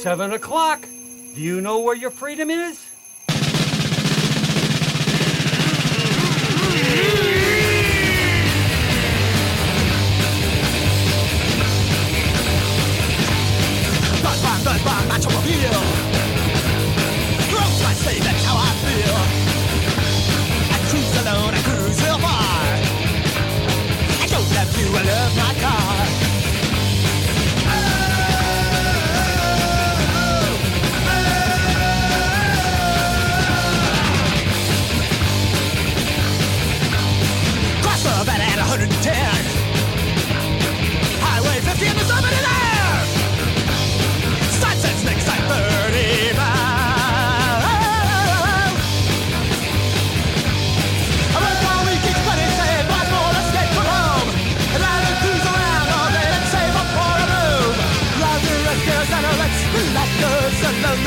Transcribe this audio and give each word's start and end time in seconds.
seven 0.00 0.32
o'clock. 0.32 0.88
Do 1.34 1.42
you 1.42 1.60
know 1.60 1.80
where 1.80 1.94
your 1.94 2.10
freedom 2.10 2.48
is? 2.48 2.78
Buzz 14.22 14.42
bomb, 14.42 14.64
buzz 14.64 14.82
bomb, 14.84 15.40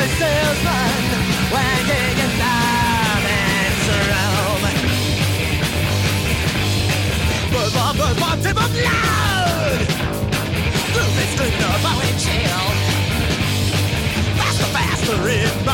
lonely 0.03 0.15
salesman. 0.17 0.93
Wagging 1.51 2.19
a 2.19 2.29
diamonds 2.39 3.87
around. 3.97 4.61
Buzz 7.51 7.73
bomb, 7.73 7.97
buzz 7.97 8.19
bomb, 8.19 8.41
tip 8.41 8.57
up 8.57 8.71
loud. 8.73 9.79
Boom, 10.93 11.13
it's 11.23 11.35
good 11.39 11.53
enough, 11.53 11.85
I. 11.85 12.03
Faster, 14.37 14.65
faster 14.65 15.29
in 15.29 15.72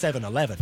7 0.00 0.24
Eleven. 0.24 0.56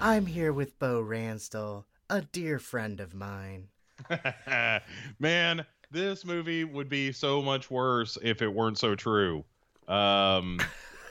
I'm 0.00 0.24
here 0.24 0.54
with 0.54 0.78
Bo 0.78 1.02
Ransdell, 1.02 1.84
a 2.08 2.22
dear 2.22 2.58
friend 2.58 2.98
of 2.98 3.12
mine. 3.12 3.68
Man, 5.18 5.66
this 5.90 6.24
movie 6.24 6.64
would 6.64 6.88
be 6.88 7.12
so 7.12 7.42
much 7.42 7.70
worse 7.70 8.16
if 8.22 8.40
it 8.40 8.48
weren't 8.48 8.78
so 8.78 8.94
true. 8.94 9.44
Um, 9.86 10.60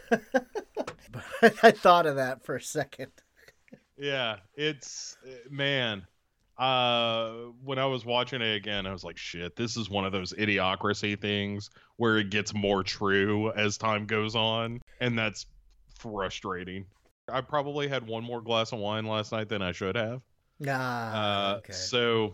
I 1.61 1.69
thought 1.69 2.07
of 2.07 2.15
that 2.15 2.43
for 2.43 2.55
a 2.55 2.61
second. 2.61 3.11
Yeah, 3.99 4.37
it's 4.55 5.15
man. 5.51 6.07
Uh, 6.59 7.51
when 7.63 7.79
I 7.79 7.85
was 7.85 8.05
watching 8.05 8.41
it 8.41 8.55
again, 8.55 8.85
I 8.85 8.91
was 8.91 9.03
like, 9.03 9.17
"Shit, 9.17 9.55
this 9.55 9.77
is 9.77 9.89
one 9.89 10.03
of 10.05 10.11
those 10.11 10.33
idiocracy 10.33 11.19
things 11.19 11.69
where 11.95 12.17
it 12.17 12.29
gets 12.29 12.53
more 12.53 12.83
true 12.83 13.51
as 13.53 13.77
time 13.77 14.05
goes 14.05 14.35
on, 14.35 14.81
and 14.99 15.17
that's 15.17 15.45
frustrating." 15.97 16.85
I 17.31 17.41
probably 17.41 17.87
had 17.87 18.07
one 18.07 18.23
more 18.23 18.41
glass 18.41 18.71
of 18.73 18.79
wine 18.79 19.05
last 19.05 19.31
night 19.31 19.47
than 19.49 19.61
I 19.61 19.71
should 19.71 19.95
have. 19.95 20.21
Ah, 20.67 21.51
Uh, 21.53 21.57
okay. 21.57 21.73
So, 21.73 22.33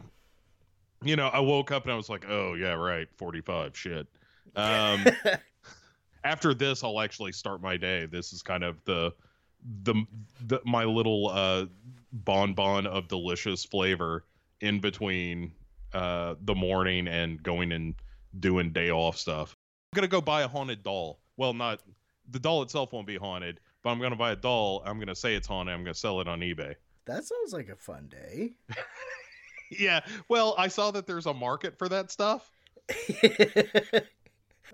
you 1.04 1.16
know, 1.16 1.28
I 1.28 1.40
woke 1.42 1.72
up 1.72 1.84
and 1.84 1.92
I 1.92 1.96
was 1.96 2.10
like, 2.10 2.26
oh, 2.28 2.54
yeah, 2.54 2.74
right, 2.74 3.08
45, 3.18 3.78
shit. 3.78 4.08
Um, 4.56 5.06
after 6.24 6.54
this, 6.54 6.84
I'll 6.84 7.02
actually 7.02 7.34
start 7.34 7.62
my 7.62 7.78
day. 7.78 8.06
This 8.06 8.34
is 8.34 8.42
kind 8.42 8.64
of 8.64 8.84
the, 8.86 9.14
the, 9.84 10.06
the 10.48 10.62
my 10.66 10.86
little 10.86 11.28
uh, 11.30 11.66
bonbon 12.24 12.88
of 12.88 13.08
delicious 13.08 13.66
flavor 13.66 14.24
in 14.62 14.80
between 14.80 15.52
uh, 15.94 16.36
the 16.42 16.56
morning 16.56 17.08
and 17.08 17.42
going 17.44 17.72
and 17.72 17.94
doing 18.40 18.72
day 18.72 18.90
off 18.90 19.18
stuff. 19.18 19.56
I'm 19.94 19.98
going 19.98 20.10
to 20.10 20.12
go 20.12 20.22
buy 20.22 20.42
a 20.44 20.48
haunted 20.48 20.82
doll. 20.84 21.20
Well, 21.38 21.54
not 21.54 21.82
the 22.32 22.40
doll 22.40 22.62
itself 22.64 22.92
won't 22.94 23.06
be 23.08 23.18
haunted, 23.18 23.60
but 23.84 23.90
I'm 23.92 24.00
going 24.00 24.12
to 24.12 24.18
buy 24.18 24.32
a 24.32 24.36
doll. 24.36 24.82
I'm 24.86 24.96
going 24.98 25.08
to 25.08 25.16
say 25.16 25.36
it's 25.36 25.48
haunted. 25.48 25.74
I'm 25.74 25.84
going 25.84 25.94
to 25.94 26.00
sell 26.00 26.20
it 26.22 26.28
on 26.28 26.40
eBay. 26.40 26.76
that 27.06 27.24
sounds 27.26 27.54
like 27.54 27.70
a 27.70 27.76
fun 27.76 28.08
day. 28.10 28.54
Yeah. 29.72 30.02
Well, 30.30 30.54
I 30.60 30.68
saw 30.68 30.92
that 30.92 31.08
there's 31.08 31.26
a 31.26 31.34
market 31.34 31.80
for 31.80 31.90
that 31.90 32.12
stuff. 32.12 32.52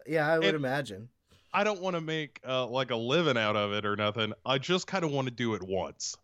yeah, 0.05 0.27
I 0.27 0.37
would 0.37 0.47
And- 0.47 0.55
imagine. 0.55 1.09
I 1.53 1.63
don't 1.65 1.81
want 1.81 1.95
to 1.97 2.01
make 2.01 2.39
uh, 2.47 2.65
like 2.67 2.91
a 2.91 2.95
living 2.95 3.37
out 3.37 3.57
of 3.57 3.73
it 3.73 3.85
or 3.85 3.95
nothing. 3.97 4.31
I 4.45 4.57
just 4.57 4.87
kind 4.87 5.03
of 5.03 5.11
want 5.11 5.27
to 5.27 5.33
do 5.33 5.53
it 5.53 5.61
once, 5.61 6.15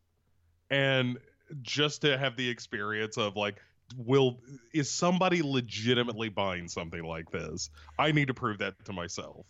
and 0.69 1.17
just 1.61 2.01
to 2.01 2.17
have 2.17 2.35
the 2.35 2.50
experience 2.50 3.17
of 3.17 3.35
like, 3.35 3.57
will 3.95 4.39
is 4.73 4.89
somebody 4.89 5.41
legitimately 5.41 6.29
buying 6.29 6.67
something 6.67 7.03
like 7.03 7.31
this? 7.31 7.69
I 7.97 8.11
need 8.11 8.28
to 8.28 8.33
prove 8.33 8.57
that 8.59 8.73
to 8.85 8.94
myself. 8.94 9.45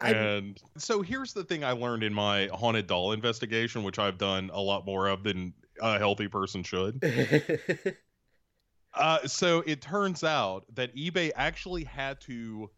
I, 0.00 0.10
And 0.10 0.60
so 0.76 1.02
here's 1.02 1.32
the 1.32 1.44
thing 1.44 1.64
I 1.64 1.72
learned 1.72 2.02
in 2.02 2.12
my 2.12 2.48
haunted 2.52 2.86
doll 2.86 3.12
investigation, 3.12 3.82
which 3.82 3.98
I've 3.98 4.18
done 4.18 4.50
a 4.52 4.60
lot 4.60 4.84
more 4.84 5.08
of 5.08 5.22
than 5.22 5.54
a 5.80 5.98
healthy 5.98 6.28
person 6.28 6.62
should. 6.62 7.02
Uh, 8.96 9.26
so 9.26 9.62
it 9.66 9.82
turns 9.82 10.24
out 10.24 10.64
that 10.74 10.94
eBay 10.96 11.30
actually 11.36 11.84
had 11.84 12.18
to 12.18 12.70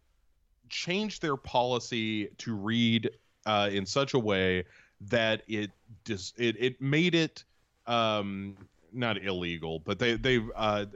change 0.68 1.20
their 1.20 1.36
policy 1.36 2.28
to 2.38 2.56
read 2.56 3.08
uh, 3.46 3.70
in 3.72 3.86
such 3.86 4.14
a 4.14 4.18
way 4.18 4.64
that 5.00 5.42
it 5.46 5.70
dis- 6.04 6.34
it 6.36 6.56
it 6.58 6.80
made 6.82 7.14
it 7.14 7.44
um, 7.88 8.56
not 8.92 9.22
illegal, 9.22 9.80
but 9.80 9.98
they 9.98 10.14
they 10.14 10.40
uh, 10.54 10.86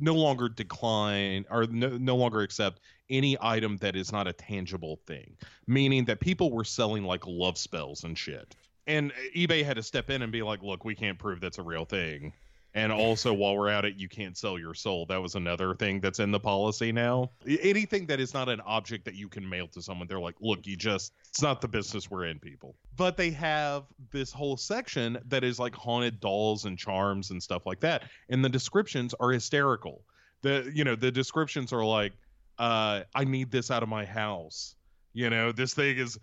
no 0.00 0.14
longer 0.14 0.48
decline 0.48 1.44
or 1.50 1.66
no, 1.66 1.88
no 1.98 2.16
longer 2.16 2.40
accept 2.40 2.80
any 3.08 3.36
item 3.40 3.76
that 3.78 3.96
is 3.96 4.12
not 4.12 4.26
a 4.26 4.32
tangible 4.32 5.00
thing, 5.06 5.36
meaning 5.66 6.04
that 6.06 6.20
people 6.20 6.50
were 6.50 6.64
selling 6.64 7.04
like 7.04 7.26
love 7.26 7.58
spells 7.58 8.04
and 8.04 8.16
shit. 8.16 8.56
And 8.86 9.12
eBay 9.36 9.64
had 9.64 9.76
to 9.76 9.82
step 9.82 10.10
in 10.10 10.22
and 10.22 10.32
be 10.32 10.42
like, 10.42 10.62
"Look, 10.62 10.84
we 10.84 10.94
can't 10.94 11.18
prove 11.18 11.40
that's 11.40 11.58
a 11.58 11.62
real 11.62 11.84
thing." 11.84 12.32
And 12.72 12.92
also, 12.92 13.32
while 13.32 13.56
we're 13.56 13.68
at 13.68 13.84
it, 13.84 13.96
you 13.96 14.08
can't 14.08 14.38
sell 14.38 14.56
your 14.56 14.74
soul. 14.74 15.04
That 15.06 15.20
was 15.20 15.34
another 15.34 15.74
thing 15.74 16.00
that's 16.00 16.20
in 16.20 16.30
the 16.30 16.38
policy 16.38 16.92
now. 16.92 17.32
Anything 17.44 18.06
that 18.06 18.20
is 18.20 18.32
not 18.32 18.48
an 18.48 18.60
object 18.60 19.04
that 19.06 19.14
you 19.14 19.28
can 19.28 19.48
mail 19.48 19.66
to 19.68 19.82
someone, 19.82 20.06
they're 20.06 20.20
like, 20.20 20.36
look, 20.40 20.66
you 20.66 20.76
just, 20.76 21.12
it's 21.28 21.42
not 21.42 21.60
the 21.60 21.66
business 21.66 22.08
we're 22.08 22.26
in, 22.26 22.38
people. 22.38 22.76
But 22.96 23.16
they 23.16 23.30
have 23.30 23.84
this 24.12 24.30
whole 24.30 24.56
section 24.56 25.18
that 25.26 25.42
is 25.42 25.58
like 25.58 25.74
haunted 25.74 26.20
dolls 26.20 26.64
and 26.64 26.78
charms 26.78 27.30
and 27.30 27.42
stuff 27.42 27.66
like 27.66 27.80
that. 27.80 28.04
And 28.28 28.44
the 28.44 28.48
descriptions 28.48 29.14
are 29.18 29.32
hysterical. 29.32 30.04
The, 30.42 30.70
you 30.72 30.84
know, 30.84 30.94
the 30.94 31.10
descriptions 31.10 31.72
are 31.72 31.84
like, 31.84 32.12
uh, 32.58 33.02
I 33.14 33.24
need 33.24 33.50
this 33.50 33.72
out 33.72 33.82
of 33.82 33.88
my 33.88 34.04
house. 34.04 34.76
You 35.12 35.28
know, 35.28 35.50
this 35.50 35.74
thing 35.74 35.98
is 35.98 36.18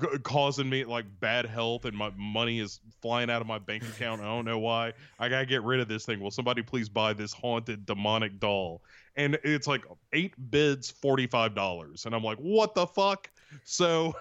g- 0.00 0.18
causing 0.22 0.68
me 0.68 0.84
like 0.84 1.04
bad 1.20 1.46
health 1.46 1.84
and 1.84 1.96
my 1.96 2.10
money 2.16 2.60
is 2.60 2.80
flying 3.02 3.30
out 3.30 3.40
of 3.40 3.46
my 3.46 3.58
bank 3.58 3.82
account. 3.84 4.20
I 4.20 4.24
don't 4.24 4.44
know 4.44 4.58
why. 4.58 4.92
I 5.18 5.28
gotta 5.28 5.46
get 5.46 5.62
rid 5.62 5.80
of 5.80 5.88
this 5.88 6.04
thing. 6.06 6.20
Will 6.20 6.30
somebody 6.30 6.62
please 6.62 6.88
buy 6.88 7.12
this 7.12 7.32
haunted 7.32 7.86
demonic 7.86 8.38
doll? 8.40 8.82
And 9.16 9.38
it's 9.44 9.66
like 9.66 9.84
eight 10.12 10.34
bids, 10.50 10.90
forty 10.90 11.26
five 11.26 11.54
dollars, 11.54 12.06
and 12.06 12.14
I'm 12.14 12.22
like, 12.22 12.38
what 12.38 12.74
the 12.74 12.86
fuck? 12.86 13.30
So, 13.64 14.14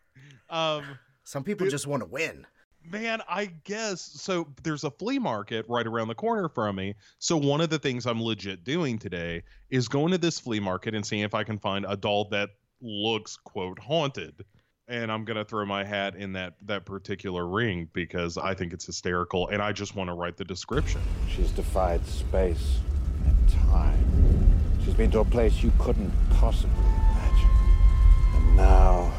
um, 0.50 0.84
Some 1.24 1.44
people 1.44 1.66
It- 1.66 1.70
just 1.70 1.86
want 1.86 2.02
to 2.02 2.08
win. 2.08 2.46
man, 2.88 3.20
I 3.28 3.46
guess 3.64 4.00
so. 4.00 4.46
There's 4.62 4.84
a 4.84 4.90
flea 4.92 5.18
market 5.18 5.66
right 5.68 5.86
around 5.86 6.06
the 6.08 6.14
corner 6.14 6.48
from 6.48 6.76
me. 6.76 6.94
So 7.18 7.36
one 7.36 7.60
of 7.60 7.68
the 7.70 7.78
things 7.80 8.06
I'm 8.06 8.22
legit 8.22 8.62
doing 8.62 8.98
today 8.98 9.42
is 9.70 9.88
going 9.88 10.12
to 10.12 10.18
this 10.18 10.38
flea 10.38 10.60
market 10.60 10.94
and 10.94 11.04
seeing 11.04 11.22
if 11.22 11.34
I 11.34 11.42
can 11.42 11.58
find 11.58 11.84
a 11.88 11.96
doll 11.96 12.28
that 12.30 12.50
looks 12.80 13.36
quote 13.38 13.78
haunted. 13.80 14.44
And 14.88 15.10
I'm 15.10 15.24
gonna 15.24 15.44
throw 15.44 15.66
my 15.66 15.82
hat 15.82 16.14
in 16.14 16.32
that 16.34 16.54
that 16.66 16.84
particular 16.84 17.46
ring 17.46 17.88
because 17.92 18.38
I 18.38 18.54
think 18.54 18.72
it's 18.72 18.86
hysterical, 18.86 19.48
and 19.48 19.60
I 19.60 19.72
just 19.72 19.96
want 19.96 20.08
to 20.08 20.14
write 20.14 20.36
the 20.36 20.44
description. 20.44 21.00
She's 21.28 21.50
defied 21.50 22.06
space 22.06 22.78
and 23.24 23.48
time. 23.68 24.78
She's 24.84 24.94
been 24.94 25.10
to 25.10 25.20
a 25.20 25.24
place 25.24 25.60
you 25.62 25.72
couldn't 25.80 26.12
possibly 26.30 26.76
imagine. 26.78 27.50
And 28.34 28.56
now, 28.56 29.12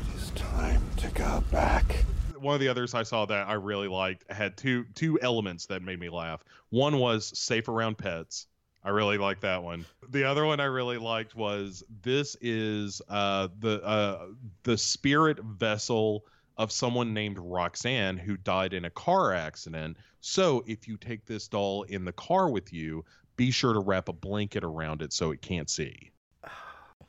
it 0.00 0.16
is 0.20 0.30
time 0.30 0.82
to 0.96 1.08
go 1.10 1.44
back. 1.52 2.04
one 2.40 2.54
of 2.54 2.60
the 2.60 2.68
others 2.68 2.94
I 2.94 3.04
saw 3.04 3.26
that 3.26 3.46
I 3.48 3.52
really 3.54 3.88
liked 3.88 4.30
had 4.30 4.56
two 4.56 4.86
two 4.96 5.20
elements 5.22 5.66
that 5.66 5.82
made 5.82 6.00
me 6.00 6.08
laugh. 6.08 6.42
One 6.70 6.98
was 6.98 7.38
safe 7.38 7.68
around 7.68 7.96
pets. 7.98 8.48
I 8.86 8.90
really 8.90 9.18
like 9.18 9.40
that 9.40 9.64
one. 9.64 9.84
The 10.10 10.22
other 10.22 10.46
one 10.46 10.60
I 10.60 10.66
really 10.66 10.96
liked 10.96 11.34
was 11.34 11.82
this 12.02 12.36
is 12.40 13.02
uh, 13.08 13.48
the 13.58 13.82
uh, 13.82 14.28
the 14.62 14.78
spirit 14.78 15.40
vessel 15.40 16.24
of 16.56 16.70
someone 16.70 17.12
named 17.12 17.36
Roxanne 17.40 18.16
who 18.16 18.36
died 18.36 18.72
in 18.72 18.84
a 18.84 18.90
car 18.90 19.34
accident. 19.34 19.96
So 20.20 20.62
if 20.68 20.86
you 20.86 20.96
take 20.98 21.26
this 21.26 21.48
doll 21.48 21.82
in 21.82 22.04
the 22.04 22.12
car 22.12 22.48
with 22.48 22.72
you, 22.72 23.04
be 23.34 23.50
sure 23.50 23.72
to 23.72 23.80
wrap 23.80 24.08
a 24.08 24.12
blanket 24.12 24.62
around 24.62 25.02
it 25.02 25.12
so 25.12 25.32
it 25.32 25.42
can't 25.42 25.68
see. 25.68 26.12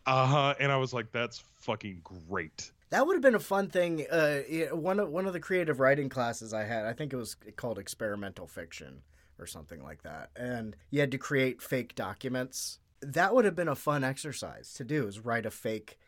Uh 0.08 0.26
huh. 0.26 0.54
And 0.62 0.72
I 0.72 0.78
was 0.78 0.94
like, 0.94 1.12
that's 1.12 1.44
fucking 1.60 2.00
great. 2.02 2.72
That 2.92 3.06
would 3.06 3.16
have 3.16 3.22
been 3.22 3.36
a 3.36 3.40
fun 3.40 3.68
thing. 3.68 4.06
Uh, 4.10 4.40
one 4.72 5.02
of 5.02 5.10
one 5.10 5.28
of 5.28 5.34
the 5.34 5.40
creative 5.42 5.82
writing 5.82 6.08
classes 6.08 6.54
I 6.54 6.64
had, 6.64 6.86
I 6.86 6.94
think 6.94 7.12
it 7.12 7.18
was 7.18 7.36
called 7.58 7.78
experimental 7.78 8.48
fiction 8.48 9.02
or 9.40 9.46
something 9.46 9.84
like 9.84 10.04
that, 10.04 10.30
and 10.36 10.76
you 10.90 11.00
had 11.00 11.12
to 11.12 11.18
create 11.18 11.62
fake 11.62 11.96
documents. 11.96 12.80
That 13.02 13.36
would 13.36 13.46
have 13.46 13.56
been 13.56 13.68
a 13.68 13.76
fun 13.76 14.04
exercise 14.04 14.74
to 14.74 14.84
do. 14.84 15.08
Is 15.08 15.20
write 15.20 15.46
a 15.46 15.52
fake 15.52 16.00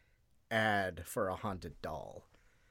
ad 0.52 1.04
for 1.06 1.30
a 1.30 1.36
haunted 1.36 1.81
doll. 1.81 2.26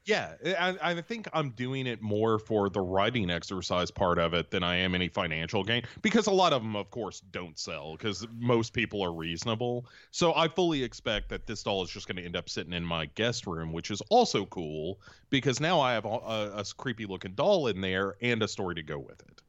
Yeah, 0.09 0.37
I, 0.59 0.79
I 0.81 1.01
think 1.03 1.29
I'm 1.35 1.51
doing 1.51 1.87
it 1.87 2.01
more 2.01 2.39
for 2.39 2.71
the 2.71 2.81
writing 2.81 3.29
exercise 3.29 3.91
part 3.91 4.19
of 4.19 4.33
it 4.33 4.51
than 4.51 4.63
I 4.63 4.77
am 4.77 4.95
any 4.95 5.09
financial 5.09 5.63
gain 5.63 5.83
because 6.01 6.27
a 6.27 6.31
lot 6.31 6.55
of 6.55 6.63
them, 6.63 6.77
of 6.77 6.91
course, 6.91 7.21
don't 7.31 7.59
sell 7.59 7.93
because 7.93 8.27
most 8.39 8.73
people 8.73 9.03
are 9.03 9.13
reasonable. 9.13 9.85
So 10.11 10.33
I 10.35 10.49
fully 10.49 10.83
expect 10.83 11.29
that 11.29 11.47
this 11.47 11.63
doll 11.63 11.83
is 11.83 11.91
just 11.91 12.09
going 12.09 12.17
to 12.17 12.25
end 12.25 12.37
up 12.37 12.49
sitting 12.49 12.73
in 12.73 12.87
my 12.87 13.05
guest 13.17 13.47
room, 13.47 13.71
which 13.71 13.91
is 13.91 14.01
also 14.09 14.47
cool 14.47 14.99
because 15.29 15.61
now 15.61 15.79
I 15.79 15.93
have 15.93 16.07
a, 16.07 16.09
a, 16.09 16.53
a 16.57 16.65
creepy 16.79 17.05
looking 17.05 17.35
doll 17.35 17.67
in 17.67 17.83
there 17.83 18.17
and 18.23 18.43
a 18.43 18.49
story 18.49 18.77
to 18.77 18.83
go 18.83 18.99
with 18.99 19.21
it. 19.21 19.43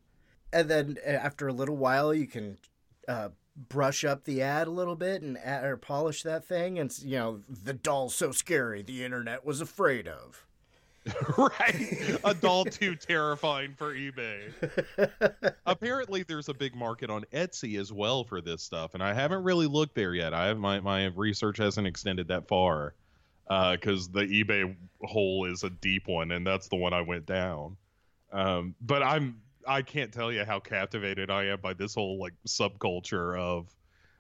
And 0.52 0.70
then 0.70 0.98
uh, 1.06 1.10
after 1.10 1.48
a 1.48 1.54
little 1.54 1.78
while 1.78 2.14
you 2.14 2.28
can 2.28 2.58
uh, 3.08 3.30
brush 3.56 4.04
up 4.04 4.24
the 4.24 4.42
ad 4.42 4.68
a 4.68 4.72
little 4.72 4.96
bit 4.96 5.22
and 5.22 5.38
add, 5.40 5.64
or 5.64 5.78
polish 5.78 6.24
that 6.24 6.46
thing 6.46 6.80
and 6.80 6.98
you 7.00 7.18
know 7.18 7.42
the 7.48 7.74
doll's 7.74 8.16
so 8.16 8.32
scary 8.32 8.82
the 8.82 9.04
internet 9.04 9.46
was 9.46 9.62
afraid 9.62 10.08
of 10.08 10.46
right. 11.38 12.20
A 12.24 12.34
doll 12.34 12.66
too 12.66 12.96
terrifying 12.96 13.74
for 13.74 13.96
eBay. 13.96 14.52
Apparently 15.66 16.24
there's 16.24 16.50
a 16.50 16.54
big 16.54 16.76
market 16.76 17.10
on 17.10 17.24
Etsy 17.34 17.80
as 17.80 17.92
well 17.92 18.24
for 18.24 18.42
this 18.42 18.62
stuff, 18.62 18.94
and 18.94 19.04
I 19.04 19.14
haven't 19.14 19.44
really 19.44 19.66
looked 19.66 19.96
there 19.96 20.14
yet. 20.14 20.34
I 20.34 20.48
have 20.48 20.58
my, 20.58 20.80
my 20.82 21.06
research 21.06 21.58
hasn't 21.58 21.88
extended 21.88 22.28
that 22.28 22.48
far. 22.48 22.94
because 23.48 24.10
the 24.10 24.22
eBay 24.22 24.76
hole 25.04 25.46
is 25.46 25.64
a 25.64 25.70
deep 25.70 26.08
one, 26.08 26.32
and 26.32 26.46
that's 26.46 26.68
the 26.68 26.76
one 26.76 26.94
I 26.94 27.02
went 27.02 27.26
down. 27.26 27.78
Um, 28.32 28.76
but 28.82 29.02
I'm 29.02 29.42
I 29.68 29.82
can't 29.82 30.12
tell 30.12 30.32
you 30.32 30.46
how 30.46 30.60
captivated 30.60 31.30
I 31.30 31.46
am 31.46 31.60
by 31.62 31.74
this 31.74 31.96
whole 31.96 32.20
like 32.20 32.34
subculture 32.48 33.38
of 33.38 33.74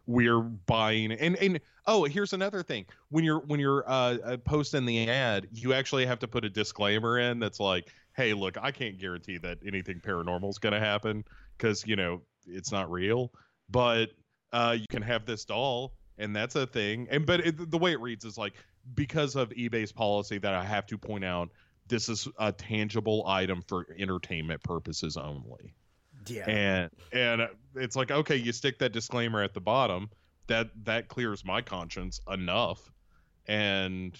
we're 0.06 0.39
buying 0.39 1.12
and 1.12 1.36
and 1.38 1.59
oh 1.86 2.03
here's 2.03 2.33
another 2.33 2.63
thing. 2.63 2.86
When 3.09 3.24
you're 3.24 3.39
when 3.41 3.59
you're 3.59 3.89
uh, 3.89 4.18
uh 4.24 4.38
posting 4.38 4.86
the 4.86 5.09
ad 5.09 5.47
you 5.51 5.74
actually 5.74 6.06
have 6.06 6.19
to 6.19 6.27
put 6.27 6.45
a 6.45 6.50
disclaimer 6.50 7.19
in 7.19 7.39
that's 7.39 7.59
like 7.59 7.94
hey 8.15 8.33
look 8.33 8.57
i 8.57 8.71
can't 8.71 8.97
guarantee 8.97 9.38
that 9.38 9.59
anything 9.65 10.00
paranormal 10.00 10.50
is 10.50 10.57
going 10.57 10.74
to 10.74 10.80
happen 10.80 11.24
because 11.57 11.85
you 11.85 11.95
know 11.95 12.21
it's 12.47 12.71
not 12.71 12.89
real. 12.92 13.31
But 13.69 14.12
uh 14.51 14.75
you 14.80 14.88
can 14.89 15.03
have 15.03 15.25
this 15.25 15.45
doll 15.45 15.94
and 16.18 16.35
that's 16.35 16.56
a 16.56 16.68
thing. 16.68 17.07
And 17.12 17.25
but 17.25 17.45
it, 17.45 17.71
the 17.71 17.77
way 17.77 17.92
it 17.92 18.01
reads 18.01 18.25
is 18.25 18.38
like 18.38 18.53
because 18.95 19.35
of 19.35 19.50
ebay's 19.51 19.92
policy 19.92 20.38
that 20.38 20.53
i 20.53 20.63
have 20.63 20.85
to 20.88 20.97
point 20.97 21.24
out 21.24 21.50
this 21.89 22.07
is 22.07 22.27
a 22.39 22.51
tangible 22.51 23.25
item 23.27 23.62
for 23.68 23.88
entertainment 23.97 24.63
purposes 24.63 25.18
only. 25.18 25.74
Yeah. 26.27 26.50
And 26.50 26.89
and 27.12 27.50
it's 27.75 27.95
like 27.95 28.12
okay 28.12 28.36
you 28.36 28.51
stick 28.51 28.80
that 28.80 28.94
disclaimer 28.94 29.41
at 29.41 29.53
the 29.53 29.62
bottom. 29.62 30.09
That 30.47 30.69
that 30.86 31.07
clears 31.07 31.44
my 31.44 31.62
conscience 31.62 32.21
enough. 32.31 32.91
And 33.47 34.18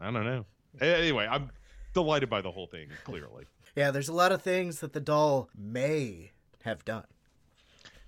i 0.00 0.10
don't 0.10 0.24
know. 0.24 0.44
Anyway 0.80 1.26
i'm 1.28 1.50
delighted 1.94 2.30
by 2.30 2.40
the 2.40 2.50
whole 2.50 2.66
thing 2.66 2.88
clearly. 3.04 3.44
Yeah 3.76 3.92
there's 3.92 4.08
a 4.08 4.14
lot 4.14 4.32
of 4.32 4.42
things 4.42 4.80
that 4.80 4.92
the 4.92 5.00
doll 5.00 5.50
may 5.56 6.32
have 6.64 6.84
done 6.84 7.04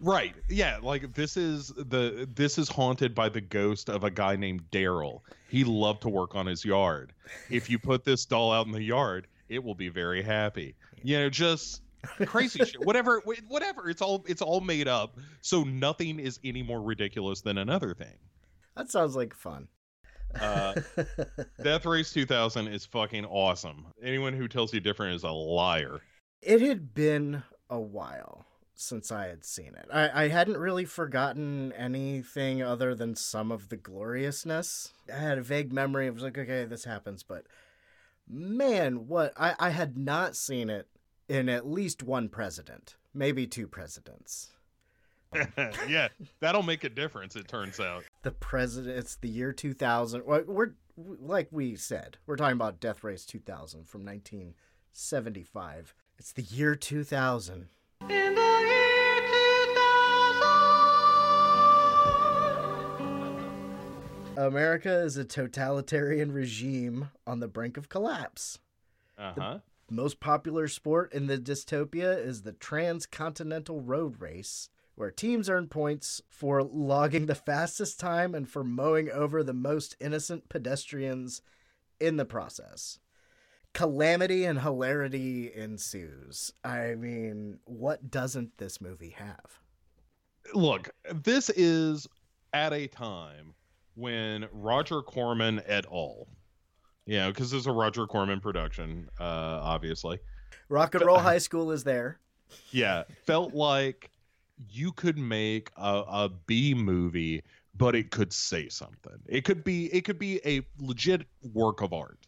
right. 0.00 0.34
Yeah 0.48 0.78
like 0.82 1.14
this 1.14 1.36
is 1.36 1.68
the 1.68 2.28
this 2.34 2.58
is 2.58 2.68
haunted 2.68 3.14
by 3.14 3.28
the 3.28 3.40
ghost 3.40 3.88
of 3.88 4.04
a 4.04 4.10
guy 4.10 4.36
named 4.36 4.62
daryl. 4.70 5.20
He 5.48 5.64
loved 5.64 6.02
to 6.02 6.08
work 6.08 6.34
on 6.34 6.46
his 6.46 6.64
yard. 6.64 7.12
If 7.50 7.70
you 7.70 7.78
put 7.78 8.04
this 8.04 8.24
doll 8.24 8.52
out 8.52 8.66
in 8.66 8.72
the 8.72 8.82
yard 8.82 9.26
it 9.48 9.62
will 9.62 9.74
be 9.74 9.88
very 9.88 10.22
happy. 10.22 10.74
You 11.02 11.18
know 11.18 11.30
just 11.30 11.82
crazy 12.24 12.58
shit. 12.64 12.84
Whatever 12.84 13.22
whatever. 13.48 13.90
It's 13.90 14.02
all 14.02 14.24
it's 14.26 14.42
all 14.42 14.60
made 14.60 14.88
up. 14.88 15.18
So 15.42 15.64
nothing 15.64 16.18
is 16.18 16.40
any 16.44 16.62
more 16.62 16.80
ridiculous 16.80 17.40
than 17.40 17.58
another 17.58 17.94
thing. 17.94 18.18
That 18.76 18.90
sounds 18.90 19.16
like 19.16 19.34
fun. 19.34 19.68
Uh 20.40 20.74
death 21.62 21.84
race 21.84 22.12
2000 22.12 22.68
is 22.68 22.86
fucking 22.86 23.26
awesome. 23.26 23.86
Anyone 24.02 24.32
who 24.32 24.48
tells 24.48 24.72
you 24.72 24.80
different 24.80 25.16
is 25.16 25.24
a 25.24 25.30
liar. 25.30 26.00
It 26.40 26.62
had 26.62 26.94
been 26.94 27.42
a 27.68 27.78
while 27.78 28.46
since 28.80 29.12
I 29.12 29.26
had 29.26 29.44
seen 29.44 29.74
it. 29.76 29.86
I, 29.92 30.24
I 30.24 30.28
hadn't 30.28 30.56
really 30.56 30.86
forgotten 30.86 31.70
anything 31.72 32.62
other 32.62 32.94
than 32.94 33.14
some 33.14 33.52
of 33.52 33.68
the 33.68 33.76
gloriousness. 33.76 34.94
I 35.12 35.18
had 35.18 35.36
a 35.36 35.42
vague 35.42 35.70
memory. 35.70 36.06
I 36.06 36.10
was 36.10 36.22
like, 36.22 36.38
okay, 36.38 36.64
this 36.64 36.84
happens, 36.84 37.22
but 37.22 37.44
man, 38.26 39.06
what 39.06 39.34
I, 39.36 39.54
I 39.60 39.70
had 39.70 39.98
not 39.98 40.34
seen 40.34 40.70
it 40.70 40.88
in 41.28 41.50
at 41.50 41.66
least 41.66 42.02
one 42.02 42.30
president, 42.30 42.96
maybe 43.12 43.46
two 43.46 43.68
presidents. 43.68 44.48
yeah 45.86 46.08
that'll 46.40 46.60
make 46.60 46.82
a 46.82 46.88
difference 46.88 47.36
it 47.36 47.46
turns 47.46 47.78
out 47.78 48.02
The 48.22 48.32
president, 48.32 48.98
it's 48.98 49.14
the 49.14 49.28
year 49.28 49.52
2000. 49.52 50.24
We're, 50.24 50.72
like 50.96 51.46
we 51.52 51.76
said, 51.76 52.16
we're 52.26 52.34
talking 52.34 52.56
about 52.56 52.80
Death 52.80 53.04
Race 53.04 53.24
2000 53.26 53.86
from 53.86 54.04
1975. 54.04 55.94
It's 56.18 56.32
the 56.32 56.42
year 56.42 56.74
2000. 56.74 57.68
America 64.46 65.02
is 65.02 65.18
a 65.18 65.24
totalitarian 65.24 66.32
regime 66.32 67.10
on 67.26 67.40
the 67.40 67.48
brink 67.48 67.76
of 67.76 67.88
collapse. 67.88 68.58
uh-huh 69.18 69.58
Most 69.90 70.18
popular 70.18 70.66
sport 70.66 71.12
in 71.12 71.26
the 71.26 71.36
dystopia 71.36 72.16
is 72.24 72.42
the 72.42 72.52
transcontinental 72.52 73.82
road 73.82 74.20
race, 74.20 74.70
where 74.94 75.10
teams 75.10 75.50
earn 75.50 75.66
points 75.66 76.22
for 76.28 76.62
logging 76.62 77.26
the 77.26 77.34
fastest 77.34 78.00
time 78.00 78.34
and 78.34 78.48
for 78.48 78.64
mowing 78.64 79.10
over 79.10 79.42
the 79.42 79.52
most 79.52 79.94
innocent 80.00 80.48
pedestrians 80.48 81.42
in 81.98 82.16
the 82.16 82.24
process. 82.24 82.98
Calamity 83.72 84.44
and 84.44 84.60
hilarity 84.60 85.52
ensues. 85.54 86.52
I 86.64 86.94
mean, 86.96 87.58
what 87.64 88.10
doesn't 88.10 88.58
this 88.58 88.80
movie 88.80 89.14
have? 89.16 89.60
look 90.54 90.90
this 91.22 91.48
is 91.50 92.08
at 92.54 92.72
a 92.72 92.88
time 92.88 93.54
when 93.94 94.48
roger 94.52 95.00
corman 95.02 95.60
et 95.66 95.84
al 95.92 96.26
you 97.04 97.16
know 97.18 97.28
because 97.30 97.52
this 97.52 97.60
is 97.60 97.66
a 97.66 97.72
roger 97.72 98.06
corman 98.06 98.40
production 98.40 99.06
uh 99.20 99.60
obviously 99.62 100.18
Rock 100.68 100.94
and 100.94 101.04
Roll 101.04 101.18
High 101.18 101.38
School 101.38 101.70
is 101.72 101.84
there. 101.84 102.18
yeah 102.72 103.04
felt 103.26 103.54
like 103.54 104.10
you 104.68 104.92
could 104.92 105.18
make 105.18 105.70
a, 105.76 106.02
a 106.08 106.30
b 106.46 106.74
movie 106.74 107.42
but 107.74 107.94
it 107.94 108.10
could 108.10 108.32
say 108.32 108.68
something. 108.68 109.18
It 109.26 109.44
could 109.44 109.64
be 109.64 109.86
it 109.86 110.04
could 110.04 110.18
be 110.18 110.40
a 110.44 110.60
legit 110.78 111.22
work 111.54 111.80
of 111.80 111.92
art, 111.92 112.18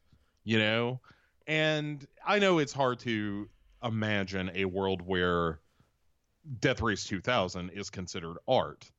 you 0.44 0.58
know? 0.58 1.00
And 1.46 2.06
I 2.26 2.38
know 2.38 2.58
it's 2.58 2.72
hard 2.72 2.98
to 3.00 3.48
imagine 3.82 4.50
a 4.54 4.64
world 4.64 5.02
where 5.02 5.60
Death 6.60 6.80
Race 6.80 7.04
2000 7.04 7.70
is 7.70 7.90
considered 7.90 8.36
art, 8.48 8.90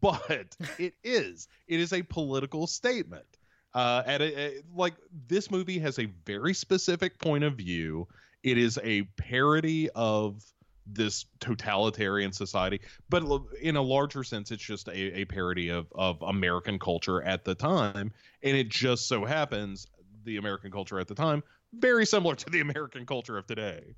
but 0.00 0.56
it 0.78 0.94
is. 1.02 1.48
It 1.66 1.80
is 1.80 1.92
a 1.92 2.02
political 2.02 2.66
statement. 2.66 3.26
Uh, 3.74 4.02
at 4.06 4.20
a, 4.22 4.38
a- 4.40 4.62
like 4.74 4.94
this 5.26 5.50
movie 5.50 5.78
has 5.80 5.98
a 5.98 6.06
very 6.24 6.54
specific 6.54 7.18
point 7.18 7.42
of 7.44 7.54
view. 7.56 8.06
It 8.44 8.58
is 8.58 8.78
a 8.84 9.02
parody 9.16 9.90
of 9.90 10.44
this 10.86 11.24
totalitarian 11.40 12.30
society, 12.30 12.78
but 13.08 13.24
in 13.62 13.76
a 13.76 13.82
larger 13.82 14.22
sense, 14.22 14.50
it's 14.50 14.62
just 14.62 14.86
a, 14.88 15.20
a 15.20 15.24
parody 15.24 15.70
of 15.70 15.86
of 15.94 16.20
American 16.22 16.78
culture 16.78 17.22
at 17.22 17.42
the 17.44 17.54
time, 17.54 18.12
and 18.42 18.56
it 18.56 18.68
just 18.68 19.08
so 19.08 19.24
happens 19.24 19.86
the 20.24 20.36
American 20.36 20.70
culture 20.70 21.00
at 21.00 21.08
the 21.08 21.14
time 21.14 21.42
very 21.78 22.06
similar 22.06 22.34
to 22.34 22.50
the 22.50 22.60
American 22.60 23.06
culture 23.06 23.38
of 23.38 23.46
today. 23.46 23.94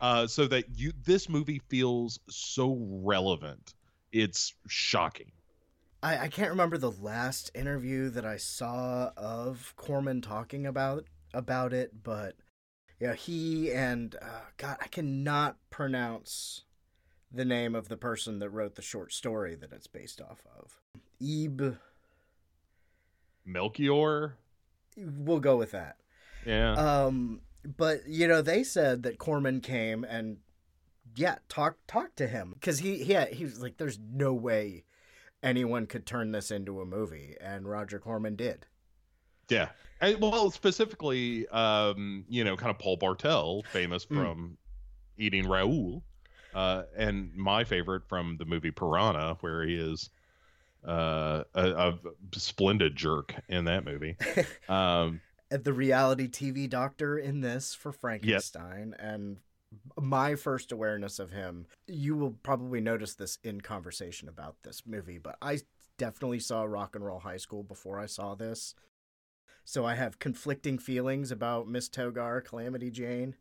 Uh, 0.00 0.26
so 0.26 0.46
that 0.46 0.64
you 0.78 0.92
this 1.04 1.28
movie 1.28 1.60
feels 1.68 2.18
so 2.28 2.76
relevant. 2.80 3.74
It's 4.12 4.52
shocking. 4.68 5.32
I, 6.02 6.18
I 6.18 6.28
can't 6.28 6.50
remember 6.50 6.76
the 6.76 6.90
last 6.90 7.50
interview 7.54 8.10
that 8.10 8.24
I 8.24 8.36
saw 8.36 9.10
of 9.16 9.72
Corman 9.76 10.20
talking 10.20 10.66
about 10.66 11.04
about 11.32 11.72
it, 11.72 12.02
but 12.02 12.34
yeah, 13.00 13.14
he 13.14 13.72
and 13.72 14.14
uh, 14.20 14.40
God, 14.56 14.76
I 14.80 14.88
cannot 14.88 15.56
pronounce 15.70 16.62
the 17.32 17.44
name 17.44 17.74
of 17.74 17.88
the 17.88 17.96
person 17.96 18.38
that 18.38 18.50
wrote 18.50 18.74
the 18.74 18.82
short 18.82 19.12
story 19.12 19.54
that 19.54 19.72
it's 19.72 19.86
based 19.86 20.20
off 20.20 20.46
of. 20.58 20.80
Ib, 21.20 21.76
Melchior. 23.44 24.36
we'll 24.96 25.40
go 25.40 25.56
with 25.56 25.72
that. 25.72 25.96
Yeah. 26.46 26.72
Um, 26.74 27.40
but 27.76 28.06
you 28.06 28.28
know, 28.28 28.42
they 28.42 28.62
said 28.62 29.02
that 29.02 29.18
Corman 29.18 29.60
came 29.60 30.04
and 30.04 30.38
yeah, 31.16 31.36
talk 31.48 31.76
talk 31.86 32.14
to 32.16 32.26
him 32.26 32.52
because 32.54 32.78
he 32.78 33.02
yeah 33.04 33.26
he 33.26 33.44
was 33.44 33.60
like, 33.60 33.76
"There's 33.78 33.98
no 33.98 34.32
way 34.32 34.84
anyone 35.42 35.86
could 35.86 36.06
turn 36.06 36.32
this 36.32 36.50
into 36.50 36.80
a 36.80 36.86
movie," 36.86 37.36
and 37.40 37.68
Roger 37.68 37.98
Corman 37.98 38.36
did. 38.36 38.66
Yeah. 39.48 39.68
And, 40.00 40.20
well, 40.20 40.50
specifically, 40.50 41.48
um, 41.48 42.24
you 42.28 42.44
know, 42.44 42.56
kind 42.56 42.70
of 42.70 42.78
Paul 42.78 42.96
Bartel, 42.96 43.62
famous 43.72 44.04
Mm. 44.04 44.16
from 44.16 44.58
Eating 45.16 45.48
Raoul, 45.48 46.02
uh, 46.54 46.82
and 46.96 47.34
my 47.34 47.64
favorite 47.64 48.04
from 48.08 48.36
the 48.36 48.44
movie 48.44 48.70
Piranha, 48.72 49.36
where 49.40 49.62
he 49.62 49.76
is 49.76 50.10
uh, 50.86 51.44
a, 51.54 51.70
a 51.70 51.98
splendid 52.38 52.94
jerk 52.96 53.34
in 53.48 53.64
that 53.64 53.84
movie. 53.84 54.16
Um, 54.68 55.20
the 55.50 55.72
reality 55.72 56.28
TV 56.28 56.68
doctor 56.68 57.18
in 57.18 57.40
this 57.40 57.74
for 57.74 57.92
Frankenstein 57.92 58.94
and 58.98 59.38
my 60.00 60.34
first 60.34 60.72
awareness 60.72 61.18
of 61.18 61.30
him 61.32 61.66
you 61.86 62.16
will 62.16 62.32
probably 62.42 62.80
notice 62.80 63.14
this 63.14 63.38
in 63.44 63.60
conversation 63.60 64.28
about 64.28 64.56
this 64.62 64.82
movie 64.86 65.18
but 65.18 65.36
I 65.42 65.58
definitely 65.98 66.40
saw 66.40 66.62
Rock 66.64 66.94
and 66.96 67.04
Roll 67.04 67.20
High 67.20 67.36
School 67.38 67.62
before 67.62 67.98
I 67.98 68.06
saw 68.06 68.34
this. 68.34 68.74
So 69.64 69.84
I 69.84 69.94
have 69.94 70.18
conflicting 70.18 70.78
feelings 70.78 71.30
about 71.32 71.66
Miss 71.68 71.88
Togar 71.88 72.44
Calamity 72.44 72.90
Jane. 72.90 73.34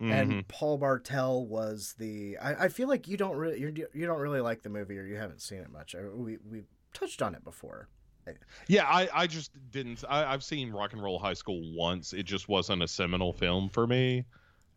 Mhm. 0.00 0.12
and 0.12 0.48
Paul 0.48 0.78
Bartel 0.78 1.46
was 1.46 1.94
the 1.98 2.36
I, 2.38 2.64
I 2.64 2.68
feel 2.68 2.88
like 2.88 3.06
you 3.06 3.16
don't 3.16 3.36
really 3.36 3.60
you 3.60 3.86
you 3.92 4.06
don't 4.06 4.18
really 4.20 4.40
like 4.40 4.62
the 4.62 4.68
movie 4.68 4.98
or 4.98 5.04
you 5.04 5.16
haven't 5.16 5.40
seen 5.40 5.58
it 5.60 5.70
much. 5.70 5.94
I- 5.94 6.02
we 6.08 6.38
we 6.38 6.64
touched 6.92 7.22
on 7.22 7.34
it 7.34 7.44
before 7.44 7.88
Yeah, 8.68 8.86
I, 8.86 9.08
I 9.12 9.26
just 9.26 9.52
didn't. 9.70 10.04
I, 10.08 10.32
I've 10.32 10.42
seen 10.44 10.70
Rock 10.72 10.92
and 10.92 11.02
Roll 11.02 11.18
High 11.18 11.34
School 11.34 11.62
once. 11.74 12.12
It 12.12 12.24
just 12.24 12.48
wasn't 12.48 12.82
a 12.82 12.88
seminal 12.88 13.32
film 13.32 13.68
for 13.68 13.86
me. 13.86 14.24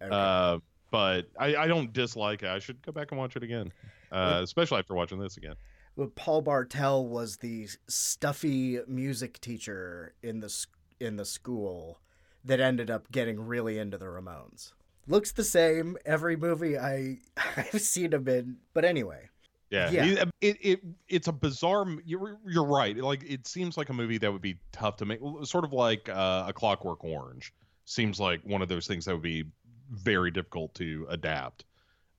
Okay. 0.02 0.14
Uh, 0.14 0.60
but 0.92 1.28
I, 1.40 1.56
I 1.56 1.68
don't 1.68 1.92
dislike 1.92 2.44
it. 2.44 2.50
I 2.50 2.60
should 2.60 2.82
go 2.82 2.92
back 2.92 3.12
and 3.12 3.20
watch 3.20 3.36
it 3.36 3.44
again, 3.44 3.72
uh, 4.12 4.40
especially 4.44 4.80
after 4.80 4.94
watching 4.94 5.20
this 5.20 5.38
again. 5.38 5.56
Well, 5.96 6.12
Paul 6.16 6.42
Bartel 6.42 7.08
was 7.08 7.38
the 7.38 7.68
stuffy 7.88 8.80
music 8.88 9.40
teacher 9.40 10.14
in 10.22 10.40
the 10.40 10.66
in 11.00 11.16
the 11.16 11.26
school 11.26 12.00
that 12.46 12.60
ended 12.60 12.90
up 12.90 13.12
getting 13.12 13.40
really 13.40 13.78
into 13.78 13.98
the 13.98 14.06
Ramones. 14.06 14.74
Looks 15.08 15.32
the 15.32 15.44
same 15.44 15.98
every 16.06 16.36
movie 16.36 16.78
I 16.78 17.18
I've 17.58 17.82
seen 17.82 18.14
him 18.14 18.28
in, 18.28 18.58
but 18.74 18.86
anyway, 18.86 19.30
Yeah, 19.70 19.92
Yeah. 19.92 20.06
It, 20.06 20.30
it 20.42 20.58
it 20.62 20.84
it's 21.10 21.28
a 21.28 21.34
bizarre. 21.34 21.86
You're 22.06 22.40
you're 22.46 22.66
right. 22.66 22.96
Like 22.96 23.24
it 23.24 23.48
seems 23.48 23.78
like 23.78 23.90
a 23.90 23.94
movie 23.94 24.18
that 24.20 24.32
would 24.32 24.42
be 24.42 24.60
tough 24.72 24.98
to 24.98 25.06
make. 25.06 25.20
Sort 25.44 25.66
of 25.66 25.74
like 25.74 26.08
uh, 26.10 26.46
a 26.48 26.54
Clockwork 26.54 27.04
Orange. 27.04 27.54
Seems 27.86 28.20
like 28.20 28.42
one 28.44 28.62
of 28.62 28.70
those 28.70 28.88
things 28.88 29.06
that 29.06 29.14
would 29.14 29.22
be 29.22 29.46
very 29.92 30.32
difficult 30.32 30.74
to 30.76 31.06
adapt. 31.10 31.66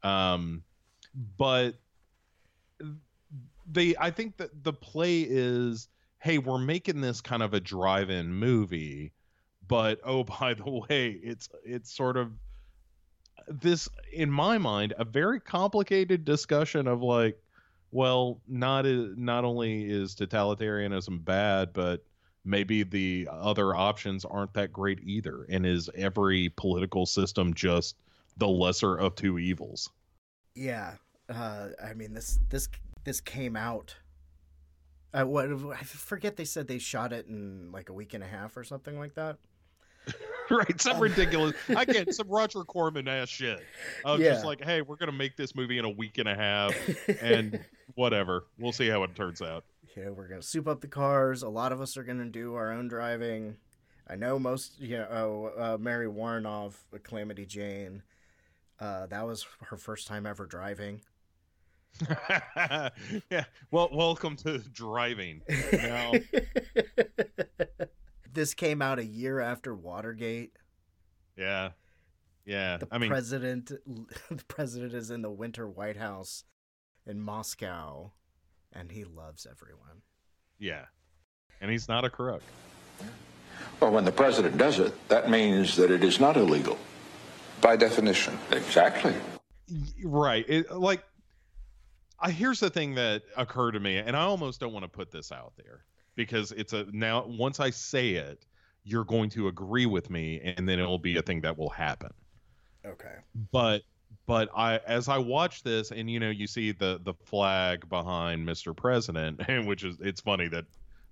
Um, 0.02 0.62
but 1.36 1.74
they, 3.70 3.94
I 3.98 4.10
think 4.10 4.36
that 4.38 4.62
the 4.62 4.72
play 4.72 5.26
is, 5.28 5.88
hey, 6.18 6.38
we're 6.38 6.58
making 6.58 7.00
this 7.00 7.20
kind 7.20 7.42
of 7.42 7.54
a 7.54 7.60
drive-in 7.60 8.32
movie, 8.32 9.12
but 9.66 10.00
oh 10.04 10.24
by 10.40 10.54
the 10.54 10.70
way, 10.70 11.18
it's 11.22 11.48
it's 11.64 11.94
sort 11.94 12.16
of 12.16 12.32
this 13.48 13.88
in 14.12 14.30
my 14.30 14.58
mind 14.58 14.94
a 14.98 15.04
very 15.04 15.40
complicated 15.40 16.24
discussion 16.24 16.86
of 16.86 17.02
like 17.02 17.40
well 17.90 18.40
not 18.46 18.86
i- 18.86 19.08
not 19.16 19.44
only 19.44 19.84
is 19.90 20.14
totalitarianism 20.14 21.24
bad 21.24 21.72
but 21.72 22.04
maybe 22.44 22.82
the 22.82 23.28
other 23.30 23.74
options 23.74 24.24
aren't 24.24 24.52
that 24.54 24.72
great 24.72 25.00
either 25.02 25.44
and 25.48 25.64
is 25.66 25.88
every 25.94 26.48
political 26.50 27.06
system 27.06 27.52
just 27.54 27.96
the 28.36 28.48
lesser 28.48 28.96
of 28.96 29.14
two 29.14 29.38
evils 29.38 29.90
yeah. 30.54 30.94
Uh, 31.28 31.68
I 31.84 31.94
mean 31.94 32.14
this 32.14 32.38
this 32.48 32.68
this 33.04 33.20
came 33.20 33.54
out. 33.54 33.94
Uh, 35.14 35.24
what 35.24 35.48
I 35.50 35.84
forget 35.84 36.36
they 36.36 36.44
said 36.44 36.66
they 36.66 36.78
shot 36.78 37.12
it 37.12 37.26
in 37.26 37.70
like 37.70 37.90
a 37.90 37.92
week 37.92 38.12
and 38.14 38.24
a 38.24 38.26
half 38.26 38.56
or 38.56 38.64
something 38.64 38.98
like 38.98 39.14
that. 39.14 39.36
right 40.50 40.80
some 40.80 40.98
ridiculous 41.00 41.54
i 41.76 41.84
get 41.84 42.12
some 42.14 42.28
roger 42.28 42.62
corman 42.64 43.06
ass 43.08 43.28
shit 43.28 43.60
of 44.04 44.20
Yeah. 44.20 44.30
just 44.34 44.44
like 44.44 44.62
hey 44.64 44.80
we're 44.82 44.96
gonna 44.96 45.12
make 45.12 45.36
this 45.36 45.54
movie 45.54 45.78
in 45.78 45.84
a 45.84 45.90
week 45.90 46.18
and 46.18 46.28
a 46.28 46.34
half 46.34 46.74
and 47.22 47.62
whatever 47.94 48.46
we'll 48.58 48.72
see 48.72 48.88
how 48.88 49.02
it 49.02 49.14
turns 49.14 49.42
out 49.42 49.64
Yeah, 49.96 50.10
we're 50.10 50.28
gonna 50.28 50.42
soup 50.42 50.68
up 50.68 50.80
the 50.80 50.86
cars. 50.88 51.42
A 51.42 51.48
lot 51.48 51.72
of 51.72 51.80
us 51.80 51.96
are 51.96 52.04
gonna 52.04 52.26
do 52.26 52.54
our 52.54 52.70
own 52.72 52.86
driving. 52.88 53.56
I 54.08 54.14
know 54.16 54.38
most, 54.38 54.80
you 54.80 54.96
know, 54.98 55.52
uh, 55.58 55.74
uh, 55.74 55.78
Mary 55.78 56.06
Woronov, 56.06 56.74
uh, 56.94 56.98
Calamity 57.02 57.44
Jane. 57.44 58.02
Uh, 58.80 59.06
that 59.06 59.26
was 59.26 59.44
her 59.66 59.76
first 59.76 60.06
time 60.06 60.24
ever 60.26 60.46
driving. 60.46 61.00
yeah. 63.30 63.44
Well, 63.70 63.88
welcome 63.92 64.36
to 64.36 64.58
driving. 64.72 65.42
Now, 65.72 66.12
this 68.38 68.54
came 68.54 68.80
out 68.80 69.00
a 69.00 69.04
year 69.04 69.40
after 69.40 69.74
Watergate. 69.74 70.52
yeah, 71.36 71.70
yeah. 72.46 72.76
The 72.76 72.86
I 72.92 72.98
mean, 72.98 73.10
president, 73.10 73.66
the 74.30 74.44
president 74.46 74.94
is 74.94 75.10
in 75.10 75.22
the 75.22 75.30
Winter 75.30 75.68
White 75.68 75.96
House 75.96 76.44
in 77.04 77.20
Moscow, 77.20 78.12
and 78.72 78.92
he 78.92 79.04
loves 79.04 79.46
everyone. 79.50 80.02
yeah. 80.58 80.84
And 81.60 81.68
he's 81.72 81.88
not 81.88 82.04
a 82.04 82.10
crook. 82.10 82.42
Well, 83.80 83.90
when 83.90 84.04
the 84.04 84.12
president 84.12 84.56
does 84.56 84.78
it, 84.78 84.94
that 85.08 85.28
means 85.28 85.74
that 85.74 85.90
it 85.90 86.04
is 86.04 86.20
not 86.20 86.36
illegal. 86.36 86.78
By 87.60 87.74
definition. 87.74 88.38
Exactly. 88.52 89.12
Right. 90.04 90.44
It, 90.48 90.70
like, 90.70 91.02
I 92.20 92.30
here's 92.30 92.60
the 92.60 92.70
thing 92.70 92.94
that 92.94 93.24
occurred 93.36 93.72
to 93.72 93.80
me, 93.80 93.96
and 93.96 94.16
I 94.16 94.20
almost 94.20 94.60
don't 94.60 94.72
want 94.72 94.84
to 94.84 94.88
put 94.88 95.10
this 95.10 95.32
out 95.32 95.54
there 95.56 95.84
because 96.18 96.50
it's 96.52 96.72
a 96.72 96.84
now 96.92 97.24
once 97.26 97.60
I 97.60 97.70
say 97.70 98.10
it, 98.10 98.44
you're 98.82 99.04
going 99.04 99.30
to 99.30 99.46
agree 99.46 99.86
with 99.86 100.10
me, 100.10 100.40
and 100.56 100.68
then 100.68 100.80
it'll 100.80 100.98
be 100.98 101.16
a 101.16 101.22
thing 101.22 101.40
that 101.42 101.56
will 101.56 101.70
happen. 101.70 102.10
Okay. 102.84 103.16
but 103.52 103.82
but 104.26 104.48
I 104.56 104.78
as 104.86 105.08
I 105.08 105.18
watch 105.18 105.62
this 105.62 105.90
and 105.90 106.10
you 106.10 106.20
know 106.20 106.30
you 106.30 106.46
see 106.46 106.72
the 106.72 107.00
the 107.02 107.12
flag 107.12 107.88
behind 107.88 108.46
Mr. 108.46 108.74
President 108.74 109.40
and 109.48 109.66
which 109.66 109.84
is 109.84 109.96
it's 110.00 110.20
funny 110.20 110.48
that 110.48 110.64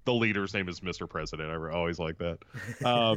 the 0.05 0.15
leader's 0.15 0.55
name 0.55 0.69
is 0.69 0.81
Mr. 0.81 1.09
President 1.09 1.51
I 1.51 1.77
always 1.77 1.99
like 1.99 2.19
that 2.19 2.39
uh, 2.85 3.17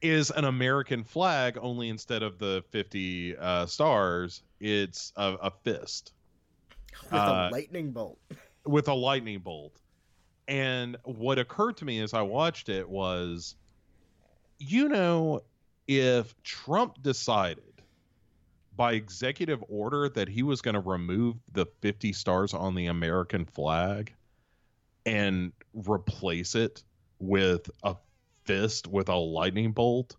is 0.00 0.30
an 0.30 0.44
American 0.44 1.02
flag 1.02 1.58
only 1.60 1.88
instead 1.88 2.22
of 2.22 2.38
the 2.38 2.62
50 2.70 3.36
uh, 3.36 3.66
stars 3.66 4.42
it's 4.60 5.12
a, 5.16 5.34
a 5.42 5.50
fist 5.64 6.12
With 7.04 7.12
Uh, 7.14 7.48
a 7.50 7.50
lightning 7.50 7.90
bolt. 7.90 8.18
with 8.66 8.88
a 8.88 8.94
lightning 8.94 9.40
bolt. 9.40 9.80
And 10.48 10.96
what 11.04 11.38
occurred 11.38 11.76
to 11.78 11.84
me 11.84 12.00
as 12.00 12.14
I 12.14 12.22
watched 12.22 12.68
it 12.68 12.88
was, 12.88 13.54
you 14.58 14.88
know, 14.88 15.42
if 15.86 16.34
Trump 16.42 17.02
decided 17.02 17.64
by 18.76 18.92
executive 18.92 19.62
order 19.68 20.08
that 20.08 20.28
he 20.28 20.42
was 20.42 20.60
going 20.60 20.74
to 20.74 20.80
remove 20.80 21.36
the 21.52 21.66
50 21.82 22.12
stars 22.12 22.54
on 22.54 22.74
the 22.74 22.86
American 22.86 23.44
flag, 23.44 24.14
and 25.06 25.52
replace 25.74 26.54
it 26.54 26.82
with 27.18 27.70
a 27.82 27.96
fist 28.44 28.86
with 28.86 29.08
a 29.08 29.14
lightning 29.14 29.72
bolt, 29.72 30.16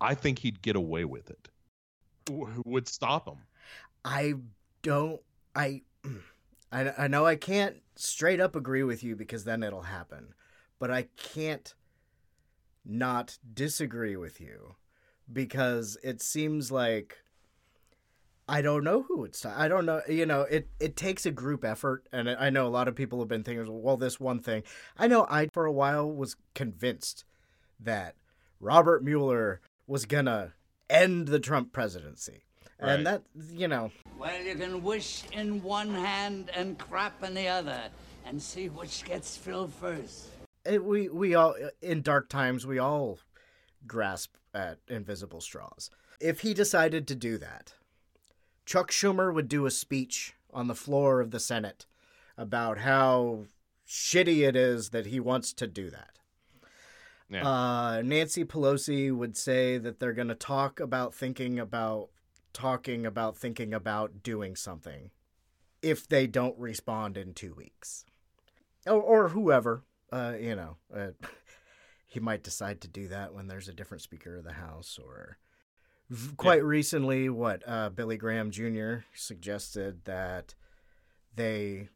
I 0.00 0.14
think 0.14 0.38
he'd 0.38 0.62
get 0.62 0.76
away 0.76 1.04
with 1.04 1.30
it. 1.30 1.48
Who 2.28 2.62
would 2.64 2.88
stop 2.88 3.28
him? 3.28 3.38
I 4.04 4.34
don't. 4.82 5.20
I, 5.54 5.82
I. 6.72 6.92
I 6.98 7.08
know 7.08 7.24
I 7.24 7.36
can't 7.36 7.76
straight 7.98 8.40
up 8.40 8.56
agree 8.56 8.82
with 8.82 9.02
you 9.02 9.16
because 9.16 9.44
then 9.44 9.62
it'll 9.62 9.82
happen, 9.82 10.34
but 10.78 10.90
I 10.90 11.08
can't 11.16 11.74
not 12.84 13.38
disagree 13.52 14.16
with 14.16 14.40
you 14.40 14.76
because 15.32 15.98
it 16.02 16.22
seems 16.22 16.70
like 16.70 17.18
I 18.48 18.62
don't 18.62 18.84
know 18.84 19.02
who 19.02 19.18
would 19.18 19.34
stop. 19.34 19.58
I 19.58 19.66
don't 19.66 19.84
know. 19.86 20.02
You 20.08 20.24
know, 20.24 20.42
it 20.42 20.68
it 20.78 20.96
takes 20.96 21.26
a 21.26 21.32
group 21.32 21.64
effort, 21.64 22.06
and 22.12 22.30
I 22.30 22.50
know 22.50 22.66
a 22.66 22.68
lot 22.68 22.86
of 22.86 22.94
people 22.94 23.18
have 23.18 23.28
been 23.28 23.42
thinking, 23.42 23.82
well, 23.82 23.96
this 23.96 24.20
one 24.20 24.40
thing. 24.40 24.62
I 24.96 25.08
know 25.08 25.26
I 25.28 25.48
for 25.52 25.66
a 25.66 25.72
while 25.72 26.10
was 26.10 26.36
convinced 26.54 27.24
that 27.80 28.14
Robert 28.60 29.02
Mueller 29.02 29.60
was 29.86 30.04
gonna 30.06 30.54
end 30.88 31.28
the 31.28 31.40
Trump 31.40 31.72
presidency, 31.72 32.44
Right. 32.80 32.92
and 32.92 33.06
that 33.06 33.22
you 33.52 33.68
know, 33.68 33.90
Well, 34.18 34.42
you 34.42 34.54
can 34.54 34.82
wish 34.82 35.24
in 35.32 35.62
one 35.62 35.94
hand 35.94 36.50
and 36.54 36.78
crap 36.78 37.22
in 37.24 37.34
the 37.34 37.48
other, 37.48 37.80
and 38.26 38.40
see 38.42 38.68
which 38.68 39.04
gets 39.04 39.36
filled 39.36 39.72
first. 39.72 40.28
it, 40.64 40.84
we 40.84 41.08
we 41.08 41.34
all 41.34 41.54
in 41.80 42.02
dark 42.02 42.28
times 42.28 42.66
we 42.66 42.78
all 42.78 43.18
grasp 43.86 44.34
at 44.52 44.78
invisible 44.88 45.40
straws. 45.40 45.90
If 46.20 46.40
he 46.40 46.52
decided 46.54 47.06
to 47.08 47.14
do 47.14 47.38
that, 47.38 47.74
Chuck 48.64 48.90
Schumer 48.90 49.32
would 49.32 49.48
do 49.48 49.66
a 49.66 49.70
speech 49.70 50.34
on 50.52 50.66
the 50.66 50.74
floor 50.74 51.20
of 51.20 51.30
the 51.30 51.40
Senate 51.40 51.86
about 52.38 52.78
how 52.78 53.44
shitty 53.88 54.46
it 54.46 54.56
is 54.56 54.90
that 54.90 55.06
he 55.06 55.20
wants 55.20 55.52
to 55.54 55.66
do 55.66 55.88
that. 55.90 56.18
Yeah. 57.30 57.46
Uh, 57.46 58.02
Nancy 58.02 58.44
Pelosi 58.44 59.14
would 59.14 59.36
say 59.36 59.78
that 59.78 59.98
they're 60.00 60.12
going 60.12 60.28
to 60.28 60.34
talk 60.34 60.80
about 60.80 61.14
thinking 61.14 61.58
about 61.58 62.08
talking 62.56 63.04
about 63.04 63.36
thinking 63.36 63.74
about 63.74 64.22
doing 64.22 64.56
something 64.56 65.10
if 65.82 66.08
they 66.08 66.26
don't 66.26 66.58
respond 66.58 67.18
in 67.18 67.34
two 67.34 67.52
weeks, 67.52 68.06
or, 68.86 69.02
or 69.02 69.28
whoever. 69.28 69.84
Uh, 70.10 70.32
you 70.40 70.56
know, 70.56 70.76
uh, 70.94 71.08
he 72.06 72.18
might 72.18 72.42
decide 72.42 72.80
to 72.80 72.88
do 72.88 73.08
that 73.08 73.34
when 73.34 73.46
there's 73.46 73.68
a 73.68 73.74
different 73.74 74.02
Speaker 74.02 74.38
of 74.38 74.44
the 74.44 74.54
House, 74.54 74.98
or 74.98 75.36
quite 76.38 76.64
recently, 76.64 77.28
what 77.28 77.62
uh, 77.66 77.90
Billy 77.90 78.16
Graham 78.16 78.50
Jr. 78.50 79.00
suggested 79.14 80.06
that 80.06 80.54
they 81.34 81.90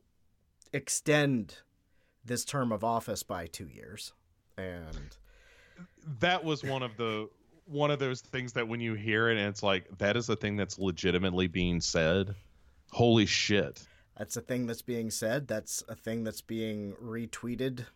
extend 0.75 1.57
this 2.23 2.45
term 2.45 2.71
of 2.71 2.85
office 2.85 3.23
by 3.23 3.47
two 3.47 3.67
years, 3.67 4.13
and 4.59 5.17
that 6.21 6.45
was 6.45 6.63
one 6.63 6.83
of 6.83 6.99
the 6.99 7.31
one 7.71 7.91
of 7.91 7.99
those 8.01 8.21
things 8.21 8.53
that 8.55 8.67
when 8.67 8.81
you 8.81 8.95
hear 8.95 9.29
it 9.31 9.39
and 9.39 9.47
it's 9.47 9.63
like 9.63 9.87
that 9.99 10.17
is 10.17 10.29
a 10.29 10.37
thing 10.37 10.57
that's 10.57 10.79
legitimately 10.79 11.47
being 11.47 11.81
said. 11.81 12.35
Holy 12.91 13.27
shit. 13.27 13.87
That's 14.19 14.37
a 14.37 14.41
thing 14.41 14.67
that's 14.67 14.83
being 14.83 15.11
said. 15.11 15.47
That's 15.47 15.83
a 15.89 15.95
thing 15.95 16.25
that's 16.25 16.41
being 16.43 16.95
retweeted 17.03 17.87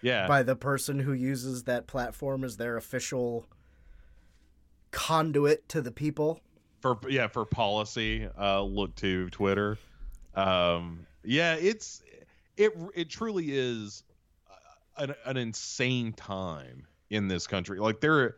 Yeah. 0.00 0.26
by 0.26 0.42
the 0.42 0.56
person 0.56 0.98
who 1.00 1.12
uses 1.12 1.64
that 1.64 1.86
platform 1.86 2.42
as 2.44 2.56
their 2.56 2.76
official 2.78 3.46
conduit 4.90 5.68
to 5.68 5.82
the 5.82 5.90
people. 5.90 6.40
for 6.80 6.98
yeah 7.08 7.26
for 7.26 7.44
policy 7.44 8.28
uh 8.38 8.60
look 8.62 8.94
to 8.94 9.28
twitter 9.30 9.76
um 10.34 11.04
yeah 11.24 11.54
it's 11.54 12.02
it 12.56 12.72
it 12.94 13.08
truly 13.10 13.46
is 13.50 14.04
an, 14.98 15.14
an 15.24 15.36
insane 15.36 16.12
time 16.12 16.86
in 17.10 17.26
this 17.26 17.46
country 17.48 17.78
like 17.80 18.00
there 18.00 18.36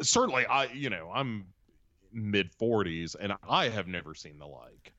certainly 0.00 0.46
i 0.46 0.64
you 0.64 0.90
know 0.90 1.10
i'm 1.14 1.44
mid 2.12 2.50
40s 2.58 3.16
and 3.18 3.32
i 3.48 3.68
have 3.68 3.86
never 3.86 4.14
seen 4.14 4.38
the 4.38 4.46
like 4.46 4.92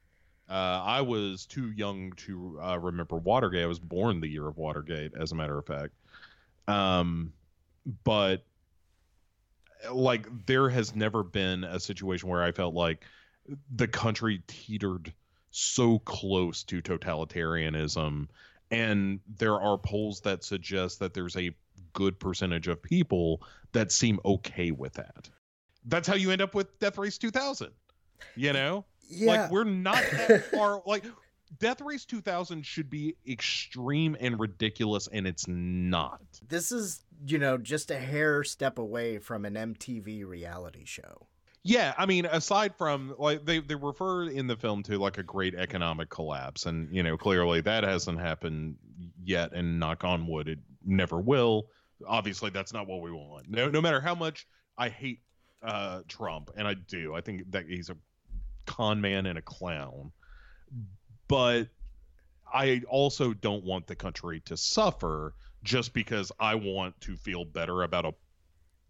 uh, 0.50 0.84
I 0.86 1.02
was 1.02 1.46
too 1.46 1.72
young 1.72 2.12
to 2.18 2.60
uh, 2.62 2.78
remember 2.78 3.16
Watergate. 3.16 3.64
I 3.64 3.66
was 3.66 3.80
born 3.80 4.20
the 4.20 4.28
year 4.28 4.46
of 4.46 4.58
Watergate, 4.58 5.14
as 5.18 5.32
a 5.32 5.36
matter 5.36 5.58
of 5.58 5.66
fact. 5.66 5.94
Um, 6.68 7.32
but 8.04 8.44
like 9.92 10.28
there 10.46 10.70
has 10.70 10.96
never 10.96 11.24
been 11.24 11.64
a 11.64 11.80
situation 11.80 12.30
where 12.30 12.44
I 12.44 12.52
felt 12.52 12.74
like 12.74 13.04
the 13.76 13.88
country 13.88 14.42
teetered 14.48 15.14
so 15.52 16.00
close 16.00 16.64
to 16.64 16.82
totalitarianism 16.82 18.28
and 18.72 19.20
there 19.38 19.60
are 19.60 19.78
polls 19.78 20.22
that 20.22 20.44
suggest 20.44 21.00
that 21.00 21.14
there's 21.14 21.36
a 21.36 21.52
good 21.94 22.20
percentage 22.20 22.68
of 22.68 22.82
people 22.82 23.42
that 23.72 23.92
seem 23.92 24.20
okay 24.26 24.72
with 24.72 24.94
that. 24.94 25.30
That's 25.86 26.08
how 26.08 26.16
you 26.16 26.32
end 26.32 26.42
up 26.42 26.56
with 26.56 26.80
Death 26.80 26.98
Race 26.98 27.18
2000. 27.18 27.70
You 28.36 28.54
know? 28.54 28.86
Like 29.22 29.52
we're 29.52 29.64
not 29.64 30.04
that 30.12 30.46
far 30.52 30.82
like 30.86 31.04
Death 31.60 31.82
Race 31.82 32.06
2000 32.06 32.66
should 32.66 32.90
be 32.90 33.16
extreme 33.28 34.18
and 34.20 34.40
ridiculous 34.40 35.08
and 35.08 35.28
it's 35.28 35.48
not. 35.48 36.22
this 36.48 36.72
is, 36.72 37.04
you 37.26 37.38
know, 37.38 37.58
just 37.58 37.92
a 37.92 37.98
hair 37.98 38.44
step 38.44 38.80
away 38.80 39.20
from 39.20 39.46
an 39.46 39.54
MTV 39.54 40.26
reality 40.26 40.86
show. 40.86 41.28
Yeah, 41.66 41.94
I 41.98 42.06
mean, 42.06 42.26
aside 42.26 42.76
from 42.78 43.16
like 43.18 43.46
they 43.46 43.60
they 43.60 43.76
refer 43.76 44.26
in 44.30 44.48
the 44.48 44.58
film 44.58 44.84
to 44.84 44.98
like 44.98 45.18
a 45.18 45.24
great 45.24 45.56
economic 45.56 46.10
collapse, 46.10 46.66
and 46.66 46.94
you 46.94 47.04
know 47.04 47.16
clearly 47.16 47.62
that 47.62 47.86
hasn't 47.86 48.20
happened 48.20 48.76
yet, 49.24 49.54
and 49.54 49.80
knock 49.80 50.04
on 50.04 50.28
wood, 50.28 50.50
it 50.50 50.60
never 50.84 51.22
will. 51.22 51.68
Obviously, 52.08 52.50
that's 52.50 52.74
not 52.74 52.88
what 52.88 53.02
we 53.02 53.12
want. 53.12 53.50
No, 53.50 53.70
no 53.70 53.82
matter 53.82 54.02
how 54.02 54.16
much 54.16 54.48
I 54.78 54.90
hate 54.90 55.20
uh, 55.62 56.02
Trump, 56.08 56.52
and 56.56 56.68
I 56.68 56.74
do, 56.74 57.16
I 57.16 57.22
think 57.22 57.52
that 57.52 57.66
he's 57.68 57.90
a 57.90 57.98
con 58.66 59.02
man 59.02 59.26
and 59.26 59.38
a 59.38 59.42
clown, 59.42 60.12
but 61.28 61.68
I 62.54 62.82
also 62.88 63.34
don't 63.34 63.64
want 63.64 63.88
the 63.88 63.96
country 63.96 64.42
to 64.46 64.58
suffer 64.58 65.34
just 65.64 65.94
because 65.94 66.32
I 66.40 66.56
want 66.56 67.00
to 67.02 67.16
feel 67.16 67.46
better 67.46 67.84
about 67.84 68.06
a 68.06 68.14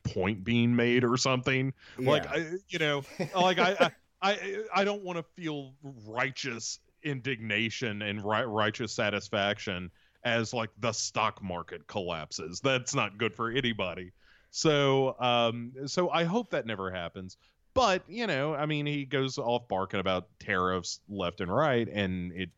point 0.03 0.43
being 0.43 0.75
made 0.75 1.03
or 1.03 1.15
something 1.15 1.73
like 1.97 2.27
I, 2.27 2.45
you 2.67 2.77
know 2.77 3.03
like 3.35 3.57
I, 3.57 3.71
I 3.79 3.91
i 4.21 4.63
i 4.75 4.83
don't 4.83 5.01
want 5.01 5.17
to 5.17 5.23
feel 5.41 5.75
righteous 6.05 6.79
indignation 7.03 8.01
and 8.01 8.21
ri- 8.21 8.43
righteous 8.43 8.91
satisfaction 8.91 9.91
as 10.23 10.53
like 10.53 10.69
the 10.79 10.91
stock 10.91 11.41
market 11.43 11.87
collapses. 11.87 12.59
That's 12.61 12.95
not 12.95 13.17
good 13.17 13.35
for 13.35 13.49
anybody. 13.49 14.11
So 14.51 15.15
um 15.19 15.73
so 15.87 16.09
i 16.09 16.23
hope 16.23 16.51
that 16.51 16.65
never 16.65 16.91
happens. 16.91 17.37
But 17.73 18.03
you 18.07 18.27
know 18.27 18.53
i 18.53 18.65
mean 18.67 18.85
he 18.85 19.05
goes 19.05 19.37
off 19.37 19.67
barking 19.67 19.99
about 19.99 20.27
tariffs 20.39 20.99
left 21.09 21.41
and 21.41 21.53
right 21.53 21.87
and 21.87 22.31
it 22.33 22.49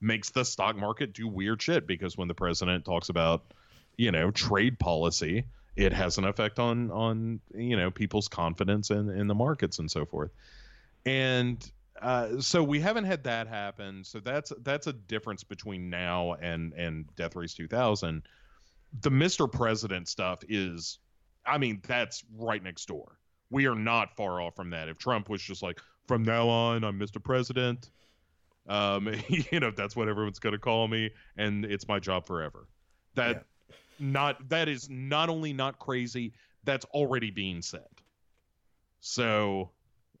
makes 0.00 0.30
the 0.30 0.44
stock 0.44 0.76
market 0.76 1.14
do 1.14 1.26
weird 1.26 1.60
shit 1.62 1.86
because 1.86 2.16
when 2.16 2.28
the 2.28 2.34
president 2.34 2.84
talks 2.84 3.08
about 3.08 3.54
you 3.96 4.12
know 4.12 4.30
trade 4.30 4.78
policy 4.78 5.44
it 5.78 5.92
has 5.92 6.18
an 6.18 6.24
effect 6.24 6.58
on 6.58 6.90
on 6.90 7.40
you 7.54 7.76
know 7.76 7.90
people's 7.90 8.28
confidence 8.28 8.90
in 8.90 9.08
in 9.08 9.28
the 9.28 9.34
markets 9.34 9.78
and 9.78 9.90
so 9.90 10.04
forth. 10.04 10.30
And 11.06 11.58
uh, 12.02 12.40
so 12.40 12.62
we 12.62 12.80
haven't 12.80 13.04
had 13.04 13.24
that 13.24 13.46
happen. 13.48 14.04
So 14.04 14.20
that's 14.20 14.52
that's 14.62 14.86
a 14.86 14.92
difference 14.92 15.44
between 15.44 15.90
now 15.90 16.34
and 16.34 16.72
and 16.74 17.04
death 17.16 17.36
race 17.36 17.54
2000 17.54 18.22
the 19.02 19.10
mr 19.10 19.50
president 19.50 20.08
stuff 20.08 20.38
is 20.48 20.98
i 21.46 21.58
mean 21.58 21.80
that's 21.86 22.24
right 22.36 22.62
next 22.62 22.86
door. 22.86 23.18
We 23.50 23.66
are 23.66 23.74
not 23.74 24.16
far 24.16 24.40
off 24.40 24.56
from 24.56 24.70
that. 24.70 24.88
If 24.88 24.98
trump 24.98 25.28
was 25.28 25.42
just 25.42 25.62
like 25.62 25.80
from 26.06 26.22
now 26.22 26.48
on 26.48 26.84
i'm 26.84 26.98
mr 26.98 27.22
president 27.22 27.90
um 28.66 29.14
you 29.28 29.60
know 29.60 29.70
that's 29.70 29.94
what 29.94 30.08
everyone's 30.08 30.38
going 30.38 30.54
to 30.54 30.58
call 30.58 30.88
me 30.88 31.10
and 31.36 31.64
it's 31.64 31.86
my 31.88 31.98
job 31.98 32.26
forever. 32.26 32.68
That 33.14 33.44
not 33.98 34.48
that 34.48 34.68
is 34.68 34.88
not 34.88 35.28
only 35.28 35.52
not 35.52 35.78
crazy 35.78 36.32
that's 36.64 36.84
already 36.86 37.30
being 37.30 37.62
said. 37.62 37.88
So 39.00 39.70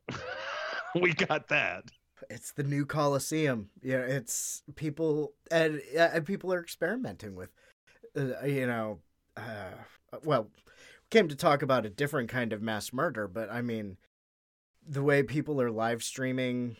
we 1.00 1.12
got 1.12 1.48
that 1.48 1.84
It's 2.30 2.52
the 2.52 2.62
new 2.64 2.84
Coliseum. 2.86 3.70
Yeah, 3.82 4.00
it's 4.00 4.62
people 4.74 5.32
and, 5.50 5.80
and 5.96 6.26
people 6.26 6.52
are 6.52 6.60
experimenting 6.60 7.34
with, 7.34 7.50
uh, 8.16 8.44
you 8.44 8.66
know, 8.66 8.98
uh, 9.36 9.74
well, 10.24 10.48
came 11.10 11.28
to 11.28 11.36
talk 11.36 11.62
about 11.62 11.86
a 11.86 11.90
different 11.90 12.28
kind 12.28 12.52
of 12.52 12.60
mass 12.60 12.92
murder, 12.92 13.28
but 13.28 13.50
I 13.50 13.62
mean, 13.62 13.96
the 14.86 15.02
way 15.02 15.22
people 15.22 15.60
are 15.60 15.70
live 15.70 16.02
streaming 16.02 16.76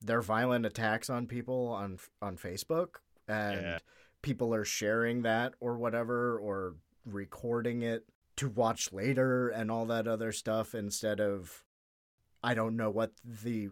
their 0.00 0.22
violent 0.22 0.66
attacks 0.66 1.08
on 1.10 1.26
people 1.26 1.68
on 1.68 1.98
on 2.20 2.36
Facebook, 2.36 2.96
and 3.28 3.60
Yeah. 3.62 3.78
people 4.22 4.54
are 4.54 4.64
sharing 4.64 5.22
that 5.22 5.54
or 5.60 5.76
whatever, 5.76 6.38
or 6.38 6.76
recording 7.04 7.82
it 7.82 8.04
to 8.36 8.48
watch 8.48 8.92
later 8.92 9.48
and 9.48 9.70
all 9.70 9.86
that 9.86 10.08
other 10.08 10.32
stuff 10.32 10.74
instead 10.74 11.20
of 11.20 11.62
I 12.42 12.54
don't 12.54 12.76
know 12.76 12.90
what 12.90 13.12
the 13.24 13.70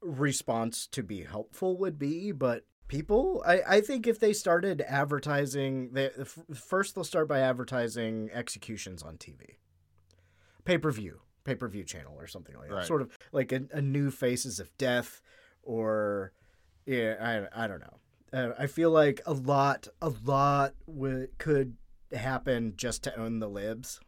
response 0.00 0.86
to 0.88 1.02
be 1.02 1.22
helpful 1.24 1.76
would 1.78 1.98
be, 1.98 2.32
but 2.32 2.64
people 2.88 3.42
I, 3.46 3.60
I 3.66 3.80
think 3.80 4.06
if 4.06 4.20
they 4.20 4.32
started 4.32 4.80
advertising 4.86 5.90
they, 5.92 6.10
first 6.54 6.94
they'll 6.94 7.02
start 7.02 7.26
by 7.28 7.40
advertising 7.40 8.30
executions 8.32 9.02
on 9.02 9.16
tv 9.16 9.56
pay-per-view 10.64 11.20
pay-per-view 11.44 11.84
channel 11.84 12.14
or 12.16 12.26
something 12.26 12.56
like 12.56 12.68
that 12.68 12.74
Right. 12.76 12.86
sort 12.86 13.02
of 13.02 13.10
like 13.32 13.50
a, 13.52 13.62
a 13.72 13.80
new 13.82 14.10
faces 14.12 14.60
of 14.60 14.70
death 14.78 15.20
or 15.64 16.32
yeah 16.86 17.46
i, 17.54 17.64
I 17.64 17.66
don't 17.66 17.80
know 17.80 17.98
uh, 18.32 18.52
i 18.58 18.66
feel 18.68 18.90
like 18.92 19.20
a 19.26 19.32
lot 19.32 19.88
a 20.00 20.10
lot 20.24 20.74
w- 20.86 21.26
could 21.38 21.74
happen 22.12 22.74
just 22.76 23.02
to 23.04 23.18
own 23.18 23.40
the 23.40 23.48
libs 23.48 23.98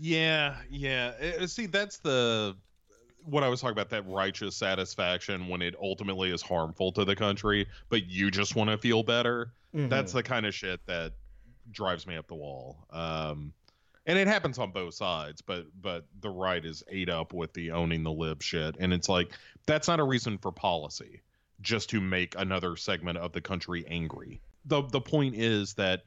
Yeah, 0.00 0.58
yeah. 0.70 1.12
Uh, 1.40 1.46
See, 1.48 1.66
that's 1.66 1.98
the 1.98 2.56
what 3.28 3.42
I 3.44 3.48
was 3.48 3.60
talking 3.60 3.72
about 3.72 3.90
that 3.90 4.06
righteous 4.08 4.56
satisfaction 4.56 5.48
when 5.48 5.62
it 5.62 5.74
ultimately 5.80 6.30
is 6.30 6.42
harmful 6.42 6.92
to 6.92 7.04
the 7.04 7.14
country, 7.14 7.66
but 7.88 8.06
you 8.08 8.30
just 8.30 8.56
want 8.56 8.70
to 8.70 8.78
feel 8.78 9.02
better. 9.02 9.52
That's 9.88 10.12
the 10.12 10.22
kind 10.22 10.46
of 10.46 10.54
shit 10.54 10.84
that 10.86 11.12
drives 11.70 12.06
me 12.06 12.16
up 12.16 12.26
the 12.26 12.34
wall. 12.34 12.86
Um 12.90 13.52
and 14.06 14.18
it 14.18 14.26
happens 14.26 14.58
on 14.58 14.70
both 14.70 14.94
sides, 14.94 15.42
but 15.42 15.66
but 15.82 16.06
the 16.20 16.30
right 16.30 16.64
is 16.64 16.82
ate 16.88 17.10
up 17.10 17.34
with 17.34 17.52
the 17.52 17.70
owning 17.70 18.02
the 18.02 18.12
lib 18.12 18.42
shit 18.42 18.76
and 18.80 18.92
it's 18.92 19.08
like 19.08 19.32
that's 19.66 19.86
not 19.88 20.00
a 20.00 20.04
reason 20.04 20.38
for 20.38 20.50
policy 20.50 21.20
just 21.60 21.90
to 21.90 22.00
make 22.00 22.34
another 22.38 22.76
segment 22.76 23.18
of 23.18 23.32
the 23.32 23.40
country 23.40 23.84
angry. 23.88 24.40
The 24.64 24.82
the 24.82 25.00
point 25.00 25.34
is 25.34 25.74
that 25.74 26.04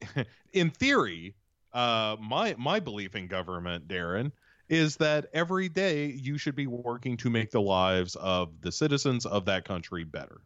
in 0.52 0.70
theory, 0.70 1.34
uh, 1.72 2.16
my 2.20 2.54
my 2.58 2.80
belief 2.80 3.14
in 3.14 3.26
government, 3.26 3.86
Daeron, 3.88 4.32
is 4.68 4.96
that 4.96 5.26
every 5.32 5.68
day 5.68 6.06
you 6.06 6.38
should 6.38 6.56
be 6.56 6.66
working 6.66 7.16
to 7.18 7.30
make 7.30 7.50
the 7.50 7.60
lives 7.60 8.16
of 8.16 8.60
the 8.60 8.72
citizens 8.72 9.26
of 9.26 9.44
that 9.44 9.64
country 9.64 10.04
better. 10.04 10.40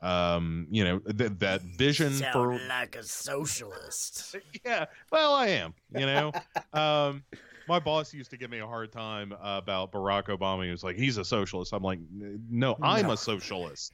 Um, 0.00 0.66
you 0.70 0.84
know 0.84 0.98
th- 0.98 1.32
that 1.38 1.62
vision 1.78 2.12
for 2.32 2.58
like 2.68 2.94
a 2.94 3.02
socialist 3.02 4.36
yeah. 4.64 4.84
Well, 5.10 5.32
I 5.32 5.46
am. 5.48 5.72
You 5.96 6.04
know, 6.04 6.32
um, 6.74 7.24
my 7.68 7.78
boss 7.78 8.12
used 8.12 8.30
to 8.30 8.36
give 8.36 8.50
me 8.50 8.58
a 8.58 8.66
hard 8.66 8.92
time 8.92 9.34
about 9.40 9.92
Barack 9.92 10.24
Obama. 10.24 10.64
He 10.64 10.70
was 10.70 10.84
like, 10.84 10.96
"He's 10.96 11.16
a 11.16 11.24
socialist." 11.24 11.72
I'm 11.72 11.82
like, 11.82 12.00
"No, 12.12 12.76
I'm 12.82 13.08
a 13.08 13.16
socialist." 13.16 13.92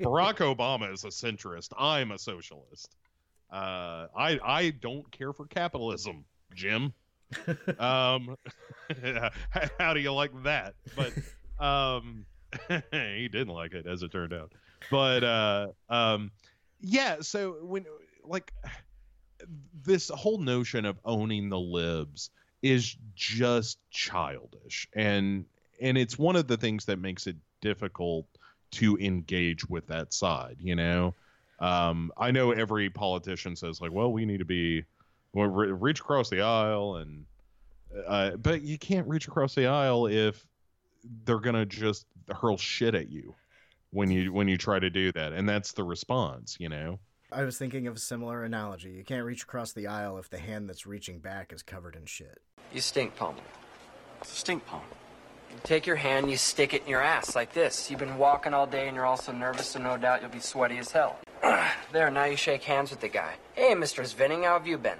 Barack 0.00 0.38
Obama 0.38 0.92
is 0.92 1.04
a 1.04 1.08
centrist. 1.08 1.68
I'm 1.78 2.10
a 2.10 2.18
socialist. 2.18 2.96
Uh, 3.48 4.08
I 4.16 4.40
I 4.42 4.70
don't 4.70 5.08
care 5.12 5.32
for 5.32 5.46
capitalism, 5.46 6.24
Jim. 6.52 6.92
Um, 7.78 8.36
how 9.78 9.94
do 9.94 10.00
you 10.00 10.12
like 10.12 10.30
that? 10.44 10.74
But 10.96 11.12
um, 11.64 12.26
he 12.90 13.28
didn't 13.28 13.48
like 13.48 13.74
it, 13.74 13.86
as 13.86 14.02
it 14.02 14.12
turned 14.12 14.32
out. 14.32 14.52
But 14.90 15.24
uh, 15.24 15.66
um, 15.88 16.30
yeah. 16.80 17.16
So 17.20 17.58
when 17.62 17.84
like 18.24 18.52
this 19.84 20.08
whole 20.08 20.38
notion 20.38 20.84
of 20.84 20.98
owning 21.04 21.48
the 21.48 21.58
libs 21.58 22.30
is 22.62 22.96
just 23.14 23.78
childish 23.90 24.88
and 24.94 25.44
and 25.80 25.98
it's 25.98 26.18
one 26.18 26.36
of 26.36 26.46
the 26.46 26.56
things 26.56 26.86
that 26.86 26.98
makes 26.98 27.26
it 27.26 27.36
difficult 27.60 28.26
to 28.70 28.96
engage 28.98 29.68
with 29.68 29.86
that 29.88 30.14
side 30.14 30.56
you 30.60 30.74
know 30.74 31.14
um 31.60 32.10
i 32.16 32.30
know 32.30 32.52
every 32.52 32.88
politician 32.88 33.54
says 33.54 33.80
like 33.80 33.92
well 33.92 34.10
we 34.10 34.24
need 34.24 34.38
to 34.38 34.44
be 34.46 34.82
well, 35.34 35.48
re- 35.48 35.72
reach 35.72 36.00
across 36.00 36.30
the 36.30 36.40
aisle 36.40 36.96
and 36.96 37.26
uh, 38.06 38.30
but 38.36 38.62
you 38.62 38.78
can't 38.78 39.06
reach 39.06 39.28
across 39.28 39.54
the 39.54 39.66
aisle 39.66 40.06
if 40.06 40.46
they're 41.24 41.38
gonna 41.38 41.66
just 41.66 42.06
hurl 42.30 42.56
shit 42.56 42.94
at 42.94 43.08
you 43.08 43.34
when 43.90 44.10
you 44.10 44.32
when 44.32 44.48
you 44.48 44.56
try 44.56 44.78
to 44.78 44.90
do 44.90 45.12
that 45.12 45.32
and 45.32 45.48
that's 45.48 45.72
the 45.72 45.84
response 45.84 46.56
you 46.58 46.68
know 46.68 46.98
I 47.30 47.42
was 47.42 47.58
thinking 47.58 47.88
of 47.88 47.96
a 47.96 47.98
similar 47.98 48.44
analogy. 48.44 48.90
You 48.90 49.02
can't 49.02 49.24
reach 49.24 49.42
across 49.42 49.72
the 49.72 49.88
aisle 49.88 50.18
if 50.18 50.30
the 50.30 50.38
hand 50.38 50.68
that's 50.68 50.86
reaching 50.86 51.18
back 51.18 51.52
is 51.52 51.64
covered 51.64 51.96
in 51.96 52.06
shit. 52.06 52.40
You 52.72 52.80
stink 52.80 53.16
palm. 53.16 53.34
It's 54.20 54.32
a 54.32 54.36
stink 54.36 54.64
palm. 54.66 54.82
You 55.50 55.56
take 55.64 55.84
your 55.84 55.96
hand, 55.96 56.30
you 56.30 56.36
stick 56.36 56.74
it 56.74 56.82
in 56.82 56.88
your 56.88 57.00
ass 57.00 57.34
like 57.34 57.52
this. 57.52 57.90
You've 57.90 57.98
been 57.98 58.18
walking 58.18 58.54
all 58.54 58.68
day 58.68 58.86
and 58.86 58.94
you're 58.94 59.04
also 59.04 59.32
nervous, 59.32 59.68
so 59.68 59.80
no 59.80 59.96
doubt 59.96 60.20
you'll 60.20 60.30
be 60.30 60.38
sweaty 60.38 60.78
as 60.78 60.92
hell. 60.92 61.18
there, 61.92 62.08
now 62.10 62.24
you 62.24 62.36
shake 62.36 62.62
hands 62.62 62.90
with 62.90 63.00
the 63.00 63.08
guy. 63.08 63.34
Hey, 63.54 63.74
Mr. 63.74 64.04
Svinning, 64.04 64.44
how 64.44 64.52
have 64.52 64.66
you 64.68 64.78
been? 64.78 64.98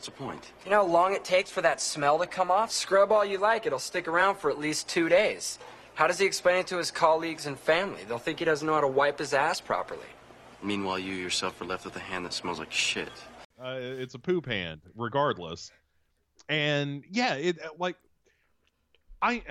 What's 0.00 0.08
the 0.08 0.24
point? 0.24 0.52
You 0.64 0.70
know 0.70 0.86
how 0.86 0.90
long 0.90 1.12
it 1.12 1.24
takes 1.24 1.50
for 1.50 1.60
that 1.60 1.78
smell 1.78 2.18
to 2.20 2.26
come 2.26 2.50
off? 2.50 2.72
Scrub 2.72 3.12
all 3.12 3.22
you 3.22 3.36
like, 3.36 3.66
it'll 3.66 3.78
stick 3.78 4.08
around 4.08 4.36
for 4.36 4.50
at 4.50 4.58
least 4.58 4.88
two 4.88 5.10
days. 5.10 5.58
How 5.92 6.06
does 6.06 6.18
he 6.18 6.24
explain 6.24 6.60
it 6.60 6.66
to 6.68 6.78
his 6.78 6.90
colleagues 6.90 7.44
and 7.44 7.60
family? 7.60 8.00
They'll 8.08 8.16
think 8.16 8.38
he 8.38 8.46
doesn't 8.46 8.66
know 8.66 8.72
how 8.72 8.80
to 8.80 8.88
wipe 8.88 9.18
his 9.18 9.34
ass 9.34 9.60
properly. 9.60 10.06
Meanwhile, 10.62 11.00
you 11.00 11.12
yourself 11.12 11.60
are 11.60 11.66
left 11.66 11.84
with 11.84 11.96
a 11.96 12.00
hand 12.00 12.24
that 12.24 12.32
smells 12.32 12.58
like 12.58 12.72
shit. 12.72 13.12
uh, 13.62 13.76
it's 13.78 14.14
a 14.14 14.18
poop 14.18 14.46
hand 14.46 14.80
regardless 14.96 15.70
and 16.48 17.04
yeah 17.10 17.34
it 17.34 17.62
uh, 17.62 17.68
like 17.78 17.96
i 19.20 19.42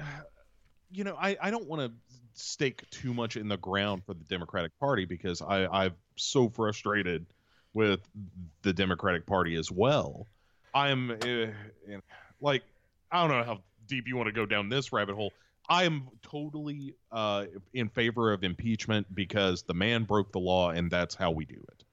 you 0.91 1.03
know 1.03 1.15
i 1.21 1.37
i 1.43 1.51
don't 1.51 1.67
want 1.67 1.79
to 1.79 1.91
stake 2.33 2.89
too 2.89 3.13
much 3.13 3.37
in 3.37 3.47
the 3.47 3.57
ground 3.57 4.03
for 4.03 4.15
the 4.15 4.23
democratic 4.23 4.71
party 4.79 5.05
because 5.05 5.43
i 5.43 5.67
i'm 5.67 5.93
so 6.15 6.49
frustrated 6.49 7.27
with 7.75 7.99
the 8.63 8.73
democratic 8.73 9.27
party 9.27 9.53
as 9.53 9.71
well 9.71 10.25
i'm 10.73 11.11
uh, 11.11 11.47
like 12.41 12.63
i 13.11 13.21
don't 13.21 13.29
know 13.29 13.43
how 13.43 13.59
deep 13.87 14.07
you 14.07 14.15
want 14.15 14.27
to 14.27 14.33
go 14.33 14.45
down 14.45 14.69
this 14.69 14.91
rabbit 14.91 15.15
hole 15.15 15.31
I 15.69 15.83
am 15.83 16.07
totally 16.23 16.95
uh, 17.11 17.45
in 17.73 17.89
favor 17.89 18.33
of 18.33 18.43
impeachment 18.43 19.05
because 19.13 19.61
the 19.61 19.73
man 19.75 20.03
broke 20.03 20.31
the 20.31 20.39
law, 20.39 20.71
and 20.71 20.89
that's 20.89 21.13
how 21.13 21.29
we 21.29 21.45
do 21.45 21.63
it. 21.71 21.83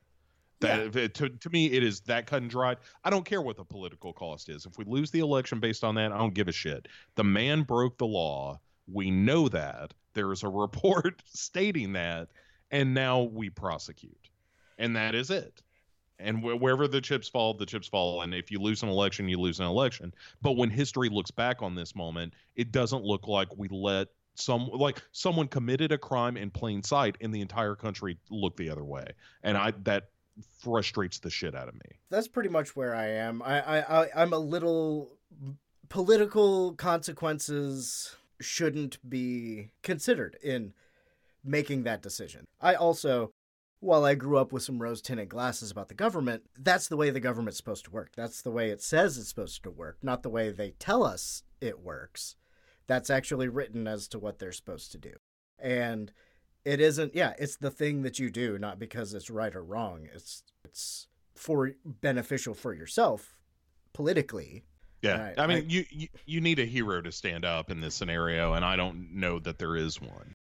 That 0.60 1.14
to, 1.14 1.28
to 1.28 1.50
me, 1.50 1.66
it 1.66 1.84
is 1.84 2.00
that 2.00 2.26
cut 2.26 2.40
and 2.40 2.50
dried. 2.50 2.78
I 3.04 3.10
don't 3.10 3.26
care 3.26 3.42
what 3.42 3.58
the 3.58 3.64
political 3.64 4.14
cost 4.14 4.48
is. 4.48 4.64
If 4.64 4.78
we 4.78 4.86
lose 4.86 5.10
the 5.10 5.18
election 5.18 5.60
based 5.60 5.84
on 5.84 5.94
that, 5.96 6.12
I 6.12 6.16
don't 6.16 6.32
give 6.32 6.48
a 6.48 6.52
shit. 6.52 6.88
The 7.16 7.24
man 7.24 7.62
broke 7.62 7.98
the 7.98 8.06
law. 8.06 8.58
We 8.90 9.10
know 9.10 9.50
that. 9.50 9.92
There 10.14 10.32
is 10.32 10.42
a 10.42 10.48
report 10.48 11.22
stating 11.26 11.92
that, 11.92 12.28
and 12.70 12.94
now 12.94 13.24
we 13.24 13.50
prosecute, 13.50 14.30
and 14.78 14.96
that 14.96 15.14
is 15.14 15.30
it. 15.30 15.60
And 16.18 16.38
wh- 16.38 16.60
wherever 16.60 16.88
the 16.88 17.00
chips 17.00 17.28
fall, 17.28 17.54
the 17.54 17.66
chips 17.66 17.88
fall. 17.88 18.22
And 18.22 18.34
if 18.34 18.50
you 18.50 18.58
lose 18.58 18.82
an 18.82 18.88
election, 18.88 19.28
you 19.28 19.38
lose 19.38 19.60
an 19.60 19.66
election. 19.66 20.14
But 20.42 20.52
when 20.52 20.70
history 20.70 21.08
looks 21.08 21.30
back 21.30 21.62
on 21.62 21.74
this 21.74 21.94
moment, 21.94 22.34
it 22.54 22.72
doesn't 22.72 23.04
look 23.04 23.28
like 23.28 23.48
we 23.56 23.68
let 23.68 24.08
some 24.34 24.68
like 24.72 25.02
someone 25.12 25.48
committed 25.48 25.92
a 25.92 25.98
crime 25.98 26.36
in 26.36 26.50
plain 26.50 26.82
sight, 26.82 27.16
and 27.20 27.34
the 27.34 27.40
entire 27.40 27.74
country 27.74 28.18
looked 28.30 28.58
the 28.58 28.70
other 28.70 28.84
way. 28.84 29.06
And 29.42 29.56
I 29.56 29.72
that 29.84 30.10
frustrates 30.60 31.18
the 31.18 31.30
shit 31.30 31.54
out 31.54 31.68
of 31.68 31.74
me. 31.74 31.98
That's 32.10 32.28
pretty 32.28 32.50
much 32.50 32.76
where 32.76 32.94
I 32.94 33.06
am. 33.06 33.42
I, 33.42 33.60
I, 33.60 34.02
I 34.02 34.08
I'm 34.16 34.32
a 34.32 34.38
little 34.38 35.16
political 35.88 36.74
consequences 36.74 38.16
shouldn't 38.40 38.98
be 39.08 39.70
considered 39.82 40.36
in 40.42 40.74
making 41.44 41.84
that 41.84 42.02
decision. 42.02 42.44
I 42.60 42.74
also 42.74 43.30
while 43.80 44.04
I 44.04 44.14
grew 44.14 44.38
up 44.38 44.52
with 44.52 44.62
some 44.62 44.80
rose 44.80 45.02
tinted 45.02 45.28
glasses 45.28 45.70
about 45.70 45.88
the 45.88 45.94
government, 45.94 46.44
that's 46.58 46.88
the 46.88 46.96
way 46.96 47.10
the 47.10 47.20
government's 47.20 47.58
supposed 47.58 47.84
to 47.84 47.90
work. 47.90 48.12
That's 48.16 48.42
the 48.42 48.50
way 48.50 48.70
it 48.70 48.82
says 48.82 49.18
it's 49.18 49.28
supposed 49.28 49.62
to 49.64 49.70
work, 49.70 49.98
not 50.02 50.22
the 50.22 50.30
way 50.30 50.50
they 50.50 50.72
tell 50.78 51.04
us 51.04 51.42
it 51.60 51.80
works. 51.80 52.36
That's 52.86 53.10
actually 53.10 53.48
written 53.48 53.86
as 53.86 54.08
to 54.08 54.18
what 54.18 54.38
they're 54.38 54.52
supposed 54.52 54.92
to 54.92 54.98
do. 54.98 55.12
And 55.58 56.12
it 56.64 56.80
isn't 56.80 57.14
yeah, 57.14 57.34
it's 57.38 57.56
the 57.56 57.70
thing 57.70 58.02
that 58.02 58.18
you 58.18 58.30
do, 58.30 58.58
not 58.58 58.78
because 58.78 59.14
it's 59.14 59.30
right 59.30 59.54
or 59.54 59.62
wrong. 59.62 60.08
It's 60.14 60.42
it's 60.64 61.08
for 61.34 61.72
beneficial 61.84 62.54
for 62.54 62.74
yourself 62.74 63.36
politically. 63.92 64.64
Yeah, 65.02 65.20
Right, 65.20 65.38
I 65.38 65.46
mean, 65.46 65.58
I- 65.58 65.66
you, 65.68 65.84
you 65.90 66.08
you 66.24 66.40
need 66.40 66.58
a 66.58 66.64
hero 66.64 67.02
to 67.02 67.12
stand 67.12 67.44
up 67.44 67.70
in 67.70 67.80
this 67.80 67.94
scenario, 67.94 68.54
and 68.54 68.64
I 68.64 68.76
don't 68.76 69.14
know 69.14 69.38
that 69.40 69.58
there 69.58 69.76
is 69.76 70.00
one. 70.00 70.34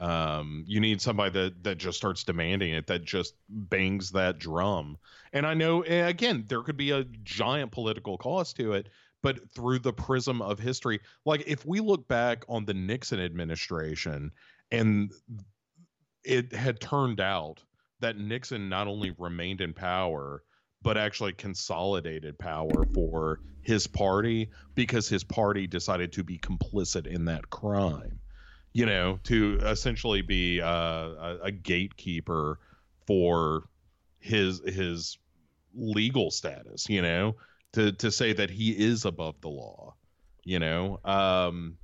Um, 0.00 0.64
you 0.66 0.80
need 0.80 1.02
somebody 1.02 1.30
that 1.32 1.62
that 1.62 1.78
just 1.78 1.98
starts 1.98 2.24
demanding 2.24 2.72
it, 2.72 2.86
that 2.86 3.04
just 3.04 3.34
bangs 3.48 4.10
that 4.12 4.38
drum. 4.38 4.96
And 5.32 5.46
I 5.46 5.52
know, 5.54 5.84
again, 5.84 6.44
there 6.48 6.62
could 6.62 6.78
be 6.78 6.90
a 6.90 7.04
giant 7.22 7.70
political 7.70 8.16
cost 8.16 8.56
to 8.56 8.72
it, 8.72 8.88
but 9.22 9.50
through 9.50 9.80
the 9.80 9.92
prism 9.92 10.40
of 10.40 10.58
history, 10.58 11.00
like 11.26 11.44
if 11.46 11.66
we 11.66 11.80
look 11.80 12.08
back 12.08 12.44
on 12.48 12.64
the 12.64 12.72
Nixon 12.72 13.20
administration, 13.20 14.32
and 14.72 15.12
it 16.24 16.54
had 16.54 16.80
turned 16.80 17.20
out 17.20 17.62
that 18.00 18.16
Nixon 18.16 18.70
not 18.70 18.86
only 18.86 19.14
remained 19.18 19.60
in 19.60 19.74
power, 19.74 20.42
but 20.82 20.96
actually 20.96 21.34
consolidated 21.34 22.38
power 22.38 22.86
for 22.94 23.40
his 23.60 23.86
party 23.86 24.48
because 24.74 25.08
his 25.08 25.22
party 25.22 25.66
decided 25.66 26.12
to 26.12 26.24
be 26.24 26.38
complicit 26.38 27.06
in 27.06 27.26
that 27.26 27.50
crime. 27.50 28.18
You 28.72 28.86
know, 28.86 29.18
to 29.24 29.58
essentially 29.62 30.22
be 30.22 30.60
uh, 30.60 30.68
a, 30.68 31.38
a 31.44 31.50
gatekeeper 31.50 32.58
for 33.06 33.64
his 34.20 34.60
his 34.64 35.18
legal 35.74 36.30
status. 36.30 36.88
You 36.88 37.02
know, 37.02 37.36
to 37.72 37.92
to 37.92 38.10
say 38.10 38.32
that 38.34 38.50
he 38.50 38.70
is 38.70 39.04
above 39.04 39.40
the 39.40 39.48
law. 39.48 39.94
You 40.44 40.58
know, 40.58 41.00
um, 41.04 41.76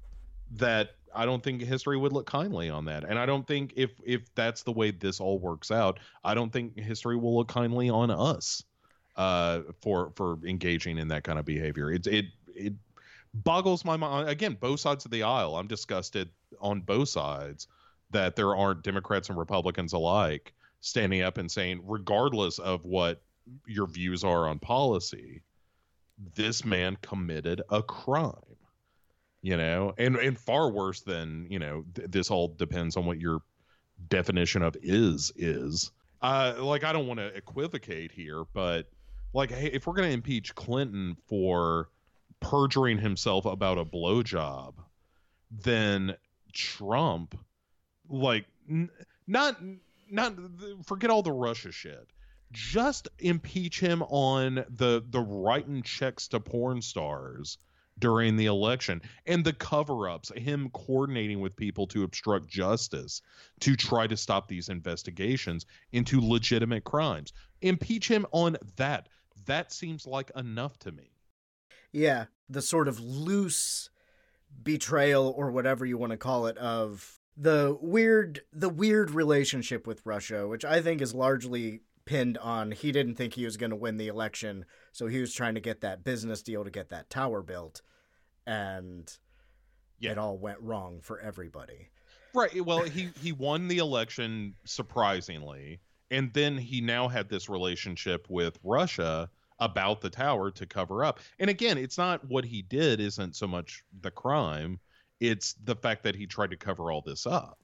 that 0.52 0.90
I 1.14 1.24
don't 1.24 1.42
think 1.42 1.62
history 1.62 1.96
would 1.96 2.12
look 2.12 2.26
kindly 2.26 2.70
on 2.70 2.84
that. 2.86 3.04
And 3.04 3.18
I 3.18 3.26
don't 3.26 3.46
think 3.46 3.72
if 3.76 3.90
if 4.04 4.32
that's 4.34 4.62
the 4.62 4.72
way 4.72 4.90
this 4.90 5.20
all 5.20 5.38
works 5.38 5.70
out, 5.70 5.98
I 6.22 6.34
don't 6.34 6.52
think 6.52 6.78
history 6.78 7.16
will 7.16 7.36
look 7.36 7.48
kindly 7.48 7.90
on 7.90 8.10
us 8.10 8.62
uh 9.16 9.62
for 9.80 10.12
for 10.14 10.38
engaging 10.46 10.98
in 10.98 11.08
that 11.08 11.24
kind 11.24 11.38
of 11.38 11.44
behavior. 11.46 11.90
It 11.90 12.06
it 12.06 12.26
it 12.54 12.74
boggles 13.44 13.84
my 13.84 13.96
mind 13.96 14.28
again, 14.28 14.56
both 14.58 14.80
sides 14.80 15.04
of 15.04 15.10
the 15.10 15.22
aisle. 15.22 15.56
I'm 15.56 15.66
disgusted 15.66 16.30
on 16.60 16.80
both 16.80 17.08
sides 17.08 17.68
that 18.10 18.36
there 18.36 18.54
aren't 18.54 18.82
Democrats 18.82 19.28
and 19.28 19.38
Republicans 19.38 19.92
alike 19.92 20.52
standing 20.80 21.22
up 21.22 21.38
and 21.38 21.50
saying 21.50 21.80
regardless 21.84 22.58
of 22.58 22.84
what 22.84 23.22
your 23.66 23.86
views 23.86 24.24
are 24.24 24.48
on 24.48 24.58
policy, 24.58 25.42
this 26.34 26.64
man 26.64 26.96
committed 27.02 27.62
a 27.70 27.82
crime 27.82 28.32
you 29.46 29.56
know 29.56 29.94
and 29.96 30.16
and 30.16 30.36
far 30.36 30.70
worse 30.70 31.02
than 31.02 31.46
you 31.48 31.58
know 31.60 31.84
th- 31.94 32.10
this 32.10 32.30
all 32.32 32.48
depends 32.48 32.96
on 32.96 33.06
what 33.06 33.20
your 33.20 33.40
definition 34.08 34.60
of 34.60 34.76
is 34.82 35.30
is 35.36 35.92
uh 36.22 36.54
like 36.58 36.82
i 36.82 36.92
don't 36.92 37.06
want 37.06 37.20
to 37.20 37.26
equivocate 37.26 38.10
here 38.10 38.44
but 38.52 38.88
like 39.34 39.52
hey 39.52 39.66
if 39.66 39.86
we're 39.86 39.92
going 39.92 40.08
to 40.08 40.12
impeach 40.12 40.52
clinton 40.56 41.16
for 41.28 41.90
perjuring 42.40 42.98
himself 42.98 43.44
about 43.44 43.78
a 43.78 43.84
blowjob 43.84 44.74
then 45.50 46.14
trump 46.52 47.38
like 48.08 48.46
n- 48.68 48.90
not 49.26 49.56
not 50.10 50.36
forget 50.84 51.10
all 51.10 51.22
the 51.22 51.32
russia 51.32 51.72
shit. 51.72 52.08
Just 52.52 53.08
impeach 53.18 53.80
him 53.80 54.02
on 54.02 54.64
the 54.68 55.04
the 55.10 55.20
writing 55.20 55.82
checks 55.82 56.28
to 56.28 56.40
porn 56.40 56.80
stars 56.80 57.58
during 57.98 58.36
the 58.36 58.46
election 58.46 59.00
and 59.24 59.42
the 59.42 59.52
cover-ups 59.52 60.30
him 60.36 60.70
coordinating 60.70 61.40
with 61.40 61.56
people 61.56 61.86
to 61.88 62.04
obstruct 62.04 62.46
justice 62.46 63.22
to 63.60 63.74
try 63.74 64.06
to 64.06 64.16
stop 64.16 64.48
these 64.48 64.68
investigations 64.68 65.66
into 65.92 66.20
legitimate 66.20 66.84
crimes. 66.84 67.32
Impeach 67.62 68.06
him 68.06 68.26
on 68.32 68.56
that. 68.76 69.08
That 69.46 69.72
seems 69.72 70.06
like 70.06 70.30
enough 70.36 70.78
to 70.80 70.92
me 70.92 71.15
Yeah, 71.96 72.26
the 72.48 72.60
sort 72.60 72.88
of 72.88 73.00
loose 73.00 73.88
betrayal 74.62 75.32
or 75.34 75.50
whatever 75.50 75.86
you 75.86 75.96
want 75.96 76.10
to 76.10 76.18
call 76.18 76.46
it 76.46 76.58
of 76.58 77.18
the 77.38 77.76
weird 77.80 78.42
the 78.52 78.68
weird 78.68 79.10
relationship 79.10 79.86
with 79.86 80.04
Russia, 80.04 80.46
which 80.46 80.62
I 80.64 80.82
think 80.82 81.00
is 81.00 81.14
largely 81.14 81.80
pinned 82.04 82.36
on 82.38 82.72
he 82.72 82.92
didn't 82.92 83.14
think 83.14 83.32
he 83.32 83.46
was 83.46 83.56
going 83.56 83.70
to 83.70 83.76
win 83.76 83.96
the 83.96 84.08
election, 84.08 84.66
so 84.92 85.06
he 85.06 85.20
was 85.20 85.32
trying 85.32 85.54
to 85.54 85.60
get 85.60 85.80
that 85.80 86.04
business 86.04 86.42
deal 86.42 86.64
to 86.64 86.70
get 86.70 86.90
that 86.90 87.08
tower 87.08 87.42
built 87.42 87.80
and 88.46 89.10
Yeah. 89.98 90.12
it 90.12 90.18
all 90.18 90.36
went 90.38 90.60
wrong 90.60 91.00
for 91.00 91.18
everybody. 91.18 91.88
Right. 92.34 92.54
Eh, 92.54 92.60
well, 92.60 92.82
he 92.84 93.08
he 93.22 93.32
won 93.32 93.68
the 93.68 93.78
election 93.78 94.54
surprisingly, 94.64 95.80
and 96.10 96.30
then 96.34 96.58
he 96.58 96.82
now 96.82 97.08
had 97.08 97.30
this 97.30 97.48
relationship 97.48 98.26
with 98.28 98.58
Russia 98.62 99.30
about 99.58 100.00
the 100.00 100.10
tower 100.10 100.50
to 100.52 100.66
cover 100.66 101.04
up. 101.04 101.20
And 101.38 101.48
again, 101.50 101.78
it's 101.78 101.98
not 101.98 102.24
what 102.28 102.44
he 102.44 102.62
did 102.62 103.00
isn't 103.00 103.36
so 103.36 103.46
much 103.46 103.82
the 104.00 104.10
crime, 104.10 104.78
it's 105.20 105.54
the 105.64 105.76
fact 105.76 106.02
that 106.04 106.14
he 106.14 106.26
tried 106.26 106.50
to 106.50 106.56
cover 106.56 106.90
all 106.90 107.00
this 107.00 107.26
up. 107.26 107.58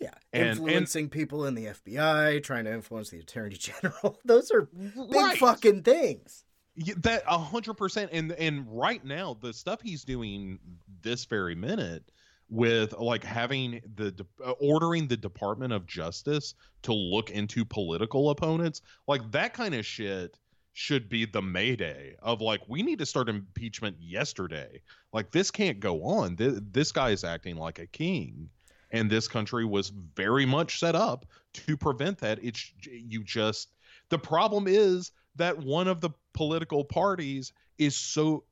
Yeah, 0.00 0.10
And- 0.32 0.42
and- 0.42 0.58
influencing 0.58 1.08
people 1.08 1.46
in 1.46 1.54
the 1.54 1.66
FBI, 1.66 2.42
trying 2.42 2.64
to 2.64 2.72
influence 2.72 3.10
the 3.10 3.18
attorney 3.20 3.56
general. 3.58 4.18
Those 4.24 4.50
are 4.50 4.62
big 4.62 4.96
Right. 4.96 5.38
fucking 5.38 5.82
things. 5.82 6.44
Yeah, 6.76 6.94
that 6.98 7.22
a 7.28 7.38
hundred 7.38 7.74
percent 7.74 8.10
and 8.12 8.32
and 8.32 8.66
right 8.68 9.04
now 9.04 9.34
the 9.40 9.52
stuff 9.52 9.80
he's 9.80 10.02
doing 10.02 10.58
this 11.02 11.24
very 11.24 11.54
minute 11.54 12.10
with 12.50 12.92
like 12.94 13.22
having 13.22 13.80
the 13.94 14.10
de- 14.10 14.26
uh, 14.44 14.50
ordering 14.60 15.06
the 15.06 15.16
department 15.16 15.72
of 15.72 15.86
justice 15.86 16.54
to 16.82 16.92
look 16.92 17.30
into 17.30 17.64
political 17.64 18.30
opponents 18.30 18.82
like 19.06 19.30
that 19.30 19.54
kind 19.54 19.72
of 19.72 19.86
shit 19.86 20.36
should 20.74 21.08
be 21.08 21.24
the 21.24 21.40
mayday 21.40 22.16
of 22.20 22.40
like 22.40 22.60
we 22.68 22.82
need 22.82 22.98
to 22.98 23.06
start 23.06 23.28
impeachment 23.28 23.96
yesterday. 24.00 24.80
Like 25.12 25.30
this 25.30 25.50
can't 25.50 25.80
go 25.80 26.04
on. 26.04 26.36
Th- 26.36 26.58
this 26.72 26.92
guy 26.92 27.10
is 27.10 27.24
acting 27.24 27.56
like 27.56 27.78
a 27.78 27.86
king. 27.86 28.50
And 28.90 29.10
this 29.10 29.26
country 29.26 29.64
was 29.64 29.88
very 29.88 30.46
much 30.46 30.78
set 30.78 30.94
up 30.94 31.26
to 31.54 31.76
prevent 31.76 32.18
that. 32.18 32.38
It's 32.42 32.72
you 32.82 33.24
just 33.24 33.70
the 34.08 34.18
problem 34.18 34.66
is 34.68 35.12
that 35.36 35.58
one 35.58 35.88
of 35.88 36.00
the 36.00 36.10
political 36.32 36.84
parties 36.84 37.52
is 37.78 37.96
so 37.96 38.44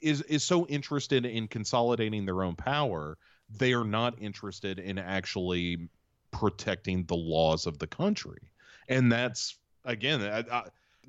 is 0.00 0.22
is 0.22 0.44
so 0.44 0.66
interested 0.66 1.24
in 1.24 1.48
consolidating 1.48 2.26
their 2.26 2.42
own 2.42 2.56
power 2.56 3.16
they 3.50 3.72
are 3.72 3.84
not 3.84 4.20
interested 4.20 4.78
in 4.78 4.98
actually 4.98 5.88
protecting 6.30 7.04
the 7.04 7.16
laws 7.16 7.66
of 7.66 7.78
the 7.78 7.86
country. 7.86 8.50
And 8.88 9.10
that's 9.10 9.58
again 9.84 10.22
I, 10.22 10.44
I, 10.52 10.64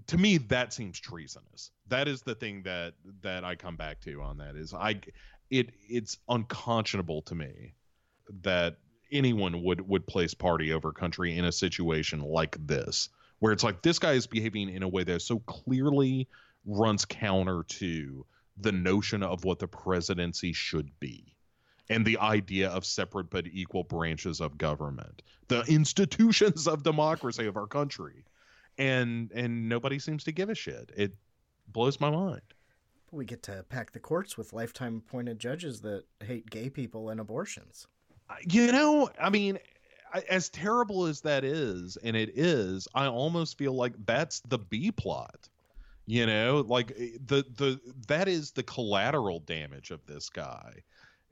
to 0.08 0.18
me 0.18 0.38
that 0.38 0.74
seems 0.74 1.00
treasonous. 1.00 1.72
That 1.88 2.08
is 2.08 2.22
the 2.22 2.36
thing 2.36 2.64
that 2.64 2.94
that 3.22 3.44
i 3.44 3.56
come 3.56 3.76
back 3.76 4.00
to 4.02 4.22
on 4.22 4.38
that 4.38 4.56
is 4.56 4.74
i 4.74 5.00
it 5.50 5.72
it's 5.90 6.18
unconscionable 6.30 7.22
to 7.24 7.36
me 7.36 7.74
that 8.42 8.78
anyone 9.12 9.64
would 9.64 9.88
would 9.88 10.06
place 10.06 10.34
party 10.34 10.72
over 10.72 10.92
country 10.92 11.38
in 11.38 11.46
a 11.46 11.52
situation 11.52 12.22
like 12.22 12.56
this 12.68 13.10
where 13.40 13.52
it's 13.52 13.64
like 13.64 13.82
this 13.82 14.00
guy 14.00 14.14
is 14.14 14.28
behaving 14.28 14.70
in 14.70 14.84
a 14.84 14.88
way 14.88 15.04
that 15.04 15.22
so 15.22 15.40
clearly 15.40 16.28
runs 16.66 17.06
counter 17.06 17.64
to 17.68 18.26
the 18.58 18.72
notion 18.72 19.24
of 19.24 19.46
what 19.46 19.60
the 19.60 19.68
presidency 19.68 20.54
should 20.54 20.92
be 21.00 21.36
and 21.90 22.06
the 22.06 22.20
idea 22.20 22.70
of 22.70 22.86
separate 22.86 23.30
but 23.32 23.48
equal 23.48 23.84
branches 23.84 24.40
of 24.42 24.58
government 24.58 25.24
the 25.48 25.62
institutions 25.64 26.68
of 26.68 26.84
democracy 26.84 27.48
of 27.48 27.58
our 27.58 27.68
country 27.68 28.24
and 28.80 29.32
and 29.34 29.70
nobody 29.70 30.00
seems 30.00 30.24
to 30.24 30.32
give 30.32 30.50
a 30.50 30.56
shit. 30.56 30.92
It 30.96 31.14
blows 31.68 32.00
my 32.00 32.10
mind. 32.10 32.42
We 33.12 33.26
get 33.26 33.44
to 33.44 33.64
pack 33.70 33.92
the 33.92 34.00
courts 34.00 34.38
with 34.38 34.54
lifetime 34.54 35.04
appointed 35.06 35.40
judges 35.40 35.82
that 35.82 36.06
hate 36.24 36.50
gay 36.50 36.70
people 36.70 37.10
and 37.10 37.20
abortions. 37.20 37.86
you 38.48 38.72
know 38.72 39.10
i 39.20 39.30
mean 39.30 39.58
as 40.30 40.50
terrible 40.50 41.06
as 41.06 41.22
that 41.22 41.44
is 41.44 41.98
and 42.04 42.16
it 42.16 42.30
is 42.38 42.88
i 42.94 43.06
almost 43.08 43.58
feel 43.58 43.74
like 43.74 43.94
that's 44.06 44.40
the 44.42 44.58
b 44.60 44.92
plot. 44.92 45.50
You 46.06 46.26
know 46.26 46.64
like 46.68 46.92
eh, 46.98 47.18
the 47.26 47.44
the 47.56 47.80
that 48.08 48.28
is 48.28 48.52
the 48.52 48.64
collateral 48.64 49.40
damage 49.42 49.92
of 49.92 50.06
this 50.08 50.30
guy. 50.30 50.74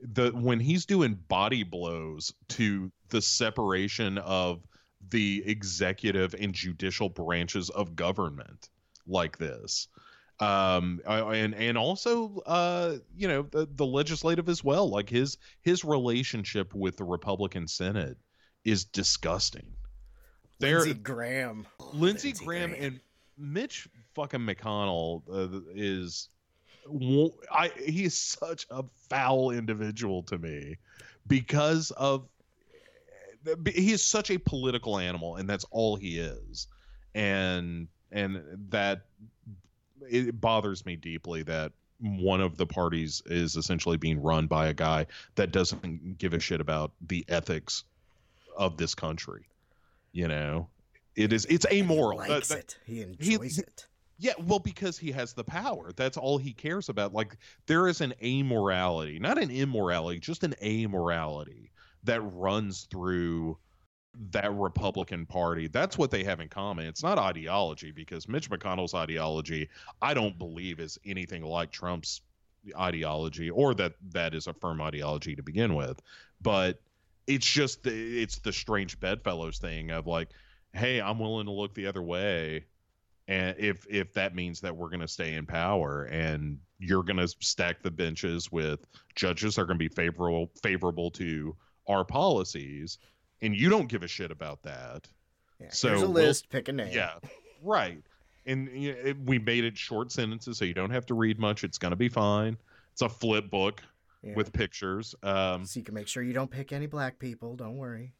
The 0.00 0.30
when 0.30 0.60
he's 0.60 0.86
doing 0.86 1.18
body 1.28 1.64
blows 1.64 2.32
to 2.50 2.92
the 3.08 3.20
separation 3.22 4.18
of 4.18 4.60
the 5.10 5.42
executive 5.46 6.34
and 6.34 6.52
judicial 6.54 7.08
branches 7.08 7.70
of 7.70 7.96
government 7.96 8.68
like 9.06 9.38
this. 9.38 9.88
Um 10.40 11.00
and 11.06 11.54
and 11.54 11.76
also 11.76 12.38
uh 12.46 12.96
you 13.16 13.26
know 13.26 13.42
the, 13.42 13.68
the 13.74 13.86
legislative 13.86 14.48
as 14.48 14.62
well. 14.62 14.88
Like 14.88 15.08
his 15.08 15.36
his 15.62 15.84
relationship 15.84 16.74
with 16.74 16.96
the 16.96 17.04
republican 17.04 17.66
senate 17.66 18.16
is 18.64 18.84
disgusting. 18.84 19.66
There 20.60 20.80
Lindsey 20.80 20.94
Graham. 20.94 21.66
lindsey 21.92 22.32
graham 22.32 22.74
and 22.78 23.00
mitch 23.38 23.88
fucking 24.14 24.40
mcconnell 24.40 25.22
uh, 25.32 25.60
is 25.74 26.28
i 27.52 27.70
he 27.84 28.04
is 28.04 28.16
such 28.16 28.66
a 28.70 28.82
foul 29.08 29.50
individual 29.50 30.22
to 30.22 30.38
me 30.38 30.76
because 31.26 31.90
of 31.92 32.28
he 33.66 33.92
is 33.92 34.04
such 34.04 34.30
a 34.30 34.38
political 34.38 34.98
animal 34.98 35.36
and 35.36 35.48
that's 35.48 35.64
all 35.70 35.96
he 35.96 36.18
is 36.18 36.66
and 37.14 37.88
and 38.12 38.42
that 38.70 39.02
it 40.10 40.40
bothers 40.40 40.84
me 40.86 40.96
deeply 40.96 41.42
that 41.42 41.72
one 42.00 42.40
of 42.40 42.56
the 42.56 42.66
parties 42.66 43.22
is 43.26 43.56
essentially 43.56 43.96
being 43.96 44.22
run 44.22 44.46
by 44.46 44.68
a 44.68 44.74
guy 44.74 45.06
that 45.34 45.50
doesn't 45.52 46.18
give 46.18 46.32
a 46.32 46.40
shit 46.40 46.60
about 46.60 46.92
the 47.08 47.24
ethics 47.28 47.84
of 48.56 48.76
this 48.76 48.94
country 48.94 49.44
you 50.12 50.28
know 50.28 50.68
it 51.16 51.32
is 51.32 51.44
it's 51.46 51.66
amoral 51.72 52.20
He 52.20 52.30
likes 52.30 52.48
that- 52.48 52.58
it. 52.58 52.78
He 52.86 52.94
he- 52.94 53.02
enjoys 53.34 53.58
it. 53.58 53.86
yeah, 54.18 54.34
well, 54.40 54.58
because 54.60 54.96
he 54.98 55.10
has 55.12 55.32
the 55.32 55.42
power. 55.44 55.90
That's 55.96 56.16
all 56.16 56.38
he 56.38 56.52
cares 56.52 56.88
about. 56.88 57.12
Like 57.12 57.36
there 57.66 57.88
is 57.88 58.00
an 58.00 58.14
amorality, 58.22 59.20
not 59.20 59.36
an 59.38 59.50
immorality, 59.50 60.20
just 60.20 60.44
an 60.44 60.54
amorality 60.62 61.70
that 62.04 62.20
runs 62.20 62.86
through 62.90 63.58
that 64.30 64.52
Republican 64.52 65.26
Party. 65.26 65.68
That's 65.68 65.96
what 65.96 66.10
they 66.10 66.24
have 66.24 66.40
in 66.40 66.48
common. 66.48 66.86
It's 66.86 67.02
not 67.02 67.18
ideology 67.18 67.92
because 67.92 68.28
Mitch 68.28 68.50
McConnell's 68.50 68.94
ideology, 68.94 69.68
I 70.02 70.14
don't 70.14 70.38
believe 70.38 70.80
is 70.80 70.98
anything 71.04 71.42
like 71.42 71.70
Trump's 71.70 72.22
ideology 72.76 73.50
or 73.50 73.74
that 73.74 73.94
that 74.10 74.34
is 74.34 74.46
a 74.46 74.52
firm 74.52 74.80
ideology 74.80 75.36
to 75.36 75.42
begin 75.42 75.74
with. 75.74 76.00
But 76.40 76.80
it's 77.26 77.46
just 77.46 77.82
the, 77.82 78.22
it's 78.22 78.38
the 78.38 78.52
strange 78.52 78.98
bedfellows 78.98 79.58
thing 79.58 79.90
of 79.90 80.06
like, 80.06 80.30
hey, 80.72 81.00
I'm 81.00 81.18
willing 81.18 81.46
to 81.46 81.52
look 81.52 81.74
the 81.74 81.86
other 81.86 82.02
way 82.02 82.64
and 83.28 83.54
if 83.58 83.86
if 83.88 84.12
that 84.14 84.34
means 84.34 84.60
that 84.60 84.74
we're 84.74 84.88
going 84.88 85.00
to 85.00 85.08
stay 85.08 85.34
in 85.34 85.46
power 85.46 86.04
and 86.04 86.58
you're 86.78 87.02
going 87.02 87.18
to 87.18 87.28
stack 87.40 87.82
the 87.82 87.90
benches 87.90 88.50
with 88.50 88.86
judges 89.14 89.58
are 89.58 89.66
going 89.66 89.78
to 89.78 89.88
be 89.88 89.88
favorable 89.88 90.50
favorable 90.62 91.10
to 91.10 91.54
our 91.88 92.04
policies, 92.04 92.98
and 93.42 93.54
you 93.56 93.68
don't 93.68 93.88
give 93.88 94.02
a 94.02 94.08
shit 94.08 94.30
about 94.30 94.62
that. 94.62 95.08
Yeah, 95.60 95.68
So 95.70 95.88
here's 95.88 96.02
a 96.02 96.04
we'll- 96.04 96.12
list. 96.26 96.48
pick 96.50 96.68
a 96.68 96.72
name. 96.72 96.92
Yeah, 96.92 97.14
right. 97.62 98.02
And 98.46 98.68
you 98.68 98.92
know, 98.92 98.98
it, 99.04 99.16
we 99.24 99.38
made 99.38 99.64
it 99.64 99.76
short 99.76 100.10
sentences, 100.12 100.56
so 100.58 100.64
you 100.64 100.74
don't 100.74 100.90
have 100.90 101.04
to 101.06 101.14
read 101.14 101.38
much. 101.38 101.64
It's 101.64 101.78
going 101.78 101.90
to 101.90 101.96
be 101.96 102.08
fine. 102.08 102.56
It's 102.92 103.02
a 103.02 103.08
flip 103.08 103.50
book 103.50 103.82
Yeah. 104.22 104.34
with 104.34 104.52
pictures. 104.52 105.14
Um, 105.22 105.64
So 105.66 105.80
you 105.80 105.84
can 105.84 105.94
make 105.94 106.08
sure 106.08 106.22
you 106.22 106.32
don't 106.32 106.50
pick 106.50 106.72
any 106.72 106.86
black 106.86 107.18
people. 107.18 107.56
Don't 107.56 107.76
worry. 107.76 108.12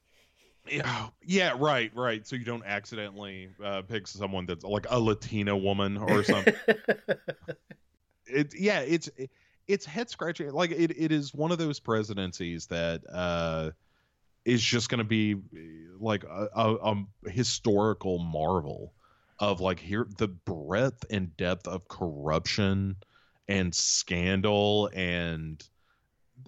yeah, 0.70 1.08
yeah, 1.24 1.54
right, 1.58 1.90
right. 1.94 2.26
So 2.26 2.36
you 2.36 2.44
don't 2.44 2.64
accidentally 2.66 3.48
uh, 3.64 3.82
pick 3.82 4.06
someone 4.06 4.44
that's 4.44 4.64
like 4.64 4.86
a 4.90 5.00
Latina 5.00 5.56
woman 5.56 5.96
or 5.96 6.22
something. 6.22 6.54
it, 8.26 8.54
yeah, 8.58 8.80
it's 8.80 9.08
it, 9.16 9.30
it's 9.68 9.84
head 9.84 10.10
scratching. 10.10 10.50
Like 10.50 10.70
it, 10.70 10.98
it 10.98 11.12
is 11.12 11.34
one 11.34 11.52
of 11.52 11.58
those 11.58 11.78
presidencies 11.78 12.66
that 12.66 13.02
uh, 13.12 13.70
is 14.44 14.62
just 14.62 14.88
going 14.88 14.98
to 14.98 15.04
be 15.04 15.36
like 16.00 16.24
a, 16.24 16.48
a, 16.54 16.94
a 17.24 17.30
historical 17.30 18.18
marvel 18.18 18.94
of 19.38 19.60
like 19.60 19.78
here 19.78 20.08
the 20.16 20.28
breadth 20.28 21.04
and 21.10 21.36
depth 21.36 21.68
of 21.68 21.86
corruption 21.86 22.96
and 23.46 23.74
scandal 23.74 24.90
and 24.94 25.62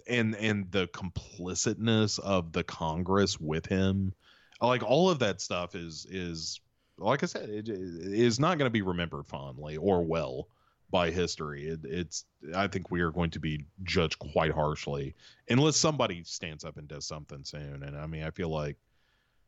and 0.08 0.34
and 0.36 0.70
the 0.72 0.88
complicitness 0.88 2.18
of 2.18 2.52
the 2.52 2.64
Congress 2.64 3.38
with 3.38 3.66
him, 3.66 4.14
like 4.60 4.82
all 4.82 5.10
of 5.10 5.18
that 5.18 5.40
stuff 5.40 5.74
is 5.74 6.06
is 6.10 6.60
like 6.98 7.22
I 7.22 7.26
said, 7.26 7.48
it, 7.48 7.68
it 7.68 7.78
is 7.78 8.40
not 8.40 8.58
going 8.58 8.66
to 8.66 8.72
be 8.72 8.82
remembered 8.82 9.26
fondly 9.26 9.76
or 9.76 10.04
well 10.04 10.48
by 10.90 11.10
history. 11.10 11.68
It, 11.68 11.80
it's 11.84 12.24
I 12.54 12.66
think 12.66 12.90
we 12.90 13.00
are 13.00 13.10
going 13.10 13.30
to 13.30 13.40
be 13.40 13.64
judged 13.82 14.18
quite 14.18 14.52
harshly 14.52 15.14
unless 15.48 15.76
somebody 15.76 16.24
stands 16.24 16.64
up 16.64 16.76
and 16.76 16.88
does 16.88 17.06
something 17.06 17.44
soon. 17.44 17.82
And 17.82 17.96
I 17.96 18.06
mean, 18.06 18.24
I 18.24 18.30
feel 18.30 18.48
like 18.48 18.76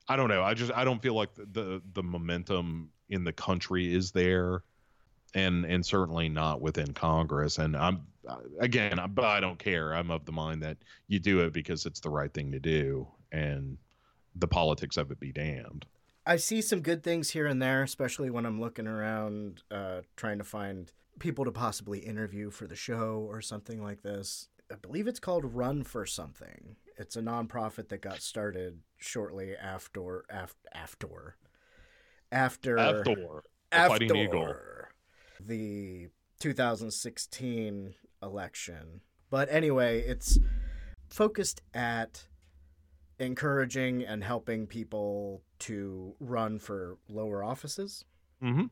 I 0.08 0.16
don't 0.16 0.28
know. 0.28 0.42
I 0.42 0.54
just 0.54 0.72
I 0.72 0.84
don't 0.84 1.02
feel 1.02 1.14
like 1.14 1.34
the 1.34 1.46
the, 1.46 1.82
the 1.94 2.02
momentum 2.02 2.90
in 3.08 3.24
the 3.24 3.32
country 3.32 3.94
is 3.94 4.12
there 4.12 4.62
and 5.34 5.64
and 5.64 5.84
certainly 5.84 6.28
not 6.28 6.60
within 6.60 6.92
Congress. 6.92 7.58
And 7.58 7.76
I'm 7.76 8.06
again, 8.58 8.98
I, 8.98 9.06
but 9.06 9.24
I 9.24 9.40
don't 9.40 9.58
care. 9.58 9.94
I'm 9.94 10.10
of 10.10 10.24
the 10.24 10.32
mind 10.32 10.62
that 10.62 10.78
you 11.08 11.18
do 11.18 11.40
it 11.40 11.52
because 11.52 11.86
it's 11.86 12.00
the 12.00 12.10
right 12.10 12.32
thing 12.32 12.52
to 12.52 12.60
do, 12.60 13.08
and 13.30 13.78
the 14.36 14.48
politics 14.48 14.96
of 14.96 15.10
it 15.10 15.20
be 15.20 15.32
damned. 15.32 15.86
I 16.24 16.36
see 16.36 16.62
some 16.62 16.82
good 16.82 17.02
things 17.02 17.30
here 17.30 17.46
and 17.46 17.60
there, 17.60 17.82
especially 17.82 18.30
when 18.30 18.46
I'm 18.46 18.60
looking 18.60 18.86
around 18.86 19.62
uh, 19.70 20.02
trying 20.16 20.38
to 20.38 20.44
find 20.44 20.92
people 21.18 21.44
to 21.44 21.52
possibly 21.52 22.00
interview 22.00 22.50
for 22.50 22.66
the 22.66 22.76
show 22.76 23.26
or 23.28 23.40
something 23.40 23.82
like 23.82 24.02
this. 24.02 24.48
I 24.70 24.76
believe 24.76 25.06
it's 25.06 25.20
called 25.20 25.44
Run 25.54 25.84
for 25.84 26.06
Something. 26.06 26.76
It's 26.98 27.16
a 27.16 27.20
nonprofit 27.22 27.88
that 27.88 28.00
got 28.02 28.20
started 28.22 28.80
shortly 28.98 29.54
after 29.56 30.24
af, 30.30 30.54
after 30.74 31.36
after 32.30 32.78
After 32.78 34.04
Eagle. 34.04 34.42
after 34.42 34.88
the 35.40 36.08
2016 36.40 37.94
election. 38.22 39.00
But 39.30 39.48
anyway, 39.50 40.00
it's 40.00 40.38
focused 41.08 41.60
at 41.74 42.24
encouraging 43.18 44.02
and 44.04 44.24
helping 44.24 44.66
people 44.66 45.42
to 45.60 46.14
run 46.20 46.58
for 46.58 46.98
lower 47.08 47.42
offices 47.44 48.04
Mm-hmm. 48.42 48.64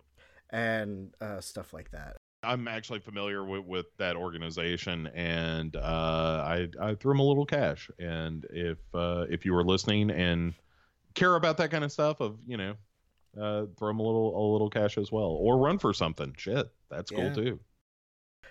and 0.51 1.15
uh, 1.21 1.41
stuff 1.41 1.73
like 1.73 1.93
that. 1.93 2.17
I'm 2.43 2.69
actually 2.69 3.01
familiar 3.01 3.45
with, 3.45 3.65
with 3.65 3.87
that 3.99 4.17
organization, 4.17 5.09
and 5.09 5.77
uh, 5.77 6.45
I 6.47 6.69
I 6.81 6.95
threw 6.95 7.13
them 7.13 7.21
a 7.21 7.25
little 7.25 7.47
cash. 7.47 7.91
And 7.99 8.47
if 8.51 8.79
uh, 8.95 9.27
if 9.29 9.45
you 9.45 9.53
were 9.53 9.65
listening 9.65 10.11
and 10.11 10.55
care 11.15 11.35
about 11.35 11.59
that 11.59 11.71
kind 11.71 11.85
of 11.85 11.93
stuff, 11.93 12.21
of 12.21 12.39
you 12.47 12.57
know, 12.57 12.75
uh, 13.39 13.67
throw 13.79 13.89
them 13.89 14.01
a 14.01 14.03
little 14.03 14.35
a 14.35 14.45
little 14.53 14.71
cash 14.71 14.97
as 14.97 15.13
well, 15.13 15.37
or 15.39 15.59
run 15.59 15.79
for 15.79 15.93
something. 15.93 16.35
Shit, 16.39 16.71
that's 16.91 17.11
cool 17.11 17.35
too. 17.35 17.61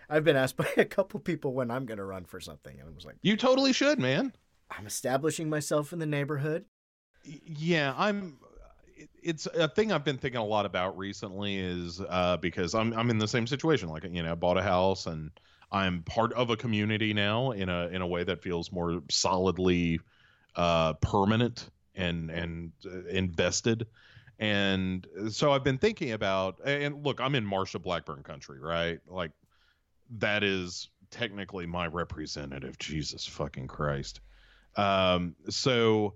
I've 0.10 0.24
been 0.24 0.36
asked 0.36 0.58
by 0.58 0.70
a 0.78 0.86
couple 0.86 1.20
people 1.20 1.54
when 1.54 1.72
I'm 1.72 1.86
going 1.86 1.98
to 1.98 2.06
run 2.06 2.26
for 2.26 2.40
something, 2.40 2.80
and 2.80 2.90
I 2.90 2.94
was 2.94 3.06
like, 3.06 3.16
You 3.22 3.38
totally 3.38 3.74
should, 3.74 4.00
man. 4.00 4.34
I'm 4.70 4.86
establishing 4.86 5.50
myself 5.50 5.94
in 5.94 6.00
the 6.00 6.06
neighborhood. 6.06 6.66
Yeah, 7.24 7.94
I'm. 7.98 8.38
It- 9.00 9.10
It's 9.22 9.46
a 9.48 9.68
thing 9.68 9.92
I've 9.92 10.04
been 10.06 10.18
thinking 10.18 10.40
a 10.40 10.46
lot 10.46 10.66
about 10.66 10.98
recently. 10.98 11.58
Is 11.58 12.02
uh, 12.02 12.38
because 12.38 12.74
I'm 12.76 12.94
I'm 12.94 13.10
in 13.10 13.18
the 13.18 13.28
same 13.28 13.48
situation. 13.48 13.90
Like 13.90 14.04
you 14.04 14.24
know, 14.24 14.32
I 14.32 14.36
bought 14.36 14.58
a 14.58 14.62
house 14.64 15.08
and 15.08 15.32
I'm 15.72 16.04
part 16.04 16.34
of 16.34 16.50
a 16.50 16.58
community 16.58 17.14
now 17.14 17.52
in 17.52 17.70
a 17.70 17.88
in 17.88 18.02
a 18.02 18.08
way 18.08 18.24
that 18.24 18.42
feels 18.42 18.72
more 18.72 19.02
solidly 19.10 20.00
uh, 20.56 20.94
permanent 20.94 21.70
and 21.96 22.30
and 22.32 22.72
uh, 22.86 23.06
invested. 23.10 23.88
And 24.40 25.06
so 25.32 25.52
I've 25.52 25.64
been 25.64 25.78
thinking 25.78 26.14
about. 26.14 26.60
And 26.66 27.06
look, 27.06 27.20
I'm 27.20 27.36
in 27.36 27.46
Marsha 27.46 27.82
Blackburn 27.82 28.24
country, 28.24 28.60
right? 28.60 29.00
Like 29.08 29.32
that 30.18 30.44
is 30.44 30.90
technically 31.12 31.66
my 31.66 31.88
representative. 31.88 32.78
Jesus 32.78 33.26
fucking 33.28 33.68
Christ. 33.68 34.22
Um, 34.76 35.36
so 35.50 36.16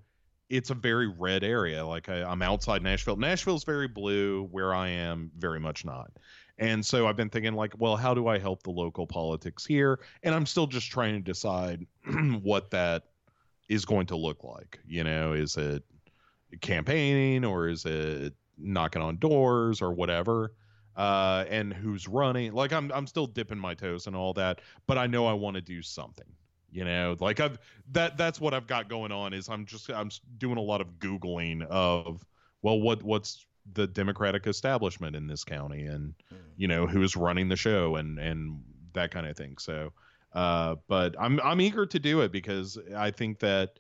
it's 0.50 0.70
a 0.70 0.76
very 0.76 1.08
red 1.08 1.44
area. 1.44 1.86
Like 1.86 2.10
I, 2.10 2.24
I'm 2.24 2.42
outside 2.42 2.82
Nashville. 2.82 3.16
Nashville's 3.16 3.64
very 3.64 3.88
blue. 3.88 4.48
Where 4.52 4.74
I 4.74 4.90
am, 4.90 5.32
very 5.38 5.60
much 5.60 5.86
not. 5.86 6.12
And 6.60 6.86
so 6.86 7.08
I've 7.08 7.16
been 7.16 7.30
thinking, 7.30 7.54
like, 7.54 7.74
well, 7.80 7.96
how 7.96 8.14
do 8.14 8.28
I 8.28 8.38
help 8.38 8.64
the 8.64 8.72
local 8.72 9.08
politics 9.08 9.66
here? 9.66 10.00
And 10.22 10.36
I'm 10.36 10.46
still 10.46 10.68
just 10.68 10.92
trying 10.92 11.16
to 11.16 11.20
decide 11.20 11.86
what 12.42 12.70
that 12.72 13.04
is 13.70 13.86
going 13.86 14.06
to 14.08 14.16
look 14.16 14.44
like. 14.44 14.80
You 14.86 15.04
know, 15.04 15.34
is 15.34 15.58
it 15.58 15.84
campaigning 16.62 17.44
or 17.44 17.68
is 17.68 17.86
it 17.86 18.34
knocking 18.58 19.02
on 19.02 19.18
doors 19.18 19.82
or 19.82 19.94
whatever? 19.94 20.54
Uh, 20.96 21.46
and 21.50 21.74
who's 21.74 22.08
running? 22.08 22.54
Like, 22.54 22.72
I'm 22.72 22.92
I'm 22.94 23.08
still 23.08 23.26
dipping 23.26 23.58
my 23.58 23.74
toes 23.74 24.06
and 24.06 24.16
all 24.16 24.34
that, 24.34 24.62
but 24.86 25.00
I 25.00 25.08
know 25.08 25.26
I 25.26 25.34
want 25.34 25.56
to 25.56 25.62
do 25.62 25.82
something 25.82 26.28
you 26.74 26.84
know 26.84 27.16
like 27.20 27.40
i've 27.40 27.58
that 27.92 28.18
that's 28.18 28.42
what 28.42 28.54
i've 28.54 28.68
got 28.68 28.90
going 28.90 29.12
on 29.12 29.34
is 29.34 29.48
i'm 29.48 29.66
just 29.66 29.90
i'm 29.92 30.10
doing 30.38 30.58
a 30.58 30.62
lot 30.62 30.82
of 30.82 30.88
googling 31.00 31.66
of 31.68 32.26
well 32.62 32.82
what 32.82 33.02
what's 33.04 33.46
the 33.74 33.88
democratic 33.88 34.46
establishment 34.48 35.16
in 35.16 35.28
this 35.28 35.44
county 35.44 35.86
and 35.86 36.14
you 36.58 36.68
know 36.68 36.86
who's 36.86 37.16
running 37.16 37.48
the 37.48 37.56
show 37.56 37.96
and 37.96 38.20
and 38.20 38.62
that 38.94 39.12
kind 39.12 39.28
of 39.28 39.36
thing. 39.36 39.58
So 39.58 39.92
uh 40.34 40.76
but 40.88 41.16
i'm 41.20 41.40
i'm 41.42 41.62
eager 41.62 41.86
to 41.86 42.00
do 42.00 42.22
it 42.22 42.32
because 42.32 42.80
i 42.96 43.12
think 43.12 43.38
that 43.38 43.78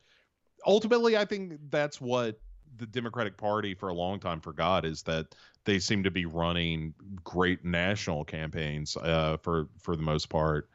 ultimately 0.67 1.17
i 1.17 1.25
think 1.25 1.53
that's 1.71 1.99
what 1.99 2.39
the 2.77 2.86
democratic 2.86 3.38
party 3.38 3.73
for 3.73 3.89
a 3.89 3.93
long 3.93 4.19
time 4.19 4.39
forgot 4.39 4.86
is 4.86 5.01
that 5.01 5.34
they 5.65 5.79
seem 5.79 6.03
to 6.03 6.12
be 6.12 6.27
running 6.27 6.93
great 7.23 7.65
national 7.65 8.23
campaigns 8.23 8.95
uh 8.97 9.36
for 9.41 9.67
for 9.79 9.95
the 9.95 10.03
most 10.03 10.29
part. 10.29 10.69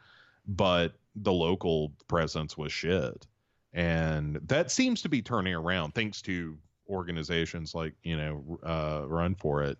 But 0.49 0.95
the 1.17 1.33
local 1.33 1.93
presence 2.07 2.57
was 2.57 2.73
shit. 2.73 3.27
And 3.73 4.41
that 4.47 4.71
seems 4.71 5.03
to 5.03 5.09
be 5.09 5.23
turning 5.23 5.55
around 5.55 5.93
thanks 5.93 6.23
to 6.23 6.57
organizations 6.89 7.75
like, 7.75 7.95
you 8.03 8.17
know, 8.17 8.59
uh, 8.63 9.07
Run 9.07 9.35
for 9.35 9.63
It. 9.63 9.79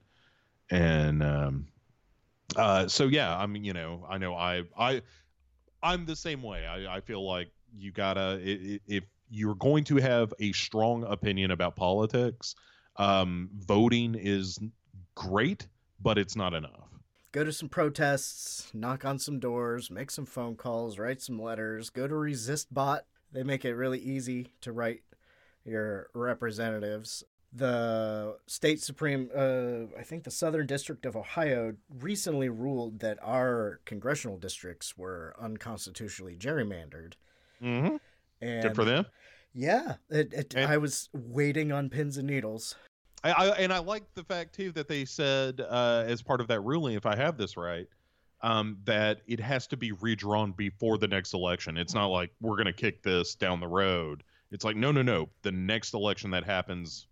And 0.71 1.23
um, 1.23 1.69
uh, 2.57 2.87
so, 2.89 3.05
yeah, 3.05 3.37
I 3.37 3.47
mean, 3.47 3.65
you 3.65 3.73
know, 3.73 4.07
I 4.09 4.19
know 4.19 4.35
I, 4.35 4.65
I, 4.79 5.03
I'm 5.83 6.05
the 6.05 6.17
same 6.17 6.43
way. 6.43 6.67
I, 6.67 6.97
I 6.97 7.01
feel 7.01 7.27
like 7.27 7.49
you 7.77 7.93
gotta, 7.93 8.41
if 8.43 9.05
you're 9.31 9.55
going 9.55 9.85
to 9.85 9.97
have 9.97 10.35
a 10.39 10.53
strong 10.53 11.05
opinion 11.05 11.51
about 11.51 11.77
politics, 11.77 12.55
um, 12.97 13.49
voting 13.59 14.15
is 14.15 14.59
great, 15.15 15.67
but 16.01 16.19
it's 16.19 16.37
not 16.37 16.53
enough. 16.53 16.89
Go 17.33 17.45
to 17.45 17.53
some 17.53 17.69
protests, 17.69 18.71
knock 18.73 19.05
on 19.05 19.19
some 19.19 19.39
doors, 19.39 19.91
make 19.91 20.11
some 20.11 20.25
phone 20.25 20.57
calls, 20.57 20.99
write 20.99 21.21
some 21.21 21.41
letters. 21.41 21.91
Go 21.91 22.09
to 22.09 22.15
ResistBot. 22.15 23.01
They 23.33 23.43
make 23.43 23.65
it 23.67 23.75
really 23.75 23.99
easy 23.99 24.55
to 24.63 24.73
write 24.73 25.03
your 25.65 26.09
representatives. 26.15 27.23
The 27.53 28.39
state 28.47 28.81
supreme, 28.81 29.31
uh, 29.35 29.99
I 29.99 30.03
think 30.05 30.25
the 30.25 30.31
Southern 30.31 30.67
District 30.67 31.05
of 31.05 31.17
Ohio 31.17 31.75
recently 32.01 32.49
ruled 32.49 33.01
that 33.01 33.19
our 33.23 33.81
congressional 33.85 34.39
districts 34.39 34.97
were 34.97 35.35
unconstitutionally 35.39 36.37
gerrymandered. 36.37 37.15
Mm-hmm. 37.63 37.97
And 38.41 38.63
Good 38.63 38.75
for 38.75 38.85
them. 38.85 39.07
Yeah, 39.55 39.95
it, 40.09 40.33
it, 40.33 40.55
And- 40.55 40.71
I 40.71 40.79
was 40.79 41.11
waiting 41.13 41.73
on 41.73 41.91
pins 41.91 42.17
and 42.17 42.27
needles. 42.27 42.75
I, 43.25 43.33
I 43.33 43.49
and 43.59 43.73
I 43.73 43.79
like 43.79 44.05
the 44.15 44.25
fact 44.25 44.55
too 44.55 44.73
that 44.73 44.89
they 44.89 45.05
said 45.05 45.61
uh, 45.61 46.05
as 46.07 46.23
part 46.23 46.41
of 46.41 46.49
that 46.49 46.61
ruling, 46.61 46.95
if 46.95 47.07
I 47.07 47.17
have 47.17 47.37
this 47.37 47.57
right, 47.57 47.87
um, 48.43 48.79
that 48.85 49.23
it 49.27 49.41
has 49.41 49.67
to 49.69 49.77
be 49.77 49.93
redrawn 49.93 50.53
before 50.53 50.99
the 50.99 51.09
next 51.09 51.35
election. 51.35 51.77
It's 51.77 51.95
not 51.95 52.07
like 52.07 52.31
we're 52.41 52.57
going 52.57 52.67
to 52.67 52.73
kick 52.73 53.03
this 53.03 53.35
down 53.35 53.61
the 53.61 53.69
road. 53.69 54.23
It's 54.51 54.65
like 54.65 54.77
no, 54.77 54.93
no, 54.93 55.03
no. 55.03 55.29
The 55.43 55.53
next 55.53 55.95
election 55.95 56.31
that 56.31 56.45
happens, 56.45 57.09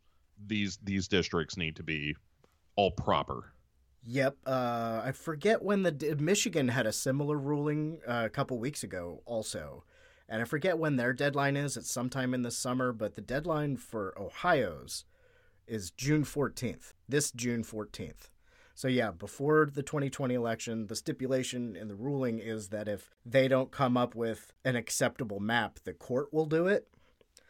these 0.46 0.78
these 0.82 1.08
districts 1.08 1.56
need 1.56 1.76
to 1.76 1.82
be 1.82 2.16
all 2.76 2.90
proper. 2.90 3.52
Yep. 4.08 4.36
Uh, 4.46 5.02
I 5.04 5.12
forget 5.12 5.62
when 5.62 5.82
the 5.82 6.16
Michigan 6.20 6.68
had 6.68 6.86
a 6.86 6.92
similar 6.92 7.36
ruling 7.36 7.98
uh, 8.06 8.22
a 8.26 8.30
couple 8.30 8.56
weeks 8.58 8.84
ago, 8.84 9.22
also, 9.26 9.82
and 10.28 10.40
I 10.40 10.44
forget 10.44 10.78
when 10.78 10.94
their 10.94 11.12
deadline 11.12 11.56
is. 11.56 11.76
It's 11.76 11.90
sometime 11.90 12.32
in 12.32 12.42
the 12.42 12.52
summer, 12.52 12.92
but 12.92 13.16
the 13.16 13.20
deadline 13.20 13.76
for 13.76 14.14
Ohio's 14.16 15.04
is 15.66 15.90
June 15.90 16.24
fourteenth. 16.24 16.94
This 17.08 17.30
June 17.30 17.62
fourteenth. 17.62 18.30
So 18.74 18.88
yeah, 18.88 19.10
before 19.10 19.70
the 19.72 19.82
2020 19.82 20.34
election, 20.34 20.86
the 20.86 20.96
stipulation 20.96 21.76
in 21.76 21.88
the 21.88 21.94
ruling 21.94 22.38
is 22.38 22.68
that 22.68 22.88
if 22.88 23.14
they 23.24 23.48
don't 23.48 23.70
come 23.70 23.96
up 23.96 24.14
with 24.14 24.52
an 24.66 24.76
acceptable 24.76 25.40
map, 25.40 25.78
the 25.84 25.94
court 25.94 26.30
will 26.30 26.44
do 26.44 26.66
it. 26.66 26.86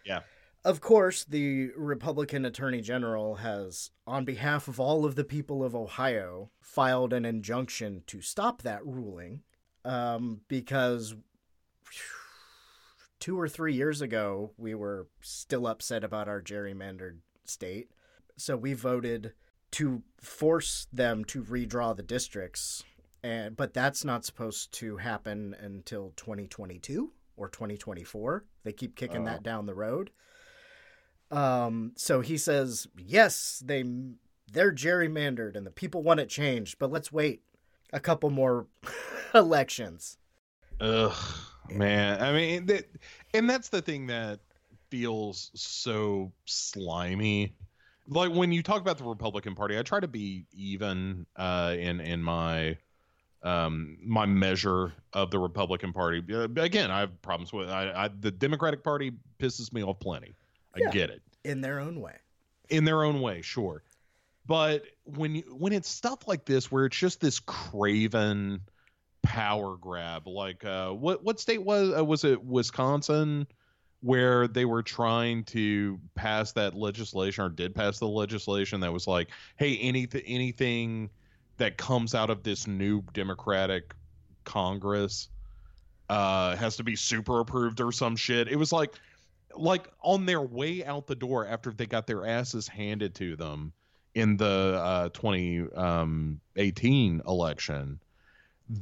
Yeah. 0.05 0.21
Of 0.65 0.81
course, 0.81 1.25
the 1.25 1.71
Republican 1.77 2.45
Attorney 2.45 2.81
General 2.81 3.37
has, 3.37 3.91
on 4.07 4.25
behalf 4.25 4.69
of 4.69 4.79
all 4.79 5.05
of 5.05 5.17
the 5.17 5.25
people 5.25 5.65
of 5.65 5.75
Ohio, 5.75 6.51
filed 6.61 7.13
an 7.13 7.25
injunction 7.25 8.05
to 8.07 8.21
stop 8.21 8.63
that 8.63 8.87
ruling 8.87 9.43
um, 9.85 10.43
because 10.47 11.17
two 13.19 13.39
or 13.39 13.49
three 13.49 13.75
years 13.75 14.01
ago, 14.01 14.53
we 14.57 14.75
were 14.75 15.09
still 15.21 15.67
upset 15.67 16.05
about 16.05 16.29
our 16.29 16.43
gerrymandered 16.43 17.19
state. 17.45 17.91
So 18.37 18.57
we 18.57 18.73
voted 18.75 19.33
to 19.73 20.03
force 20.21 20.87
them 20.93 21.25
to 21.27 21.43
redraw 21.43 21.97
the 21.97 22.03
districts. 22.03 22.85
And, 23.23 23.57
but 23.57 23.75
that's 23.75 24.05
not 24.05 24.25
supposed 24.25 24.73
to 24.75 24.99
happen 24.99 25.57
until 25.61 26.13
2022 26.17 27.13
or 27.37 27.49
2024. 27.49 28.45
They 28.63 28.73
keep 28.73 28.95
kicking 28.95 29.23
Oh. 29.23 29.25
that 29.27 29.43
down 29.43 29.67
the 29.67 29.75
road. 29.75 30.11
Um, 31.31 31.93
so 31.97 32.21
he 32.21 32.39
says, 32.39 32.87
yes, 32.97 33.63
they 33.65 33.85
they're 34.53 34.73
gerrymandered 34.73 35.57
and 35.57 35.67
the 35.67 35.73
people 35.73 36.03
want 36.05 36.21
it 36.21 36.29
changed, 36.29 36.79
but 36.79 36.93
let's 36.93 37.11
wait 37.11 37.43
a 37.93 37.99
couple 37.99 38.31
more 38.31 38.69
elections. 39.35 40.19
Ugh, 40.81 41.13
man. 41.69 42.23
I 42.23 42.33
mean, 42.33 42.67
that, 42.67 42.85
and 43.35 43.51
that's 43.51 43.71
the 43.71 43.83
thing 43.83 44.07
that 44.07 44.39
feels 44.89 45.51
so 45.55 46.31
slimy. 46.45 47.55
Like 48.09 48.33
when 48.33 48.53
you 48.53 48.63
talk 48.63 48.81
about 48.81 48.99
the 48.99 49.05
Republican 49.05 49.55
Party, 49.55 49.79
I 49.79 49.83
try 49.83 50.01
to 50.01 50.09
be 50.09 50.47
even 50.53 51.27
uh, 51.37 51.75
in 51.79 52.01
in 52.01 52.23
my 52.23 52.77
um 53.43 53.99
my 54.05 54.27
measure 54.27 54.93
of 55.13 55.31
the 55.31 55.39
Republican 55.39 55.93
Party. 55.93 56.23
Uh, 56.33 56.49
again, 56.63 56.91
I 56.91 57.01
have 57.01 57.21
problems 57.23 57.53
with 57.53 57.69
I, 57.69 57.93
I 58.05 58.09
the 58.09 58.31
Democratic 58.31 58.83
Party 58.85 59.13
pisses 59.39 59.73
me 59.73 59.83
off 59.83 59.99
plenty. 60.01 60.35
I 60.75 60.81
Yeah. 60.81 60.91
get 60.91 61.11
it 61.11 61.23
In 61.45 61.61
their 61.61 61.81
own 61.81 62.01
way. 62.01 62.17
in 62.69 62.85
their 62.85 63.03
own 63.05 63.21
way, 63.21 63.43
sure. 63.43 63.83
But 64.47 64.85
when 65.05 65.35
you 65.35 65.43
when 65.57 65.73
it's 65.73 65.89
stuff 65.89 66.29
like 66.29 66.45
this 66.45 66.71
where 66.71 66.87
it's 66.87 66.97
just 66.97 67.21
this 67.21 67.41
craven 67.41 68.61
power 69.23 69.77
grab, 69.77 70.29
like 70.29 70.65
uh, 70.65 70.91
what 70.91 71.25
what 71.25 71.41
state 71.41 71.63
was 71.65 71.93
uh, 71.99 72.05
was 72.05 72.23
it 72.25 72.45
Wisconsin, 72.45 73.47
where 74.03 74.47
they 74.47 74.65
were 74.65 74.83
trying 74.83 75.45
to 75.45 75.99
pass 76.15 76.53
that 76.53 76.75
legislation 76.75 77.45
or 77.45 77.49
did 77.49 77.75
pass 77.75 77.99
the 77.99 78.07
legislation 78.07 78.81
that 78.81 78.93
was 78.93 79.07
like, 79.07 79.31
hey, 79.57 79.77
anything 79.79 80.23
anything 80.27 81.11
that 81.57 81.77
comes 81.77 82.15
out 82.15 82.31
of 82.31 82.43
this 82.43 82.67
new 82.67 83.03
Democratic 83.15 83.95
Congress 84.45 85.29
uh, 86.09 86.55
has 86.57 86.77
to 86.77 86.85
be 86.85 86.95
super 86.95 87.41
approved 87.41 87.81
or 87.81 87.91
some 87.91 88.17
shit. 88.17 88.49
It 88.49 88.57
was 88.57 88.73
like 88.73 88.95
like 89.55 89.89
on 90.03 90.27
their 90.27 90.43
way 90.43 90.85
out 90.85 91.07
the 91.07 91.15
door 91.15 91.47
after 91.47 91.73
they 91.73 91.87
got 91.87 92.07
their 92.07 92.27
asses 92.27 92.69
handed 92.69 93.15
to 93.15 93.37
them 93.37 93.73
in 94.15 94.37
the 94.37 94.79
uh, 94.83 95.09
2018 95.11 97.23
election 97.27 97.99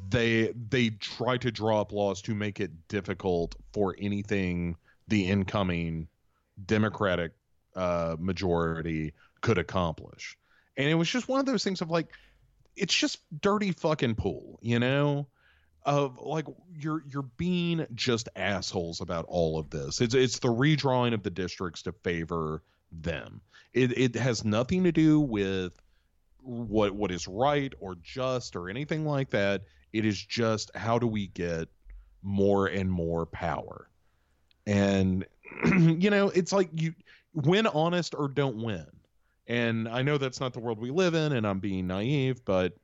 they 0.09 0.53
they 0.71 0.91
tried 0.91 1.41
to 1.43 1.51
draw 1.51 1.81
up 1.81 1.93
laws 1.93 2.23
to 2.23 2.35
make 2.35 2.61
it 2.61 2.71
difficult 2.89 3.55
for 3.73 3.95
anything 3.99 4.77
the 5.09 5.27
incoming 5.27 6.09
democratic 6.67 7.33
uh, 7.77 8.17
majority 8.19 9.13
could 9.41 9.59
accomplish 9.59 10.37
and 10.77 10.89
it 10.89 10.95
was 10.95 11.09
just 11.09 11.29
one 11.29 11.41
of 11.41 11.47
those 11.47 11.65
things 11.65 11.81
of 11.81 11.91
like 11.91 12.09
it's 12.77 12.95
just 12.95 13.19
dirty 13.41 13.73
fucking 13.73 14.15
pool 14.15 14.59
you 14.63 14.79
know 14.79 15.27
of 15.85 16.19
like 16.21 16.47
you're 16.73 17.03
you're 17.11 17.29
being 17.37 17.87
just 17.95 18.29
assholes 18.37 19.01
about 19.01 19.27
all 19.29 19.59
of 19.59 19.71
this. 19.71 20.01
It's 20.01 20.15
it's 20.15 20.39
the 20.39 20.49
redrawing 20.49 21.15
of 21.15 21.23
the 21.23 21.31
districts 21.31 21.83
to 21.83 21.93
favor 21.93 22.63
them. 22.91 23.41
It 23.73 23.97
it 23.97 24.15
has 24.17 24.45
nothing 24.45 24.85
to 24.85 24.93
do 24.93 25.21
with 25.21 25.73
what 26.41 26.95
what 26.95 27.11
is 27.11 27.29
right 27.29 27.73
or 27.81 27.97
just 28.03 28.57
or 28.57 28.71
anything 28.71 29.05
like 29.05 29.31
that. 29.31 29.63
It 29.93 30.05
is 30.05 30.21
just 30.21 30.75
how 30.75 30.99
do 30.99 31.07
we 31.07 31.29
get 31.29 31.69
more 32.23 32.67
and 32.67 32.91
more 32.91 33.27
power. 33.27 33.89
And 34.67 35.27
you 35.65 36.11
know, 36.11 36.29
it's 36.31 36.53
like 36.53 36.71
you 36.75 36.95
win 37.35 37.67
honest 37.67 38.15
or 38.15 38.29
don't 38.29 38.63
win. 38.63 38.87
And 39.47 39.89
I 39.89 40.03
know 40.03 40.17
that's 40.17 40.41
not 40.41 40.53
the 40.53 40.61
world 40.61 40.79
we 40.79 40.91
live 40.91 41.15
in 41.15 41.33
and 41.33 41.47
I'm 41.47 41.61
being 41.61 41.87
naive, 41.87 42.45
but 42.45 42.75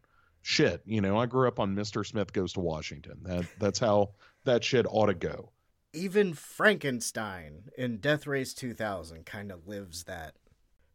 shit, 0.43 0.83
you 0.85 1.01
know, 1.01 1.19
I 1.19 1.27
grew 1.27 1.49
up 1.49 1.59
on 1.59 1.75
Mr. 1.75 2.07
Smith 2.07 2.33
Goes 2.33 2.53
to 2.55 2.61
Washington. 2.61 3.19
That 3.23 3.47
that's 3.59 3.79
how 3.79 4.11
that 4.45 4.63
shit 4.65 4.87
ought 4.89 5.07
to 5.07 5.15
go. 5.15 5.51
Even 5.93 6.35
Frankenstein 6.35 7.65
in 7.77 7.99
Death 7.99 8.27
Race 8.27 8.55
2000 8.55 9.25
kind 9.27 9.51
of 9.51 9.67
lives 9.67 10.05
that 10.05 10.35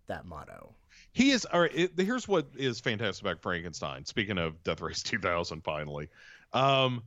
that 0.07 0.25
motto. 0.25 0.75
He 1.11 1.31
is. 1.31 1.45
All 1.45 1.61
right. 1.61 1.71
It, 1.73 1.91
here's 1.97 2.27
what 2.27 2.47
is 2.55 2.79
fantastic 2.79 3.25
about 3.25 3.41
Frankenstein. 3.41 4.05
Speaking 4.05 4.37
of 4.37 4.63
Death 4.63 4.81
Race 4.81 5.01
2000, 5.03 5.61
finally, 5.61 6.09
um, 6.53 7.03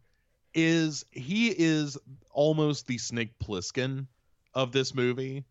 is 0.55 1.05
he 1.11 1.49
is 1.49 1.99
almost 2.33 2.87
the 2.87 2.99
Snake 2.99 3.39
Plissken 3.39 4.07
of 4.55 4.73
this 4.73 4.95
movie, 4.95 5.45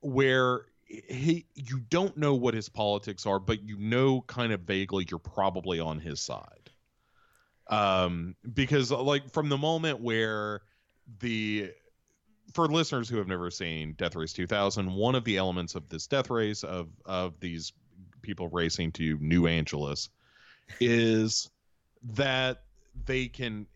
where 0.00 0.66
he 0.86 1.46
you 1.54 1.80
don't 1.80 2.16
know 2.16 2.34
what 2.34 2.54
his 2.54 2.68
politics 2.68 3.26
are, 3.26 3.38
but 3.38 3.62
you 3.62 3.78
know 3.78 4.20
kind 4.22 4.52
of 4.52 4.60
vaguely 4.60 5.06
you're 5.08 5.18
probably 5.18 5.80
on 5.80 5.98
his 5.98 6.20
side. 6.20 6.70
Um, 7.68 8.36
because 8.52 8.90
like 8.90 9.30
from 9.30 9.48
the 9.48 9.56
moment 9.56 10.00
where 10.00 10.62
the 11.20 11.72
for 12.52 12.68
listeners 12.68 13.08
who 13.08 13.16
have 13.16 13.26
never 13.26 13.50
seen 13.50 13.94
Death 13.94 14.16
Race 14.16 14.32
2000, 14.32 14.92
one 14.92 15.14
of 15.14 15.24
the 15.24 15.38
elements 15.38 15.74
of 15.74 15.88
this 15.88 16.06
death 16.06 16.30
race 16.30 16.62
of 16.62 16.88
of 17.04 17.40
these 17.40 17.72
people 18.22 18.48
racing 18.48 18.92
to 18.92 19.18
New 19.20 19.46
Angeles 19.46 20.08
is 20.80 21.50
that 22.02 22.62
they 23.06 23.28
can 23.28 23.66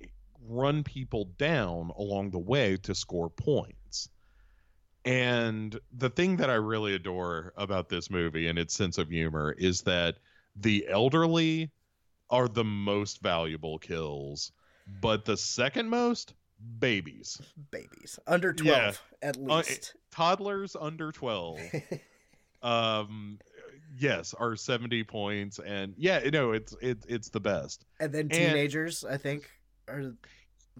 run 0.46 0.82
people 0.82 1.26
down 1.38 1.90
along 1.96 2.30
the 2.30 2.38
way 2.38 2.76
to 2.78 2.94
score 2.94 3.28
points. 3.30 4.08
And 5.04 5.78
the 5.96 6.10
thing 6.10 6.36
that 6.36 6.50
I 6.50 6.54
really 6.54 6.94
adore 6.94 7.52
about 7.56 7.88
this 7.88 8.10
movie 8.10 8.48
and 8.48 8.58
its 8.58 8.74
sense 8.74 8.98
of 8.98 9.08
humor 9.08 9.54
is 9.56 9.82
that 9.82 10.16
the 10.56 10.86
elderly 10.88 11.70
are 12.30 12.48
the 12.48 12.64
most 12.64 13.22
valuable 13.22 13.78
kills, 13.78 14.52
but 15.00 15.24
the 15.24 15.36
second 15.36 15.88
most 15.88 16.34
babies. 16.78 17.40
Babies 17.70 18.18
under 18.26 18.52
12 18.52 19.00
at 19.22 19.36
Uh, 19.36 19.40
least. 19.40 19.94
toddlers 20.10 20.76
under 20.78 21.12
12 21.12 21.58
um 22.62 23.38
yes 23.96 24.34
are 24.34 24.54
70 24.56 25.04
points 25.04 25.58
and 25.60 25.94
yeah 25.96 26.22
you 26.22 26.30
know 26.30 26.52
it's 26.52 26.74
it's 26.80 27.06
it's 27.06 27.28
the 27.28 27.40
best 27.40 27.86
and 28.00 28.12
then 28.12 28.22
and- 28.22 28.30
teenagers, 28.32 29.04
I 29.04 29.16
think, 29.16 29.48
are 29.88 30.02
the 30.02 30.16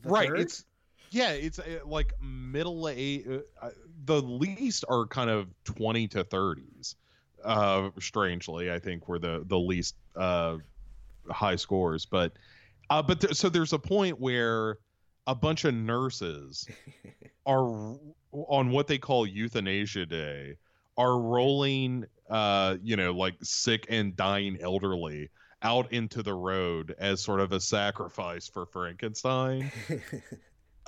right 0.09 0.29
third? 0.29 0.41
it's 0.41 0.65
yeah 1.11 1.31
it's 1.31 1.59
uh, 1.59 1.81
like 1.87 2.13
middle 2.23 2.89
age 2.89 3.27
uh, 3.63 3.71
the 4.05 4.21
least 4.21 4.85
are 4.89 5.07
kind 5.07 5.31
of 5.31 5.49
20 5.65 6.07
to 6.09 6.25
30s 6.25 6.97
uh 7.45 7.89
strangely 7.99 8.71
i 8.71 8.79
think 8.79 9.09
were 9.09 9.19
the 9.19 9.43
the 9.47 9.59
least 9.59 9.95
uh 10.17 10.57
high 11.31 11.57
scores 11.57 12.05
but 12.05 12.33
uh 12.91 13.01
but 13.01 13.21
th- 13.21 13.35
so 13.35 13.49
there's 13.49 13.73
a 13.73 13.79
point 13.79 14.21
where 14.21 14.79
a 15.27 15.35
bunch 15.35 15.65
of 15.65 15.73
nurses 15.73 16.69
are 17.47 17.97
on 18.33 18.71
what 18.71 18.87
they 18.87 18.99
call 18.99 19.27
euthanasia 19.27 20.05
day 20.05 20.57
are 20.97 21.19
rolling 21.19 22.05
uh 22.29 22.77
you 22.83 22.97
know 22.97 23.13
like 23.13 23.37
sick 23.43 23.87
and 23.89 24.17
dying 24.17 24.59
elderly 24.61 25.31
out 25.63 25.93
into 25.93 26.23
the 26.23 26.35
road 26.35 26.95
as 26.99 27.21
sort 27.21 27.41
of 27.41 27.53
a 27.53 27.61
sacrifice 27.61 28.49
for 28.49 28.67
frankenstein. 28.67 29.71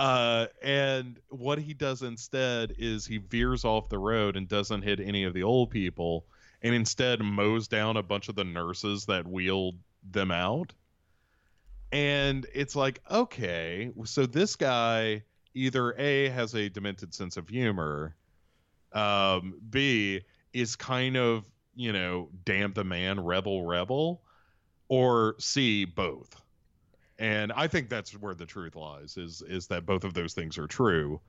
Uh 0.00 0.46
and 0.62 1.20
what 1.28 1.58
he 1.58 1.74
does 1.74 2.00
instead 2.00 2.74
is 2.78 3.04
he 3.04 3.18
veers 3.18 3.66
off 3.66 3.90
the 3.90 3.98
road 3.98 4.34
and 4.34 4.48
doesn't 4.48 4.80
hit 4.80 4.98
any 4.98 5.24
of 5.24 5.34
the 5.34 5.42
old 5.42 5.70
people 5.70 6.24
and 6.62 6.74
instead 6.74 7.20
mows 7.20 7.68
down 7.68 7.98
a 7.98 8.02
bunch 8.02 8.30
of 8.30 8.34
the 8.34 8.44
nurses 8.44 9.04
that 9.04 9.28
wheeled 9.28 9.76
them 10.10 10.30
out. 10.30 10.72
And 11.92 12.46
it's 12.54 12.74
like 12.74 13.02
okay 13.10 13.90
so 14.04 14.24
this 14.24 14.56
guy 14.56 15.22
either 15.52 15.92
a 15.98 16.30
has 16.30 16.54
a 16.54 16.70
demented 16.70 17.12
sense 17.12 17.36
of 17.36 17.46
humor 17.46 18.16
um 18.94 19.60
b 19.68 20.22
is 20.52 20.76
kind 20.76 21.16
of 21.16 21.44
you 21.74 21.92
know 21.92 22.28
damn 22.44 22.72
the 22.72 22.84
man 22.84 23.20
rebel 23.20 23.64
rebel 23.64 24.22
or 24.88 25.36
C 25.38 25.84
both. 25.84 26.40
And 27.18 27.52
I 27.52 27.68
think 27.68 27.88
that's 27.88 28.12
where 28.12 28.34
the 28.34 28.46
truth 28.46 28.76
lies 28.76 29.16
is 29.16 29.42
is 29.42 29.66
that 29.68 29.86
both 29.86 30.04
of 30.04 30.14
those 30.14 30.34
things 30.34 30.58
are 30.58 30.66
true. 30.66 31.20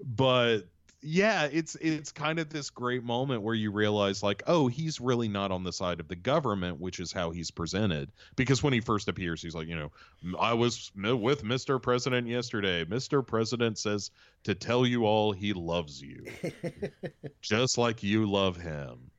But 0.00 0.68
yeah, 1.00 1.44
it's 1.44 1.76
it's 1.76 2.10
kind 2.10 2.40
of 2.40 2.48
this 2.48 2.70
great 2.70 3.04
moment 3.04 3.42
where 3.42 3.54
you 3.54 3.70
realize 3.70 4.22
like, 4.22 4.42
oh, 4.48 4.66
he's 4.66 5.00
really 5.00 5.28
not 5.28 5.52
on 5.52 5.62
the 5.62 5.72
side 5.72 6.00
of 6.00 6.08
the 6.08 6.16
government, 6.16 6.80
which 6.80 6.98
is 6.98 7.12
how 7.12 7.30
he's 7.30 7.52
presented. 7.52 8.10
Because 8.34 8.62
when 8.62 8.72
he 8.72 8.80
first 8.80 9.08
appears, 9.08 9.40
he's 9.40 9.54
like, 9.54 9.68
you 9.68 9.76
know, 9.76 9.92
I 10.40 10.54
was 10.54 10.90
with 10.96 11.44
Mr. 11.44 11.80
President 11.80 12.26
yesterday. 12.26 12.84
Mr. 12.84 13.24
President 13.24 13.78
says 13.78 14.10
to 14.42 14.56
tell 14.56 14.84
you 14.84 15.06
all 15.06 15.30
he 15.30 15.52
loves 15.52 16.02
you, 16.02 16.24
just 17.40 17.78
like 17.78 18.02
you 18.02 18.26
love 18.28 18.56
him. 18.56 19.10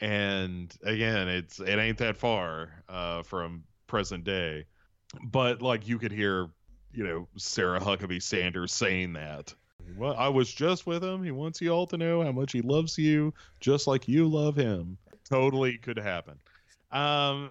And 0.00 0.74
again, 0.82 1.28
it's 1.28 1.58
it 1.58 1.78
ain't 1.78 1.98
that 1.98 2.18
far 2.18 2.84
uh, 2.86 3.22
from 3.22 3.64
present 3.86 4.24
day, 4.24 4.66
but 5.22 5.62
like 5.62 5.88
you 5.88 5.98
could 5.98 6.12
hear, 6.12 6.50
you 6.92 7.04
know, 7.04 7.28
Sarah 7.38 7.80
Huckabee 7.80 8.22
Sanders 8.22 8.72
saying 8.74 9.14
that 9.14 9.54
well, 9.96 10.14
I 10.16 10.28
was 10.28 10.52
just 10.52 10.86
with 10.86 11.02
him. 11.02 11.22
He 11.22 11.30
wants 11.30 11.60
you 11.60 11.70
all 11.70 11.86
to 11.88 11.96
know 11.96 12.22
how 12.22 12.32
much 12.32 12.52
he 12.52 12.62
loves 12.62 12.98
you, 12.98 13.32
just 13.60 13.86
like 13.86 14.08
you 14.08 14.28
love 14.28 14.56
him. 14.56 14.96
Totally 15.28 15.78
could 15.78 15.98
happen. 15.98 16.38
Um, 16.92 17.50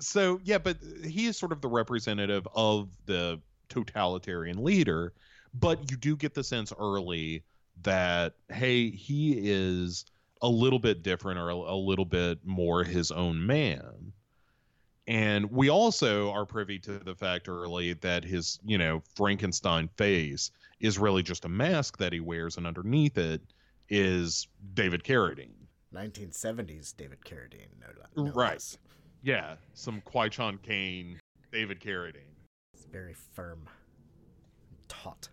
so 0.00 0.40
yeah, 0.44 0.58
but 0.58 0.78
he 1.04 1.26
is 1.26 1.36
sort 1.36 1.52
of 1.52 1.60
the 1.60 1.68
representative 1.68 2.46
of 2.54 2.90
the 3.06 3.40
totalitarian 3.68 4.62
leader. 4.62 5.12
But 5.54 5.90
you 5.90 5.96
do 5.96 6.16
get 6.16 6.34
the 6.34 6.44
sense 6.44 6.72
early 6.78 7.44
that 7.82 8.34
hey, 8.50 8.90
he 8.90 9.38
is 9.50 10.04
a 10.42 10.48
little 10.48 10.78
bit 10.78 11.02
different 11.02 11.38
or 11.38 11.50
a, 11.50 11.54
a 11.54 11.76
little 11.76 12.04
bit 12.04 12.38
more 12.44 12.84
his 12.84 13.10
own 13.10 13.44
man. 13.46 14.12
And 15.06 15.50
we 15.50 15.68
also 15.68 16.30
are 16.32 16.46
privy 16.46 16.78
to 16.80 16.98
the 16.98 17.14
fact 17.14 17.48
early 17.48 17.92
that 17.94 18.24
his, 18.24 18.58
you 18.64 18.78
know, 18.78 19.02
Frankenstein 19.16 19.88
face 19.96 20.50
is 20.80 20.98
really 20.98 21.22
just 21.22 21.44
a 21.44 21.48
mask 21.48 21.98
that 21.98 22.12
he 22.12 22.20
wears, 22.20 22.56
and 22.56 22.66
underneath 22.66 23.16
it 23.18 23.40
is 23.88 24.48
David 24.74 25.04
Carradine. 25.04 25.52
1970s 25.94 26.96
David 26.96 27.18
Carradine, 27.24 27.68
no, 27.80 28.24
no 28.24 28.30
right. 28.32 28.54
less. 28.54 28.78
Yeah, 29.22 29.54
some 29.74 30.00
Kwai 30.02 30.28
Chang 30.28 30.58
Caine, 30.62 31.18
David 31.52 31.80
Carradine. 31.80 32.34
It's 32.74 32.84
very 32.84 33.14
firm, 33.14 33.60
taut, 34.88 35.28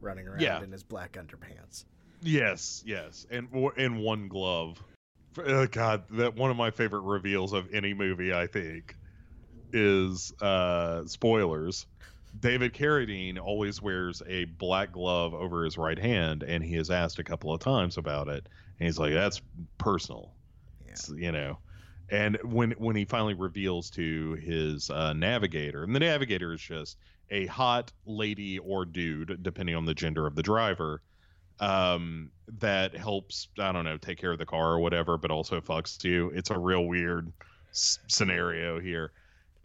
running 0.00 0.26
around 0.26 0.40
Yeah. 0.40 0.62
in 0.62 0.72
his 0.72 0.82
black 0.82 1.12
underpants. 1.12 1.84
Yes, 2.22 2.82
yes, 2.86 3.26
and 3.30 3.48
in 3.76 3.98
one 3.98 4.28
glove. 4.28 4.82
Oh, 5.36 5.66
God, 5.66 6.04
that 6.10 6.34
one 6.34 6.50
of 6.50 6.56
my 6.56 6.70
favorite 6.70 7.02
reveals 7.02 7.52
of 7.52 7.72
any 7.72 7.94
movie, 7.94 8.32
I 8.32 8.46
think, 8.48 8.96
is 9.72 10.32
uh 10.40 11.04
spoilers. 11.06 11.86
David 12.38 12.74
Carradine 12.74 13.38
always 13.38 13.80
wears 13.80 14.22
a 14.26 14.44
black 14.44 14.92
glove 14.92 15.34
over 15.34 15.64
his 15.64 15.78
right 15.78 15.98
hand, 15.98 16.42
and 16.42 16.62
he 16.62 16.76
is 16.76 16.90
asked 16.90 17.18
a 17.18 17.24
couple 17.24 17.52
of 17.52 17.60
times 17.60 17.96
about 17.96 18.28
it, 18.28 18.48
and 18.78 18.86
he's 18.86 18.98
like, 18.98 19.12
"That's 19.12 19.40
personal," 19.78 20.36
It's, 20.86 21.08
you 21.08 21.32
know. 21.32 21.58
And 22.10 22.38
when 22.42 22.72
when 22.72 22.96
he 22.96 23.04
finally 23.04 23.34
reveals 23.34 23.90
to 23.90 24.34
his 24.34 24.88
uh, 24.90 25.12
navigator, 25.12 25.84
and 25.84 25.94
the 25.94 26.00
navigator 26.00 26.52
is 26.52 26.60
just 26.60 26.96
a 27.30 27.46
hot 27.46 27.92
lady 28.06 28.58
or 28.58 28.84
dude, 28.84 29.42
depending 29.42 29.74
on 29.74 29.84
the 29.84 29.94
gender 29.94 30.26
of 30.26 30.34
the 30.34 30.42
driver, 30.42 31.02
um, 31.60 32.30
that 32.58 32.96
helps 32.96 33.48
I 33.58 33.72
don't 33.72 33.84
know 33.84 33.98
take 33.98 34.18
care 34.18 34.32
of 34.32 34.38
the 34.38 34.46
car 34.46 34.72
or 34.72 34.80
whatever, 34.80 35.18
but 35.18 35.30
also 35.30 35.60
fucks 35.60 36.02
you. 36.04 36.30
It's 36.30 36.50
a 36.50 36.58
real 36.58 36.86
weird 36.86 37.32
s- 37.70 37.98
scenario 38.08 38.80
here, 38.80 39.12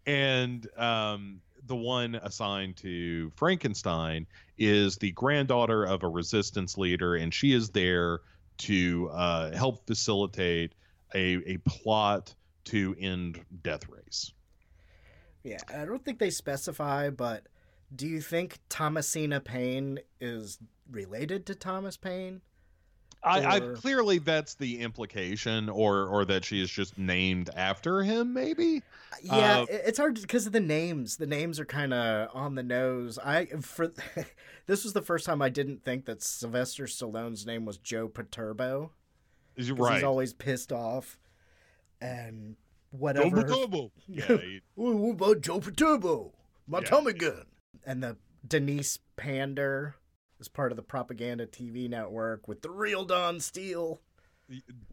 and 0.05 0.68
um, 0.78 1.41
the 1.68 1.76
one 1.76 2.16
assigned 2.16 2.78
to 2.78 3.32
Frankenstein 3.36 4.28
is 4.57 4.97
the 4.97 5.11
granddaughter 5.11 5.84
of 5.84 6.03
a 6.03 6.07
resistance 6.07 6.78
leader, 6.78 7.16
and 7.16 7.34
she 7.34 7.53
is 7.53 7.70
there 7.70 8.22
to 8.59 9.09
uh, 9.11 9.51
help 9.51 9.86
facilitate 9.88 10.74
a 11.16 11.39
a 11.45 11.57
plot 11.66 12.34
to 12.66 12.95
end 12.99 13.43
Death 13.61 13.88
Race. 13.89 14.32
Yeah, 15.43 15.59
I 15.74 15.86
don't 15.86 16.03
think 16.03 16.20
they 16.20 16.30
specify, 16.30 17.09
but 17.09 17.47
do 17.93 18.07
you 18.07 18.22
think 18.22 18.59
Thomasina 18.70 19.39
Paine 19.39 19.99
is 20.22 20.57
related 20.89 21.45
to 21.47 21.55
Thomas 21.55 21.97
Paine? 21.97 22.41
I, 23.26 23.55
I 23.55 23.59
clearly 23.76 24.17
that's 24.19 24.55
the 24.55 24.80
implication, 24.82 25.69
or 25.69 26.07
or 26.07 26.26
that 26.26 26.43
she 26.43 26.61
is 26.61 26.69
just 26.69 26.97
named 26.97 27.49
after 27.55 28.03
him, 28.03 28.34
maybe. 28.34 28.82
Yeah, 29.21 29.61
Uh, 29.61 29.65
it's 29.69 29.97
hard 29.97 30.19
because 30.21 30.45
of 30.45 30.51
the 30.51 30.59
names. 30.59 31.17
The 31.17 31.26
names 31.28 31.59
are 31.59 31.65
kind 31.65 31.93
of 31.93 32.30
on 32.34 32.55
the 32.55 32.63
nose. 32.63 33.17
I 33.19 33.45
for 33.61 33.93
this 34.65 34.84
was 34.84 34.91
the 34.93 35.01
first 35.01 35.26
time 35.26 35.41
I 35.41 35.49
didn't 35.49 35.84
think 35.86 36.05
that 36.05 36.21
Sylvester 36.21 36.86
Stallone's 36.86 37.45
name 37.45 37.65
was 37.65 37.78
Joe 37.78 38.07
Paterbo. 38.09 38.91
Is 39.55 39.71
right. 39.71 39.95
He's 39.95 40.03
always 40.03 40.34
pissed 40.34 40.74
off 40.74 41.17
and 42.01 42.55
whatever. 42.91 43.43
Double 43.43 43.91
Yeah, 44.07 44.26
he- 44.38 44.61
what 44.76 45.11
about 45.11 45.41
Joe 45.41 45.59
Paterbo? 45.59 46.32
My 46.67 46.80
Yeah. 46.80 46.86
Tommy 46.86 47.13
gun. 47.13 47.45
And 47.86 48.03
the 48.03 48.17
Denise 48.47 48.99
Pander 49.15 49.95
is 50.44 50.50
part 50.50 50.74
of 50.74 50.76
the 50.76 50.84
propaganda 50.84 51.48
TV 51.48 51.89
network 51.89 52.50
with 52.50 52.62
the 52.62 52.70
real 52.70 53.06
Don 53.06 53.39
Steele. 53.39 54.02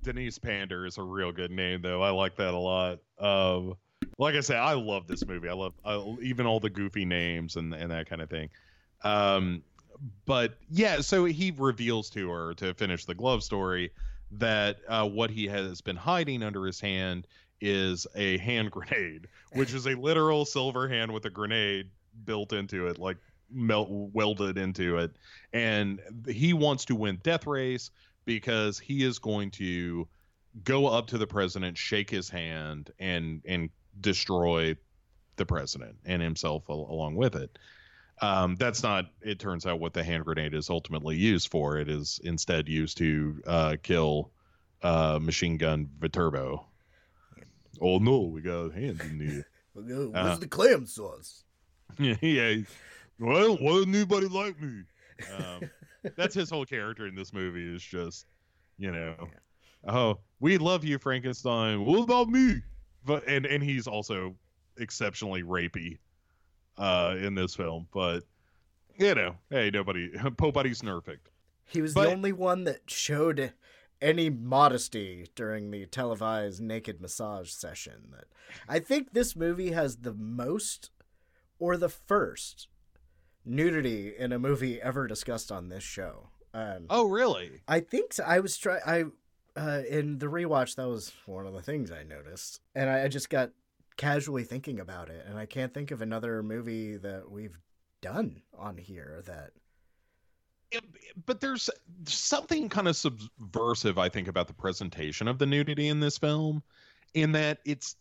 Denise 0.05 0.39
Pander 0.39 0.87
is 0.87 0.97
a 0.97 1.03
real 1.03 1.33
good 1.33 1.51
name, 1.51 1.83
though. 1.83 2.03
I 2.03 2.11
like 2.11 2.37
that 2.37 2.55
a 2.55 2.59
lot. 2.59 3.01
Um, 3.19 3.75
like 4.17 4.37
I 4.37 4.41
said, 4.41 4.59
I 4.59 4.75
love 4.75 5.09
this 5.09 5.27
movie. 5.27 5.49
I 5.49 5.55
love 5.55 5.75
even 6.23 6.47
all 6.47 6.61
the 6.61 6.71
goofy 6.71 7.05
names 7.05 7.57
and 7.57 7.75
and 7.75 7.91
that 7.91 8.09
kind 8.09 8.23
of 8.23 8.31
thing. 8.31 8.49
Um, 9.03 9.63
but 10.25 10.57
yeah, 10.71 11.01
so 11.01 11.25
he 11.25 11.51
reveals 11.51 12.11
to 12.11 12.31
her 12.31 12.55
to 12.55 12.73
finish 12.75 13.05
the 13.05 13.15
glove 13.15 13.43
story 13.43 13.91
that 14.31 14.79
uh, 14.87 15.09
what 15.09 15.31
he 15.31 15.49
has 15.49 15.81
been 15.81 15.97
hiding 15.97 16.45
under 16.45 16.65
his 16.65 16.81
hand 16.81 17.27
is 17.61 18.07
a 18.15 18.39
hand 18.39 18.71
grenade, 18.71 19.27
which 19.55 19.75
is 19.75 19.87
a 19.87 19.97
literal 19.97 20.45
silver 20.45 20.89
hand 20.89 21.13
with 21.13 21.25
a 21.25 21.31
grenade 21.31 21.91
built 22.25 22.53
into 22.53 22.87
it, 22.87 23.01
like 23.01 23.17
melt 23.53 23.89
welded 23.91 24.59
into 24.59 24.99
it, 24.99 25.13
and 25.53 26.01
he 26.29 26.53
wants 26.53 26.85
to 26.87 26.95
win 26.95 27.19
Death 27.23 27.47
Race 27.47 27.91
because 28.25 28.79
he 28.79 29.03
is 29.05 29.19
going 29.19 29.51
to 29.53 30.07
go 30.65 30.87
up 30.87 31.07
to 31.09 31.19
the 31.19 31.27
president, 31.27 31.77
shake 31.79 32.11
his 32.11 32.29
hand, 32.29 32.91
and 32.99 33.43
and 33.47 33.71
destroy 34.01 34.77
the 35.37 35.47
president 35.47 35.97
and 36.05 36.21
himself 36.23 36.65
al- 36.69 36.87
along 36.91 37.15
with 37.17 37.35
it. 37.35 37.59
Um, 38.23 38.57
that's 38.57 38.83
not, 38.83 39.07
it 39.23 39.39
turns 39.39 39.65
out, 39.65 39.81
what 39.81 39.95
the 39.95 40.05
hand 40.05 40.27
grenade 40.27 40.53
is 40.53 40.69
ultimately 40.69 41.17
used 41.17 41.51
for. 41.51 41.79
It 41.79 41.89
is 41.89 42.21
instead 42.23 42.69
used 42.69 42.99
to 42.99 43.43
uh, 43.47 43.77
kill 43.83 44.31
uh, 44.83 45.19
machine 45.23 45.57
gun 45.57 45.89
Viterbo. 45.99 46.67
Oh 47.81 47.97
no, 47.99 48.21
we 48.21 48.43
got 48.43 48.75
hands 48.75 49.01
in 49.01 49.19
there. 49.19 49.47
Where's 49.73 50.15
Uh, 50.15 50.37
the 50.37 50.49
clam 50.49 50.85
sauce? 50.85 51.45
yeah. 51.99 52.57
Well, 53.21 53.57
why 53.59 53.73
doesn't 53.75 53.95
anybody 53.95 54.27
like 54.29 54.61
me? 54.61 54.83
Um, 55.39 55.69
that's 56.17 56.35
his 56.35 56.49
whole 56.49 56.65
character 56.65 57.07
in 57.07 57.15
this 57.15 57.35
movie 57.35 57.75
is 57.75 57.83
just, 57.83 58.25
you 58.79 58.91
know, 58.91 59.15
oh, 59.87 60.19
we 60.41 60.57
love 60.57 60.83
you, 60.83 60.99
Frankenstein. 60.99 61.85
What 61.85 62.01
about 62.01 62.31
me? 62.31 62.63
But 63.05 63.29
and 63.29 63.45
and 63.45 63.63
he's 63.63 63.87
also 63.87 64.35
exceptionally 64.79 65.43
rapey 65.43 65.99
uh, 66.79 67.17
in 67.21 67.35
this 67.35 67.55
film. 67.55 67.87
But 67.93 68.21
you 68.99 69.15
know, 69.15 69.37
hey, 69.51 69.71
nobody, 69.71 70.11
nobody's 70.41 70.81
perfect. 70.81 71.29
He 71.67 71.83
was 71.83 71.93
But- 71.93 72.05
the 72.05 72.13
only 72.13 72.33
one 72.33 72.65
that 72.65 72.91
showed 72.91 73.53
any 74.01 74.31
modesty 74.31 75.27
during 75.35 75.71
the 75.71 75.85
televised 75.85 76.63
naked 76.63 76.99
massage 77.03 77.51
session. 77.51 78.09
That 78.13 78.25
I 78.67 78.79
think 78.79 79.13
this 79.13 79.37
movie 79.37 79.73
has 79.73 79.97
the 79.99 80.15
most 80.15 80.89
or 81.59 81.77
the 81.77 81.91
first 81.91 82.69
nudity 83.45 84.15
in 84.17 84.33
a 84.33 84.39
movie 84.39 84.81
ever 84.81 85.07
discussed 85.07 85.51
on 85.51 85.69
this 85.69 85.83
show. 85.83 86.29
Um, 86.53 86.87
Oh, 86.91 87.09
really? 87.09 87.63
I 87.69 87.81
think 87.81 88.13
so. 88.13 88.25
I 88.25 88.41
was 88.41 88.57
try 88.57 88.79
I 88.87 89.05
uh, 89.57 89.83
in 89.89 90.19
the 90.19 90.27
rewatch 90.27 90.77
that 90.77 90.89
was 90.89 91.13
one 91.27 91.47
of 91.47 91.55
the 91.55 91.63
things 91.63 91.91
I 91.91 92.03
noticed, 92.03 92.61
and 92.75 92.89
I, 92.91 93.05
I 93.05 93.09
just 93.09 93.31
got 93.31 93.51
casually 93.97 94.45
thinking 94.45 94.81
about 94.81 95.11
it, 95.11 95.27
and 95.29 95.39
I 95.39 95.47
can't 95.47 95.73
think 95.75 95.91
of 95.91 96.03
another 96.03 96.43
movie 96.43 96.97
that 96.97 97.31
we've 97.31 97.59
done 98.01 98.41
on 98.59 98.77
here 98.79 99.23
that 99.27 99.51
but 101.27 101.41
there's 101.41 101.69
something 102.05 102.69
kind 102.69 102.89
of 102.89 102.97
subversive 102.97 103.99
i 103.99 104.09
think 104.09 104.29
about 104.29 104.47
the 104.47 104.55
presentation 104.55 105.29
of 105.29 105.39
the 105.39 105.47
nudity 105.47 105.89
in 105.89 106.01
this 106.01 106.17
film 106.17 106.63
in 107.15 107.33
that 107.33 107.59
it's 107.65 107.97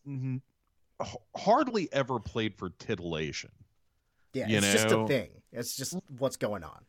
hardly 1.35 1.89
ever 1.91 2.19
played 2.19 2.55
for 2.55 2.69
titillation 2.79 3.49
yeah, 4.33 4.47
You 4.47 4.57
it's 4.57 4.71
just 4.71 4.91
a 4.91 5.07
thing. 5.07 5.29
It's 5.51 5.75
just 5.75 5.95
what's 6.17 6.37
going 6.37 6.63
on. 6.63 6.83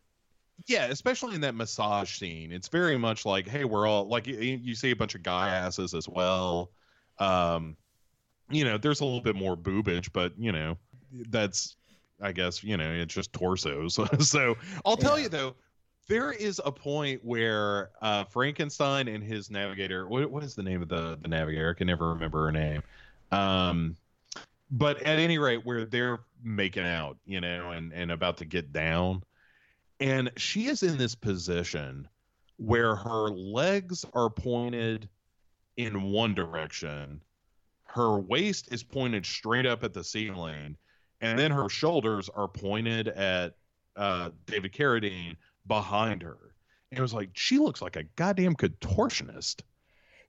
yeah 0.66 0.86
especially 0.86 1.34
in 1.34 1.40
that 1.40 1.54
massage 1.54 2.18
scene 2.18 2.52
it's 2.52 2.68
very 2.68 2.98
much 2.98 3.24
like 3.24 3.48
hey 3.48 3.64
we're 3.64 3.86
all 3.86 4.06
like 4.08 4.26
you, 4.26 4.36
you 4.36 4.74
see 4.74 4.90
a 4.90 4.96
bunch 4.96 5.14
of 5.14 5.22
guy 5.22 5.48
asses 5.48 5.94
as 5.94 6.08
well 6.08 6.70
um 7.18 7.76
you 8.52 8.64
know, 8.64 8.76
there's 8.78 8.98
a 9.00 9.04
little 9.04 9.20
bit 9.20 9.36
more 9.36 9.56
boobage, 9.56 10.08
but 10.12 10.32
you 10.36 10.50
know, 10.50 10.76
that's 11.28 11.76
I 12.20 12.32
guess 12.32 12.64
you 12.64 12.76
know 12.76 12.90
it's 12.90 13.14
just 13.14 13.32
torsos. 13.32 13.96
so 14.28 14.56
I'll 14.84 14.96
tell 14.96 15.16
Yeah. 15.16 15.22
you 15.22 15.28
though, 15.28 15.54
there 16.08 16.32
is 16.32 16.60
a 16.64 16.72
point 16.72 17.24
where 17.24 17.90
uh, 18.02 18.24
Frankenstein 18.24 19.06
and 19.06 19.22
his 19.22 19.52
navigator. 19.52 20.08
What, 20.08 20.28
what 20.32 20.42
is 20.42 20.56
the 20.56 20.64
name 20.64 20.82
of 20.82 20.88
the 20.88 21.16
the 21.22 21.28
navigator? 21.28 21.70
I 21.70 21.74
can 21.78 21.86
never 21.86 22.08
remember 22.08 22.46
her 22.46 22.50
name. 22.50 22.82
Um, 23.30 23.96
but 24.70 25.02
at 25.02 25.18
any 25.18 25.38
rate, 25.38 25.64
where 25.64 25.84
they're 25.84 26.20
making 26.42 26.84
out, 26.84 27.18
you 27.24 27.40
know, 27.40 27.70
and 27.70 27.92
and 27.92 28.10
about 28.10 28.38
to 28.38 28.44
get 28.44 28.72
down, 28.72 29.22
and 29.98 30.30
she 30.36 30.66
is 30.66 30.82
in 30.82 30.98
this 30.98 31.14
position 31.14 32.08
where 32.56 32.94
her 32.94 33.30
legs 33.30 34.04
are 34.14 34.30
pointed 34.30 35.08
in 35.76 36.02
one 36.02 36.34
direction 36.34 37.20
her 37.92 38.18
waist 38.18 38.68
is 38.72 38.84
pointed 38.84 39.26
straight 39.26 39.66
up 39.66 39.82
at 39.82 39.92
the 39.92 40.04
ceiling 40.04 40.76
and 41.20 41.38
then 41.38 41.50
her 41.50 41.68
shoulders 41.68 42.28
are 42.28 42.46
pointed 42.46 43.08
at 43.08 43.54
uh, 43.96 44.30
david 44.46 44.72
carradine 44.72 45.36
behind 45.66 46.22
her. 46.22 46.38
And 46.90 46.98
it 46.98 47.02
was 47.02 47.14
like 47.14 47.30
she 47.34 47.58
looks 47.58 47.82
like 47.82 47.96
a 47.96 48.04
goddamn 48.16 48.54
contortionist 48.54 49.62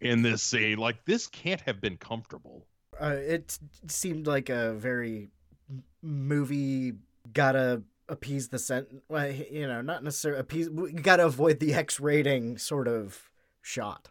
in 0.02 0.22
this 0.22 0.44
scene. 0.44 0.78
Like 0.78 1.06
this 1.06 1.28
can't 1.28 1.62
have 1.62 1.80
been 1.80 1.98
comfortable 1.98 2.68
Uh, 3.02 3.16
it 3.18 3.58
seemed 3.88 4.28
like 4.28 4.50
a 4.50 4.74
very 4.74 5.30
movie 6.02 6.94
gotta 7.34 7.82
appease 8.10 8.50
the 8.50 8.60
sent. 8.60 8.88
Well, 9.10 9.32
you 9.32 9.68
know, 9.68 9.82
not 9.82 10.04
necessarily 10.04 10.40
appease. 10.42 10.70
We 10.70 10.92
gotta 10.94 11.26
avoid 11.26 11.60
the 11.60 11.74
X 11.74 12.00
rating 12.00 12.58
sort 12.58 12.88
of 12.88 13.30
shot. 13.62 14.10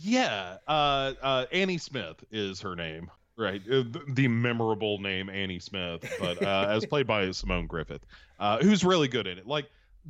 yeah 0.00 0.56
uh, 0.66 1.12
uh, 1.22 1.46
annie 1.52 1.78
smith 1.78 2.24
is 2.32 2.60
her 2.60 2.74
name 2.74 3.10
right 3.36 3.62
Uh, 3.70 3.84
the, 3.90 4.02
the 4.14 4.28
memorable 4.28 4.98
name 4.98 5.30
annie 5.30 5.60
smith 5.60 6.02
but 6.18 6.42
uh, 6.42 6.66
as 6.70 6.84
played 6.86 7.06
by 7.06 7.30
simone 7.30 7.66
griffeth 7.68 8.02
uh, 8.40 8.58
who's 8.58 8.84
really 8.84 9.06
good 9.08 9.26
at 9.28 9.38
it 9.38 9.46
like 9.46 9.66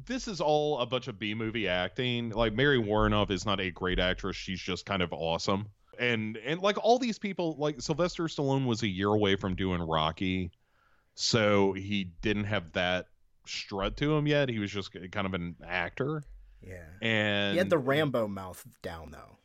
this 0.07 0.27
is 0.27 0.41
all 0.41 0.79
a 0.79 0.87
bunch 0.87 1.07
of 1.09 1.19
b 1.19 1.35
movie 1.35 1.69
acting 1.69 2.31
like 2.31 2.55
mary 2.55 2.79
woronov 2.79 3.31
is 3.31 3.45
not 3.45 3.61
a 3.61 3.71
great 3.71 3.99
actress 3.99 4.37
she's 4.37 4.61
just 4.61 4.87
kind 4.87 5.03
of 5.03 5.13
awesome 5.13 5.67
and 5.99 6.37
and 6.39 6.61
like 6.61 6.77
all 6.83 6.99
these 6.99 7.19
people 7.19 7.55
like 7.59 7.81
sylvester 7.81 8.25
stallone 8.25 8.67
was 8.67 8.83
a 8.83 8.89
year 8.89 9.09
away 9.09 9.37
from 9.37 9.55
doing 9.55 9.81
rocky 9.81 10.51
so 11.15 11.73
he 11.73 12.05
didn't 12.23 12.45
have 12.45 12.73
that 12.73 13.07
strut 13.47 13.97
to 13.97 14.15
him 14.17 14.27
yet 14.27 14.49
he 14.49 14.59
was 14.59 14.71
just 14.71 14.91
kind 15.11 15.27
of 15.27 15.35
an 15.35 15.55
actor 15.67 16.23
Yeah. 16.67 16.85
and 17.03 17.53
he 17.53 17.59
had 17.59 17.71
the 17.71 17.79
Rambo 17.79 18.29
mouth 18.29 18.65
down 18.83 19.11
though. 19.11 19.37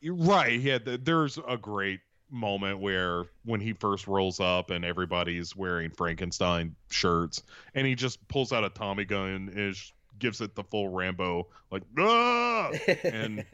you're 0.00 0.14
right. 0.14 0.60
Yeah, 0.60 0.78
th- 0.78 1.00
there's 1.04 1.38
a 1.48 1.56
great 1.56 2.00
moment 2.30 2.80
where 2.80 3.24
when 3.44 3.60
he 3.60 3.72
first 3.72 4.06
rolls 4.08 4.40
up 4.40 4.70
and 4.70 4.84
everybody's 4.84 5.54
wearing 5.54 5.90
Frankenstein 5.90 6.74
shirts, 6.90 7.42
and 7.74 7.86
he 7.86 7.94
just 7.94 8.26
pulls 8.28 8.52
out 8.52 8.64
a 8.64 8.70
Tommy 8.70 9.04
gun 9.04 9.28
and 9.30 9.50
is, 9.58 9.92
gives 10.18 10.40
it 10.40 10.54
the 10.56 10.64
full 10.64 10.88
Rambo 10.88 11.46
like 11.70 11.84
ah! 11.98 12.70
and 13.04 13.44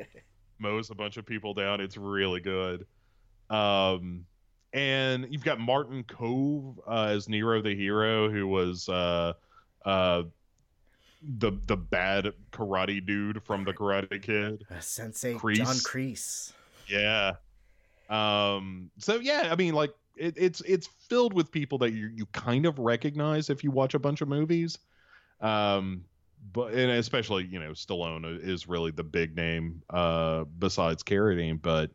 mows 0.61 0.91
a 0.91 0.95
bunch 0.95 1.17
of 1.17 1.27
people 1.27 1.55
down. 1.55 1.81
It's 1.81 1.97
really 1.97 2.41
good. 2.41 2.87
Um, 3.49 4.27
and 4.73 5.27
you've 5.31 5.45
got 5.45 5.59
Martin 5.59 6.05
Kove 6.05 6.77
uh, 6.87 7.07
as 7.07 7.29
Nero 7.29 7.61
the 7.61 7.75
hero, 7.75 8.31
who 8.31 8.47
was 8.47 8.89
uh, 8.89 9.33
uh, 9.85 10.23
the 11.39 11.53
the 11.67 11.77
bad 11.77 12.33
karate 12.53 13.05
dude 13.05 13.43
from 13.43 13.65
the 13.65 13.73
Karate 13.73 14.23
Kid. 14.23 14.65
Sensei 14.81 15.33
John 15.35 15.77
Kreese. 15.77 16.53
Yeah. 16.89 17.33
Um. 18.09 18.91
So 18.99 19.17
yeah, 19.17 19.49
I 19.51 19.57
mean, 19.57 19.75
like 19.75 19.93
it, 20.17 20.35
it's 20.37 20.61
it's 20.63 20.89
filled 21.09 21.35
with 21.35 21.51
people 21.51 21.79
that 21.79 21.93
you 21.93 22.11
you 22.15 22.27
kind 22.27 22.67
of 22.67 22.79
recognize 22.79 23.51
if 23.51 23.65
you 23.65 23.71
watch 23.71 23.95
a 23.95 23.99
bunch 23.99 24.21
of 24.21 24.29
movies. 24.29 24.79
Um. 25.41 26.05
But 26.53 26.75
and 26.75 26.91
especially 26.93 27.47
you 27.47 27.61
know 27.61 27.71
Stallone 27.71 28.43
is 28.43 28.69
really 28.69 28.91
the 28.91 29.05
big 29.05 29.37
name 29.37 29.83
uh 29.91 30.45
besides 30.59 31.03
Carradine, 31.03 31.61
but 31.61 31.91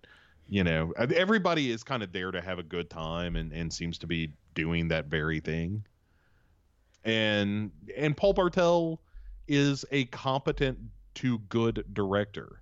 you 0.47 0.63
know 0.63 0.93
everybody 0.97 1.71
is 1.71 1.83
kind 1.83 2.03
of 2.03 2.11
there 2.11 2.31
to 2.31 2.41
have 2.41 2.59
a 2.59 2.63
good 2.63 2.89
time 2.89 3.35
and 3.35 3.51
and 3.51 3.73
seems 3.73 3.97
to 3.99 4.07
be 4.07 4.31
doing 4.53 4.87
that 4.89 5.05
very 5.05 5.39
thing. 5.39 5.85
And 7.03 7.71
and 7.97 8.15
Paul 8.15 8.33
Bartel 8.33 9.01
is 9.47 9.85
a 9.91 10.05
competent 10.05 10.79
to 11.15 11.39
good 11.49 11.85
director. 11.93 12.61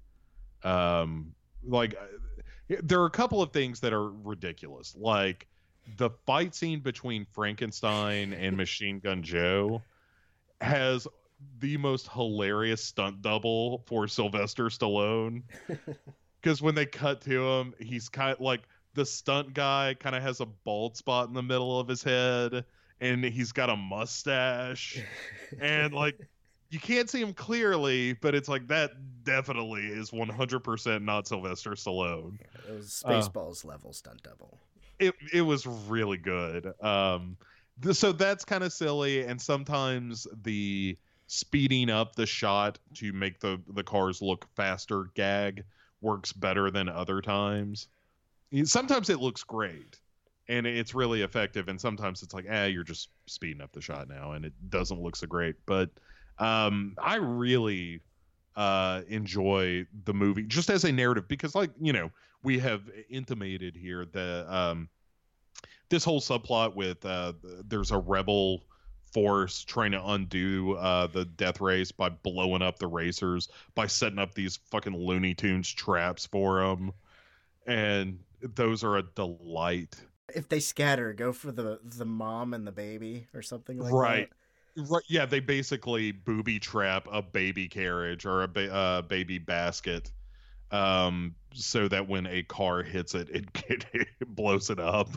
Um, 0.64 1.34
like 1.66 1.96
uh, 1.96 2.76
there 2.82 3.02
are 3.02 3.06
a 3.06 3.12
couple 3.12 3.42
of 3.42 3.52
things 3.52 3.80
that 3.82 3.94
are 3.94 4.10
ridiculous, 4.10 4.96
like 4.98 5.48
the 5.98 6.10
fight 6.26 6.56
scene 6.56 6.80
between 6.80 7.26
Frankenstein 7.34 8.34
and 8.34 8.56
Machine 8.58 9.00
Gun 9.00 9.22
Joe 9.22 9.82
has 10.62 11.08
the 11.60 11.78
most 11.78 12.10
hilarious 12.10 12.84
stunt 12.84 13.22
double 13.22 13.84
for 13.86 14.08
Sylvester 14.08 14.66
Stallone. 14.66 15.44
Because 16.42 16.62
when 16.62 16.76
they 16.76 16.86
cut 16.86 17.22
to 17.22 17.50
him, 17.50 17.74
he's 17.80 18.10
kind 18.10 18.34
of 18.34 18.42
like 18.42 18.64
the 18.96 19.06
stunt 19.06 19.54
guy 19.54 19.96
kind 19.98 20.14
of 20.14 20.22
has 20.24 20.42
a 20.42 20.46
bald 20.46 20.98
spot 20.98 21.30
in 21.30 21.34
the 21.34 21.42
middle 21.42 21.80
of 21.80 21.88
his 21.88 22.04
head, 22.04 22.66
and 23.00 23.24
he's 23.24 23.54
got 23.54 23.70
a 23.70 23.78
mustache, 23.78 25.02
and 25.62 25.94
like 25.94 26.20
you 26.70 26.80
can't 26.80 27.10
see 27.10 27.22
him 27.22 27.34
clearly, 27.34 28.12
but 28.12 28.36
it's 28.36 28.50
like 28.50 28.68
that 28.68 28.92
definitely 29.24 29.84
is 29.86 30.12
100% 30.12 31.02
not 31.04 31.28
Sylvester 31.28 31.72
Stallone. 31.72 32.38
It 32.68 32.76
was 32.76 33.02
Uh. 33.06 33.12
Spaceballs 33.12 33.64
level 33.64 33.94
stunt 33.94 34.22
double. 34.24 34.60
It 35.00 35.16
it 35.32 35.42
was 35.44 35.66
really 35.66 36.18
good. 36.18 36.74
Um 36.82 37.38
so 37.94 38.12
that's 38.12 38.44
kind 38.44 38.66
of 38.66 38.74
silly 38.74 39.22
and 39.24 39.42
sometimes 39.42 40.28
the 40.44 40.98
speeding 41.34 41.90
up 41.90 42.16
the 42.16 42.28
shot 42.28 42.78
to 42.94 43.12
make 43.12 43.40
the 43.40 43.60
the 43.70 43.84
cars 43.84 44.22
look 44.22 44.48
faster 44.56 45.06
gag 45.16 45.64
works 46.00 46.32
better 46.32 46.70
than 46.70 46.88
other 46.88 47.22
times. 47.22 47.88
Sometimes 48.66 49.10
it 49.10 49.20
looks 49.20 49.44
great 49.44 50.00
and 50.48 50.68
it's 50.68 50.94
really 50.94 51.24
effective 51.24 51.70
and 51.70 51.82
sometimes 51.82 52.22
it's 52.22 52.36
like, 52.36 52.46
"Ah, 52.52 52.66
you're 52.66 52.84
just 52.84 53.10
speeding 53.26 53.64
up 53.64 53.72
the 53.72 53.82
shot 53.82 54.08
now 54.08 54.34
and 54.34 54.46
it 54.46 54.54
doesn't 54.70 55.02
look 55.02 55.16
so 55.16 55.26
great." 55.26 55.56
But 55.66 55.90
um 56.38 56.94
I 57.02 57.16
really 57.16 58.02
uh 58.56 59.02
enjoy 59.08 59.88
the 60.04 60.14
movie 60.14 60.44
just 60.44 60.70
as 60.70 60.84
a 60.84 60.92
narrative 60.92 61.28
because 61.28 61.56
like 61.56 61.72
you 61.82 61.94
know 61.94 62.12
we 62.44 62.60
have 62.60 62.84
intimated 63.10 63.76
here 63.76 64.06
that 64.06 64.56
um 64.56 64.88
this 65.90 66.04
whole 66.04 66.22
subplot 66.22 66.76
with 66.76 67.04
uh 67.04 67.34
there's 67.66 67.90
a 67.90 67.98
rebel 67.98 68.66
force 69.14 69.64
trying 69.64 69.92
to 69.92 70.06
undo 70.06 70.74
uh 70.74 71.08
the 71.08 71.26
death 71.26 71.62
race 71.62 71.92
by 71.92 72.10
blowing 72.10 72.62
up 72.62 72.80
the 72.80 72.88
racers 72.88 73.48
by 73.76 73.86
setting 73.86 74.20
up 74.20 74.34
these 74.34 74.58
fucking 74.72 74.96
looney 74.96 75.34
tunes 75.34 75.72
traps 75.72 76.26
for 76.26 76.62
them 76.62 76.92
and 77.66 78.20
those 78.42 78.84
are 78.84 78.98
a 78.98 79.04
delight. 79.04 79.96
If 80.36 80.50
they 80.50 80.60
scatter, 80.60 81.14
go 81.14 81.32
for 81.32 81.52
the 81.52 81.80
the 81.84 82.06
mom 82.06 82.54
and 82.54 82.66
the 82.66 82.72
baby 82.72 83.28
or 83.34 83.42
something 83.42 83.78
like 83.78 83.94
right. 83.94 84.10
Right 84.10 84.30
yeah 85.08 85.24
they 85.24 85.40
basically 85.40 86.12
booby 86.12 86.58
trap 86.58 87.08
a 87.12 87.22
baby 87.22 87.68
carriage 87.68 88.26
or 88.26 88.42
a 88.42 88.48
ba- 88.48 88.74
uh, 88.74 89.02
baby 89.04 89.38
basket 89.38 90.12
um 90.72 91.36
so 91.54 91.88
that 91.88 92.08
when 92.08 92.26
a 92.26 92.42
car 92.42 92.82
hits 92.82 93.14
it 93.14 93.30
it, 93.30 93.46
it, 93.70 94.16
blows 94.26 94.72
it 94.72 94.80
up 94.80 95.10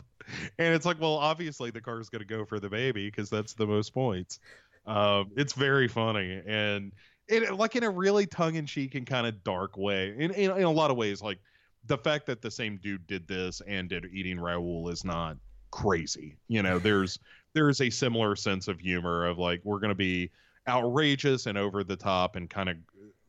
and 0.57 0.73
it's 0.73 0.85
like 0.85 0.99
well 0.99 1.15
obviously 1.15 1.71
the 1.71 1.81
car 1.81 1.99
is 1.99 2.09
going 2.09 2.21
to 2.21 2.27
go 2.27 2.45
for 2.45 2.59
the 2.59 2.69
baby 2.69 3.07
because 3.07 3.29
that's 3.29 3.53
the 3.53 3.65
most 3.65 3.93
points. 3.93 4.39
Um 4.85 5.31
it's 5.35 5.53
very 5.53 5.87
funny 5.87 6.41
and 6.45 6.93
it 7.27 7.53
like 7.55 7.75
in 7.75 7.83
a 7.83 7.89
really 7.89 8.25
tongue-in-cheek 8.25 8.95
and 8.95 9.05
kind 9.05 9.27
of 9.27 9.43
dark 9.43 9.77
way 9.77 10.15
in, 10.17 10.31
in, 10.31 10.51
in 10.51 10.63
a 10.63 10.71
lot 10.71 10.91
of 10.91 10.97
ways 10.97 11.21
like 11.21 11.39
the 11.85 11.97
fact 11.97 12.25
that 12.25 12.41
the 12.41 12.51
same 12.51 12.77
dude 12.77 13.05
did 13.07 13.27
this 13.27 13.61
and 13.67 13.89
did 13.89 14.05
eating 14.13 14.39
raoul 14.39 14.89
is 14.89 15.03
not 15.03 15.37
crazy 15.71 16.37
you 16.47 16.63
know? 16.63 16.79
There's 16.79 17.19
there's 17.53 17.81
a 17.81 17.89
similar 17.89 18.35
sense 18.35 18.67
of 18.67 18.79
humor 18.79 19.25
of 19.25 19.37
like 19.37 19.61
we're 19.63 19.79
going 19.79 19.89
to 19.89 19.95
be 19.95 20.29
outrageous 20.67 21.45
and 21.45 21.57
over 21.57 21.83
the 21.83 21.95
top 21.95 22.35
and 22.35 22.49
kind 22.49 22.69
of 22.69 22.77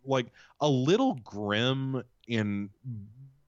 like 0.04 0.26
a 0.60 0.68
little 0.68 1.14
grim 1.24 2.02
in 2.26 2.70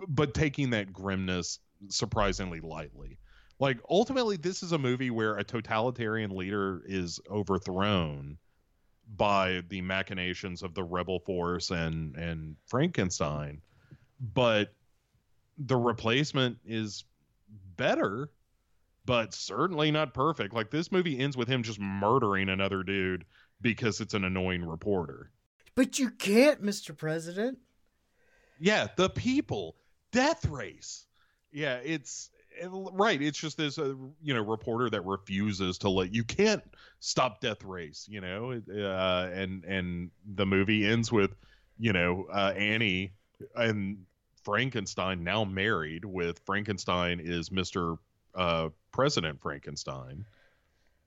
but 0.08 0.34
taking 0.34 0.70
that 0.70 0.92
grimness 0.92 1.58
surprisingly 1.88 2.60
lightly 2.60 3.18
like 3.60 3.78
ultimately 3.88 4.36
this 4.36 4.62
is 4.64 4.72
a 4.72 4.78
movie 4.78 5.10
where 5.10 5.36
a 5.36 5.44
totalitarian 5.44 6.34
leader 6.36 6.82
is 6.86 7.20
overthrown 7.30 8.36
by 9.16 9.62
the 9.68 9.80
machinations 9.82 10.62
of 10.62 10.74
the 10.74 10.82
rebel 10.82 11.20
force 11.20 11.70
and 11.70 12.16
and 12.16 12.56
Frankenstein 12.66 13.60
but 14.34 14.72
the 15.58 15.76
replacement 15.76 16.58
is 16.64 17.04
better 17.76 18.30
but 19.04 19.34
certainly 19.34 19.90
not 19.90 20.14
perfect 20.14 20.54
like 20.54 20.70
this 20.70 20.90
movie 20.92 21.18
ends 21.18 21.36
with 21.36 21.48
him 21.48 21.62
just 21.62 21.80
murdering 21.80 22.48
another 22.48 22.82
dude 22.82 23.24
because 23.60 24.00
it's 24.00 24.14
an 24.14 24.24
annoying 24.24 24.64
reporter 24.64 25.30
But 25.74 25.98
you 25.98 26.10
can't, 26.10 26.62
Mr. 26.62 26.96
President. 26.96 27.58
yeah 28.58 28.88
the 28.96 29.10
people 29.10 29.76
death 30.12 30.44
race 30.46 31.06
yeah 31.52 31.76
it's 31.82 32.30
right 32.68 33.22
it's 33.22 33.38
just 33.38 33.56
this 33.56 33.78
uh, 33.78 33.94
you 34.22 34.34
know 34.34 34.42
reporter 34.42 34.90
that 34.90 35.04
refuses 35.04 35.78
to 35.78 35.88
let 35.88 36.14
you 36.14 36.24
can't 36.24 36.62
stop 37.00 37.40
death 37.40 37.64
race 37.64 38.06
you 38.08 38.20
know 38.20 38.60
uh, 38.72 39.30
and 39.32 39.64
and 39.64 40.10
the 40.34 40.44
movie 40.44 40.86
ends 40.86 41.10
with 41.10 41.34
you 41.78 41.92
know 41.92 42.26
uh, 42.32 42.52
annie 42.56 43.12
and 43.56 43.98
frankenstein 44.44 45.24
now 45.24 45.44
married 45.44 46.04
with 46.04 46.38
frankenstein 46.40 47.20
is 47.20 47.50
mr 47.50 47.98
uh, 48.34 48.68
president 48.92 49.40
frankenstein 49.40 50.24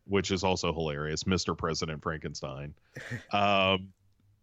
which 0.06 0.32
is 0.32 0.44
also 0.44 0.74
hilarious 0.74 1.24
mr 1.24 1.58
president 1.58 2.02
frankenstein. 2.02 2.74
Um, 3.32 3.94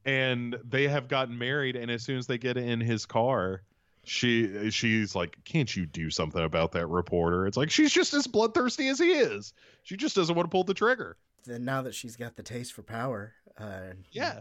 and 0.05 0.57
they 0.65 0.89
have 0.89 1.09
gotten 1.09 1.37
married 1.37 1.77
and 1.77 1.91
as 1.91 2.03
soon 2.03 2.17
as 2.17 2.27
they 2.27 2.39
get 2.39 2.57
in 2.57 2.81
his 2.81 3.05
car 3.05 3.63
she 4.05 4.71
she's 4.71 5.15
like 5.15 5.37
can't 5.45 5.75
you 5.75 5.87
do 5.87 6.11
something 6.11 6.43
about 6.43 6.73
that 6.73 6.87
reporter? 6.87 7.47
It's 7.47 7.57
like 7.57 7.71
she's 7.71 7.93
just 7.93 8.15
as 8.15 8.27
bloodthirsty 8.27 8.89
as 8.89 8.99
he 8.99 9.13
is. 9.13 9.53
She 9.83 9.97
just 9.97 10.17
doesn't 10.17 10.35
want 10.35 10.47
to 10.47 10.51
pull 10.51 10.65
the 10.65 10.75
trigger. 10.75 11.17
Then 11.45 11.65
now 11.65 11.83
that 11.83 11.95
she's 11.95 12.17
got 12.17 12.37
the 12.37 12.43
taste 12.43 12.73
for 12.73 12.83
power, 12.83 13.33
uh, 13.59 13.93
yeah. 14.13 14.41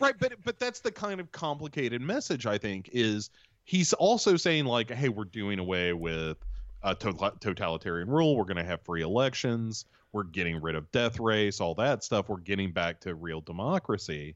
Right 0.00 0.14
but 0.18 0.34
but 0.44 0.58
that's 0.58 0.80
the 0.80 0.92
kind 0.92 1.20
of 1.20 1.30
complicated 1.30 2.02
message 2.02 2.44
i 2.44 2.58
think 2.58 2.90
is 2.92 3.30
he's 3.64 3.92
also 3.92 4.36
saying 4.36 4.64
like 4.64 4.90
hey 4.90 5.08
we're 5.08 5.24
doing 5.24 5.58
away 5.60 5.92
with 5.92 6.36
a 6.82 6.94
to- 6.94 7.32
totalitarian 7.40 8.08
rule. 8.08 8.36
We're 8.36 8.44
going 8.44 8.56
to 8.56 8.64
have 8.64 8.82
free 8.82 9.02
elections. 9.02 9.84
We're 10.12 10.24
getting 10.24 10.60
rid 10.60 10.74
of 10.74 10.90
death 10.92 11.20
race 11.20 11.60
all 11.60 11.74
that 11.76 12.02
stuff. 12.02 12.28
We're 12.28 12.38
getting 12.38 12.72
back 12.72 13.00
to 13.00 13.14
real 13.14 13.40
democracy. 13.40 14.34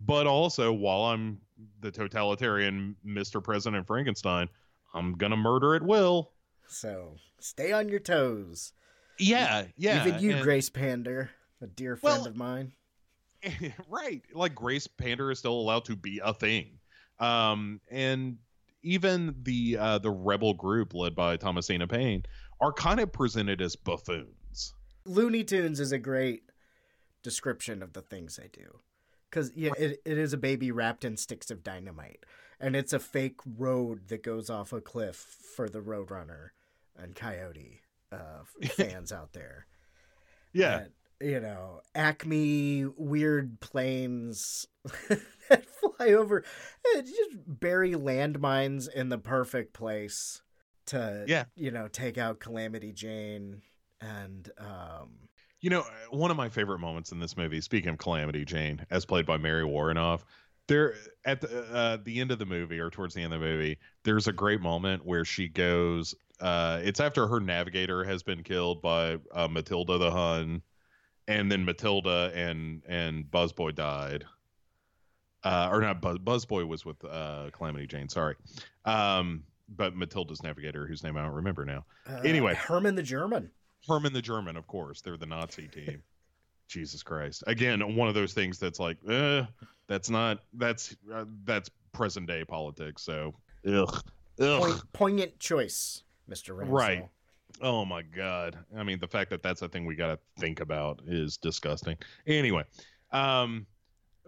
But 0.00 0.26
also 0.28 0.72
while 0.72 1.06
i'm 1.06 1.40
the 1.80 1.90
totalitarian 1.90 2.94
mr 3.06 3.42
president 3.42 3.86
frankenstein 3.86 4.48
i'm 4.94 5.12
going 5.14 5.30
to 5.30 5.36
murder 5.36 5.74
at 5.74 5.82
will 5.82 6.30
so 6.68 7.16
stay 7.40 7.72
on 7.72 7.88
your 7.88 7.98
toes. 8.00 8.72
yeah 9.18 9.64
yeah 9.76 10.06
Even 10.06 10.20
you, 10.22 10.32
and- 10.32 10.42
Grace 10.42 10.68
Pander, 10.70 11.30
a 11.62 11.66
dear 11.66 11.96
friend 11.96 12.18
Well- 12.18 12.26
of 12.28 12.36
mine. 12.36 12.72
right 13.88 14.20
like 14.34 14.52
grace 14.54 14.88
pander 14.88 15.30
is 15.30 15.38
still 15.38 15.54
allowed 15.54 15.84
to 15.84 15.94
be 15.94 16.20
a 16.24 16.34
thing 16.34 16.78
um 17.20 17.80
and 17.88 18.36
even 18.82 19.32
the 19.44 19.76
uh 19.78 19.98
the 19.98 20.10
rebel 20.10 20.54
group 20.54 20.92
led 20.92 21.14
by 21.14 21.36
thomasina 21.36 21.86
paine 21.86 22.24
are 22.60 22.72
kind 22.72 22.98
of 22.98 23.12
presented 23.12 23.60
as 23.62 23.76
buffoons 23.76 24.74
Looney 25.04 25.44
Tunes 25.44 25.78
is 25.80 25.92
a 25.92 25.98
great 25.98 26.50
description 27.22 27.82
of 27.82 27.92
the 27.94 28.02
things 28.02 28.36
they 28.36 28.48
do. 28.52 28.80
Because 29.30 29.52
yeah, 29.54 29.72
it, 29.78 30.00
it 30.04 30.18
is 30.18 30.32
a 30.32 30.38
baby 30.38 30.70
wrapped 30.70 31.04
in 31.04 31.16
sticks 31.16 31.50
of 31.50 31.62
dynamite. 31.62 32.24
And 32.60 32.74
it's 32.74 32.92
a 32.92 32.98
fake 32.98 33.40
road 33.56 34.08
that 34.08 34.22
goes 34.24 34.50
off 34.50 34.72
a 34.72 34.80
cliff 34.80 35.16
for 35.16 35.68
the 35.68 35.80
Roadrunner 35.80 36.50
and 36.96 37.14
Coyote 37.14 37.80
uh, 38.10 38.42
fans 38.70 39.12
out 39.12 39.32
there. 39.32 39.66
yeah 40.52 40.78
And, 40.80 40.90
you 41.20 41.40
know, 41.40 41.82
Acme 41.94 42.86
weird 42.96 43.60
planes 43.60 44.66
that 45.08 45.66
fly 45.66 46.08
over 46.12 46.42
just 46.96 47.30
bury 47.46 47.92
landmines 47.92 48.88
in 48.92 49.08
the 49.08 49.18
perfect 49.18 49.72
place 49.72 50.42
to, 50.86 51.24
Yeah. 51.28 51.44
you 51.54 51.70
know, 51.70 51.86
take 51.86 52.18
out 52.18 52.40
Calamity 52.40 52.92
Jane 52.92 53.62
and 54.00 54.50
um 54.58 55.27
you 55.60 55.70
know 55.70 55.84
one 56.10 56.30
of 56.30 56.36
my 56.36 56.48
favorite 56.48 56.78
moments 56.78 57.12
in 57.12 57.18
this 57.18 57.36
movie 57.36 57.60
speaking 57.60 57.90
of 57.90 57.98
calamity 57.98 58.44
jane 58.44 58.84
as 58.90 59.04
played 59.04 59.26
by 59.26 59.36
mary 59.36 59.64
woronov 59.64 60.22
there 60.66 60.94
at 61.24 61.40
the, 61.40 61.62
uh, 61.72 61.96
the 62.04 62.20
end 62.20 62.30
of 62.30 62.38
the 62.38 62.46
movie 62.46 62.78
or 62.78 62.90
towards 62.90 63.14
the 63.14 63.22
end 63.22 63.32
of 63.32 63.40
the 63.40 63.46
movie 63.46 63.78
there's 64.04 64.28
a 64.28 64.32
great 64.32 64.60
moment 64.60 65.04
where 65.04 65.24
she 65.24 65.48
goes 65.48 66.14
uh, 66.40 66.78
it's 66.84 67.00
after 67.00 67.26
her 67.26 67.40
navigator 67.40 68.04
has 68.04 68.22
been 68.22 68.42
killed 68.42 68.80
by 68.80 69.18
uh, 69.32 69.48
matilda 69.48 69.98
the 69.98 70.10
hun 70.10 70.62
and 71.26 71.50
then 71.50 71.64
matilda 71.64 72.30
and 72.34 72.82
and 72.86 73.24
buzzboy 73.30 73.74
died 73.74 74.24
uh, 75.44 75.68
or 75.70 75.80
not 75.80 76.00
Buzz, 76.00 76.18
buzzboy 76.18 76.66
was 76.66 76.84
with 76.84 77.02
uh, 77.04 77.48
calamity 77.52 77.86
jane 77.86 78.08
sorry 78.08 78.36
um, 78.84 79.42
but 79.68 79.96
matilda's 79.96 80.42
navigator 80.42 80.86
whose 80.86 81.02
name 81.02 81.16
i 81.16 81.22
don't 81.22 81.34
remember 81.34 81.64
now 81.64 81.84
uh, 82.08 82.20
Anyway. 82.24 82.54
Herman 82.54 82.94
the 82.94 83.02
German. 83.02 83.50
Herman 83.86 84.12
the 84.12 84.22
German, 84.22 84.56
of 84.56 84.66
course. 84.66 85.00
They're 85.00 85.16
the 85.16 85.26
Nazi 85.26 85.68
team. 85.68 86.02
Jesus 86.68 87.02
Christ. 87.02 87.42
Again, 87.46 87.96
one 87.96 88.08
of 88.08 88.14
those 88.14 88.34
things 88.34 88.58
that's 88.58 88.78
like, 88.78 88.98
eh, 89.08 89.42
that's 89.86 90.10
not 90.10 90.40
that's 90.52 90.94
uh, 91.12 91.24
that's 91.44 91.70
present 91.92 92.26
day 92.26 92.44
politics. 92.44 93.02
So, 93.02 93.34
ugh, 93.66 94.02
ugh. 94.38 94.60
Point, 94.60 94.92
poignant 94.92 95.38
choice, 95.38 96.02
Mr. 96.30 96.54
Ransdell. 96.54 96.68
Right. 96.70 97.08
Oh 97.62 97.84
my 97.84 98.02
god. 98.02 98.58
I 98.76 98.82
mean, 98.82 98.98
the 99.00 99.08
fact 99.08 99.30
that 99.30 99.42
that's 99.42 99.62
a 99.62 99.68
thing 99.68 99.86
we 99.86 99.96
got 99.96 100.08
to 100.08 100.18
think 100.38 100.60
about 100.60 101.00
is 101.06 101.38
disgusting. 101.38 101.96
Anyway, 102.26 102.64
um 103.10 103.66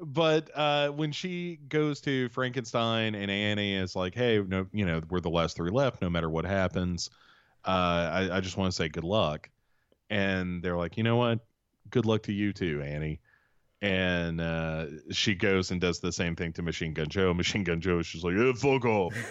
but 0.03 0.51
uh 0.55 0.89
when 0.89 1.13
she 1.13 1.59
goes 1.69 2.01
to 2.01 2.31
Frankenstein 2.31 3.15
and 3.15 3.31
Annie 3.31 3.75
is 3.75 3.95
like, 3.95 4.15
"Hey, 4.15 4.41
no, 4.41 4.67
you 4.73 4.87
know, 4.87 5.03
we're 5.11 5.21
the 5.21 5.29
last 5.29 5.57
three 5.57 5.71
left 5.71 6.01
no 6.01 6.09
matter 6.09 6.31
what 6.31 6.47
happens. 6.47 7.11
Uh 7.65 8.29
I, 8.31 8.37
I 8.37 8.41
just 8.41 8.57
want 8.57 8.71
to 8.71 8.77
say 8.77 8.89
good 8.89 9.05
luck." 9.05 9.49
And 10.09 10.63
they're 10.63 10.77
like, 10.77 10.97
"You 10.97 11.03
know 11.05 11.17
what? 11.17 11.41
Good 11.91 12.07
luck 12.07 12.23
to 12.25 12.33
you 12.33 12.53
too, 12.53 12.83
Annie." 12.85 13.21
And 13.83 14.43
uh, 14.43 14.87
she 15.11 15.35
goes 15.35 15.71
and 15.71 15.81
does 15.81 16.01
the 16.01 16.13
same 16.13 16.37
thing 16.37 16.53
to 16.55 16.63
Machine 16.63 16.93
Gun 16.93 17.09
Joe. 17.09 17.33
Machine 17.33 17.65
Gun 17.65 17.81
Joe 17.81 18.01
is 18.01 18.09
just 18.09 18.25
like, 18.25 18.37
eh, 18.37 18.53
fuck 18.53 18.85
off 18.85 19.15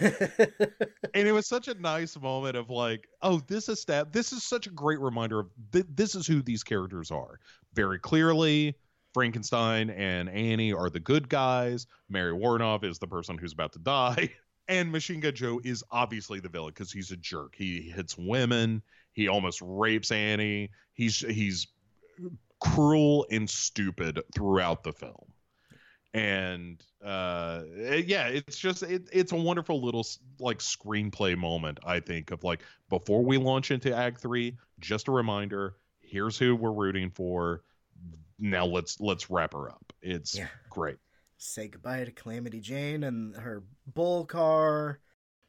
and 1.14 1.28
it 1.28 1.32
was 1.32 1.46
such 1.46 1.68
a 1.68 1.74
nice 1.74 2.18
moment 2.18 2.56
of 2.56 2.70
like 2.70 3.08
oh 3.22 3.40
this 3.46 3.68
is 3.68 3.84
that 3.84 4.12
this 4.12 4.32
is 4.32 4.42
such 4.42 4.66
a 4.66 4.70
great 4.70 5.00
reminder 5.00 5.40
of 5.40 5.50
th- 5.72 5.86
this 5.94 6.14
is 6.14 6.26
who 6.26 6.42
these 6.42 6.62
characters 6.62 7.10
are 7.10 7.38
very 7.74 7.98
clearly 7.98 8.74
frankenstein 9.14 9.90
and 9.90 10.28
annie 10.28 10.72
are 10.72 10.90
the 10.90 11.00
good 11.00 11.28
guys 11.28 11.86
mary 12.08 12.32
woronov 12.32 12.84
is 12.84 12.98
the 12.98 13.06
person 13.06 13.38
who's 13.38 13.52
about 13.52 13.72
to 13.72 13.78
die 13.78 14.30
and 14.70 14.90
machine 14.90 15.20
gun 15.20 15.34
joe 15.34 15.60
is 15.64 15.84
obviously 15.90 16.40
the 16.40 16.48
villain 16.48 16.70
because 16.74 16.90
he's 16.90 17.10
a 17.10 17.16
jerk. 17.16 17.54
He 17.54 17.82
hits 17.82 18.16
women. 18.16 18.82
He 19.12 19.28
almost 19.28 19.60
rapes 19.62 20.10
annie. 20.10 20.70
He's 20.94 21.18
he's 21.18 21.66
cruel 22.60 23.26
and 23.30 23.48
stupid 23.48 24.20
throughout 24.34 24.82
the 24.82 24.92
film. 24.92 25.32
And 26.14 26.82
uh 27.04 27.62
yeah 28.04 28.28
it's 28.28 28.58
just 28.58 28.82
it, 28.82 29.08
it's 29.12 29.32
a 29.32 29.36
wonderful 29.36 29.82
little 29.82 30.06
like 30.38 30.58
screenplay 30.58 31.36
moment 31.36 31.78
i 31.86 31.98
think 32.00 32.30
of 32.30 32.44
like 32.44 32.60
before 32.90 33.24
we 33.24 33.38
launch 33.38 33.70
into 33.70 33.96
act 33.96 34.20
three 34.20 34.56
just 34.80 35.08
a 35.08 35.12
reminder 35.12 35.76
here's 36.00 36.36
who 36.36 36.56
we're 36.56 36.72
rooting 36.72 37.10
for. 37.10 37.62
Now 38.38 38.66
let's 38.66 38.98
let's 39.00 39.30
wrap 39.30 39.52
her 39.52 39.70
up. 39.70 39.92
It's 40.02 40.36
Yeah. 40.36 40.48
great 40.68 40.96
Say 41.42 41.68
goodbye 41.68 42.04
to 42.04 42.12
Calamity 42.12 42.60
Jane 42.60 43.02
and 43.02 43.34
her 43.34 43.62
bull 43.86 44.26
car, 44.26 45.00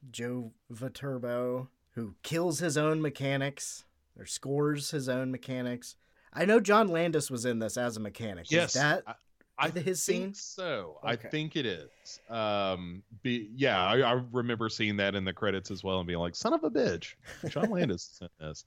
Joe 0.09 0.53
Viterbo, 0.69 1.67
who 1.95 2.15
kills 2.23 2.59
his 2.59 2.77
own 2.77 3.01
mechanics 3.01 3.83
or 4.17 4.25
scores 4.25 4.91
his 4.91 5.09
own 5.09 5.31
mechanics. 5.31 5.97
I 6.31 6.45
know 6.45 6.61
John 6.61 6.87
Landis 6.87 7.29
was 7.29 7.43
in 7.43 7.59
this 7.59 7.75
as 7.75 7.97
a 7.97 7.99
mechanic. 7.99 8.49
yes 8.49 8.73
Is 8.75 8.81
that 8.81 9.03
I, 9.05 9.15
I 9.57 9.69
his 9.69 10.05
think 10.05 10.33
scene? 10.33 10.33
so 10.33 10.97
Okay. 11.03 11.27
i 11.27 11.29
think 11.29 11.57
it 11.57 11.65
is 11.65 11.89
um 12.29 13.03
be 13.21 13.49
yeah 13.53 13.83
I, 13.85 13.99
I 13.99 14.21
remember 14.31 14.69
seeing 14.69 14.95
that 14.97 15.13
in 15.13 15.25
the 15.25 15.33
credits 15.33 15.71
as 15.71 15.83
well 15.83 15.97
and 15.99 16.07
being 16.07 16.19
like 16.19 16.35
son 16.35 16.53
of 16.53 16.63
a 16.63 16.69
bitch 16.71 17.15
john 17.49 17.69
landis 17.69 18.09
is 18.13 18.21
in 18.21 18.47
this 18.47 18.65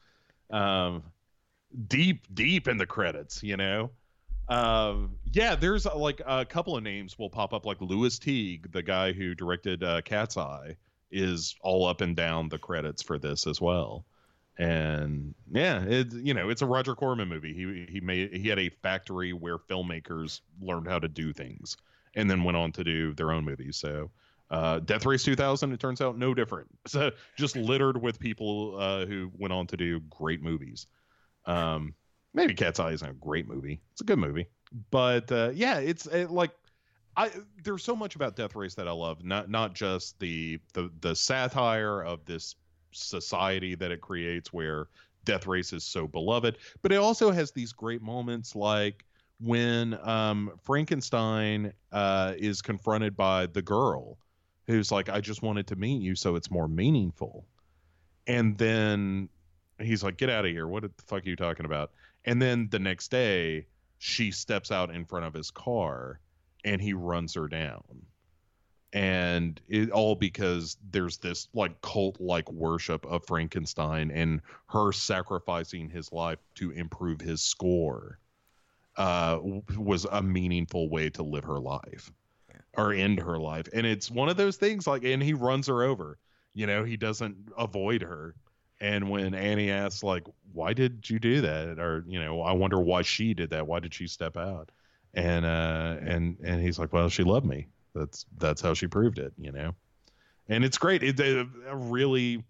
um 0.51 1.03
deep 1.89 2.27
deep 2.35 2.69
in 2.69 2.77
the 2.77 2.87
credits 2.87 3.43
you 3.43 3.57
know 3.57 3.91
um 4.49 5.17
yeah 5.33 5.55
there's 5.55 5.87
uh, 5.87 5.97
like 5.97 6.21
a 6.27 6.45
couple 6.45 6.77
of 6.77 6.83
names 6.83 7.19
will 7.19 7.31
pop 7.31 7.55
up 7.55 7.65
like 7.65 7.81
Lewis 7.81 8.19
teague 8.19 8.71
the 8.73 8.83
guy 8.83 9.13
who 9.13 9.35
directed 9.35 9.83
uh, 9.83 10.03
cat's 10.03 10.37
eye 10.37 10.77
is 11.11 11.55
all 11.63 11.87
up 11.87 12.01
and 12.01 12.15
down 12.15 12.49
the 12.49 12.59
credits 12.59 13.03
for 13.03 13.19
this 13.19 13.47
as 13.47 13.61
well 13.61 14.05
and 14.59 15.35
yeah 15.51 15.83
it 15.85 16.13
you 16.13 16.35
know 16.35 16.49
it's 16.49 16.63
a 16.63 16.67
roger 16.67 16.95
corman 16.95 17.29
movie 17.29 17.55
he 17.55 17.87
he 17.91 18.01
made 18.01 18.33
he 18.33 18.49
had 18.49 18.59
a 18.59 18.69
factory 18.69 19.33
where 19.33 19.59
filmmakers 19.59 20.41
learned 20.61 20.87
how 20.87 20.99
to 20.99 21.09
do 21.09 21.33
things 21.33 21.77
and 22.15 22.31
then 22.31 22.45
went 22.45 22.57
on 22.57 22.71
to 22.71 22.85
do 22.85 23.15
their 23.15 23.33
own 23.33 23.45
movies 23.45 23.77
so 23.77 24.11
uh, 24.51 24.79
Death 24.79 25.07
Race 25.07 25.25
2000, 25.25 25.73
it 25.73 25.81
turns 25.81 26.01
out 26.01 26.17
no 26.19 26.35
different. 26.35 26.69
So 26.87 27.11
just 27.37 27.57
littered 27.57 28.01
with 28.01 28.21
people 28.21 28.77
uh, 28.79 29.07
who 29.07 29.31
went 29.37 29.53
on 29.53 29.67
to 29.69 29.77
do 29.77 30.01
great 30.11 30.43
movies. 30.43 30.87
Um, 31.47 31.95
maybe 32.35 32.55
Cat's 32.55 32.81
Eye 32.81 32.91
isn't 32.91 33.09
a 33.09 33.15
great 33.15 33.49
movie. 33.49 33.81
It's 33.93 34.01
a 34.01 34.05
good 34.05 34.19
movie, 34.19 34.49
but 34.91 35.31
uh, 35.33 35.53
yeah, 35.55 35.79
it's 35.79 36.07
it, 36.07 36.31
like 36.31 36.51
I 37.17 37.31
there's 37.63 37.85
so 37.85 37.97
much 37.97 38.17
about 38.17 38.37
Death 38.37 38.55
Race 38.55 38.75
that 38.75 38.89
I 38.89 38.93
love. 38.93 39.25
Not 39.25 39.49
not 39.49 39.75
just 39.75 40.19
the 40.19 40.61
the 40.73 40.91
the 41.01 41.15
satire 41.15 42.03
of 42.03 42.25
this 42.25 42.57
society 42.93 43.75
that 43.77 43.91
it 43.91 44.01
creates, 44.01 44.53
where 44.53 44.89
Death 45.25 45.47
Race 45.47 45.73
is 45.73 45.85
so 45.85 46.07
beloved, 46.07 46.59
but 46.83 46.93
it 46.93 46.97
also 46.97 47.31
has 47.31 47.53
these 47.53 47.73
great 47.73 48.03
moments 48.03 48.55
like 48.55 49.05
when 49.41 49.99
um, 50.07 50.53
Frankenstein 50.63 51.73
uh, 51.93 52.35
is 52.37 52.63
confronted 52.63 53.17
by 53.17 53.47
the 53.47 53.63
girl 53.63 54.19
who's 54.67 54.91
like, 54.91 55.09
I 55.09 55.21
just 55.21 55.43
wanted 55.43 55.67
to 55.69 55.77
meet 55.77 56.01
you 56.03 56.15
so 56.15 56.37
it's 56.37 56.51
more 56.51 56.69
meaningful. 56.69 57.45
And 58.27 58.57
then 58.57 59.29
he's 59.79 60.03
like, 60.03 60.17
"Get 60.17 60.31
out 60.31 60.47
of 60.47 60.51
here! 60.51 60.67
What 60.67 60.83
the 60.83 60.91
fuck 61.07 61.27
are 61.27 61.29
you 61.29 61.37
talking 61.37 61.67
about?" 61.67 61.91
And 62.25 62.41
then 62.41 62.69
the 62.71 62.79
next 62.79 63.11
day, 63.11 63.67
she 63.99 64.31
steps 64.31 64.71
out 64.71 64.95
in 64.95 65.05
front 65.05 65.27
of 65.27 65.35
his 65.35 65.51
car, 65.51 66.21
and 66.65 66.81
he 66.81 66.93
runs 66.93 67.35
her 67.35 67.49
down. 67.49 68.07
And 68.93 69.61
it 69.69 69.91
all 69.91 70.15
because 70.15 70.77
there's 70.91 71.19
this 71.19 71.49
like 71.53 71.81
cult 71.81 72.21
like 72.21 72.51
worship 72.53 73.05
of 73.07 73.27
Frankenstein 73.27 74.13
and 74.13 74.41
her 74.69 74.93
sacrificing 74.93 75.91
his 75.91 76.13
life 76.13 76.39
to 76.57 76.71
improve 76.71 77.21
his 77.21 77.43
score 77.43 78.21
uh, 78.97 79.41
was 79.77 80.05
a 80.05 80.23
meaningful 80.23 80.89
way 80.89 81.11
to 81.11 81.25
live 81.25 81.45
her 81.45 81.59
life 81.59 82.13
or 82.77 82.93
end 82.93 83.21
her 83.21 83.39
life. 83.39 83.69
And 83.73 83.87
it's 83.87 84.11
one 84.11 84.29
of 84.29 84.37
those 84.37 84.57
things 84.57 84.87
like, 84.87 85.05
and 85.05 85.23
he 85.23 85.35
runs 85.35 85.67
her 85.67 85.83
over. 85.83 86.19
You 86.55 86.67
know, 86.67 86.85
he 86.85 86.97
doesn't 86.97 87.37
avoid 87.59 88.03
her. 88.03 88.35
And 88.81 89.09
when 89.09 89.35
Annie 89.35 89.71
asks, 89.71 90.03
like, 90.03 90.25
why 90.53 90.73
did 90.73 91.09
you 91.09 91.19
do 91.19 91.41
that? 91.43 91.79
Or, 91.79 92.05
you 92.07 92.21
know, 92.21 92.43
I 92.43 92.53
wonder 92.53 92.81
why 92.81 93.03
she 93.03 93.35
did 93.35 93.51
that. 93.51 93.67
Why 93.67 93.81
did 93.81 93.95
she 93.95 94.07
step 94.07 94.37
out? 94.37 94.71
And 95.15 95.45
uh 95.45 95.97
and 96.03 96.37
and 96.43 96.61
he's 96.61 96.79
like, 96.79 96.93
Well, 96.93 97.09
she 97.09 97.23
loved 97.23 97.47
me. 97.47 97.69
That's 97.95 98.27
that's 98.39 98.61
how 98.61 98.75
she 98.75 98.89
proved 98.89 99.19
it, 99.19 99.33
you 99.39 99.53
know. 99.53 99.75
And 100.49 100.65
it's 100.65 100.77
great. 100.77 101.03
It's 101.03 101.21
a, 101.21 101.47
a 101.69 101.77
really 101.77 102.43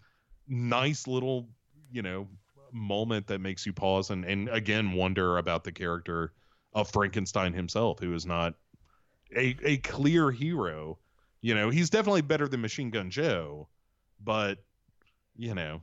nice 0.49 1.07
little, 1.07 1.49
you 1.93 2.03
know, 2.03 2.27
moment 2.73 3.27
that 3.29 3.41
makes 3.41 3.65
you 3.65 3.73
pause 3.73 4.11
and, 4.11 4.25
and 4.25 4.49
again 4.49 4.93
wonder 4.93 5.39
about 5.39 5.63
the 5.63 5.71
character 5.71 6.33
of 6.73 6.91
Frankenstein 6.91 7.53
himself, 7.53 8.01
who 8.01 8.15
is 8.15 8.27
not 8.27 8.55
a 9.37 9.57
a 9.63 9.77
clear 9.79 10.31
hero. 10.31 10.99
You 11.41 11.55
know, 11.55 11.69
he's 11.71 11.91
definitely 11.91 12.23
better 12.23 12.49
than 12.49 12.63
Machine 12.63 12.91
Gun 12.91 13.11
Joe, 13.11 13.69
but 14.23 14.59
you 15.37 15.55
know, 15.55 15.83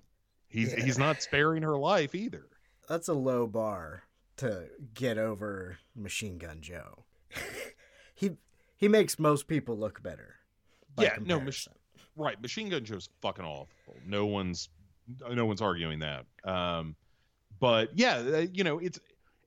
he's 0.52 0.74
Yeah. 0.74 0.84
he's 0.84 0.98
not 0.98 1.22
sparing 1.22 1.64
her 1.64 1.78
life 1.78 2.14
either. 2.16 2.46
That's 2.90 3.08
a 3.08 3.14
low 3.14 3.48
bar 3.48 4.04
to 4.38 4.68
get 4.94 5.18
over 5.18 5.78
Machine 5.96 6.38
Gun 6.38 6.62
Joe. 6.62 7.06
he 8.16 8.32
he 8.78 8.88
makes 8.88 9.18
most 9.20 9.48
people 9.48 9.78
look 9.78 10.02
better. 10.04 10.36
yeah, 10.98 11.16
no, 11.22 11.40
mach- 11.40 11.56
right. 12.16 12.42
Machine 12.42 12.70
Gun 12.70 12.84
Joe's 12.84 13.10
fucking 13.22 13.46
awful. 13.46 13.96
No 14.06 14.26
one's 14.26 14.70
no 15.30 15.46
one's 15.46 15.62
arguing 15.62 16.00
that. 16.00 16.26
Um, 16.44 16.96
but 17.60 17.90
yeah, 17.98 18.18
uh, 18.18 18.46
you 18.54 18.64
know, 18.64 18.80
it's 18.80 19.00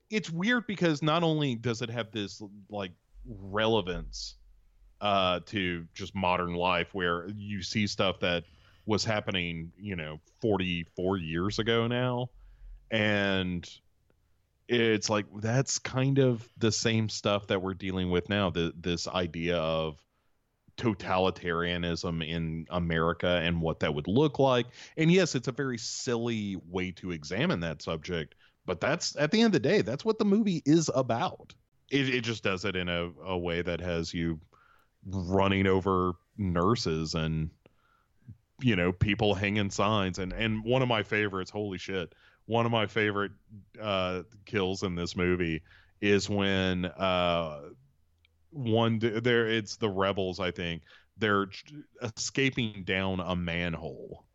it's 0.09 0.29
weird 0.29 0.65
because 0.67 1.01
not 1.01 1.23
only 1.23 1.55
does 1.55 1.81
it 1.81 1.89
have 1.89 2.11
this 2.11 2.41
like 2.69 2.91
relevance 3.27 4.35
uh 5.01 5.39
to 5.45 5.85
just 5.93 6.15
modern 6.15 6.53
life 6.53 6.93
where 6.93 7.27
you 7.35 7.61
see 7.61 7.85
stuff 7.85 8.19
that 8.21 8.43
was 8.85 9.03
happening, 9.03 9.71
you 9.77 9.95
know, 9.95 10.19
44 10.41 11.17
years 11.17 11.59
ago 11.59 11.87
now 11.87 12.29
and 12.91 13.69
it's 14.67 15.09
like 15.09 15.25
that's 15.41 15.79
kind 15.79 16.17
of 16.19 16.47
the 16.57 16.71
same 16.71 17.09
stuff 17.09 17.47
that 17.47 17.61
we're 17.61 17.73
dealing 17.73 18.09
with 18.09 18.29
now 18.29 18.49
the 18.49 18.73
this 18.79 19.07
idea 19.07 19.57
of 19.57 20.01
totalitarianism 20.77 22.27
in 22.27 22.65
America 22.69 23.39
and 23.43 23.61
what 23.61 23.79
that 23.79 23.93
would 23.93 24.07
look 24.07 24.39
like. 24.39 24.65
And 24.97 25.11
yes, 25.11 25.35
it's 25.35 25.47
a 25.47 25.53
very 25.53 25.77
silly 25.77 26.57
way 26.69 26.91
to 26.93 27.11
examine 27.11 27.61
that 27.61 27.81
subject, 27.81 28.35
but 28.65 28.81
that's 28.81 29.15
at 29.15 29.31
the 29.31 29.39
end 29.39 29.47
of 29.55 29.61
the 29.63 29.69
day, 29.69 29.81
that's 29.81 30.03
what 30.03 30.19
the 30.19 30.25
movie 30.25 30.61
is 30.65 30.89
about. 30.93 31.53
It, 31.91 32.09
it 32.09 32.21
just 32.21 32.43
does 32.43 32.65
it 32.65 32.75
in 32.75 32.89
a, 32.89 33.09
a 33.23 33.37
way 33.37 33.61
that 33.61 33.79
has 33.79 34.13
you 34.13 34.39
running 35.05 35.67
over 35.67 36.13
nurses 36.37 37.13
and 37.13 37.51
you 38.61 38.75
know 38.75 38.91
people 38.91 39.33
hanging 39.33 39.69
signs 39.69 40.19
and 40.19 40.31
and 40.33 40.63
one 40.63 40.81
of 40.81 40.87
my 40.87 41.03
favorites 41.03 41.51
holy 41.51 41.77
shit 41.77 42.13
one 42.45 42.65
of 42.65 42.71
my 42.71 42.85
favorite 42.85 43.31
uh 43.81 44.21
kills 44.45 44.83
in 44.83 44.95
this 44.95 45.15
movie 45.15 45.61
is 46.01 46.29
when 46.29 46.85
uh 46.85 47.61
one 48.51 48.99
there 48.99 49.47
it's 49.47 49.75
the 49.77 49.89
rebels 49.89 50.39
i 50.39 50.51
think 50.51 50.83
they're 51.17 51.47
escaping 52.01 52.83
down 52.85 53.19
a 53.19 53.35
manhole 53.35 54.25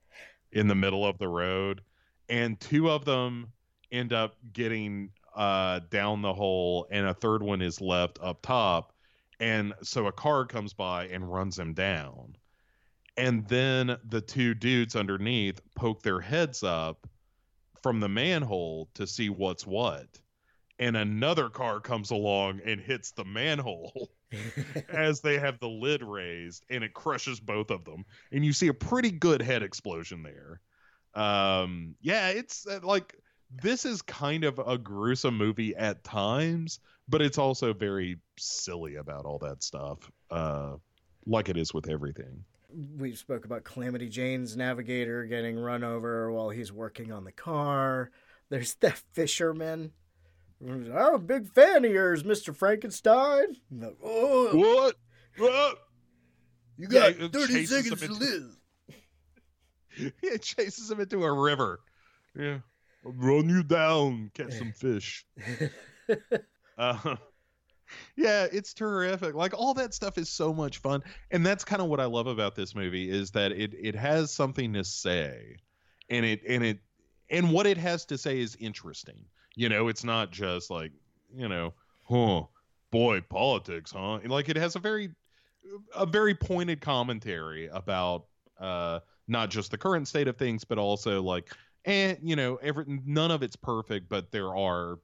in 0.53 0.69
the 0.69 0.75
middle 0.75 1.07
of 1.07 1.19
the 1.19 1.29
road 1.29 1.81
and 2.29 2.61
two 2.61 2.91
of 2.91 3.05
them 3.05 3.51
end 3.91 4.13
up 4.13 4.35
getting 4.53 5.11
uh 5.35 5.81
down 5.91 6.21
the 6.21 6.35
hole 6.35 6.87
and 6.91 7.07
a 7.07 7.15
third 7.15 7.43
one 7.43 7.63
is 7.63 7.81
left 7.81 8.19
up 8.21 8.43
top 8.43 8.93
and 9.39 9.73
so 9.83 10.07
a 10.07 10.13
car 10.13 10.45
comes 10.45 10.75
by 10.75 11.07
and 11.07 11.33
runs 11.33 11.57
them 11.57 11.73
down 11.73 12.35
and 13.21 13.47
then 13.49 13.97
the 14.09 14.21
two 14.21 14.55
dudes 14.55 14.97
underneath 14.97 15.61
poke 15.75 16.03
their 16.03 16.21
heads 16.21 16.63
up 16.63 17.07
from 17.83 18.01
the 18.01 18.09
manhole 18.09 18.89
to 18.95 19.07
see 19.07 19.29
what's 19.29 19.67
what. 19.67 20.07
And 20.79 20.97
another 20.97 21.51
car 21.51 21.81
comes 21.81 22.11
along 22.11 22.61
and 22.65 22.81
hits 22.81 23.11
the 23.11 23.25
manhole 23.25 24.11
as 24.89 25.21
they 25.21 25.39
have 25.39 25.59
the 25.59 25.69
lid 25.69 26.03
raised 26.03 26.65
and 26.71 26.83
it 26.83 26.95
crushes 26.95 27.39
both 27.39 27.71
of 27.71 27.85
them. 27.85 28.05
And 28.33 28.45
you 28.45 28.53
see 28.53 28.69
a 28.69 28.75
pretty 28.75 29.11
good 29.11 29.43
head 29.43 29.63
explosion 29.63 30.23
there. 30.23 30.61
Um 31.15 31.97
yeah 32.01 32.29
it's 32.29 32.69
uh, 32.69 32.79
like 32.85 33.17
this 33.63 33.85
is 33.85 34.01
kind 34.01 34.45
of 34.45 34.61
a 34.61 34.79
gruesome 34.79 35.37
movie 35.37 35.75
at 35.75 36.05
times 36.05 36.79
but 37.09 37.21
it's 37.21 37.37
also 37.37 37.73
very 37.73 38.17
silly 38.39 38.95
about 38.95 39.25
all 39.25 39.41
that 39.41 39.61
stuff 39.61 39.99
uh 40.31 40.77
like 41.27 41.49
it 41.49 41.57
is 41.57 41.75
with 41.75 41.91
everything 41.91 42.45
we 42.97 43.15
spoke 43.15 43.45
about 43.45 43.65
Calamity 43.65 44.09
Jane's 44.09 44.57
navigator 44.57 45.25
getting 45.25 45.59
run 45.59 45.85
over 45.85 46.31
while 46.31 46.51
he's 46.51 46.73
working 46.73 47.13
on 47.13 47.25
the 47.25 47.33
car. 47.33 48.11
There's 48.49 48.75
that 48.77 49.03
fisherman. 49.13 49.93
I'm 50.63 51.15
a 51.15 51.19
big 51.19 51.49
fan 51.49 51.85
of 51.85 51.91
yours, 51.91 52.23
Mr. 52.23 52.55
Frankenstein. 52.55 53.57
I'm 53.71 53.81
like, 53.81 53.97
oh, 54.03 54.57
what 54.57 54.97
what 55.39 55.79
you 56.77 56.87
got 56.87 57.19
Yeah, 57.19 57.29
30 57.29 57.47
chases 57.53 57.71
seconds 57.71 58.01
to 58.03 58.13
live. 58.13 58.57
it 60.23 60.43
chases 60.43 60.91
him 60.91 61.01
into 61.01 61.25
a 61.25 61.33
river. 61.33 61.81
Yeah. 62.39 62.59
I'll 63.05 63.13
run 63.13 63.49
you 63.49 63.63
down, 63.63 64.31
catch 64.35 64.53
some 64.59 64.73
fish. 64.73 65.25
uh, 66.79 67.17
yeah, 68.17 68.47
it's 68.53 68.75
terrific. 68.75 69.35
Like 69.35 69.55
all 69.55 69.75
that 69.75 69.95
stuff 69.95 70.19
is 70.19 70.29
so 70.29 70.53
much 70.53 70.79
fun. 70.79 71.03
And 71.31 71.45
that's 71.45 71.65
kind 71.65 71.83
of 71.83 71.89
what 71.89 72.01
I 72.01 72.05
love 72.05 72.27
about 72.27 72.55
this 72.55 72.75
movie 72.75 73.11
is 73.11 73.31
that 73.33 73.53
it 73.53 73.75
it 73.75 73.95
has 73.95 74.31
something 74.31 74.73
to 74.75 74.85
say. 74.85 75.57
And 76.09 76.25
it 76.25 76.41
and 76.49 76.65
it 76.65 76.79
and 77.31 77.53
what 77.53 77.67
it 77.67 77.77
has 77.79 78.05
to 78.07 78.19
say 78.19 78.41
is 78.41 78.57
interesting. 78.61 79.25
You 79.57 79.69
know, 79.69 79.89
it's 79.89 80.05
not 80.05 80.31
just 80.31 80.71
like, 80.71 80.93
you 81.35 81.49
know, 81.49 81.75
huh, 82.05 82.45
boy, 82.91 83.21
politics, 83.23 83.93
huh? 83.93 84.19
Like 84.25 84.49
it 84.49 84.57
has 84.57 84.77
a 84.77 84.81
very 84.81 85.11
a 85.95 86.07
very 86.07 86.35
pointed 86.35 86.81
commentary 86.81 87.69
about 87.69 88.27
uh 88.59 89.01
not 89.29 89.51
just 89.51 89.71
the 89.71 89.79
current 89.79 90.09
state 90.09 90.27
of 90.27 90.37
things 90.37 90.65
but 90.65 90.79
also 90.79 91.23
like 91.23 91.53
and 91.85 92.19
you 92.23 92.35
know 92.35 92.57
every 92.57 92.85
none 93.05 93.31
of 93.31 93.43
it's 93.43 93.57
perfect 93.57 94.09
but 94.09 94.31
there 94.33 94.55
are 94.57 94.99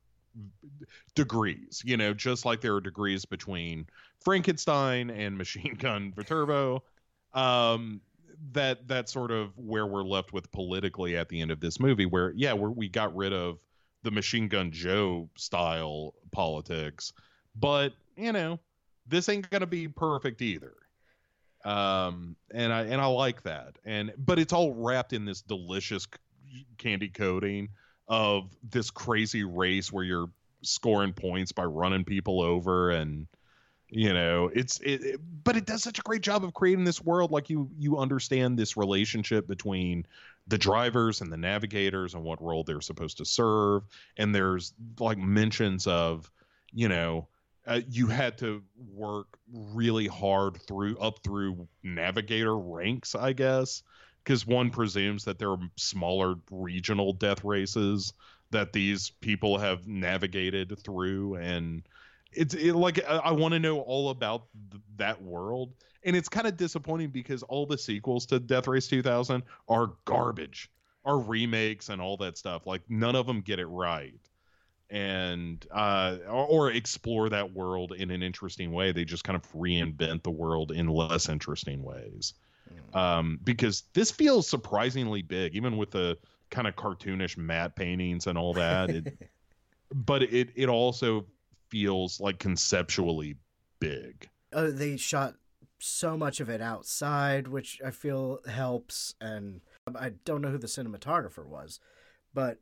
degrees 1.14 1.82
you 1.84 1.96
know 1.96 2.12
just 2.12 2.44
like 2.44 2.60
there 2.60 2.74
are 2.74 2.80
degrees 2.80 3.24
between 3.24 3.86
frankenstein 4.20 5.10
and 5.10 5.36
machine 5.38 5.74
gun 5.78 6.12
turbo 6.26 6.82
um 7.34 8.00
that 8.52 8.86
that's 8.86 9.12
sort 9.12 9.30
of 9.30 9.56
where 9.56 9.86
we're 9.86 10.02
left 10.02 10.32
with 10.32 10.50
politically 10.52 11.16
at 11.16 11.28
the 11.28 11.40
end 11.40 11.50
of 11.50 11.60
this 11.60 11.80
movie 11.80 12.06
where 12.06 12.32
yeah 12.36 12.52
we 12.52 12.68
we 12.68 12.88
got 12.88 13.14
rid 13.16 13.32
of 13.32 13.58
the 14.02 14.10
machine 14.10 14.46
gun 14.46 14.70
joe 14.70 15.28
style 15.36 16.14
politics 16.32 17.12
but 17.54 17.92
you 18.16 18.32
know 18.32 18.58
this 19.06 19.28
ain't 19.28 19.48
gonna 19.50 19.66
be 19.66 19.88
perfect 19.88 20.42
either. 20.42 20.74
Um 21.64 22.36
and 22.52 22.72
i 22.72 22.82
and 22.82 23.00
i 23.00 23.06
like 23.06 23.42
that. 23.42 23.78
And 23.84 24.12
but 24.18 24.38
it's 24.38 24.52
all 24.52 24.74
wrapped 24.74 25.12
in 25.12 25.24
this 25.24 25.42
delicious 25.42 26.06
candy 26.78 27.08
coating 27.08 27.68
of 28.08 28.54
this 28.62 28.90
crazy 28.90 29.44
race 29.44 29.92
where 29.92 30.04
you're 30.04 30.30
scoring 30.62 31.12
points 31.12 31.52
by 31.52 31.64
running 31.64 32.04
people 32.04 32.40
over 32.42 32.90
and 32.90 33.26
you 33.88 34.12
know 34.12 34.50
it's 34.54 34.80
it, 34.80 35.02
it- 35.04 35.20
but 35.44 35.56
it 35.56 35.64
does 35.64 35.82
such 35.82 35.98
a 36.00 36.02
great 36.02 36.22
job 36.22 36.42
of 36.44 36.52
creating 36.54 36.84
this 36.84 37.00
world. 37.04 37.30
Like 37.30 37.50
you 37.50 37.70
you 37.78 37.98
understand 37.98 38.58
this 38.58 38.76
relationship 38.76 39.46
between 39.46 40.06
the 40.48 40.58
drivers 40.58 41.20
and 41.20 41.30
the 41.32 41.36
navigators 41.36 42.14
and 42.14 42.24
what 42.24 42.42
role 42.42 42.64
they're 42.64 42.80
supposed 42.80 43.18
to 43.18 43.24
serve. 43.24 43.84
And 44.16 44.34
there's 44.34 44.74
like 44.98 45.18
mentions 45.18 45.86
of 45.86 46.30
you 46.72 46.88
know 46.88 47.28
uh, 47.66 47.80
you 47.88 48.06
had 48.08 48.38
to 48.38 48.62
work 48.92 49.38
really 49.52 50.06
hard 50.06 50.60
through 50.62 50.98
up 50.98 51.20
through 51.22 51.68
navigator 51.82 52.56
ranks 52.58 53.14
i 53.14 53.32
guess 53.32 53.82
because 54.26 54.46
one 54.46 54.70
presumes 54.70 55.24
that 55.24 55.38
there 55.38 55.50
are 55.50 55.70
smaller 55.76 56.34
regional 56.50 57.12
death 57.12 57.44
races 57.44 58.12
that 58.50 58.72
these 58.72 59.10
people 59.20 59.58
have 59.58 59.86
navigated 59.86 60.76
through 60.82 61.36
and 61.36 61.82
it's 62.32 62.54
it, 62.54 62.74
like 62.74 63.02
i, 63.08 63.16
I 63.16 63.30
want 63.32 63.54
to 63.54 63.60
know 63.60 63.80
all 63.80 64.10
about 64.10 64.46
th- 64.70 64.82
that 64.96 65.22
world 65.22 65.72
and 66.04 66.16
it's 66.16 66.28
kind 66.28 66.46
of 66.46 66.56
disappointing 66.56 67.10
because 67.10 67.42
all 67.44 67.66
the 67.66 67.78
sequels 67.78 68.26
to 68.26 68.40
death 68.40 68.66
race 68.66 68.88
2000 68.88 69.42
are 69.68 69.92
garbage 70.04 70.70
are 71.06 71.18
remakes 71.18 71.88
and 71.88 72.02
all 72.02 72.16
that 72.18 72.36
stuff. 72.36 72.66
Like 72.66 72.82
none 72.88 73.14
of 73.14 73.26
them 73.26 73.40
get 73.40 73.60
it 73.60 73.66
right, 73.66 74.20
and 74.90 75.64
uh, 75.70 76.16
or, 76.28 76.46
or 76.46 76.70
explore 76.72 77.28
that 77.30 77.54
world 77.54 77.92
in 77.92 78.10
an 78.10 78.22
interesting 78.22 78.72
way. 78.72 78.92
They 78.92 79.04
just 79.04 79.24
kind 79.24 79.36
of 79.36 79.50
reinvent 79.52 80.24
the 80.24 80.32
world 80.32 80.72
in 80.72 80.88
less 80.88 81.28
interesting 81.28 81.82
ways. 81.82 82.34
Um, 82.94 83.38
because 83.44 83.84
this 83.92 84.10
feels 84.10 84.48
surprisingly 84.48 85.22
big, 85.22 85.54
even 85.54 85.76
with 85.76 85.90
the 85.90 86.16
kind 86.50 86.66
of 86.66 86.76
cartoonish 86.76 87.36
matte 87.36 87.76
paintings 87.76 88.26
and 88.26 88.38
all 88.38 88.54
that. 88.54 88.90
It, 88.90 89.18
but 89.94 90.22
it 90.22 90.50
it 90.56 90.68
also 90.68 91.26
feels 91.68 92.20
like 92.20 92.38
conceptually 92.38 93.36
big. 93.80 94.28
uh, 94.52 94.70
they 94.72 94.96
shot 94.96 95.34
so 95.78 96.16
much 96.16 96.40
of 96.40 96.48
it 96.48 96.62
outside, 96.62 97.48
which 97.48 97.80
I 97.84 97.90
feel 97.90 98.38
helps. 98.48 99.14
And 99.20 99.60
I 99.94 100.10
don't 100.24 100.40
know 100.40 100.50
who 100.50 100.58
the 100.58 100.66
cinematographer 100.68 101.44
was, 101.44 101.80
but 102.32 102.58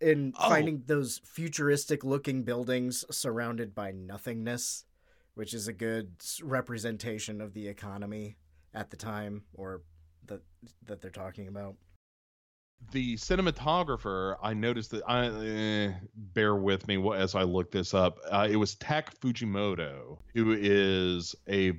in 0.00 0.32
Oh. 0.38 0.48
finding 0.48 0.82
those 0.86 1.20
futuristic 1.24 2.04
looking 2.04 2.42
buildings 2.44 3.04
surrounded 3.10 3.74
by 3.74 3.90
nothingness, 3.90 4.84
which 5.34 5.52
is 5.54 5.66
a 5.66 5.72
good 5.72 6.12
representation 6.42 7.40
of 7.40 7.54
the 7.54 7.66
economy 7.66 8.36
at 8.76 8.90
the 8.90 8.96
time 8.96 9.42
or 9.54 9.82
that 10.26 10.40
that 10.86 11.00
they're 11.00 11.10
talking 11.10 11.48
about. 11.48 11.74
the 12.92 13.16
cinematographer 13.16 14.36
i 14.42 14.52
noticed 14.52 14.90
that 14.90 15.02
i 15.08 15.26
eh, 15.26 15.92
bear 16.14 16.54
with 16.54 16.86
me 16.86 16.96
as 17.14 17.34
i 17.34 17.42
look 17.42 17.70
this 17.72 17.94
up. 17.94 18.18
Uh, 18.30 18.46
it 18.50 18.56
was 18.56 18.74
tak 18.74 19.18
fujimoto 19.20 20.18
who 20.34 20.52
is 20.52 21.34
a 21.48 21.72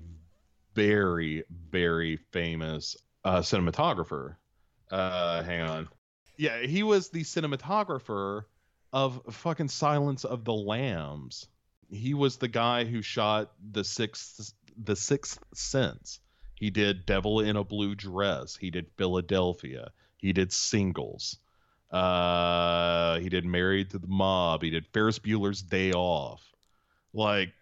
very 0.74 1.44
very 1.70 2.18
famous 2.32 2.98
uh, 3.24 3.42
cinematographer. 3.42 4.36
Uh, 4.90 5.44
hang 5.44 5.62
on. 5.62 5.88
Yeah 6.38 6.62
he 6.62 6.82
was 6.84 7.10
the 7.10 7.24
cinematographer 7.24 8.44
of 8.92 9.22
fucking 9.30 9.70
silence 9.70 10.24
of 10.24 10.46
the 10.46 10.54
lambs. 10.54 11.48
He 11.90 12.14
was 12.14 12.38
the 12.38 12.48
guy 12.48 12.86
who 12.86 13.02
shot 13.02 13.52
the 13.72 13.84
sixth 13.84 14.54
the 14.78 14.96
sixth 14.96 15.40
sense 15.54 16.20
he 16.58 16.70
did 16.70 17.06
devil 17.06 17.40
in 17.40 17.56
a 17.56 17.64
blue 17.64 17.96
dress 17.96 18.56
he 18.56 18.70
did 18.70 18.88
philadelphia 18.98 19.92
he 20.18 20.34
did 20.34 20.52
singles. 20.52 21.38
Uh, 21.92 23.20
he 23.20 23.30
did 23.30 23.46
Married 23.46 23.92
to 23.92 24.00
the 24.00 24.08
Mob. 24.08 24.62
He 24.62 24.70
did 24.70 24.86
Ferris 24.88 25.20
Bueller's 25.20 25.62
Day 25.62 25.92
Off. 25.94 26.44
Like 27.14 27.54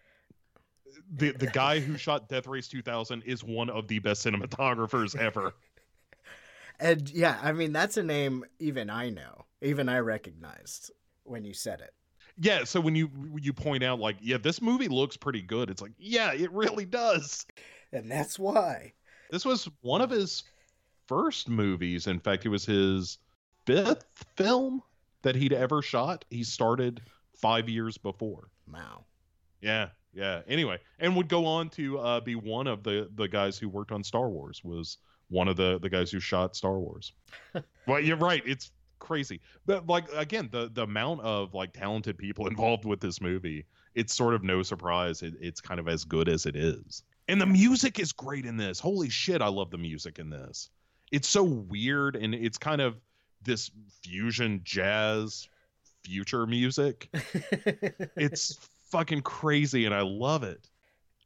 the 1.14 1.32
the 1.32 1.46
guy 1.46 1.78
who 1.78 1.96
shot 1.96 2.28
Death 2.28 2.46
Race 2.46 2.66
2000 2.68 3.22
is 3.22 3.44
one 3.44 3.70
of 3.70 3.86
the 3.86 3.98
best 4.00 4.26
cinematographers 4.26 5.16
ever. 5.16 5.54
And 6.78 7.08
yeah, 7.08 7.38
I 7.42 7.52
mean 7.52 7.72
that's 7.72 7.96
a 7.96 8.02
name 8.02 8.44
even 8.58 8.90
I 8.90 9.08
know, 9.08 9.46
even 9.62 9.88
I 9.88 10.00
recognized 10.00 10.90
when 11.24 11.42
you 11.42 11.54
said 11.54 11.80
it. 11.80 11.94
Yeah, 12.36 12.64
so 12.64 12.82
when 12.82 12.94
you 12.94 13.10
you 13.40 13.54
point 13.54 13.82
out 13.82 13.98
like, 13.98 14.18
yeah, 14.20 14.36
this 14.36 14.60
movie 14.60 14.88
looks 14.88 15.16
pretty 15.16 15.40
good. 15.40 15.70
It's 15.70 15.80
like, 15.80 15.94
yeah, 15.96 16.34
it 16.34 16.52
really 16.52 16.84
does. 16.84 17.46
And 17.92 18.10
that's 18.10 18.38
why. 18.38 18.92
This 19.30 19.44
was 19.44 19.68
one 19.80 20.00
of 20.00 20.10
his 20.10 20.44
first 21.06 21.48
movies. 21.48 22.06
In 22.06 22.20
fact, 22.20 22.46
it 22.46 22.48
was 22.48 22.64
his 22.64 23.18
fifth 23.64 24.04
film 24.36 24.82
that 25.22 25.36
he'd 25.36 25.52
ever 25.52 25.82
shot. 25.82 26.24
He 26.30 26.44
started 26.44 27.00
5 27.40 27.68
years 27.68 27.98
before. 27.98 28.50
Wow. 28.72 29.04
Yeah, 29.60 29.88
yeah. 30.12 30.42
Anyway, 30.46 30.78
and 30.98 31.16
would 31.16 31.28
go 31.28 31.46
on 31.46 31.68
to 31.70 31.98
uh, 31.98 32.20
be 32.20 32.34
one 32.34 32.66
of 32.66 32.82
the 32.82 33.10
the 33.14 33.28
guys 33.28 33.58
who 33.58 33.68
worked 33.68 33.92
on 33.92 34.04
Star 34.04 34.28
Wars. 34.28 34.62
Was 34.62 34.98
one 35.28 35.48
of 35.48 35.56
the 35.56 35.78
the 35.80 35.88
guys 35.88 36.10
who 36.10 36.20
shot 36.20 36.56
Star 36.56 36.78
Wars. 36.78 37.12
well, 37.86 38.00
you're 38.00 38.16
right. 38.16 38.42
It's 38.46 38.70
crazy, 38.98 39.40
but 39.66 39.86
like 39.86 40.06
again, 40.14 40.48
the 40.52 40.70
the 40.72 40.82
amount 40.82 41.20
of 41.22 41.54
like 41.54 41.72
talented 41.72 42.18
people 42.18 42.46
involved 42.48 42.84
with 42.84 43.00
this 43.00 43.20
movie, 43.20 43.66
it's 43.94 44.14
sort 44.14 44.34
of 44.34 44.42
no 44.42 44.62
surprise. 44.62 45.22
It, 45.22 45.34
it's 45.40 45.60
kind 45.60 45.80
of 45.80 45.88
as 45.88 46.04
good 46.04 46.28
as 46.28 46.46
it 46.46 46.56
is, 46.56 47.02
and 47.28 47.40
the 47.40 47.46
music 47.46 47.98
is 47.98 48.12
great 48.12 48.46
in 48.46 48.56
this. 48.56 48.78
Holy 48.80 49.08
shit, 49.08 49.42
I 49.42 49.48
love 49.48 49.70
the 49.70 49.78
music 49.78 50.18
in 50.18 50.30
this. 50.30 50.70
It's 51.12 51.28
so 51.28 51.44
weird, 51.44 52.16
and 52.16 52.34
it's 52.34 52.58
kind 52.58 52.80
of 52.80 52.96
this 53.42 53.70
fusion 54.02 54.60
jazz 54.64 55.48
future 56.02 56.46
music 56.46 57.08
it's 58.16 58.56
fucking 58.90 59.22
crazy 59.22 59.84
and 59.86 59.94
I 59.94 60.02
love 60.02 60.42
it. 60.42 60.68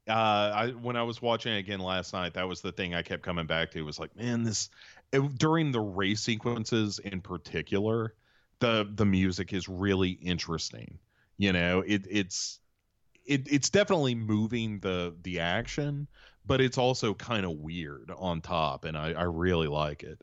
Uh, 0.09 0.53
I 0.55 0.69
when 0.71 0.97
I 0.97 1.03
was 1.03 1.23
watching 1.23 1.53
it 1.53 1.59
again 1.59 1.79
last 1.79 2.13
night, 2.13 2.35
that 2.35 2.49
was 2.49 2.63
the 2.63 2.73
thing 2.73 2.95
I 2.95 3.03
kept 3.03 3.23
coming 3.23 3.47
back 3.47 3.71
to. 3.73 3.83
Was 3.83 3.99
like, 3.99 4.17
man, 4.17 4.43
this 4.43 4.71
it, 5.13 5.39
during 5.39 5.71
the 5.71 5.81
race 5.81 6.21
sequences 6.21 6.99
in 6.99 7.21
particular, 7.21 8.15
the 8.59 8.91
the 8.95 9.05
music 9.05 9.53
is 9.53 9.69
really 9.69 10.11
interesting. 10.11 10.99
You 11.37 11.53
know, 11.53 11.85
it 11.87 12.07
it's 12.11 12.59
it 13.27 13.51
it's 13.51 13.71
definitely 13.71 14.15
moving 14.15 14.81
the 14.81 15.15
the 15.23 15.41
action, 15.41 16.09
but 16.47 16.61
it's 16.61 16.79
also 16.79 17.15
kind 17.15 17.45
of 17.45 17.53
weird 17.53 18.11
on 18.17 18.41
top, 18.41 18.85
and 18.85 18.97
I 18.97 19.13
I 19.13 19.25
really 19.25 19.69
like 19.69 20.03
it. 20.03 20.21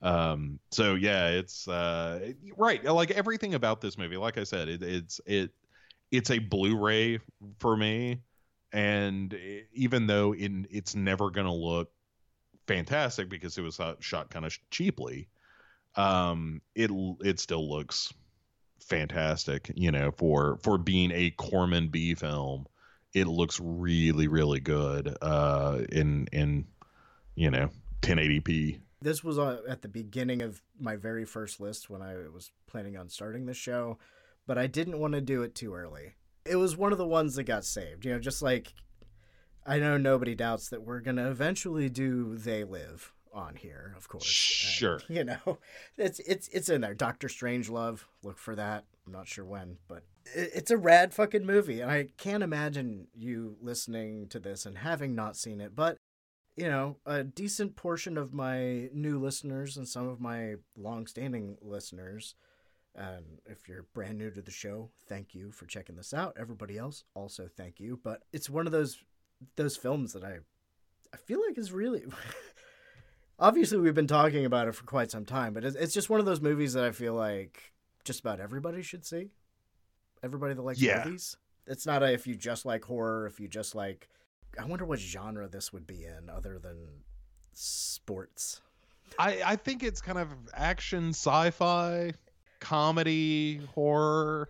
Um, 0.00 0.60
so 0.70 0.94
yeah, 0.94 1.28
it's 1.28 1.66
uh 1.66 2.32
right 2.56 2.82
like 2.84 3.10
everything 3.10 3.54
about 3.54 3.80
this 3.80 3.98
movie. 3.98 4.16
Like 4.16 4.38
I 4.38 4.44
said, 4.44 4.68
it, 4.68 4.82
it's 4.82 5.20
it 5.26 5.50
it's 6.10 6.30
a 6.30 6.38
Blu-ray 6.38 7.18
for 7.58 7.76
me, 7.76 8.20
and 8.72 9.36
even 9.72 10.06
though 10.06 10.34
in 10.34 10.66
it's 10.70 10.94
never 10.94 11.30
gonna 11.30 11.54
look 11.54 11.90
fantastic 12.66 13.28
because 13.28 13.58
it 13.58 13.62
was 13.62 13.80
uh, 13.80 13.94
shot 13.98 14.30
kind 14.30 14.46
of 14.46 14.56
cheaply, 14.70 15.28
um, 15.96 16.62
it 16.74 16.90
it 17.20 17.40
still 17.40 17.68
looks 17.68 18.12
fantastic. 18.80 19.70
You 19.74 19.90
know, 19.90 20.10
for 20.12 20.58
for 20.62 20.78
being 20.78 21.10
a 21.12 21.30
Corman 21.30 21.88
B 21.88 22.14
film, 22.14 22.66
it 23.14 23.26
looks 23.26 23.60
really 23.62 24.28
really 24.28 24.60
good. 24.60 25.16
Uh, 25.20 25.80
in 25.90 26.26
in 26.32 26.66
you 27.34 27.50
know 27.50 27.70
1080p. 28.02 28.80
This 29.00 29.22
was 29.22 29.38
uh, 29.38 29.60
at 29.68 29.82
the 29.82 29.88
beginning 29.88 30.42
of 30.42 30.60
my 30.80 30.96
very 30.96 31.24
first 31.24 31.60
list 31.60 31.88
when 31.88 32.02
I 32.02 32.16
was 32.32 32.50
planning 32.66 32.96
on 32.96 33.08
starting 33.08 33.46
the 33.46 33.54
show, 33.54 33.98
but 34.46 34.58
I 34.58 34.66
didn't 34.66 34.98
want 34.98 35.14
to 35.14 35.20
do 35.20 35.42
it 35.42 35.54
too 35.54 35.72
early. 35.72 36.16
It 36.44 36.56
was 36.56 36.76
one 36.76 36.90
of 36.90 36.98
the 36.98 37.06
ones 37.06 37.36
that 37.36 37.44
got 37.44 37.64
saved. 37.64 38.04
You 38.04 38.14
know, 38.14 38.18
just 38.18 38.42
like 38.42 38.74
I 39.64 39.78
know 39.78 39.98
nobody 39.98 40.34
doubts 40.34 40.68
that 40.70 40.82
we're 40.82 41.00
gonna 41.00 41.30
eventually 41.30 41.88
do 41.88 42.36
They 42.36 42.64
Live 42.64 43.12
on 43.38 43.56
here, 43.56 43.94
of 43.96 44.08
course. 44.08 44.26
Sure. 44.26 45.00
And, 45.08 45.16
you 45.16 45.24
know, 45.24 45.58
it's 45.96 46.18
it's 46.20 46.48
it's 46.48 46.68
in 46.68 46.80
there. 46.80 46.94
Doctor 46.94 47.28
Strangelove. 47.28 48.00
Look 48.22 48.38
for 48.38 48.54
that. 48.56 48.84
I'm 49.06 49.12
not 49.12 49.28
sure 49.28 49.44
when, 49.44 49.78
but 49.88 50.02
it's 50.34 50.70
a 50.70 50.76
rad 50.76 51.14
fucking 51.14 51.46
movie, 51.46 51.80
and 51.80 51.90
I 51.90 52.08
can't 52.18 52.42
imagine 52.42 53.06
you 53.14 53.56
listening 53.62 54.28
to 54.28 54.38
this 54.38 54.66
and 54.66 54.78
having 54.78 55.14
not 55.14 55.36
seen 55.36 55.60
it, 55.60 55.74
but 55.74 55.96
you 56.56 56.68
know, 56.68 56.96
a 57.06 57.22
decent 57.22 57.76
portion 57.76 58.18
of 58.18 58.34
my 58.34 58.88
new 58.92 59.20
listeners 59.20 59.76
and 59.76 59.86
some 59.86 60.08
of 60.08 60.20
my 60.20 60.56
long-standing 60.76 61.56
listeners. 61.62 62.34
And 62.96 63.38
if 63.46 63.68
you're 63.68 63.86
brand 63.94 64.18
new 64.18 64.30
to 64.32 64.42
the 64.42 64.50
show, 64.50 64.90
thank 65.08 65.36
you 65.36 65.52
for 65.52 65.66
checking 65.66 65.94
this 65.94 66.12
out. 66.12 66.36
Everybody 66.36 66.76
else, 66.76 67.04
also 67.14 67.48
thank 67.56 67.78
you. 67.78 68.00
But 68.02 68.24
it's 68.32 68.50
one 68.50 68.66
of 68.66 68.72
those 68.72 68.98
those 69.54 69.76
films 69.76 70.12
that 70.14 70.24
I 70.24 70.38
I 71.14 71.16
feel 71.16 71.40
like 71.46 71.56
is 71.58 71.70
really 71.70 72.02
obviously 73.38 73.78
we've 73.78 73.94
been 73.94 74.06
talking 74.06 74.44
about 74.44 74.68
it 74.68 74.74
for 74.74 74.84
quite 74.84 75.10
some 75.10 75.24
time, 75.24 75.52
but 75.54 75.64
it's, 75.64 75.94
just 75.94 76.10
one 76.10 76.20
of 76.20 76.26
those 76.26 76.40
movies 76.40 76.72
that 76.74 76.84
I 76.84 76.90
feel 76.92 77.14
like 77.14 77.72
just 78.04 78.20
about 78.20 78.40
everybody 78.40 78.82
should 78.82 79.04
see. 79.04 79.30
Everybody 80.22 80.54
that 80.54 80.62
likes 80.62 80.80
Yeah. 80.80 81.04
movies. 81.04 81.36
It's 81.66 81.86
not 81.86 82.02
a 82.02 82.12
if 82.12 82.26
you 82.26 82.34
just 82.34 82.64
like 82.64 82.84
horror, 82.84 83.26
if 83.26 83.38
you 83.40 83.46
just 83.48 83.74
like 83.74 84.08
I 84.58 84.64
wonder 84.64 84.84
what 84.84 84.98
genre 84.98 85.46
this 85.48 85.72
would 85.72 85.86
be 85.86 86.04
in 86.04 86.28
other 86.30 86.58
than 86.58 86.76
sports. 87.52 88.60
I 89.18 89.42
I 89.44 89.56
think 89.56 89.82
it's 89.82 90.00
kind 90.00 90.18
of 90.18 90.28
action, 90.54 91.10
sci-fi, 91.10 92.12
comedy, 92.60 93.58
horror. 93.74 94.48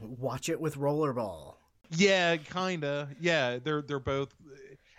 Watch 0.00 0.48
it 0.48 0.60
with 0.60 0.76
rollerball. 0.76 1.56
Yeah, 1.90 2.36
kinda. 2.38 3.08
Yeah, 3.20 3.58
they're 3.62 3.82
they're 3.82 3.98
both, 4.00 4.34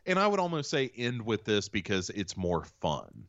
and 0.06 0.20
I 0.20 0.28
would 0.28 0.40
almost 0.40 0.70
say 0.70 0.92
end 0.98 1.22
with 1.26 1.44
this 1.46 1.70
because 1.70 2.10
it's 2.12 2.36
more 2.38 2.66
fun. 2.82 3.26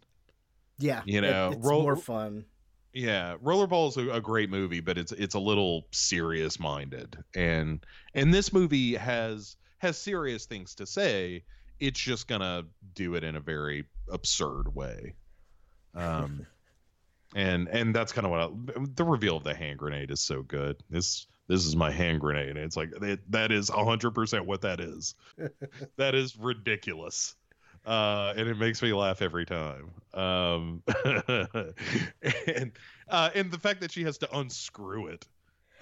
Yeah, 0.79 1.03
You 1.07 1.18
it- 1.18 1.22
know, 1.22 1.53
it's 1.53 1.66
roll- 1.66 1.83
more 1.83 1.97
fun. 1.97 2.45
Yeah, 2.93 3.37
Rollerball 3.43 3.89
is 3.89 3.97
a, 3.97 4.09
a 4.11 4.20
great 4.20 4.51
movie, 4.51 4.79
but 4.81 4.97
it's 4.97 5.11
it's 5.11 5.35
a 5.35 5.39
little 5.41 5.87
serious 5.91 6.61
minded, 6.61 7.16
and 7.35 7.85
and 8.14 8.33
this 8.33 8.53
movie 8.53 8.95
has 8.95 9.57
has 9.79 9.99
serious 9.99 10.47
things 10.47 10.77
to 10.77 10.87
say. 10.87 11.43
It's 11.81 11.99
just 11.99 12.29
gonna 12.29 12.62
do 12.95 13.16
it 13.16 13.25
in 13.25 13.35
a 13.35 13.41
very 13.41 13.85
absurd 14.09 14.72
way. 14.77 15.16
Um, 15.97 16.47
and 17.35 17.66
and 17.68 17.93
that's 17.93 18.12
kind 18.12 18.27
of 18.27 18.31
what 18.31 18.41
I, 18.41 18.85
the 18.95 19.03
reveal 19.05 19.37
of 19.39 19.43
the 19.45 19.55
hand 19.57 19.79
grenade 19.81 20.12
is 20.12 20.20
so 20.20 20.43
good. 20.43 20.77
This 20.89 21.27
this 21.49 21.66
is 21.66 21.76
my 21.76 21.90
hand 21.90 22.20
grenade. 22.20 22.57
It's 22.57 22.76
like 22.76 22.90
it, 23.03 23.30
that 23.32 23.53
is 23.53 23.68
hundred 23.68 24.12
percent 24.12 24.47
what 24.47 24.62
that 24.62 24.80
is. 24.80 25.14
that 25.97 26.14
is 26.14 26.36
ridiculous. 26.36 27.34
uh, 27.86 28.32
and 28.36 28.49
it 28.49 28.59
makes 28.59 28.80
me 28.82 28.92
laugh 28.92 29.20
every 29.22 29.45
time. 29.45 29.90
Um, 30.14 30.82
and 31.05 32.72
uh, 33.09 33.30
and 33.34 33.51
the 33.51 33.59
fact 33.59 33.80
that 33.82 33.92
she 33.92 34.05
has 34.05 34.18
to 34.18 34.38
unscrew 34.38 35.09
it 35.09 35.26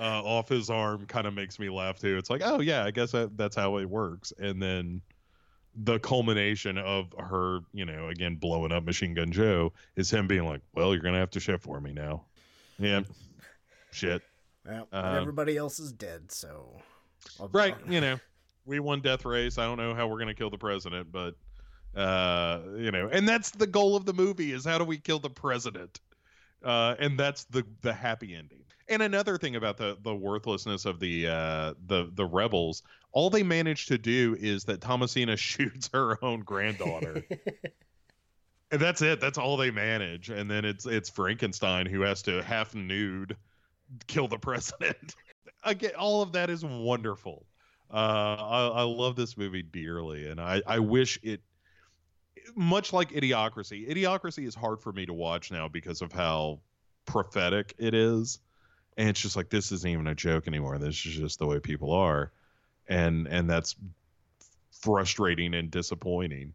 uh, 0.01 0.23
off 0.25 0.49
his 0.49 0.69
arm 0.69 1.07
kind 1.07 1.27
of 1.27 1.35
makes 1.35 1.59
me 1.59 1.69
laugh 1.71 2.01
too. 2.01 2.17
It's 2.19 2.31
like, 2.31 2.43
oh 2.45 2.61
yeah, 2.61 2.85
I 2.85 2.91
guess 2.91 3.13
that, 3.13 3.37
that's 3.37 3.55
how 3.55 3.77
it 3.79 3.89
works. 3.89 4.33
And 4.39 4.61
then 4.61 5.01
the 5.77 5.99
culmination 6.01 6.77
of 6.77 7.15
her, 7.19 7.61
you 7.73 7.85
know, 7.85 8.09
again 8.09 8.35
blowing 8.37 8.73
up 8.73 8.85
Machine 8.85 9.15
Gun 9.15 9.31
Joe 9.31 9.73
is 9.97 10.11
him 10.11 10.27
being 10.27 10.45
like, 10.45 10.61
"Well, 10.75 10.93
you're 10.93 11.03
gonna 11.03 11.19
have 11.19 11.31
to 11.31 11.41
ship 11.41 11.63
for 11.63 11.81
me 11.81 11.93
now." 11.93 12.25
Yeah, 12.79 13.03
shit. 13.93 14.23
Well, 14.65 14.89
Um, 14.93 15.17
everybody 15.17 15.57
else 15.57 15.79
is 15.79 15.93
dead, 15.93 16.31
so. 16.31 16.81
I'll- 17.41 17.49
Right, 17.49 17.77
you 17.89 18.01
know, 18.01 18.19
we 18.65 18.81
won 18.81 19.01
death 19.01 19.25
race. 19.25 19.59
I 19.59 19.65
don't 19.65 19.79
know 19.79 19.95
how 19.95 20.07
we're 20.07 20.19
gonna 20.19 20.35
kill 20.35 20.51
the 20.51 20.59
president, 20.59 21.11
but 21.13 21.35
uh, 21.95 22.61
you 22.77 22.91
know, 22.91 23.09
and 23.13 23.29
that's 23.29 23.51
the 23.51 23.67
goal 23.67 23.97
of 23.97 24.07
the 24.07 24.15
movie 24.15 24.53
is 24.53 24.65
how 24.65 24.79
do 24.79 24.85
we 24.85 24.99
kill 24.99 25.19
the 25.19 25.29
president? 25.31 26.01
Uh, 26.65 26.95
and 26.99 27.19
that's 27.19 27.45
the 27.45 27.67
the 27.83 27.93
happy 27.93 28.35
ending. 28.35 28.65
And 28.89 29.03
another 29.03 29.37
thing 29.39 29.57
about 29.57 29.77
the 29.77 29.99
the 30.03 30.15
worthlessness 30.15 30.85
of 30.85 31.01
the 31.01 31.27
uh 31.29 31.75
the 31.87 32.11
the 32.15 32.25
rebels, 32.25 32.83
all 33.13 33.31
they 33.31 33.43
managed 33.43 33.89
to 33.89 33.99
do 33.99 34.37
is 34.41 34.65
that 34.65 34.81
Thomasina 34.81 35.37
shoots 35.37 35.91
her 35.93 36.23
own 36.25 36.41
granddaughter. 36.41 37.23
and 38.71 38.81
that's 38.81 39.03
it. 39.03 39.21
That's 39.21 39.39
all 39.39 39.57
they 39.57 39.71
manage. 39.71 40.31
And 40.31 40.51
then 40.51 40.65
it's 40.65 40.87
it's 40.87 41.11
Frankenstein 41.11 41.87
who 41.87 42.01
has 42.03 42.23
to 42.23 42.43
half 42.43 42.75
nude 42.75 43.37
kill 44.07 44.29
the 44.29 44.39
president. 44.39 45.15
Again, 45.65 45.93
all 45.97 46.23
of 46.23 46.33
that 46.33 46.51
is 46.51 46.65
wonderful. 46.65 47.47
Uh, 47.93 48.37
I, 48.39 48.69
I 48.69 48.83
love 48.83 49.17
this 49.17 49.37
movie 49.37 49.63
dearly, 49.63 50.29
and 50.29 50.41
I, 50.41 50.63
I 50.67 50.79
wish 50.79 51.19
it. 51.23 51.41
Much 52.57 52.93
like 52.93 53.11
Idiocracy, 53.11 53.89
Idiocracy 53.89 54.47
is 54.47 54.55
hard 54.55 54.81
for 54.81 54.93
me 54.93 55.07
to 55.07 55.13
watch 55.13 55.51
now 55.51 55.69
because 55.69 56.03
of 56.03 56.13
how 56.13 56.61
prophetic 57.05 57.75
it 57.79 57.95
is, 57.95 58.41
and 58.97 59.09
it's 59.09 59.21
just 59.21 59.37
like 59.37 59.51
this 59.51 59.73
isn't 59.73 59.91
even 59.91 60.07
a 60.07 60.15
joke 60.15 60.49
anymore. 60.49 60.79
This 60.79 61.05
is 61.07 61.15
just 61.15 61.39
the 61.39 61.47
way 61.47 61.61
people 61.61 61.93
are, 61.93 62.33
and 62.89 63.27
and 63.29 63.49
that's 63.49 63.77
frustrating 64.71 65.55
and 65.55 65.71
disappointing. 65.71 66.55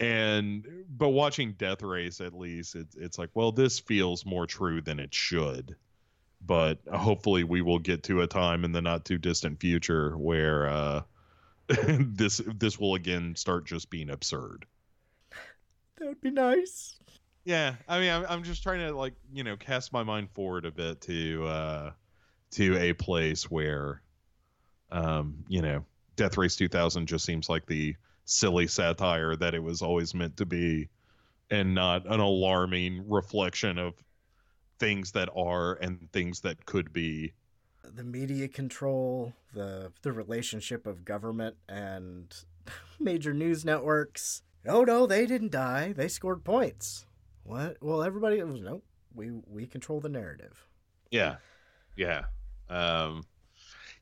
And 0.00 0.66
but 0.88 1.10
watching 1.10 1.52
Death 1.52 1.82
Race 1.82 2.20
at 2.20 2.32
least, 2.32 2.74
it's 2.74 2.96
it's 2.96 3.18
like 3.18 3.30
well, 3.34 3.52
this 3.52 3.78
feels 3.78 4.24
more 4.24 4.46
true 4.46 4.80
than 4.80 4.98
it 4.98 5.14
should 5.14 5.76
but 6.44 6.78
hopefully 6.92 7.44
we 7.44 7.62
will 7.62 7.78
get 7.78 8.02
to 8.04 8.22
a 8.22 8.26
time 8.26 8.64
in 8.64 8.72
the 8.72 8.82
not 8.82 9.04
too 9.04 9.18
distant 9.18 9.60
future 9.60 10.16
where 10.16 10.68
uh, 10.68 11.02
this 11.68 12.40
this 12.56 12.78
will 12.78 12.94
again 12.94 13.34
start 13.36 13.64
just 13.66 13.90
being 13.90 14.10
absurd. 14.10 14.66
That 15.98 16.08
would 16.08 16.20
be 16.20 16.30
nice. 16.30 16.98
Yeah, 17.44 17.74
I 17.88 17.98
mean, 17.98 18.10
I'm, 18.10 18.26
I'm 18.28 18.42
just 18.42 18.62
trying 18.62 18.80
to 18.80 18.94
like 18.94 19.14
you 19.32 19.44
know 19.44 19.56
cast 19.56 19.92
my 19.92 20.02
mind 20.02 20.30
forward 20.30 20.64
a 20.64 20.70
bit 20.70 21.00
to 21.02 21.46
uh, 21.46 21.90
to 22.52 22.76
a 22.78 22.92
place 22.92 23.50
where, 23.50 24.02
um, 24.90 25.44
you 25.48 25.62
know, 25.62 25.84
Death 26.16 26.36
Race 26.36 26.56
2000 26.56 27.06
just 27.06 27.24
seems 27.24 27.48
like 27.48 27.66
the 27.66 27.96
silly 28.24 28.66
satire 28.66 29.36
that 29.36 29.54
it 29.54 29.62
was 29.62 29.82
always 29.82 30.14
meant 30.14 30.36
to 30.36 30.46
be, 30.46 30.88
and 31.50 31.74
not 31.74 32.06
an 32.06 32.20
alarming 32.20 33.08
reflection 33.08 33.78
of 33.78 33.94
things 34.82 35.12
that 35.12 35.28
are 35.36 35.74
and 35.74 36.10
things 36.12 36.40
that 36.40 36.66
could 36.66 36.92
be. 36.92 37.32
The 37.84 38.02
media 38.02 38.48
control, 38.48 39.32
the 39.54 39.92
the 40.02 40.10
relationship 40.10 40.88
of 40.88 41.04
government 41.04 41.54
and 41.68 42.34
major 42.98 43.32
news 43.32 43.64
networks. 43.64 44.42
Oh 44.66 44.82
no, 44.82 45.06
they 45.06 45.24
didn't 45.24 45.52
die. 45.52 45.92
They 45.92 46.08
scored 46.08 46.42
points. 46.42 47.06
What? 47.44 47.76
Well, 47.80 48.02
everybody 48.02 48.42
was 48.42 48.60
nope. 48.60 48.84
We 49.14 49.30
we 49.46 49.66
control 49.66 50.00
the 50.00 50.08
narrative. 50.08 50.66
Yeah, 51.12 51.36
yeah, 51.96 52.22
um, 52.68 53.22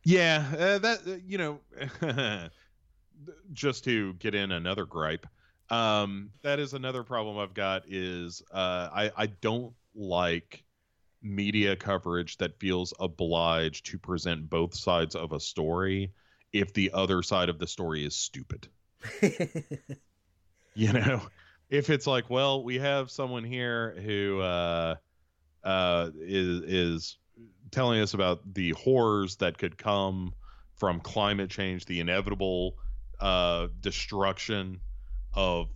yeah. 0.03 0.47
Uh, 0.53 0.79
that 0.79 1.01
uh, 1.07 1.17
you 1.27 1.37
know, 1.37 1.61
just 3.53 3.85
to 3.85 4.15
get 4.15 4.35
in 4.35 4.51
another 4.53 4.87
gripe. 4.87 5.27
Um, 5.69 6.31
that 6.43 6.59
is 6.59 6.73
another 6.73 7.05
problem 7.05 7.37
I've 7.37 7.55
got 7.55 7.83
is 7.87 8.43
uh, 8.51 8.89
I 8.95 9.11
I 9.15 9.27
don't 9.27 9.75
like 9.95 10.65
media 11.23 11.77
coverage 11.77 12.37
that 12.39 12.59
feels 12.59 12.95
obliged 12.99 13.87
to 13.87 13.99
present 13.99 14.49
both 14.49 14.75
sides 14.75 15.15
of 15.15 15.33
a 15.33 15.41
story 15.41 16.13
if 16.53 16.73
the 16.73 16.91
other 16.93 17.23
side 17.23 17.49
of 17.49 17.59
the 17.59 17.67
story 17.67 18.05
is 18.05 18.17
stupid. 18.17 18.69
you 20.75 20.93
know, 20.93 21.21
if 21.69 21.91
it's 21.91 22.07
like, 22.07 22.29
well, 22.29 22.65
we 22.65 22.79
have 22.79 23.11
someone 23.11 23.45
here 23.45 23.95
who 24.05 24.41
uh, 24.41 24.97
uh, 25.65 26.11
is 26.17 26.61
is 26.63 27.19
telling 27.71 28.01
us 28.01 28.15
about 28.15 28.41
the 28.55 28.71
horrors 28.71 29.37
that 29.37 29.57
could 29.57 29.79
come 29.79 30.35
from 30.75 31.01
climate 31.01 31.51
change, 31.51 31.85
the 31.85 32.01
inevitable 32.01 32.77
uh, 33.21 33.69
destruction 33.81 34.81
of 35.35 35.69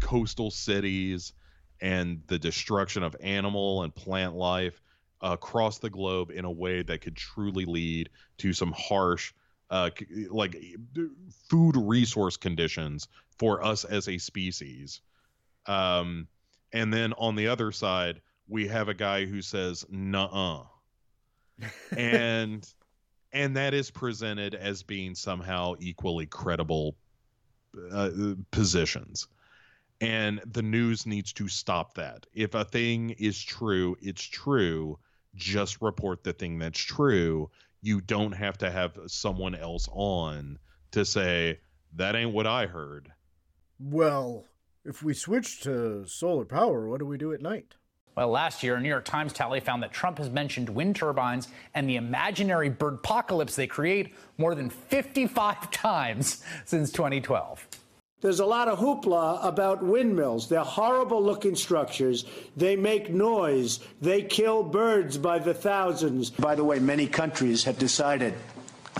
coastal 0.00 0.50
cities, 0.50 1.32
and 1.80 2.20
the 2.26 2.38
destruction 2.38 3.02
of 3.02 3.16
animal 3.20 3.82
and 3.82 3.94
plant 3.94 4.34
life 4.34 4.82
across 5.20 5.78
the 5.78 5.90
globe 5.90 6.30
in 6.30 6.44
a 6.44 6.50
way 6.50 6.82
that 6.82 7.00
could 7.00 7.16
truly 7.16 7.64
lead 7.64 8.08
to 8.38 8.52
some 8.52 8.72
harsh 8.76 9.32
uh, 9.70 9.90
like 10.30 10.56
food 11.48 11.76
resource 11.76 12.36
conditions 12.36 13.08
for 13.38 13.62
us 13.64 13.84
as 13.84 14.08
a 14.08 14.18
species. 14.18 15.00
Um, 15.66 16.28
and 16.72 16.92
then 16.92 17.12
on 17.14 17.36
the 17.36 17.48
other 17.48 17.72
side 17.72 18.20
we 18.48 18.68
have 18.68 18.88
a 18.88 18.94
guy 18.94 19.26
who 19.26 19.42
says 19.42 19.84
nuh-uh. 19.90 20.64
And 21.96 22.66
and 23.32 23.56
that 23.56 23.74
is 23.74 23.90
presented 23.90 24.54
as 24.54 24.82
being 24.82 25.14
somehow 25.14 25.74
equally 25.80 26.24
credible 26.24 26.96
uh, 27.92 28.10
positions. 28.50 29.28
And 30.00 30.40
the 30.46 30.62
news 30.62 31.04
needs 31.04 31.32
to 31.34 31.48
stop 31.48 31.94
that. 31.94 32.26
If 32.32 32.54
a 32.54 32.64
thing 32.64 33.10
is 33.10 33.42
true 33.42 33.96
it's 34.00 34.22
true 34.22 34.98
just 35.34 35.80
report 35.80 36.24
the 36.24 36.32
thing 36.32 36.58
that's 36.58 36.80
true 36.80 37.50
you 37.80 38.00
don't 38.00 38.32
have 38.32 38.58
to 38.58 38.70
have 38.70 38.98
someone 39.06 39.54
else 39.54 39.88
on 39.92 40.58
to 40.90 41.04
say 41.04 41.58
that 41.94 42.16
ain't 42.16 42.32
what 42.32 42.46
i 42.46 42.66
heard 42.66 43.12
Well, 43.80 44.44
if 44.84 45.02
we 45.02 45.14
switch 45.14 45.60
to 45.60 46.04
solar 46.06 46.44
power, 46.44 46.88
what 46.88 46.98
do 46.98 47.06
we 47.06 47.18
do 47.18 47.32
at 47.32 47.40
night? 47.40 47.74
Well, 48.16 48.28
last 48.30 48.64
year, 48.64 48.74
a 48.74 48.80
New 48.80 48.88
York 48.88 49.04
Times 49.04 49.32
tally 49.32 49.60
found 49.60 49.82
that 49.84 49.92
Trump 49.92 50.18
has 50.18 50.28
mentioned 50.30 50.68
wind 50.68 50.96
turbines 50.96 51.46
and 51.74 51.88
the 51.88 51.94
imaginary 51.94 52.70
bird 52.70 52.94
apocalypse 52.94 53.54
they 53.54 53.68
create 53.68 54.14
more 54.36 54.56
than 54.56 54.70
55 54.70 55.70
times 55.70 56.42
since 56.64 56.90
2012. 56.90 57.68
There's 58.20 58.40
a 58.40 58.46
lot 58.46 58.66
of 58.66 58.80
hoopla 58.80 59.46
about 59.46 59.80
windmills. 59.80 60.48
They're 60.48 60.60
horrible 60.60 61.22
looking 61.22 61.54
structures. 61.54 62.24
They 62.56 62.74
make 62.74 63.10
noise. 63.10 63.78
They 64.00 64.22
kill 64.22 64.64
birds 64.64 65.16
by 65.16 65.38
the 65.38 65.54
thousands. 65.54 66.30
By 66.30 66.56
the 66.56 66.64
way, 66.64 66.80
many 66.80 67.06
countries 67.06 67.62
have 67.64 67.78
decided 67.78 68.34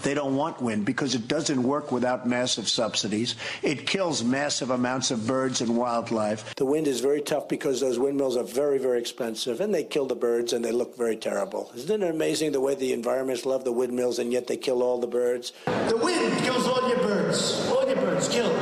they 0.03 0.15
don't 0.15 0.37
want 0.37 0.63
wind 0.63 0.85
because 0.85 1.15
it 1.15 1.29
doesn't 1.29 1.63
work 1.63 1.91
without 1.91 2.29
massive 2.29 2.69
subsidies. 2.69 3.35
It 3.63 3.87
kills 3.87 4.23
massive 4.23 4.71
amounts 4.71 5.11
of 5.11 5.27
birds 5.27 5.61
and 5.61 5.77
wildlife. 5.77 6.55
The 6.55 6.65
wind 6.65 6.87
is 6.87 7.01
very 7.01 7.21
tough 7.21 7.49
because 7.49 7.81
those 7.81 7.99
windmills 7.99 8.37
are 8.37 8.45
very, 8.45 8.79
very 8.79 9.01
expensive 9.01 9.61
and 9.61 9.75
they 9.75 9.85
kill 9.85 10.07
the 10.07 10.15
birds 10.15 10.53
and 10.53 10.65
they 10.65 10.73
look 10.73 10.97
very 10.97 11.17
terrible. 11.17 11.73
Isn't 11.75 12.03
it 12.03 12.11
amazing 12.11 12.53
the 12.53 12.61
way 12.61 12.75
the 12.75 12.93
environments 12.93 13.45
love 13.45 13.65
the 13.65 13.73
windmills 13.73 14.19
and 14.19 14.33
yet 14.33 14.47
they 14.47 14.57
kill 14.57 14.83
all 14.83 14.99
the 15.01 15.07
birds? 15.07 15.53
The 15.65 15.97
wind 15.97 16.39
kills 16.39 16.67
all 16.67 16.89
your 16.89 16.99
birds. 16.99 17.69
All 17.69 17.87
your 17.87 17.97
birds 17.97 18.29
killed. 18.29 18.55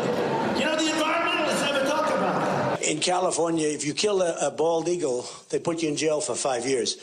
You 0.58 0.64
know, 0.64 0.76
the 0.76 0.90
environmentalists 0.90 1.60
never 1.72 1.84
talk 1.84 2.06
about 2.08 2.40
that. 2.40 2.66
In 2.86 3.00
California, 3.00 3.66
if 3.66 3.84
you 3.84 3.94
kill 3.94 4.22
a, 4.22 4.46
a 4.46 4.50
bald 4.50 4.88
eagle, 4.88 5.26
they 5.50 5.58
put 5.58 5.82
you 5.82 5.88
in 5.88 5.96
jail 5.96 6.20
for 6.20 6.36
five 6.36 6.64
years. 6.64 6.96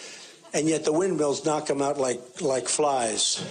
And 0.54 0.70
yet 0.70 0.86
the 0.86 0.94
windmills 0.94 1.46
knock 1.46 1.66
them 1.66 1.82
out 1.82 1.98
like, 1.98 2.22
like 2.42 2.70
flies. 2.70 3.44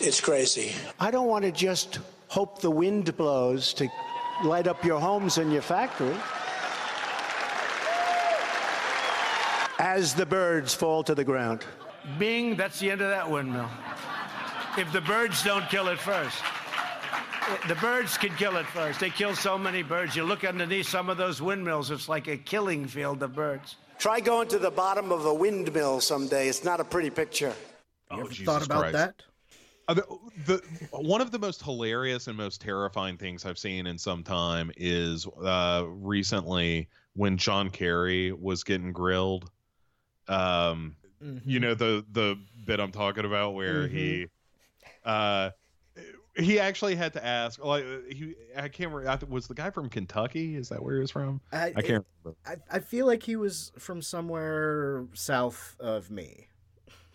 It's 0.00 0.20
crazy. 0.20 0.72
I 1.00 1.10
don't 1.10 1.26
want 1.26 1.44
to 1.44 1.50
just 1.50 1.98
hope 2.28 2.60
the 2.60 2.70
wind 2.70 3.16
blows 3.16 3.74
to 3.74 3.88
light 4.44 4.68
up 4.68 4.84
your 4.84 5.00
homes 5.00 5.38
and 5.38 5.52
your 5.52 5.62
factory. 5.62 6.14
As 9.80 10.14
the 10.14 10.26
birds 10.26 10.72
fall 10.72 11.02
to 11.02 11.16
the 11.16 11.24
ground. 11.24 11.64
Bing, 12.18 12.54
that's 12.54 12.78
the 12.78 12.92
end 12.92 13.00
of 13.00 13.10
that 13.10 13.28
windmill. 13.28 13.68
If 14.76 14.92
the 14.92 15.00
birds 15.00 15.42
don't 15.42 15.68
kill 15.68 15.88
it 15.88 15.98
first. 15.98 16.38
The 17.66 17.74
birds 17.76 18.18
can 18.18 18.34
kill 18.36 18.56
it 18.56 18.66
first. 18.66 19.00
They 19.00 19.10
kill 19.10 19.34
so 19.34 19.56
many 19.56 19.82
birds. 19.82 20.14
You 20.14 20.24
look 20.24 20.44
underneath 20.44 20.88
some 20.88 21.08
of 21.08 21.16
those 21.16 21.40
windmills, 21.40 21.90
it's 21.90 22.08
like 22.08 22.28
a 22.28 22.36
killing 22.36 22.86
field 22.86 23.22
of 23.22 23.34
birds. 23.34 23.76
Try 23.98 24.20
going 24.20 24.48
to 24.48 24.58
the 24.58 24.70
bottom 24.70 25.10
of 25.10 25.24
a 25.26 25.34
windmill 25.34 26.00
someday. 26.00 26.48
It's 26.48 26.62
not 26.64 26.80
a 26.80 26.84
pretty 26.84 27.10
picture. 27.10 27.54
oh 28.10 28.20
Ever 28.20 28.28
jesus 28.28 28.44
thought 28.44 28.64
about 28.64 28.80
christ 28.80 28.92
that? 28.94 29.22
Uh, 29.88 29.94
the, 29.94 30.04
the 30.46 30.62
one 30.98 31.20
of 31.22 31.30
the 31.30 31.38
most 31.38 31.62
hilarious 31.62 32.26
and 32.26 32.36
most 32.36 32.60
terrifying 32.60 33.16
things 33.16 33.46
I've 33.46 33.58
seen 33.58 33.86
in 33.86 33.96
some 33.96 34.22
time 34.22 34.70
is 34.76 35.26
uh, 35.42 35.84
recently 35.88 36.88
when 37.14 37.38
John 37.38 37.70
Kerry 37.70 38.32
was 38.32 38.62
getting 38.62 38.92
grilled. 38.92 39.50
Um, 40.28 40.94
you 41.44 41.58
know 41.58 41.74
the 41.74 42.04
the 42.12 42.38
bit 42.66 42.80
I'm 42.80 42.92
talking 42.92 43.24
about 43.24 43.54
where 43.54 43.88
he, 43.88 44.26
uh, 45.04 45.50
he 46.38 46.60
actually 46.60 46.94
had 46.94 47.12
to 47.14 47.24
ask 47.24 47.62
like 47.64 47.84
he 48.10 48.34
I 48.56 48.68
can't 48.68 48.92
remember 48.92 49.10
I 49.10 49.18
was 49.28 49.48
the 49.48 49.54
guy 49.54 49.70
from 49.70 49.88
Kentucky 49.88 50.56
is 50.56 50.68
that 50.68 50.82
where 50.82 50.94
he 50.94 51.00
was 51.00 51.10
from 51.10 51.40
I, 51.52 51.72
I 51.76 51.82
can't 51.82 52.06
remember. 52.24 52.38
I, 52.46 52.56
I 52.70 52.78
feel 52.80 53.06
like 53.06 53.22
he 53.22 53.36
was 53.36 53.72
from 53.78 54.02
somewhere 54.02 55.04
south 55.14 55.76
of 55.80 56.10
me. 56.10 56.48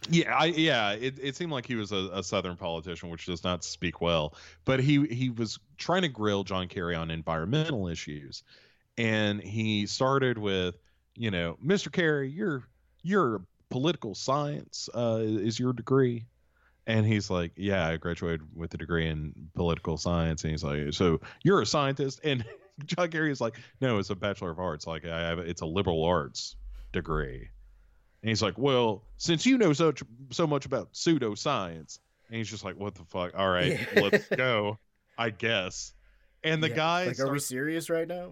Yeah, 0.09 0.35
I 0.35 0.45
yeah, 0.45 0.91
it, 0.91 1.17
it 1.21 1.35
seemed 1.35 1.51
like 1.51 1.65
he 1.65 1.75
was 1.75 1.91
a, 1.91 2.09
a 2.13 2.23
southern 2.23 2.57
politician, 2.57 3.09
which 3.09 3.25
does 3.25 3.43
not 3.43 3.63
speak 3.63 4.01
well. 4.01 4.35
But 4.65 4.81
he 4.81 5.05
he 5.07 5.29
was 5.29 5.59
trying 5.77 6.01
to 6.01 6.09
grill 6.09 6.43
John 6.43 6.67
Kerry 6.67 6.95
on 6.95 7.09
environmental 7.09 7.87
issues, 7.87 8.43
and 8.97 9.41
he 9.41 9.87
started 9.87 10.37
with, 10.37 10.75
you 11.15 11.31
know, 11.31 11.57
Mr. 11.65 11.91
Kerry, 11.91 12.29
your 12.29 12.63
your 13.01 13.45
political 13.69 14.13
science 14.13 14.89
uh, 14.93 15.19
is 15.21 15.57
your 15.57 15.71
degree, 15.71 16.25
and 16.87 17.05
he's 17.05 17.29
like, 17.29 17.51
yeah, 17.55 17.87
I 17.87 17.97
graduated 17.97 18.41
with 18.55 18.73
a 18.73 18.77
degree 18.77 19.07
in 19.07 19.33
political 19.55 19.97
science, 19.97 20.43
and 20.43 20.51
he's 20.51 20.63
like, 20.63 20.93
so 20.93 21.19
you're 21.43 21.61
a 21.61 21.65
scientist, 21.65 22.19
and 22.23 22.43
John 22.85 23.09
Kerry 23.09 23.31
is 23.31 23.39
like, 23.41 23.55
no, 23.81 23.99
it's 23.99 24.09
a 24.09 24.15
bachelor 24.15 24.51
of 24.51 24.59
arts, 24.59 24.87
like 24.87 25.05
I 25.05 25.19
have, 25.21 25.39
it's 25.39 25.61
a 25.61 25.65
liberal 25.65 26.03
arts 26.03 26.55
degree. 26.91 27.49
And 28.21 28.29
he's 28.29 28.41
like, 28.41 28.57
"Well, 28.57 29.03
since 29.17 29.45
you 29.45 29.57
know 29.57 29.73
such 29.73 30.01
so 30.31 30.47
much 30.47 30.65
about 30.65 30.93
pseudoscience," 30.93 31.99
and 32.29 32.37
he's 32.37 32.49
just 32.49 32.63
like, 32.63 32.77
"What 32.77 32.95
the 32.95 33.03
fuck? 33.03 33.33
All 33.37 33.49
right, 33.49 33.77
let's 33.97 34.29
go, 34.37 34.79
I 35.17 35.29
guess." 35.29 35.93
And 36.41 36.63
the 36.63 36.69
Yeah, 36.69 36.75
guy, 36.75 37.05
like, 37.07 37.19
are 37.19 37.29
we 37.29 37.39
serious 37.39 37.89
right 37.89 38.07
now? 38.07 38.31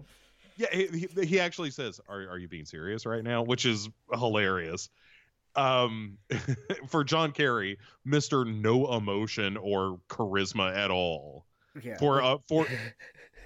yeah, 0.56 0.68
he, 0.72 0.86
he- 0.86 1.26
he 1.26 1.40
actually 1.40 1.70
says, 1.72 2.00
"Are 2.08 2.22
are 2.22 2.38
you 2.38 2.48
being 2.48 2.64
serious 2.64 3.04
right 3.04 3.22
now?" 3.22 3.42
Which 3.42 3.66
is 3.66 3.90
hilarious. 4.10 4.88
Um, 5.54 6.18
for 6.88 7.04
John 7.04 7.32
Kerry, 7.32 7.78
Mister 8.04 8.44
No 8.44 8.94
Emotion 8.94 9.56
or 9.56 10.00
Charisma 10.08 10.74
at 10.74 10.90
all. 10.90 11.46
Yeah. 11.82 11.98
For 11.98 12.22
uh, 12.22 12.38
for 12.48 12.66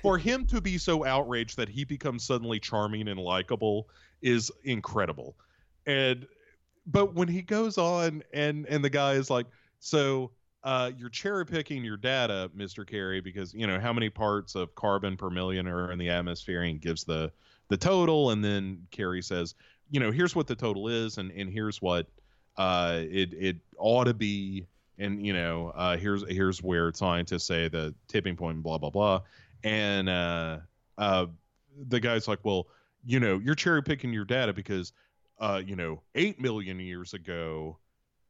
for 0.03 0.19
him 0.19 0.47
to 0.47 0.61
be 0.61 0.79
so 0.79 1.05
outraged 1.05 1.57
that 1.57 1.69
he 1.69 1.85
becomes 1.85 2.25
suddenly 2.25 2.61
charming 2.61 3.09
and 3.09 3.19
likable 3.19 3.89
is 4.23 4.51
incredible. 4.65 5.37
And 5.87 6.27
but 6.87 7.15
when 7.15 7.29
he 7.29 7.43
goes 7.43 7.79
on 7.79 8.23
and 8.33 8.67
and 8.67 8.85
the 8.85 8.91
guy 8.91 9.15
is 9.15 9.31
like, 9.31 9.47
so 9.81 10.33
uh, 10.67 10.91
you're 10.97 11.09
cherry 11.09 11.47
picking 11.47 11.85
your 11.85 11.97
data, 11.97 12.51
Mr. 12.57 12.85
Kerry, 12.87 13.21
because 13.21 13.55
you 13.55 13.67
know 13.67 13.79
how 13.79 13.93
many 13.93 14.11
parts 14.11 14.55
of 14.55 14.75
carbon 14.75 15.17
per 15.17 15.31
million 15.31 15.69
are 15.69 15.93
in 15.93 15.99
the 15.99 16.11
atmosphere, 16.11 16.63
and 16.63 16.81
gives 16.81 17.05
the 17.05 17.31
the 17.69 17.77
total, 17.77 18.31
and 18.31 18.45
then 18.45 18.87
Kerry 18.91 19.23
says, 19.23 19.55
you 19.91 20.01
know, 20.01 20.11
here's 20.11 20.35
what 20.35 20.47
the 20.47 20.57
total 20.57 20.89
is, 20.89 21.19
and 21.19 21.31
and 21.33 21.51
here's 21.51 21.81
what 21.81 22.07
uh, 22.57 23.01
it 23.03 23.33
it 23.35 23.57
ought 23.79 24.05
to 24.05 24.15
be, 24.15 24.67
and 24.99 25.25
you 25.25 25.33
know, 25.33 25.73
uh, 25.75 25.97
here's 25.97 26.25
here's 26.29 26.63
where 26.63 26.93
scientists 26.93 27.45
say 27.45 27.69
the 27.69 27.95
tipping 28.09 28.37
point, 28.37 28.63
blah 28.63 28.79
blah 28.79 28.91
blah, 28.91 29.21
and 29.65 30.09
uh, 30.09 30.59
uh, 30.99 31.27
the 31.89 32.01
guy's 32.01 32.29
like, 32.29 32.41
well, 32.45 32.67
you 33.05 33.21
know, 33.21 33.39
you're 33.39 33.55
cherry 33.55 33.83
picking 33.83 34.13
your 34.13 34.25
data 34.25 34.53
because, 34.53 34.93
uh, 35.39 35.63
you 35.65 35.77
know, 35.77 36.03
eight 36.15 36.41
million 36.41 36.81
years 36.81 37.15
ago, 37.15 37.79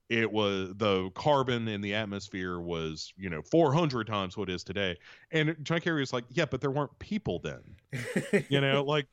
it 0.09 0.31
was 0.31 0.73
the 0.77 1.11
carbon 1.11 1.67
in 1.67 1.81
the 1.81 1.95
atmosphere 1.95 2.61
was, 2.61 3.13
you 3.17 3.29
know, 3.29 3.43
400 3.43 4.07
times 4.07 4.37
what 4.37 4.49
it 4.49 4.55
is 4.55 4.63
today. 4.63 4.97
And 5.33 5.57
John 5.63 5.81
Kerry 5.81 6.03
is 6.03 6.13
like, 6.13 6.25
yeah, 6.31 6.45
but 6.45 6.61
there 6.61 6.71
weren't 6.71 6.97
people 6.99 7.41
then, 7.41 8.45
you 8.49 8.61
know, 8.61 8.85
like, 8.85 9.07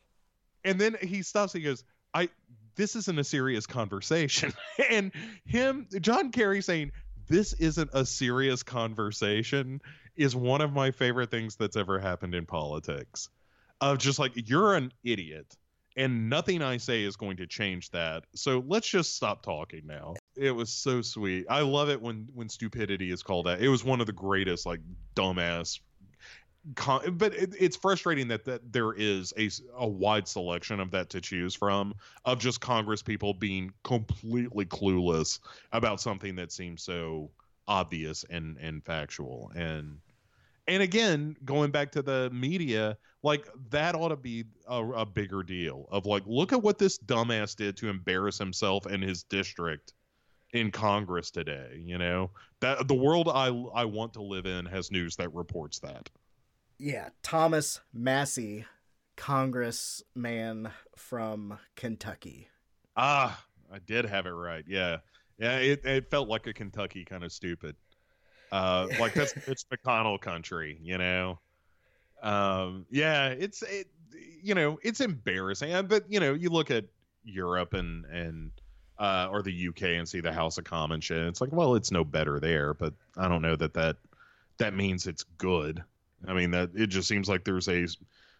and 0.63 0.79
then 0.79 0.95
he 1.01 1.23
stops. 1.23 1.53
He 1.53 1.61
goes, 1.61 1.83
I, 2.13 2.29
this 2.75 2.95
isn't 2.95 3.19
a 3.19 3.23
serious 3.23 3.65
conversation. 3.65 4.53
and 4.89 5.11
him, 5.45 5.87
John 6.01 6.31
Kerry 6.31 6.61
saying, 6.61 6.91
this 7.27 7.53
isn't 7.53 7.89
a 7.93 8.05
serious 8.05 8.63
conversation 8.63 9.81
is 10.15 10.35
one 10.35 10.61
of 10.61 10.73
my 10.73 10.91
favorite 10.91 11.31
things 11.31 11.55
that's 11.55 11.75
ever 11.75 11.99
happened 11.99 12.35
in 12.35 12.45
politics. 12.45 13.29
Of 13.81 13.97
just 13.97 14.19
like, 14.19 14.31
you're 14.35 14.75
an 14.75 14.91
idiot 15.03 15.57
and 15.95 16.29
nothing 16.29 16.61
I 16.61 16.77
say 16.77 17.03
is 17.03 17.15
going 17.15 17.37
to 17.37 17.47
change 17.47 17.91
that. 17.91 18.23
So 18.35 18.63
let's 18.67 18.87
just 18.87 19.15
stop 19.15 19.43
talking 19.43 19.83
now. 19.85 20.15
It 20.35 20.51
was 20.51 20.71
so 20.71 21.01
sweet. 21.01 21.45
I 21.49 21.61
love 21.61 21.89
it 21.89 22.01
when 22.01 22.27
when 22.33 22.49
stupidity 22.49 23.11
is 23.11 23.23
called 23.23 23.47
out. 23.47 23.61
It 23.61 23.69
was 23.69 23.83
one 23.83 24.01
of 24.01 24.07
the 24.07 24.13
greatest 24.13 24.65
like 24.65 24.79
dumbass. 25.15 25.79
Con- 26.75 27.17
but 27.17 27.33
it, 27.33 27.53
it's 27.59 27.75
frustrating 27.75 28.29
that 28.29 28.45
that 28.45 28.71
there 28.71 28.93
is 28.93 29.33
a, 29.37 29.49
a 29.77 29.87
wide 29.87 30.27
selection 30.27 30.79
of 30.79 30.91
that 30.91 31.09
to 31.09 31.19
choose 31.19 31.53
from 31.53 31.93
of 32.23 32.39
just 32.39 32.61
Congress 32.61 33.01
people 33.01 33.33
being 33.33 33.73
completely 33.83 34.65
clueless 34.65 35.39
about 35.73 35.99
something 35.99 36.35
that 36.37 36.53
seems 36.53 36.81
so 36.81 37.29
obvious 37.67 38.23
and 38.29 38.57
and 38.59 38.83
factual. 38.85 39.51
And 39.55 39.97
and 40.67 40.81
again 40.81 41.35
going 41.43 41.71
back 41.71 41.91
to 41.91 42.01
the 42.01 42.29
media 42.31 42.97
like 43.21 43.47
that 43.69 43.95
ought 43.95 44.09
to 44.09 44.15
be 44.15 44.45
a, 44.67 44.83
a 44.91 45.05
bigger 45.05 45.43
deal 45.43 45.87
of 45.91 46.05
like 46.05 46.23
look 46.25 46.53
at 46.53 46.61
what 46.61 46.77
this 46.77 46.97
dumbass 46.97 47.55
did 47.55 47.75
to 47.77 47.89
embarrass 47.89 48.37
himself 48.37 48.85
and 48.85 49.03
his 49.03 49.23
district 49.23 49.93
in 50.53 50.71
congress 50.71 51.31
today 51.31 51.81
you 51.83 51.97
know? 51.97 52.31
That 52.61 52.87
the 52.87 52.95
world 52.95 53.27
i 53.27 53.47
i 53.75 53.83
want 53.83 54.13
to 54.13 54.21
live 54.21 54.45
in 54.45 54.65
has 54.67 54.91
news 54.91 55.17
that 55.17 55.33
reports 55.33 55.79
that 55.79 56.09
Yeah, 56.77 57.09
Thomas 57.21 57.79
Massie, 57.93 58.65
congressman 59.15 60.69
from 60.97 61.57
Kentucky. 61.75 62.49
ah 62.95 63.43
i 63.71 63.79
did 63.79 64.05
have 64.05 64.25
it 64.25 64.31
right 64.31 64.65
yeah. 64.67 64.97
Yeah 65.39 65.57
it, 65.57 65.83
it 65.85 66.09
felt 66.11 66.27
like 66.29 66.45
a 66.47 66.53
kentucky 66.53 67.05
kind 67.05 67.23
of 67.23 67.31
stupid. 67.31 67.75
Uh 68.51 68.87
like 68.99 69.13
that's 69.13 69.33
it's 69.47 69.65
mcconnell 69.65 70.19
country 70.21 70.77
you 70.81 70.97
know? 70.97 71.39
Um 72.21 72.85
yeah 72.89 73.29
it's 73.29 73.61
it 73.63 73.87
you 74.43 74.53
know 74.55 74.79
it's 74.83 74.99
embarrassing 75.01 75.87
but 75.87 76.03
you 76.11 76.19
know 76.19 76.33
you 76.33 76.49
look 76.49 76.69
at 76.71 76.85
europe 77.23 77.73
and 77.73 78.05
and 78.05 78.51
uh 78.99 79.27
or 79.31 79.41
the 79.41 79.67
uk 79.69 79.81
and 79.81 80.07
see 80.07 80.19
the 80.21 80.31
house 80.33 80.57
of 80.57 80.63
commons 80.65 81.03
shit 81.05 81.17
it's 81.25 81.41
like 81.41 81.51
well 81.51 81.75
it's 81.75 81.91
no 81.91 82.03
better 82.03 82.39
there 82.39 82.73
but 82.73 82.93
i 83.17 83.27
don't 83.27 83.41
know 83.41 83.55
that 83.55 83.73
that 83.73 83.97
that 84.57 84.73
means 84.75 85.07
it's 85.07 85.23
good 85.37 85.83
i 86.27 86.33
mean 86.33 86.51
that 86.51 86.69
it 86.75 86.87
just 86.87 87.07
seems 87.07 87.29
like 87.29 87.43
there's 87.43 87.67
a 87.67 87.85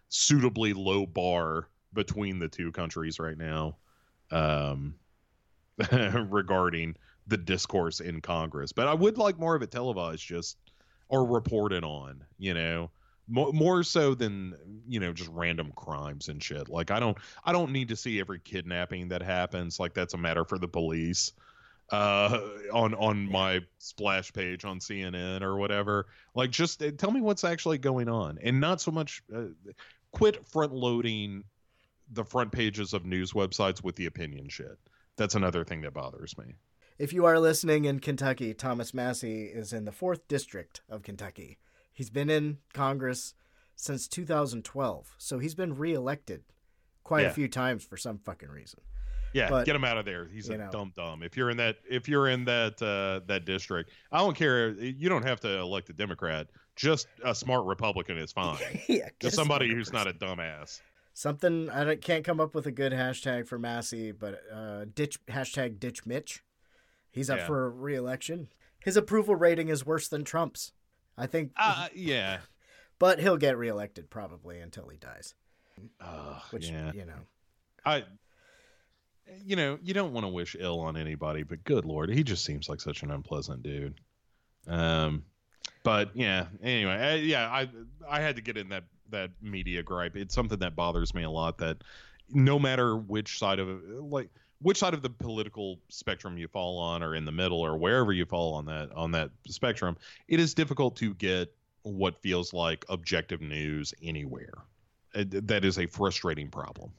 suitably 0.10 0.74
low 0.74 1.06
bar 1.06 1.68
between 1.94 2.40
the 2.40 2.48
two 2.48 2.72
countries 2.72 3.20
right 3.20 3.38
now 3.38 3.76
um 4.32 4.96
regarding 6.30 6.96
the 7.28 7.38
discourse 7.38 8.00
in 8.00 8.22
Congress. 8.22 8.72
But 8.72 8.88
I 8.88 8.94
would 8.94 9.18
like 9.18 9.40
more 9.40 9.56
of 9.56 9.62
it 9.62 9.72
televised, 9.72 10.24
just 10.24 10.58
or 11.10 11.26
reported 11.26 11.84
on. 11.84 12.24
You 12.38 12.54
know, 12.54 12.92
more, 13.28 13.52
more 13.54 13.84
so 13.84 14.14
than 14.14 14.56
you 14.88 15.00
know 15.00 15.14
just 15.14 15.30
random 15.30 15.72
crimes 15.76 16.30
and 16.30 16.44
shit. 16.44 16.70
Like 16.70 16.92
I 16.92 17.00
don't 17.00 17.18
I 17.46 17.52
don't 17.52 17.72
need 17.72 17.90
to 17.90 17.96
see 17.96 18.20
every 18.20 18.40
kidnapping 18.40 19.10
that 19.10 19.22
happens. 19.22 19.80
Like 19.80 19.94
that's 19.94 20.14
a 20.14 20.18
matter 20.18 20.46
for 20.46 20.58
the 20.58 20.68
police. 20.68 21.34
Uh, 21.92 22.40
on 22.72 22.94
on 22.96 23.30
my 23.30 23.60
splash 23.78 24.34
page 24.34 24.66
on 24.66 24.80
CNN 24.80 25.42
or 25.42 25.58
whatever. 25.58 26.08
Like 26.34 26.50
just 26.50 26.82
uh, 26.82 26.92
tell 26.98 27.12
me 27.12 27.22
what's 27.22 27.44
actually 27.44 27.78
going 27.78 28.10
on, 28.10 28.40
and 28.42 28.60
not 28.60 28.82
so 28.82 28.90
much. 28.92 29.22
Uh, 29.34 29.48
quit 30.12 30.46
front 30.48 30.74
loading 30.74 31.44
the 32.12 32.24
front 32.24 32.52
pages 32.52 32.94
of 32.94 33.06
news 33.06 33.34
websites 33.34 33.84
with 33.84 33.96
the 33.96 34.06
opinion 34.06 34.48
shit. 34.50 34.78
That's 35.18 35.36
another 35.36 35.64
thing 35.64 35.82
that 35.82 35.94
bothers 35.94 36.38
me. 36.38 36.54
If 37.00 37.14
you 37.14 37.26
are 37.26 37.40
listening 37.40 37.86
in 37.86 38.00
Kentucky, 38.00 38.54
Thomas 38.54 38.94
Massie 38.94 39.46
is 39.46 39.74
in 39.74 39.86
the 39.86 39.92
4th 39.92 40.22
District 40.28 40.82
of 40.88 41.02
Kentucky. 41.02 41.58
He's 41.92 42.12
been 42.12 42.30
in 42.30 42.60
Congress 42.74 43.34
since 43.76 44.08
2012, 44.08 45.16
so 45.18 45.40
he's 45.40 45.56
been 45.56 45.76
reelected 45.76 46.44
quite 47.04 47.24
Yeah. 47.24 47.30
a 47.30 47.34
few 47.34 47.48
times 47.48 47.84
for 47.84 47.98
some 47.98 48.20
fucking 48.20 48.50
reason. 48.50 48.82
Yeah, 49.34 49.50
But, 49.50 49.66
get 49.66 49.76
him 49.76 49.84
out 49.84 49.98
of 49.98 50.06
there. 50.06 50.28
He's 50.32 50.50
a 50.50 50.58
know. 50.58 50.70
dumb 50.72 50.94
dumb. 50.96 51.24
If 51.24 51.36
you're 51.36 51.50
in 51.50 51.58
that 51.58 51.78
if 51.90 52.08
you're 52.08 52.30
in 52.30 52.46
that 52.46 52.82
uh 52.82 53.26
that 53.28 53.46
district, 53.46 53.92
I 54.12 54.20
don't 54.20 54.36
care. 54.36 54.70
You 54.72 55.10
don't 55.10 55.26
have 55.26 55.40
to 55.42 55.60
elect 55.60 55.90
a 55.90 55.94
Democrat. 55.94 56.48
Just 56.76 57.08
a 57.24 57.34
smart 57.36 57.66
Republican 57.66 58.18
is 58.18 58.32
fine. 58.32 58.58
Yeah, 58.88 59.10
Just 59.20 59.36
somebody 59.36 59.70
who's 59.70 59.92
not 59.94 60.08
a 60.08 60.14
dumbass. 60.14 60.82
Something 61.16 61.70
I 61.70 61.96
can't 61.96 62.24
come 62.26 62.40
up 62.40 62.56
with 62.56 62.66
a 62.66 62.72
good 62.72 62.92
hashtag 62.92 63.48
for 63.48 63.60
Massie, 63.60 64.12
but 64.12 64.42
uh, 64.52 64.86
ditch 64.94 65.20
hashtag 65.28 65.80
ditch 65.80 66.06
Mitch. 66.06 66.44
He's 67.12 67.30
up 67.30 67.38
Yeah. 67.40 67.46
for 67.48 67.70
re-election. 67.70 68.48
His 68.80 68.98
approval 68.98 69.36
rating 69.36 69.70
is 69.70 69.86
worse 69.86 70.08
than 70.08 70.24
Trump's. 70.24 70.72
I 71.18 71.28
think, 71.28 71.52
Uh 71.56 71.90
yeah. 71.96 72.40
but 73.00 73.20
he'll 73.20 73.38
get 73.38 73.58
reelected 73.58 74.10
probably 74.10 74.60
until 74.60 74.90
he 74.90 74.98
dies. 74.98 75.36
Uh, 76.02 76.40
Which 76.52 76.70
yeah. 76.70 76.92
you 76.94 77.06
know, 77.06 77.20
I 77.86 78.04
you 79.46 79.56
know, 79.56 79.78
you 79.82 79.94
don't 79.94 80.14
want 80.14 80.26
to 80.26 80.30
wish 80.30 80.56
ill 80.60 80.80
on 80.80 80.98
anybody, 80.98 81.44
but 81.44 81.64
good 81.64 81.86
lord, 81.86 82.10
he 82.10 82.24
just 82.24 82.46
seems 82.46 82.70
like 82.70 82.82
such 82.82 83.04
an 83.04 83.12
unpleasant 83.12 83.64
dude. 83.64 84.00
Um, 84.68 85.24
but 85.84 86.12
yeah, 86.14 86.48
anyway, 86.62 87.14
uh, 87.14 87.16
yeah, 87.16 87.50
I 87.50 87.70
I 88.08 88.22
had 88.22 88.38
to 88.38 88.42
get 88.42 88.58
in 88.58 88.70
that 88.70 88.86
that 89.10 89.32
media 89.42 89.84
gripe. 89.84 90.16
It's 90.16 90.34
something 90.34 90.60
that 90.60 90.76
bothers 90.76 91.14
me 91.14 91.24
a 91.24 91.30
lot. 91.30 91.58
That 91.58 91.84
no 92.30 92.58
matter 92.60 92.96
which 92.96 93.38
side 93.38 93.60
of 93.60 93.68
like 94.00 94.30
which 94.62 94.78
side 94.78 94.94
of 94.94 95.02
the 95.02 95.10
political 95.10 95.80
spectrum 95.90 96.38
you 96.38 96.48
fall 96.48 96.80
on, 96.80 97.04
or 97.04 97.16
in 97.16 97.26
the 97.26 97.32
middle, 97.32 97.60
or 97.60 97.78
wherever 97.78 98.14
you 98.14 98.26
fall 98.26 98.54
on 98.54 98.66
that 98.66 98.92
on 98.94 99.12
that 99.12 99.32
spectrum, 99.48 99.98
it 100.28 100.40
is 100.40 100.54
difficult 100.54 100.96
to 100.98 101.14
get 101.16 101.54
what 101.84 102.22
feels 102.22 102.54
like 102.54 102.86
objective 102.90 103.42
news 103.42 103.94
anywhere. 104.02 104.54
That 105.14 105.66
is 105.66 105.78
a 105.78 105.86
frustrating 105.86 106.50
problem. 106.50 106.92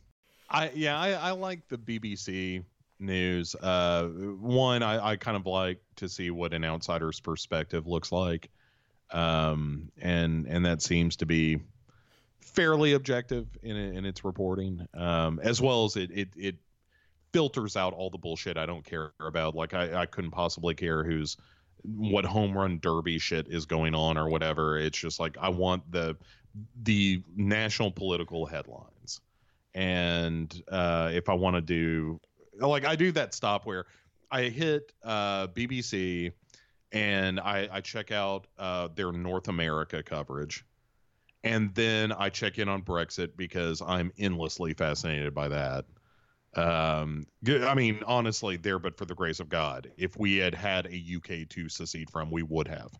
I 0.48 0.70
yeah, 0.74 0.98
I, 0.98 1.12
I 1.12 1.30
like 1.32 1.68
the 1.68 1.78
BBC 1.78 2.64
news. 2.98 3.54
Uh, 3.54 4.04
one, 4.04 4.82
I, 4.82 5.10
I 5.10 5.16
kind 5.16 5.36
of 5.36 5.46
like 5.46 5.80
to 5.96 6.08
see 6.08 6.30
what 6.30 6.52
an 6.54 6.64
outsider's 6.64 7.20
perspective 7.20 7.86
looks 7.86 8.12
like, 8.12 8.50
um, 9.10 9.90
and 10.00 10.46
and 10.46 10.64
that 10.66 10.82
seems 10.82 11.16
to 11.16 11.26
be 11.26 11.60
fairly 12.40 12.92
objective 12.92 13.46
in 13.62 13.76
in 13.76 14.04
its 14.04 14.24
reporting, 14.24 14.86
um, 14.94 15.40
as 15.42 15.60
well 15.60 15.84
as 15.84 15.96
it 15.96 16.10
it 16.10 16.28
it 16.36 16.56
filters 17.32 17.76
out 17.76 17.92
all 17.92 18.10
the 18.10 18.18
bullshit 18.18 18.56
I 18.56 18.66
don't 18.66 18.84
care 18.84 19.12
about. 19.20 19.54
Like 19.54 19.74
I 19.74 20.02
I 20.02 20.06
couldn't 20.06 20.30
possibly 20.30 20.74
care 20.74 21.02
who's 21.04 21.36
what 21.82 22.24
home 22.24 22.56
run 22.56 22.78
derby 22.80 23.18
shit 23.18 23.48
is 23.48 23.66
going 23.66 23.94
on 23.94 24.16
or 24.16 24.28
whatever. 24.28 24.78
It's 24.78 24.98
just 24.98 25.20
like 25.20 25.36
I 25.40 25.48
want 25.48 25.90
the 25.90 26.16
the 26.82 27.22
national 27.36 27.90
political 27.90 28.46
headlines. 28.46 28.93
And 29.74 30.62
uh, 30.68 31.10
if 31.12 31.28
I 31.28 31.34
want 31.34 31.56
to 31.56 31.60
do 31.60 32.20
like 32.58 32.84
I 32.84 32.96
do 32.96 33.12
that 33.12 33.34
stop 33.34 33.66
where 33.66 33.86
I 34.30 34.44
hit 34.44 34.92
uh, 35.02 35.48
BBC 35.48 36.32
and 36.92 37.40
I, 37.40 37.68
I 37.70 37.80
check 37.80 38.12
out 38.12 38.46
uh, 38.58 38.88
their 38.94 39.12
North 39.12 39.48
America 39.48 40.02
coverage. 40.02 40.64
And 41.42 41.74
then 41.74 42.12
I 42.12 42.30
check 42.30 42.58
in 42.58 42.68
on 42.68 42.82
Brexit 42.82 43.36
because 43.36 43.82
I'm 43.82 44.12
endlessly 44.16 44.72
fascinated 44.72 45.34
by 45.34 45.48
that. 45.48 45.84
Um, 46.56 47.26
I 47.46 47.74
mean, 47.74 48.00
honestly, 48.06 48.56
there, 48.56 48.78
but 48.78 48.96
for 48.96 49.04
the 49.04 49.14
grace 49.14 49.40
of 49.40 49.48
God, 49.48 49.90
if 49.96 50.16
we 50.16 50.36
had 50.36 50.54
had 50.54 50.86
a 50.86 51.16
UK 51.16 51.48
to 51.50 51.68
secede 51.68 52.10
from, 52.10 52.30
we 52.30 52.44
would 52.44 52.68
have, 52.68 52.92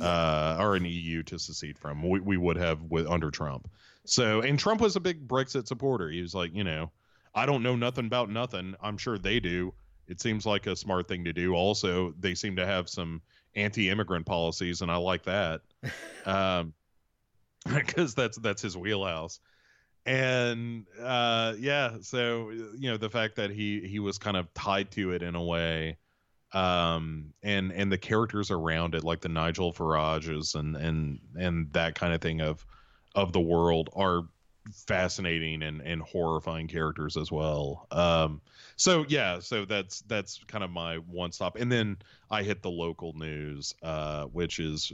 uh, 0.00 0.56
or 0.58 0.74
an 0.74 0.86
EU 0.86 1.22
to 1.24 1.38
secede 1.38 1.78
from, 1.78 2.02
we, 2.02 2.20
we 2.20 2.38
would 2.38 2.56
have 2.56 2.82
with 2.82 3.06
under 3.06 3.30
Trump. 3.30 3.68
So, 4.06 4.40
and 4.40 4.58
Trump 4.58 4.80
was 4.80 4.96
a 4.96 5.00
big 5.00 5.26
Brexit 5.26 5.66
supporter. 5.66 6.08
He 6.10 6.22
was 6.22 6.34
like, 6.34 6.54
you 6.54 6.64
know, 6.64 6.90
I 7.34 7.46
don't 7.46 7.62
know 7.62 7.76
nothing 7.76 8.06
about 8.06 8.30
nothing. 8.30 8.74
I'm 8.80 8.96
sure 8.96 9.18
they 9.18 9.40
do. 9.40 9.74
It 10.08 10.20
seems 10.20 10.46
like 10.46 10.66
a 10.66 10.76
smart 10.76 11.08
thing 11.08 11.24
to 11.24 11.32
do. 11.32 11.54
Also, 11.54 12.14
they 12.18 12.34
seem 12.34 12.56
to 12.56 12.66
have 12.66 12.88
some 12.88 13.20
anti-immigrant 13.54 14.26
policies, 14.26 14.80
and 14.80 14.90
I 14.90 14.96
like 14.96 15.24
that, 15.24 15.62
um, 16.26 16.72
because 17.74 18.14
that's 18.14 18.38
that's 18.38 18.62
his 18.62 18.76
wheelhouse 18.76 19.40
and 20.06 20.86
uh, 21.02 21.54
yeah, 21.58 21.96
so 22.00 22.50
you 22.50 22.90
know 22.90 22.96
the 22.96 23.10
fact 23.10 23.36
that 23.36 23.50
he 23.50 23.80
he 23.80 23.98
was 23.98 24.18
kind 24.18 24.36
of 24.36 24.52
tied 24.54 24.92
to 24.92 25.10
it 25.10 25.22
in 25.22 25.34
a 25.34 25.42
way, 25.42 25.98
um, 26.52 27.34
and 27.42 27.72
and 27.72 27.90
the 27.90 27.98
characters 27.98 28.52
around 28.52 28.94
it, 28.94 29.02
like 29.02 29.20
the 29.20 29.28
Nigel 29.28 29.72
Farages 29.72 30.54
and 30.54 30.76
and 30.76 31.18
and 31.36 31.72
that 31.72 31.96
kind 31.96 32.14
of 32.14 32.20
thing 32.20 32.40
of 32.40 32.64
of 33.16 33.32
the 33.32 33.40
world, 33.40 33.90
are 33.94 34.22
fascinating 34.72 35.62
and 35.62 35.80
and 35.80 36.02
horrifying 36.02 36.68
characters 36.68 37.16
as 37.16 37.32
well. 37.32 37.86
Um, 37.90 38.40
so 38.76 39.04
yeah, 39.08 39.40
so 39.40 39.64
that's 39.64 40.00
that's 40.02 40.40
kind 40.46 40.62
of 40.62 40.70
my 40.70 40.96
one 40.96 41.32
stop, 41.32 41.56
and 41.56 41.70
then 41.70 41.96
I 42.30 42.42
hit 42.42 42.62
the 42.62 42.70
local 42.70 43.12
news, 43.14 43.74
uh, 43.82 44.24
which 44.24 44.60
is 44.60 44.92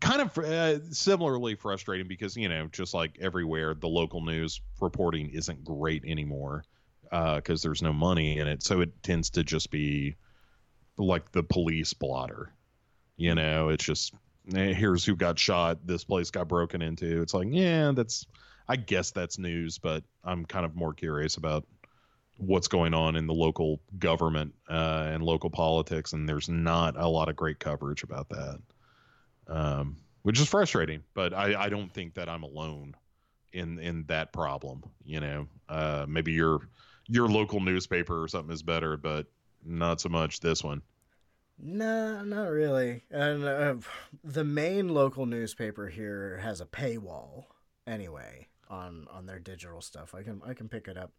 kind 0.00 0.20
of 0.20 0.36
uh, 0.38 0.80
similarly 0.92 1.54
frustrating 1.54 2.06
because 2.06 2.36
you 2.36 2.48
know 2.48 2.68
just 2.72 2.94
like 2.94 3.18
everywhere 3.20 3.74
the 3.74 3.88
local 3.88 4.20
news 4.22 4.60
reporting 4.80 5.30
isn't 5.30 5.64
great 5.64 6.04
anymore 6.06 6.64
because 7.10 7.64
uh, 7.64 7.68
there's 7.68 7.82
no 7.82 7.92
money 7.92 8.38
in 8.38 8.46
it. 8.46 8.62
So 8.62 8.80
it 8.80 9.02
tends 9.02 9.30
to 9.30 9.42
just 9.42 9.70
be 9.70 10.14
like 10.98 11.32
the 11.32 11.42
police 11.42 11.92
blotter 11.94 12.52
you 13.16 13.34
know 13.34 13.68
it's 13.68 13.84
just 13.84 14.14
here's 14.50 15.04
who 15.04 15.14
got 15.14 15.38
shot 15.38 15.78
this 15.86 16.04
place 16.04 16.30
got 16.30 16.48
broken 16.48 16.82
into 16.82 17.22
it's 17.22 17.34
like 17.34 17.48
yeah 17.50 17.92
that's 17.94 18.26
i 18.68 18.74
guess 18.76 19.10
that's 19.10 19.38
news 19.38 19.78
but 19.78 20.02
i'm 20.24 20.44
kind 20.44 20.64
of 20.64 20.74
more 20.74 20.92
curious 20.92 21.36
about 21.36 21.64
what's 22.38 22.66
going 22.66 22.92
on 22.92 23.14
in 23.14 23.26
the 23.26 23.34
local 23.34 23.80
government 23.98 24.52
uh, 24.68 25.06
and 25.12 25.22
local 25.22 25.50
politics 25.50 26.12
and 26.12 26.28
there's 26.28 26.48
not 26.48 26.96
a 26.96 27.06
lot 27.06 27.28
of 27.28 27.36
great 27.36 27.60
coverage 27.60 28.02
about 28.02 28.28
that 28.30 28.58
um, 29.48 29.96
which 30.22 30.40
is 30.40 30.48
frustrating. 30.48 31.02
But 31.14 31.34
I, 31.34 31.64
I 31.64 31.68
don't 31.68 31.92
think 31.92 32.14
that 32.14 32.28
I'm 32.28 32.42
alone 32.42 32.94
in 33.52 33.78
in 33.78 34.04
that 34.06 34.32
problem. 34.32 34.82
You 35.04 35.20
know, 35.20 35.48
uh, 35.68 36.06
maybe 36.08 36.32
your 36.32 36.60
your 37.08 37.28
local 37.28 37.60
newspaper 37.60 38.22
or 38.22 38.28
something 38.28 38.52
is 38.52 38.62
better, 38.62 38.96
but 38.96 39.26
not 39.64 40.00
so 40.00 40.08
much 40.08 40.40
this 40.40 40.64
one. 40.64 40.82
No, 41.64 42.24
not 42.24 42.50
really. 42.50 43.04
And 43.08 43.44
uh, 43.44 43.76
the 44.24 44.42
main 44.42 44.88
local 44.88 45.26
newspaper 45.26 45.86
here 45.86 46.38
has 46.42 46.60
a 46.60 46.66
paywall 46.66 47.44
anyway 47.86 48.48
on 48.68 49.06
on 49.10 49.26
their 49.26 49.38
digital 49.38 49.80
stuff. 49.80 50.12
I 50.12 50.24
can 50.24 50.42
I 50.44 50.54
can 50.54 50.68
pick 50.68 50.88
it 50.88 50.96
up, 50.96 51.12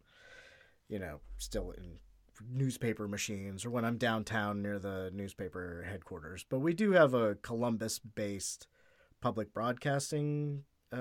you 0.86 0.98
know, 0.98 1.20
still 1.38 1.70
in 1.70 1.98
newspaper 2.46 3.08
machines 3.08 3.64
or 3.64 3.70
when 3.70 3.86
I'm 3.86 3.96
downtown 3.96 4.60
near 4.60 4.78
the 4.78 5.10
newspaper 5.14 5.86
headquarters. 5.88 6.44
But 6.46 6.58
we 6.58 6.74
do 6.74 6.92
have 6.92 7.14
a 7.14 7.36
Columbus 7.36 7.98
based 7.98 8.66
public 9.22 9.54
broadcasting 9.54 10.64
uh, 10.92 10.96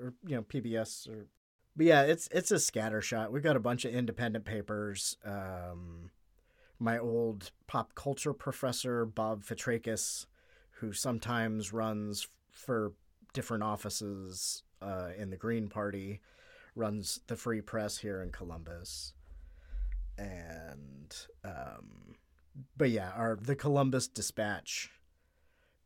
or 0.00 0.14
you 0.24 0.36
know 0.36 0.42
PBS 0.42 1.08
or 1.08 1.26
but 1.74 1.86
yeah, 1.86 2.02
it's 2.02 2.28
it's 2.30 2.52
a 2.52 2.60
scatter 2.60 3.02
shot. 3.02 3.32
We've 3.32 3.42
got 3.42 3.56
a 3.56 3.60
bunch 3.60 3.84
of 3.84 3.92
independent 3.92 4.44
papers. 4.44 5.16
Um, 5.24 6.10
my 6.78 6.98
old 6.98 7.50
pop 7.66 7.94
culture 7.94 8.32
professor 8.32 9.04
Bob 9.04 9.44
Fitrakis, 9.44 10.26
who 10.72 10.92
sometimes 10.92 11.72
runs 11.72 12.28
for 12.50 12.92
different 13.32 13.62
offices 13.62 14.62
uh, 14.82 15.10
in 15.16 15.30
the 15.30 15.36
Green 15.36 15.68
Party, 15.68 16.20
runs 16.74 17.20
the 17.26 17.36
Free 17.36 17.60
Press 17.60 17.98
here 17.98 18.22
in 18.22 18.30
Columbus 18.30 19.14
and 20.18 21.14
um, 21.44 22.14
but 22.76 22.90
yeah, 22.90 23.10
our 23.14 23.36
the 23.36 23.56
Columbus 23.56 24.08
Dispatch 24.08 24.90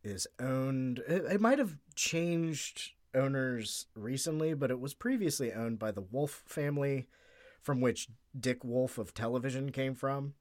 is 0.02 0.26
owned. 0.38 1.00
It, 1.08 1.24
it 1.32 1.40
might 1.40 1.58
have 1.58 1.76
changed 1.94 2.92
owners 3.14 3.86
recently, 3.94 4.54
but 4.54 4.70
it 4.70 4.80
was 4.80 4.94
previously 4.94 5.52
owned 5.52 5.78
by 5.78 5.90
the 5.90 6.00
Wolf 6.00 6.42
family, 6.46 7.06
from 7.60 7.80
which 7.80 8.08
Dick 8.38 8.64
Wolf 8.64 8.98
of 8.98 9.14
television 9.14 9.72
came 9.72 9.94
from. 9.94 10.34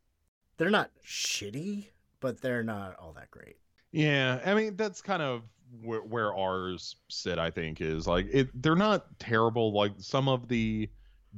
They're 0.59 0.69
not 0.69 0.91
shitty, 1.07 1.85
but 2.19 2.41
they're 2.41 2.63
not 2.63 2.97
all 2.99 3.13
that 3.13 3.31
great. 3.31 3.55
Yeah, 3.93 4.41
I 4.45 4.53
mean 4.53 4.75
that's 4.75 5.01
kind 5.01 5.21
of 5.21 5.43
where, 5.81 6.01
where 6.01 6.35
ours 6.35 6.97
sit. 7.07 7.39
I 7.39 7.49
think 7.49 7.79
is 7.79 8.05
like 8.05 8.27
it. 8.31 8.49
They're 8.61 8.75
not 8.75 9.17
terrible. 9.19 9.73
Like 9.73 9.93
some 9.99 10.27
of 10.27 10.49
the 10.49 10.89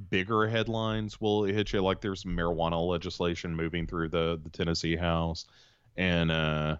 bigger 0.09 0.47
headlines 0.47 1.21
will 1.21 1.43
hit 1.43 1.71
you 1.71 1.81
like 1.81 2.01
there's 2.01 2.23
marijuana 2.23 2.85
legislation 2.85 3.55
moving 3.55 3.85
through 3.85 4.09
the 4.09 4.39
the 4.43 4.49
Tennessee 4.49 4.95
House 4.95 5.45
and 5.97 6.31
uh 6.31 6.77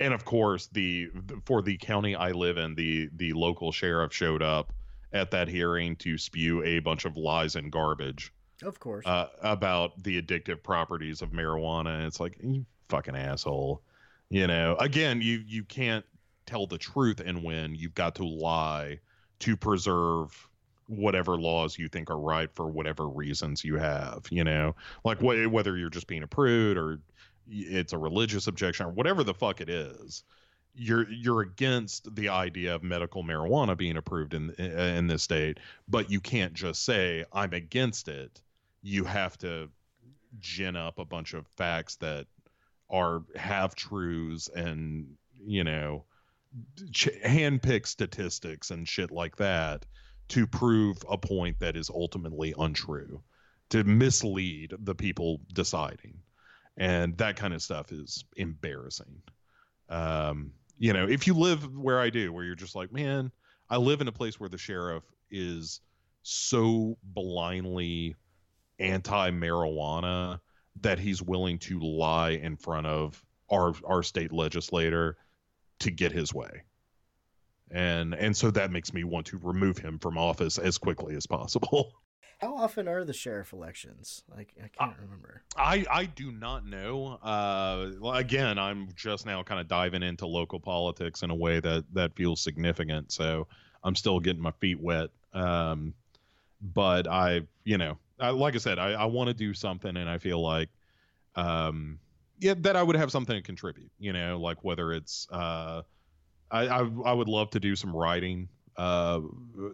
and 0.00 0.12
of 0.12 0.24
course 0.24 0.66
the 0.66 1.08
for 1.44 1.62
the 1.62 1.76
county 1.78 2.14
I 2.14 2.32
live 2.32 2.58
in 2.58 2.74
the 2.74 3.08
the 3.16 3.32
local 3.32 3.72
sheriff 3.72 4.12
showed 4.12 4.42
up 4.42 4.72
at 5.12 5.30
that 5.30 5.48
hearing 5.48 5.96
to 5.96 6.18
spew 6.18 6.62
a 6.64 6.80
bunch 6.80 7.04
of 7.06 7.16
lies 7.16 7.56
and 7.56 7.72
garbage 7.72 8.32
of 8.64 8.80
course. 8.80 9.06
Uh, 9.06 9.28
about 9.42 10.02
the 10.02 10.20
addictive 10.20 10.62
properties 10.62 11.22
of 11.22 11.30
marijuana. 11.30 12.06
It's 12.06 12.20
like 12.20 12.38
you 12.42 12.64
fucking 12.88 13.16
asshole. 13.16 13.82
You 14.30 14.46
know 14.46 14.76
again 14.78 15.22
you 15.22 15.42
you 15.46 15.64
can't 15.64 16.04
tell 16.44 16.66
the 16.66 16.76
truth 16.76 17.20
and 17.24 17.42
win 17.42 17.74
you've 17.74 17.94
got 17.94 18.14
to 18.16 18.26
lie 18.26 18.98
to 19.38 19.56
preserve 19.56 20.48
whatever 20.86 21.38
laws 21.38 21.78
you 21.78 21.88
think 21.88 22.10
are 22.10 22.18
right 22.18 22.50
for 22.54 22.66
whatever 22.66 23.08
reasons 23.08 23.64
you 23.64 23.76
have 23.76 24.26
you 24.30 24.44
know? 24.44 24.74
Like 25.04 25.18
wh- 25.20 25.50
whether 25.50 25.78
you're 25.78 25.88
just 25.88 26.06
being 26.06 26.22
a 26.22 26.26
prude 26.26 26.76
or 26.76 27.00
it's 27.48 27.94
a 27.94 27.98
religious 27.98 28.46
objection 28.46 28.86
or 28.86 28.90
whatever 28.90 29.24
the 29.24 29.34
fuck 29.34 29.62
it 29.62 29.70
is 29.70 30.24
you're 30.74 31.08
you're 31.10 31.40
against 31.40 32.14
the 32.14 32.28
idea 32.28 32.74
of 32.74 32.82
medical 32.82 33.24
marijuana 33.24 33.76
being 33.76 33.96
approved 33.96 34.34
in 34.34 34.50
in 34.50 35.06
this 35.06 35.22
state 35.22 35.58
but 35.88 36.10
you 36.10 36.20
can't 36.20 36.54
just 36.54 36.84
say 36.84 37.24
i'm 37.32 37.52
against 37.52 38.08
it 38.08 38.40
you 38.82 39.04
have 39.04 39.36
to 39.38 39.68
gin 40.40 40.76
up 40.76 40.98
a 40.98 41.04
bunch 41.04 41.34
of 41.34 41.46
facts 41.56 41.96
that 41.96 42.26
are 42.90 43.22
half 43.36 43.74
truths 43.74 44.48
and 44.54 45.06
you 45.46 45.64
know 45.64 46.04
ch- 46.92 47.08
handpick 47.24 47.86
statistics 47.86 48.70
and 48.70 48.88
shit 48.88 49.10
like 49.10 49.36
that 49.36 49.86
to 50.28 50.46
prove 50.46 50.98
a 51.08 51.16
point 51.16 51.58
that 51.58 51.76
is 51.76 51.90
ultimately 51.90 52.54
untrue, 52.58 53.22
to 53.70 53.84
mislead 53.84 54.74
the 54.80 54.94
people 54.94 55.40
deciding. 55.54 56.18
And 56.76 57.16
that 57.18 57.36
kind 57.36 57.54
of 57.54 57.62
stuff 57.62 57.92
is 57.92 58.24
embarrassing. 58.36 59.22
Um, 59.88 60.52
You 60.78 60.92
know, 60.92 61.08
if 61.08 61.26
you 61.26 61.34
live 61.34 61.76
where 61.76 61.98
I 61.98 62.10
do, 62.10 62.32
where 62.32 62.44
you're 62.44 62.54
just 62.54 62.76
like, 62.76 62.92
man, 62.92 63.32
I 63.68 63.78
live 63.78 64.00
in 64.00 64.08
a 64.08 64.12
place 64.12 64.38
where 64.38 64.48
the 64.48 64.58
sheriff 64.58 65.02
is 65.30 65.80
so 66.22 66.96
blindly 67.02 68.14
anti-marijuana 68.78 70.40
that 70.80 70.98
he's 70.98 71.22
willing 71.22 71.58
to 71.58 71.80
lie 71.80 72.30
in 72.30 72.56
front 72.56 72.86
of 72.86 73.22
our 73.50 73.74
our 73.84 74.02
state 74.02 74.32
legislator 74.32 75.16
to 75.80 75.90
get 75.90 76.12
his 76.12 76.32
way 76.32 76.62
and 77.70 78.14
and 78.14 78.36
so 78.36 78.50
that 78.50 78.70
makes 78.70 78.92
me 78.92 79.04
want 79.04 79.26
to 79.26 79.38
remove 79.42 79.78
him 79.78 79.98
from 79.98 80.16
office 80.16 80.58
as 80.58 80.78
quickly 80.78 81.14
as 81.16 81.26
possible 81.26 81.92
How 82.38 82.54
often 82.54 82.86
are 82.86 83.02
the 83.02 83.12
sheriff 83.12 83.52
elections? 83.52 84.22
Like 84.32 84.54
I 84.62 84.68
can't 84.68 84.96
remember. 85.00 85.42
I 85.56 85.84
I 85.90 86.04
do 86.04 86.30
not 86.30 86.64
know. 86.64 87.18
Uh, 87.20 87.90
again, 88.12 88.60
I'm 88.60 88.90
just 88.94 89.26
now 89.26 89.42
kind 89.42 89.60
of 89.60 89.66
diving 89.66 90.04
into 90.04 90.24
local 90.24 90.60
politics 90.60 91.22
in 91.22 91.30
a 91.30 91.34
way 91.34 91.58
that 91.58 91.84
that 91.94 92.14
feels 92.14 92.40
significant. 92.40 93.10
So 93.10 93.48
I'm 93.82 93.96
still 93.96 94.20
getting 94.20 94.40
my 94.40 94.52
feet 94.52 94.80
wet. 94.80 95.10
Um, 95.32 95.94
but 96.60 97.08
I, 97.08 97.42
you 97.64 97.76
know, 97.76 97.98
I, 98.20 98.30
like 98.30 98.54
I 98.54 98.58
said, 98.58 98.78
I, 98.78 98.92
I 98.92 99.04
want 99.06 99.28
to 99.28 99.34
do 99.34 99.54
something, 99.54 99.96
and 99.96 100.08
I 100.08 100.18
feel 100.18 100.40
like, 100.42 100.68
um, 101.36 101.98
yeah, 102.38 102.54
that 102.58 102.76
I 102.76 102.82
would 102.82 102.96
have 102.96 103.10
something 103.10 103.36
to 103.36 103.42
contribute. 103.42 103.90
You 103.98 104.12
know, 104.12 104.38
like 104.38 104.62
whether 104.64 104.92
it's, 104.92 105.26
uh, 105.30 105.82
I 106.50 106.66
I, 106.68 106.88
I 107.04 107.12
would 107.12 107.28
love 107.28 107.50
to 107.50 107.60
do 107.60 107.76
some 107.76 107.94
writing. 107.94 108.48
Uh, 108.76 109.20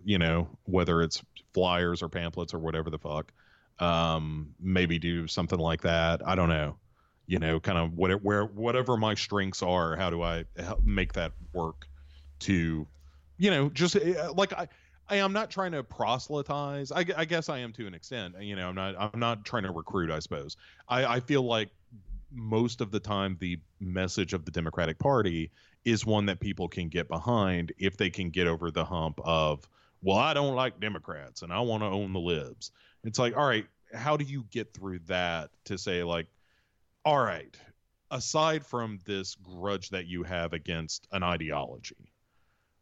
you 0.03 0.19
know, 0.19 0.49
whether 0.65 1.03
it's 1.03 1.23
flyers 1.53 2.03
or 2.03 2.09
pamphlets 2.09 2.55
or 2.55 2.59
whatever 2.59 2.89
the 2.89 2.99
fuck 2.99 3.33
um 3.81 4.55
maybe 4.61 4.99
do 4.99 5.27
something 5.27 5.59
like 5.59 5.83
that 5.83 6.27
i 6.27 6.35
don't 6.35 6.49
know 6.49 6.77
you 7.27 7.39
know 7.39 7.59
kind 7.59 7.79
of 7.79 7.95
what 7.95 8.23
where 8.23 8.45
whatever 8.45 8.97
my 8.97 9.15
strengths 9.15 9.63
are 9.63 9.97
how 9.97 10.11
do 10.11 10.23
i 10.23 10.45
make 10.85 11.13
that 11.13 11.33
work 11.53 11.89
to 12.39 12.87
you 13.37 13.51
know 13.51 13.69
just 13.71 13.97
uh, 13.97 14.33
like 14.37 14.53
i 14.53 14.69
I 15.09 15.17
am 15.17 15.33
not 15.33 15.51
trying 15.51 15.73
to 15.73 15.83
proselytize. 15.83 16.91
I, 16.91 17.05
I 17.17 17.25
guess 17.25 17.49
I 17.49 17.59
am 17.59 17.73
to 17.75 17.87
an 17.87 17.95
extent. 17.95 18.37
Uh, 18.37 18.41
you 18.41 18.57
know, 18.57 18.69
I'm 18.69 18.75
not. 18.75 18.95
I'm 18.99 19.21
not 19.21 19.45
trying 19.45 19.65
to 19.65 19.71
recruit. 19.71 20.11
I 20.11 20.19
suppose. 20.19 20.57
I, 20.89 21.05
I 21.05 21.21
feel 21.21 21.43
like 21.43 21.71
most 22.31 22.81
of 22.81 22.91
the 22.91 23.01
time 23.01 23.37
the 23.41 23.59
message 23.81 24.33
of 24.33 24.45
the 24.45 24.51
Democratic 24.51 24.99
Party 24.99 25.51
is 25.85 26.05
one 26.05 26.27
that 26.27 26.41
people 26.41 26.69
can 26.69 26.89
get 26.89 27.09
behind 27.09 27.73
if 27.79 27.97
they 27.97 28.11
can 28.11 28.31
get 28.31 28.47
over 28.47 28.71
the 28.71 28.85
hump 28.85 29.21
of, 29.23 29.69
well, 30.03 30.17
I 30.17 30.35
don't 30.35 30.55
like 30.55 30.81
Democrats 30.81 31.43
and 31.43 31.53
I 31.53 31.61
want 31.61 31.83
to 31.83 31.89
own 31.89 32.13
the 32.13 32.21
libs. 32.21 32.73
It's 33.05 33.19
like, 33.19 33.37
all 33.37 33.47
right, 33.47 33.67
how 33.93 34.17
do 34.17 34.25
you 34.25 34.45
get 34.51 34.75
through 34.75 35.01
that 35.07 35.51
to 35.67 35.79
say 35.79 36.03
like, 36.03 36.27
all 37.05 37.23
right, 37.23 37.57
aside 38.11 38.65
from 38.65 38.99
this 39.05 39.35
grudge 39.37 39.91
that 39.91 40.07
you 40.07 40.23
have 40.23 40.53
against 40.53 41.07
an 41.13 41.23
ideology, 41.23 42.13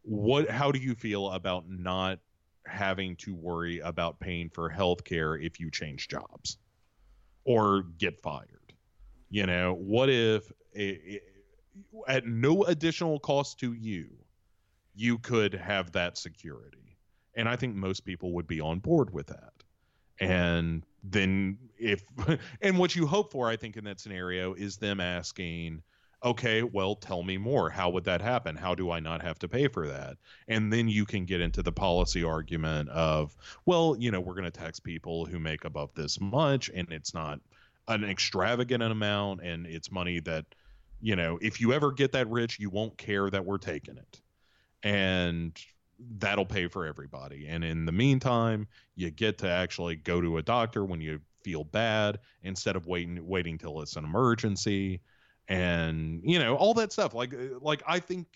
what 0.03 0.51
how 0.51 0.73
do 0.73 0.79
you 0.79 0.95
feel 0.95 1.31
about 1.31 1.69
not 1.69 2.19
having 2.67 3.17
to 3.17 3.35
worry 3.35 3.81
about 3.81 4.21
paying 4.21 4.49
for 4.49 4.69
health 4.69 5.05
care 5.05 5.37
if 5.37 5.59
you 5.59 5.71
change 5.71 6.09
jobs 6.09 6.59
or 7.45 7.85
get 7.99 8.21
fired? 8.21 8.73
You 9.31 9.47
know, 9.47 9.75
what 9.75 10.11
if 10.11 10.53
a, 10.77 11.21
at 12.07 12.27
no 12.27 12.65
additional 12.65 13.19
cost 13.19 13.59
to 13.61 13.73
you, 13.73 14.09
you 14.95 15.19
could 15.19 15.55
have 15.55 15.93
that 15.93 16.19
security? 16.19 16.99
And 17.35 17.49
I 17.49 17.57
think 17.57 17.75
most 17.75 18.01
people 18.05 18.33
would 18.35 18.47
be 18.47 18.61
on 18.61 18.79
board 18.79 19.13
with 19.13 19.29
that. 19.29 19.53
And 20.21 20.85
then 21.03 21.59
if 21.79 22.05
and 22.61 22.79
what 22.79 22.95
you 22.95 23.07
hope 23.07 23.33
for, 23.33 23.49
I 23.49 23.57
think, 23.57 23.77
in 23.77 23.85
that 23.85 24.01
scenario 24.01 24.55
is 24.55 24.77
them 24.77 25.01
asking, 25.01 25.83
okay, 26.25 26.63
well, 26.63 26.95
tell 26.95 27.23
me 27.23 27.37
more. 27.37 27.69
How 27.71 27.91
would 27.91 28.05
that 28.05 28.23
happen? 28.23 28.57
How 28.57 28.75
do 28.75 28.91
I 28.91 29.01
not 29.01 29.23
have 29.23 29.39
to 29.41 29.49
pay 29.49 29.69
for 29.69 29.89
that? 29.89 30.17
And 30.49 30.73
then 30.73 30.89
you 30.89 31.05
can 31.05 31.25
get 31.25 31.41
into 31.41 31.63
the 31.63 31.73
policy 31.73 32.23
argument 32.23 32.89
of, 32.91 33.37
well, 33.67 33.97
you 33.99 34.11
know, 34.11 34.21
we're 34.21 34.35
going 34.35 34.45
to 34.45 34.51
tax 34.51 34.79
people 34.79 35.25
who 35.25 35.39
make 35.39 35.65
above 35.65 35.95
this 35.95 36.21
much, 36.21 36.71
and 36.73 36.91
it's 36.93 37.15
not 37.15 37.41
an 37.89 38.05
extravagant 38.05 38.83
amount, 38.83 39.43
and 39.43 39.67
it's 39.67 39.91
money 39.91 40.21
that, 40.21 40.45
you 41.01 41.17
know, 41.17 41.39
if 41.43 41.61
you 41.61 41.73
ever 41.73 41.91
get 41.91 42.13
that 42.13 42.29
rich, 42.29 42.61
you 42.61 42.71
won't 42.71 42.97
care 42.97 43.29
that 43.29 43.45
we're 43.45 43.59
taking 43.59 43.97
it. 43.97 44.21
And 44.85 45.59
that'll 46.19 46.47
pay 46.47 46.69
for 46.69 46.87
everybody. 46.87 47.47
And 47.49 47.65
in 47.65 47.85
the 47.85 47.93
meantime, 47.93 48.69
you 48.95 49.11
get 49.11 49.39
to 49.39 49.49
actually 49.49 49.97
go 49.97 50.21
to 50.21 50.39
a 50.39 50.43
doctor 50.43 50.85
when 50.85 51.01
you 51.01 51.21
feel 51.43 51.65
bad 51.65 52.19
instead 52.45 52.77
of 52.77 52.87
waiting 52.87 53.27
waiting 53.27 53.59
till 53.59 53.83
it's 53.83 53.97
an 53.97 54.05
emergency 54.05 55.01
and 55.49 56.21
you 56.25 56.39
know 56.39 56.57
all 56.57 56.75
that 56.75 56.93
stuff 56.93 57.15
like 57.15 57.35
like 57.61 57.83
I 57.87 57.99
think 57.99 58.27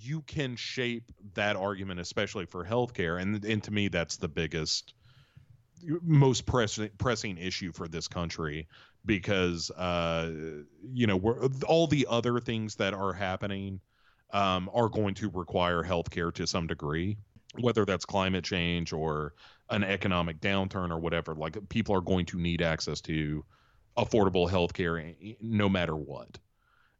you 0.00 0.22
can 0.22 0.56
shape 0.56 1.10
that 1.34 1.56
argument 1.56 2.00
especially 2.00 2.46
for 2.46 2.64
healthcare 2.64 3.20
and 3.20 3.44
and 3.44 3.62
to 3.64 3.70
me 3.70 3.88
that's 3.88 4.16
the 4.16 4.28
biggest 4.28 4.94
most 6.02 6.46
pressing 6.46 6.90
pressing 6.98 7.38
issue 7.38 7.72
for 7.72 7.88
this 7.88 8.08
country 8.08 8.68
because 9.06 9.70
uh 9.70 10.30
you 10.92 11.06
know 11.06 11.18
all 11.66 11.86
the 11.86 12.06
other 12.08 12.40
things 12.40 12.76
that 12.76 12.94
are 12.94 13.12
happening 13.12 13.80
um, 14.32 14.70
are 14.74 14.88
going 14.88 15.14
to 15.14 15.30
require 15.30 15.82
healthcare 15.82 16.32
to 16.34 16.46
some 16.46 16.66
degree, 16.66 17.16
whether 17.60 17.84
that's 17.84 18.04
climate 18.04 18.44
change 18.44 18.92
or 18.92 19.34
an 19.70 19.84
economic 19.84 20.40
downturn 20.40 20.90
or 20.90 20.98
whatever. 20.98 21.34
Like 21.34 21.56
people 21.68 21.94
are 21.94 22.00
going 22.00 22.26
to 22.26 22.38
need 22.38 22.62
access 22.62 23.00
to 23.02 23.44
affordable 23.98 24.48
healthcare 24.48 25.36
no 25.40 25.68
matter 25.68 25.96
what. 25.96 26.38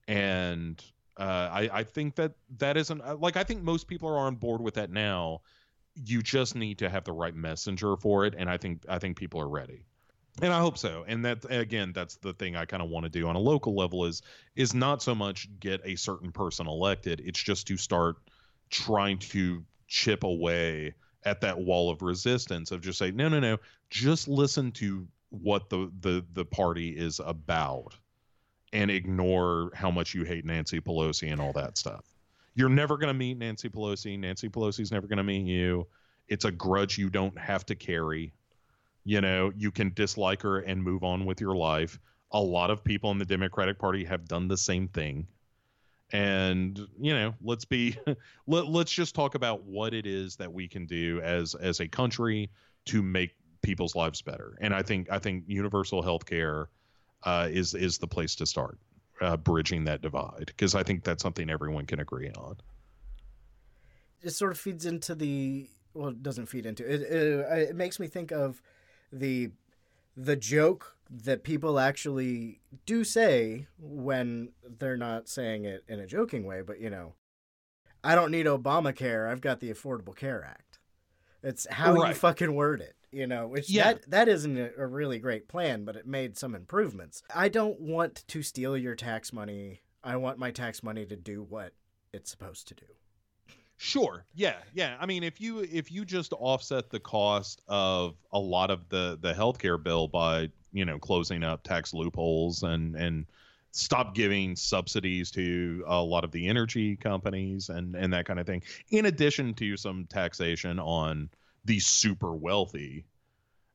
And 0.06 0.82
uh, 1.16 1.48
I, 1.52 1.70
I 1.72 1.84
think 1.84 2.16
that 2.16 2.32
that 2.58 2.76
isn't 2.76 3.20
like 3.20 3.36
I 3.36 3.44
think 3.44 3.62
most 3.62 3.86
people 3.86 4.08
are 4.08 4.18
on 4.18 4.36
board 4.36 4.60
with 4.60 4.74
that 4.74 4.90
now. 4.90 5.42
You 5.94 6.22
just 6.22 6.54
need 6.54 6.78
to 6.78 6.88
have 6.88 7.04
the 7.04 7.12
right 7.12 7.34
messenger 7.34 7.96
for 7.96 8.24
it, 8.24 8.34
and 8.36 8.48
I 8.48 8.56
think 8.56 8.84
I 8.88 8.98
think 8.98 9.16
people 9.16 9.40
are 9.40 9.48
ready 9.48 9.84
and 10.42 10.52
i 10.52 10.60
hope 10.60 10.78
so 10.78 11.04
and 11.06 11.24
that 11.24 11.44
again 11.50 11.92
that's 11.92 12.16
the 12.16 12.32
thing 12.34 12.56
i 12.56 12.64
kind 12.64 12.82
of 12.82 12.88
want 12.88 13.04
to 13.04 13.10
do 13.10 13.26
on 13.26 13.36
a 13.36 13.40
local 13.40 13.74
level 13.74 14.04
is 14.04 14.22
is 14.56 14.74
not 14.74 15.02
so 15.02 15.14
much 15.14 15.48
get 15.60 15.80
a 15.84 15.96
certain 15.96 16.30
person 16.30 16.66
elected 16.66 17.20
it's 17.24 17.42
just 17.42 17.66
to 17.66 17.76
start 17.76 18.16
trying 18.70 19.18
to 19.18 19.64
chip 19.86 20.24
away 20.24 20.94
at 21.24 21.40
that 21.40 21.58
wall 21.58 21.90
of 21.90 22.02
resistance 22.02 22.70
of 22.70 22.80
just 22.80 22.98
say 22.98 23.10
no 23.10 23.28
no 23.28 23.40
no 23.40 23.58
just 23.90 24.28
listen 24.28 24.70
to 24.70 25.06
what 25.30 25.68
the 25.70 25.90
the 26.00 26.24
the 26.32 26.44
party 26.44 26.90
is 26.90 27.20
about 27.24 27.94
and 28.72 28.90
ignore 28.90 29.70
how 29.74 29.90
much 29.90 30.14
you 30.14 30.24
hate 30.24 30.44
Nancy 30.44 30.80
Pelosi 30.80 31.32
and 31.32 31.40
all 31.40 31.52
that 31.54 31.78
stuff. 31.78 32.04
You're 32.54 32.68
never 32.68 32.96
going 32.96 33.08
to 33.08 33.14
meet 33.14 33.38
Nancy 33.38 33.68
Pelosi. 33.68 34.18
Nancy 34.18 34.48
Pelosi's 34.48 34.90
never 34.90 35.06
going 35.06 35.18
to 35.18 35.24
meet 35.24 35.46
you. 35.46 35.86
It's 36.26 36.44
a 36.44 36.50
grudge 36.50 36.98
you 36.98 37.08
don't 37.08 37.38
have 37.38 37.64
to 37.66 37.74
carry 37.74 38.32
you 39.08 39.22
know 39.22 39.50
you 39.56 39.70
can 39.70 39.90
dislike 39.94 40.42
her 40.42 40.58
and 40.58 40.82
move 40.82 41.02
on 41.02 41.24
with 41.24 41.40
your 41.40 41.56
life 41.56 41.98
a 42.32 42.40
lot 42.40 42.70
of 42.70 42.84
people 42.84 43.10
in 43.10 43.16
the 43.16 43.24
democratic 43.24 43.78
party 43.78 44.04
have 44.04 44.28
done 44.28 44.48
the 44.48 44.56
same 44.56 44.86
thing 44.86 45.26
and 46.12 46.78
you 47.00 47.14
know 47.14 47.34
let's 47.40 47.64
be 47.64 47.96
let, 48.46 48.66
let's 48.66 48.92
just 48.92 49.14
talk 49.14 49.34
about 49.34 49.64
what 49.64 49.94
it 49.94 50.06
is 50.06 50.36
that 50.36 50.52
we 50.52 50.68
can 50.68 50.84
do 50.84 51.22
as 51.22 51.54
as 51.54 51.80
a 51.80 51.88
country 51.88 52.50
to 52.84 53.02
make 53.02 53.30
people's 53.68 53.94
lives 53.94 54.22
better 54.22 54.56
and 54.62 54.72
i 54.74 54.82
think 54.82 55.10
i 55.10 55.18
think 55.18 55.44
universal 55.46 56.00
health 56.02 56.24
care 56.24 56.68
uh, 57.24 57.48
is 57.50 57.74
is 57.74 57.98
the 57.98 58.06
place 58.06 58.34
to 58.34 58.46
start 58.46 58.78
uh, 59.20 59.36
bridging 59.36 59.84
that 59.84 60.00
divide 60.00 60.46
because 60.46 60.74
i 60.74 60.82
think 60.82 61.04
that's 61.04 61.22
something 61.22 61.50
everyone 61.50 61.84
can 61.84 62.00
agree 62.00 62.30
on 62.30 62.56
It 64.22 64.30
sort 64.30 64.52
of 64.52 64.58
feeds 64.58 64.86
into 64.86 65.14
the 65.14 65.68
well, 65.94 66.10
it 66.10 66.22
doesn't 66.22 66.46
feed 66.46 66.64
into 66.64 66.84
it. 66.84 67.02
It, 67.02 67.68
it 67.70 67.76
makes 67.76 67.98
me 67.98 68.06
think 68.06 68.30
of 68.30 68.62
the 69.12 69.50
the 70.16 70.36
joke 70.36 70.96
that 71.10 71.42
people 71.42 71.78
actually 71.78 72.60
do 72.86 73.02
say 73.02 73.66
when 73.78 74.50
they're 74.78 74.96
not 74.96 75.28
saying 75.28 75.64
it 75.64 75.84
in 75.88 75.98
a 76.00 76.06
joking 76.06 76.44
way, 76.44 76.62
but 76.62 76.80
you 76.80 76.90
know, 76.90 77.14
I 78.04 78.14
don't 78.14 78.30
need 78.30 78.46
Obamacare. 78.46 79.30
I've 79.30 79.40
got 79.40 79.60
the 79.60 79.72
Affordable 79.72 80.14
Care 80.14 80.44
Act. 80.44 80.78
It's 81.42 81.66
how 81.70 81.94
you 82.04 82.14
fucking 82.14 82.54
word 82.54 82.80
it, 82.80 82.94
you 83.12 83.26
know. 83.26 83.46
Which 83.46 83.70
Yeah. 83.70 83.94
that 83.94 84.10
that 84.10 84.28
isn't 84.28 84.56
a, 84.58 84.70
a 84.78 84.86
really 84.86 85.18
great 85.18 85.48
plan, 85.48 85.84
but 85.84 85.96
it 85.96 86.06
made 86.06 86.36
some 86.36 86.54
improvements. 86.54 87.22
I 87.34 87.48
don't 87.48 87.80
want 87.80 88.24
to 88.28 88.42
steal 88.42 88.76
your 88.76 88.94
tax 88.94 89.32
money. 89.32 89.80
I 90.04 90.16
want 90.16 90.38
my 90.38 90.50
tax 90.50 90.82
money 90.82 91.04
to 91.06 91.16
do 91.16 91.42
what 91.42 91.72
it's 92.12 92.30
supposed 92.30 92.68
to 92.68 92.74
do. 92.74 92.86
Sure. 93.76 94.24
Yeah. 94.34 94.56
Yeah. 94.74 94.96
I 94.98 95.06
mean, 95.06 95.22
if 95.22 95.40
you 95.40 95.60
if 95.60 95.92
you 95.92 96.04
just 96.04 96.32
offset 96.32 96.90
the 96.90 96.98
cost 97.00 97.62
of 97.68 98.16
a 98.32 98.38
lot 98.38 98.70
of 98.70 98.88
the 98.88 99.18
the 99.20 99.32
healthcare 99.32 99.80
bill 99.82 100.08
by 100.08 100.50
you 100.72 100.84
know 100.84 100.98
closing 100.98 101.44
up 101.44 101.62
tax 101.62 101.94
loopholes 101.94 102.62
and 102.62 102.96
and 102.96 103.26
stop 103.70 104.14
giving 104.14 104.56
subsidies 104.56 105.30
to 105.30 105.84
a 105.86 106.02
lot 106.02 106.24
of 106.24 106.32
the 106.32 106.48
energy 106.48 106.96
companies 106.96 107.68
and 107.68 107.94
and 107.94 108.12
that 108.12 108.24
kind 108.24 108.40
of 108.40 108.46
thing, 108.46 108.62
in 108.90 109.06
addition 109.06 109.54
to 109.54 109.76
some 109.76 110.06
taxation 110.06 110.78
on 110.80 111.30
the 111.64 111.80
super 111.80 112.34
wealthy. 112.34 113.04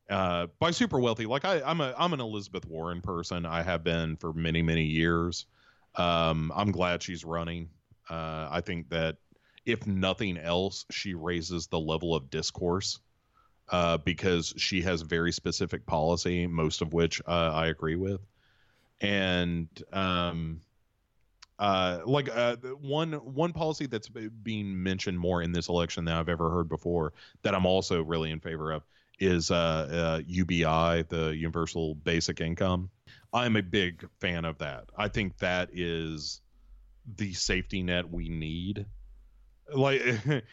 Uh, 0.09 0.47
by 0.59 0.71
super 0.71 0.99
wealthy, 0.99 1.25
like 1.25 1.45
I, 1.45 1.61
I'm 1.61 1.81
a 1.81 1.93
I'm 1.97 2.13
an 2.13 2.19
Elizabeth 2.19 2.65
Warren 2.65 3.01
person. 3.01 3.45
I 3.45 3.63
have 3.63 3.83
been 3.83 4.17
for 4.17 4.33
many 4.33 4.61
many 4.61 4.83
years. 4.83 5.45
Um, 5.95 6.51
I'm 6.55 6.71
glad 6.71 7.03
she's 7.03 7.23
running 7.23 7.69
Uh, 8.09 8.47
I 8.51 8.61
think 8.61 8.89
that 8.89 9.17
if 9.65 9.87
nothing 9.87 10.37
else, 10.37 10.85
she 10.91 11.13
raises 11.13 11.67
the 11.67 11.79
level 11.79 12.13
of 12.15 12.29
discourse 12.29 12.99
uh, 13.69 13.97
because 13.97 14.53
she 14.57 14.81
has 14.81 15.01
very 15.01 15.31
specific 15.31 15.85
policy, 15.85 16.47
most 16.47 16.81
of 16.81 16.93
which 16.93 17.21
uh, 17.27 17.51
I 17.53 17.67
agree 17.67 17.95
with. 17.95 18.21
And 19.01 19.67
um, 19.93 20.61
uh, 21.59 21.99
like 22.05 22.29
uh, 22.35 22.55
one 22.81 23.13
one 23.13 23.53
policy 23.53 23.85
that's 23.85 24.09
being 24.09 24.81
mentioned 24.81 25.19
more 25.19 25.41
in 25.41 25.51
this 25.51 25.69
election 25.69 26.05
than 26.05 26.15
I've 26.15 26.29
ever 26.29 26.49
heard 26.49 26.69
before 26.69 27.13
that 27.43 27.53
I'm 27.55 27.65
also 27.65 28.03
really 28.03 28.31
in 28.31 28.39
favor 28.39 28.71
of 28.71 28.83
is 29.19 29.51
uh, 29.51 30.17
uh, 30.17 30.21
UBI, 30.25 31.03
the 31.09 31.33
Universal 31.35 31.95
Basic 31.95 32.41
Income. 32.41 32.89
I'm 33.33 33.55
a 33.55 33.61
big 33.61 34.07
fan 34.19 34.45
of 34.45 34.57
that. 34.59 34.85
I 34.97 35.07
think 35.07 35.37
that 35.37 35.69
is 35.73 36.41
the 37.17 37.33
safety 37.33 37.83
net 37.83 38.09
we 38.09 38.29
need. 38.29 38.85
Like, 39.73 40.01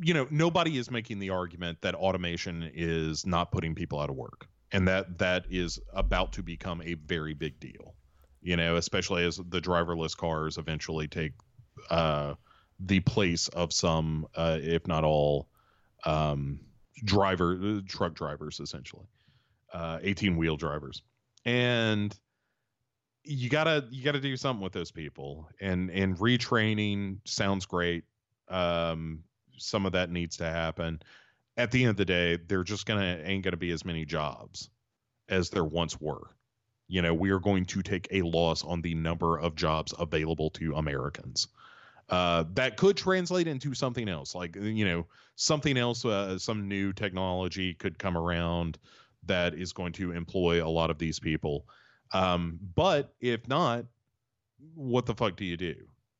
you 0.00 0.14
know, 0.14 0.26
nobody 0.30 0.78
is 0.78 0.90
making 0.90 1.18
the 1.18 1.30
argument 1.30 1.78
that 1.82 1.94
automation 1.94 2.70
is 2.74 3.26
not 3.26 3.52
putting 3.52 3.74
people 3.74 4.00
out 4.00 4.10
of 4.10 4.16
work, 4.16 4.46
and 4.72 4.86
that 4.88 5.18
that 5.18 5.46
is 5.50 5.78
about 5.92 6.32
to 6.34 6.42
become 6.42 6.82
a 6.82 6.94
very 6.94 7.34
big 7.34 7.58
deal. 7.60 7.94
You 8.42 8.56
know, 8.56 8.76
especially 8.76 9.24
as 9.24 9.36
the 9.36 9.60
driverless 9.60 10.16
cars 10.16 10.58
eventually 10.58 11.06
take 11.06 11.32
uh, 11.90 12.34
the 12.80 13.00
place 13.00 13.48
of 13.48 13.72
some, 13.72 14.26
uh, 14.34 14.58
if 14.60 14.86
not 14.88 15.04
all, 15.04 15.48
um, 16.04 16.58
driver 17.04 17.58
uh, 17.62 17.80
truck 17.86 18.14
drivers, 18.14 18.58
essentially, 18.60 19.06
eighteen 20.02 20.36
wheel 20.36 20.56
drivers, 20.56 21.02
and 21.44 22.18
you 23.24 23.48
gotta 23.48 23.86
you 23.90 24.02
gotta 24.02 24.20
do 24.20 24.36
something 24.36 24.62
with 24.62 24.72
those 24.72 24.90
people. 24.90 25.48
And 25.60 25.90
and 25.90 26.16
retraining 26.18 27.18
sounds 27.24 27.66
great. 27.66 28.04
Um 28.48 29.24
some 29.58 29.86
of 29.86 29.92
that 29.92 30.10
needs 30.10 30.38
to 30.38 30.44
happen. 30.44 31.00
At 31.56 31.70
the 31.70 31.82
end 31.82 31.90
of 31.90 31.96
the 31.96 32.04
day 32.04 32.38
they're 32.48 32.64
just 32.64 32.86
gonna 32.86 33.20
ain't 33.22 33.44
gonna 33.44 33.56
be 33.56 33.70
as 33.70 33.84
many 33.84 34.04
jobs 34.04 34.70
as 35.28 35.50
there 35.50 35.64
once 35.64 36.00
were 36.00 36.30
you 36.92 37.02
know 37.02 37.14
we 37.14 37.30
are 37.30 37.40
going 37.40 37.64
to 37.64 37.82
take 37.82 38.06
a 38.10 38.22
loss 38.22 38.64
on 38.64 38.82
the 38.82 38.94
number 38.94 39.38
of 39.38 39.54
jobs 39.54 39.94
available 39.98 40.50
to 40.50 40.74
americans 40.76 41.48
uh, 42.08 42.44
that 42.52 42.76
could 42.76 42.96
translate 42.96 43.46
into 43.46 43.72
something 43.72 44.08
else 44.08 44.34
like 44.34 44.56
you 44.56 44.84
know 44.84 45.06
something 45.36 45.78
else 45.78 46.04
uh, 46.04 46.38
some 46.38 46.68
new 46.68 46.92
technology 46.92 47.72
could 47.74 47.98
come 47.98 48.18
around 48.18 48.78
that 49.24 49.54
is 49.54 49.72
going 49.72 49.92
to 49.92 50.12
employ 50.12 50.64
a 50.64 50.68
lot 50.68 50.90
of 50.90 50.98
these 50.98 51.18
people 51.18 51.64
um, 52.12 52.58
but 52.74 53.14
if 53.20 53.48
not, 53.48 53.86
what 54.74 55.06
the 55.06 55.14
fuck 55.14 55.36
do 55.36 55.44
you 55.44 55.56
do? 55.56 55.74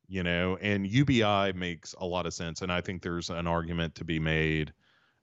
You 0.09 0.23
know, 0.23 0.59
and 0.61 0.87
UBI 0.87 1.53
makes 1.55 1.95
a 1.99 2.07
lot 2.07 2.27
of 2.27 2.35
sense, 2.35 2.63
and 2.63 2.73
I 2.73 2.81
think 2.81 3.03
there's 3.03 3.31
an 3.31 3.47
argument 3.47 3.95
to 3.97 4.05
be 4.05 4.19
made 4.19 4.73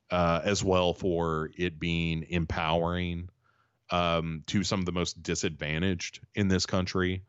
uh, 0.09 0.41
as 0.43 0.63
well 0.63 0.93
for 0.93 1.51
it 1.57 1.79
being 1.79 2.25
empowering 2.29 3.29
um, 3.91 4.43
to 4.47 4.63
some 4.63 4.79
of 4.79 4.85
the 4.85 4.91
most 4.91 5.21
disadvantaged 5.23 6.19
in 6.35 6.47
this 6.47 6.65
country. 6.65 7.23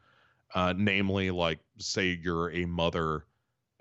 Uh, 0.54 0.74
namely, 0.76 1.30
like, 1.30 1.60
say 1.78 2.18
you're 2.20 2.50
a 2.50 2.64
mother 2.64 3.24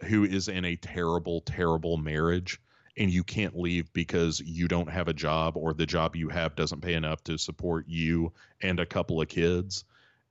who 0.01 0.23
is 0.23 0.47
in 0.47 0.65
a 0.65 0.75
terrible, 0.75 1.41
terrible 1.41 1.97
marriage 1.97 2.61
and 2.97 3.09
you 3.09 3.23
can't 3.23 3.57
leave 3.57 3.91
because 3.93 4.41
you 4.41 4.67
don't 4.67 4.89
have 4.89 5.07
a 5.07 5.13
job 5.13 5.55
or 5.55 5.73
the 5.73 5.85
job 5.85 6.15
you 6.15 6.29
have 6.29 6.55
doesn't 6.55 6.81
pay 6.81 6.93
enough 6.93 7.23
to 7.23 7.37
support 7.37 7.85
you 7.87 8.31
and 8.61 8.79
a 8.79 8.85
couple 8.85 9.21
of 9.21 9.27
kids. 9.29 9.85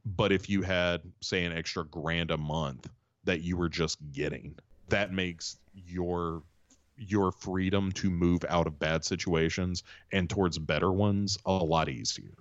But 0.04 0.32
if 0.32 0.48
you 0.48 0.62
had, 0.62 1.00
say, 1.20 1.44
an 1.44 1.52
extra 1.52 1.84
grand 1.84 2.30
a 2.30 2.36
month 2.36 2.88
that 3.24 3.40
you 3.40 3.56
were 3.56 3.68
just 3.68 3.98
getting, 4.12 4.54
that 4.88 5.12
makes 5.12 5.56
your 5.74 6.42
your 6.98 7.32
freedom 7.32 7.92
to 7.92 8.10
move 8.10 8.44
out 8.48 8.66
of 8.66 8.78
bad 8.78 9.04
situations 9.04 9.82
and 10.12 10.28
towards 10.28 10.58
better 10.58 10.92
ones 10.92 11.38
a 11.46 11.52
lot 11.52 11.88
easier. 11.88 12.34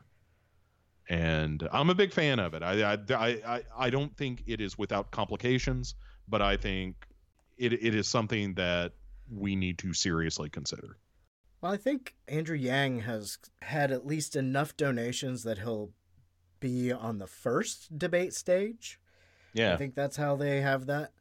And 1.10 1.68
I'm 1.72 1.90
a 1.90 1.96
big 1.96 2.12
fan 2.12 2.40
of 2.40 2.54
it. 2.54 2.64
I 2.64 2.94
I 2.94 3.28
I, 3.46 3.62
I 3.78 3.90
don't 3.90 4.16
think 4.18 4.44
it 4.46 4.60
is 4.60 4.78
without 4.78 5.12
complications, 5.12 5.96
but 6.28 6.42
I 6.42 6.58
think 6.58 7.08
it, 7.58 7.74
it 7.74 7.96
is 7.96 8.08
something 8.08 8.54
that 8.56 8.94
we 9.32 9.56
need 9.56 9.78
to 9.80 9.94
seriously 9.94 10.50
consider. 10.50 10.98
Well, 11.62 11.72
I 11.72 11.78
think 11.78 12.16
Andrew 12.28 12.56
Yang 12.56 13.02
has 13.02 13.38
had 13.62 13.92
at 13.92 14.06
least 14.06 14.36
enough 14.36 14.78
donations 14.78 15.44
that 15.44 15.60
he'll 15.60 15.92
be 16.60 16.92
on 16.92 17.18
the 17.18 17.28
first 17.28 17.98
debate 17.98 18.34
stage. 18.34 19.00
Yeah. 19.54 19.74
I 19.74 19.78
think 19.78 19.96
that's 19.96 20.18
how 20.18 20.36
they 20.36 20.62
have 20.62 20.86
that 20.86 21.14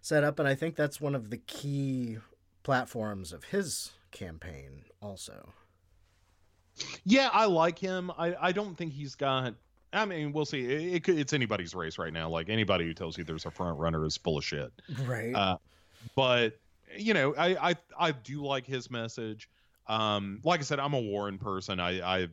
set 0.00 0.22
up. 0.22 0.38
And 0.38 0.46
I 0.46 0.54
think 0.54 0.76
that's 0.76 1.00
one 1.00 1.14
of 1.14 1.30
the 1.30 1.38
key 1.38 2.18
platforms 2.70 3.32
of 3.32 3.42
his 3.42 3.90
campaign, 4.12 4.84
also. 5.02 5.52
Yeah, 7.04 7.28
I 7.32 7.46
like 7.46 7.80
him. 7.80 8.12
I, 8.16 8.36
I 8.40 8.52
don't 8.52 8.76
think 8.76 8.92
he's 8.92 9.16
got. 9.16 9.54
I 9.92 10.04
mean, 10.04 10.32
we'll 10.32 10.44
see. 10.44 10.60
It, 10.66 10.94
it 10.94 11.02
could, 11.02 11.18
it's 11.18 11.32
anybody's 11.32 11.74
race 11.74 11.98
right 11.98 12.12
now. 12.12 12.28
Like 12.28 12.48
anybody 12.48 12.84
who 12.84 12.94
tells 12.94 13.18
you 13.18 13.24
there's 13.24 13.44
a 13.44 13.50
front 13.50 13.76
runner 13.76 14.06
is 14.06 14.16
full 14.16 14.38
of 14.38 14.44
shit. 14.44 14.70
Right. 15.04 15.34
Uh, 15.34 15.56
but 16.14 16.60
you 16.96 17.12
know, 17.12 17.34
I 17.36 17.70
I 17.70 17.76
I 17.98 18.12
do 18.12 18.44
like 18.44 18.66
his 18.66 18.88
message. 18.88 19.50
Um, 19.88 20.38
like 20.44 20.60
I 20.60 20.62
said, 20.62 20.78
I'm 20.78 20.94
a 20.94 21.00
Warren 21.00 21.38
person. 21.38 21.80
I 21.80 22.00
I 22.00 22.28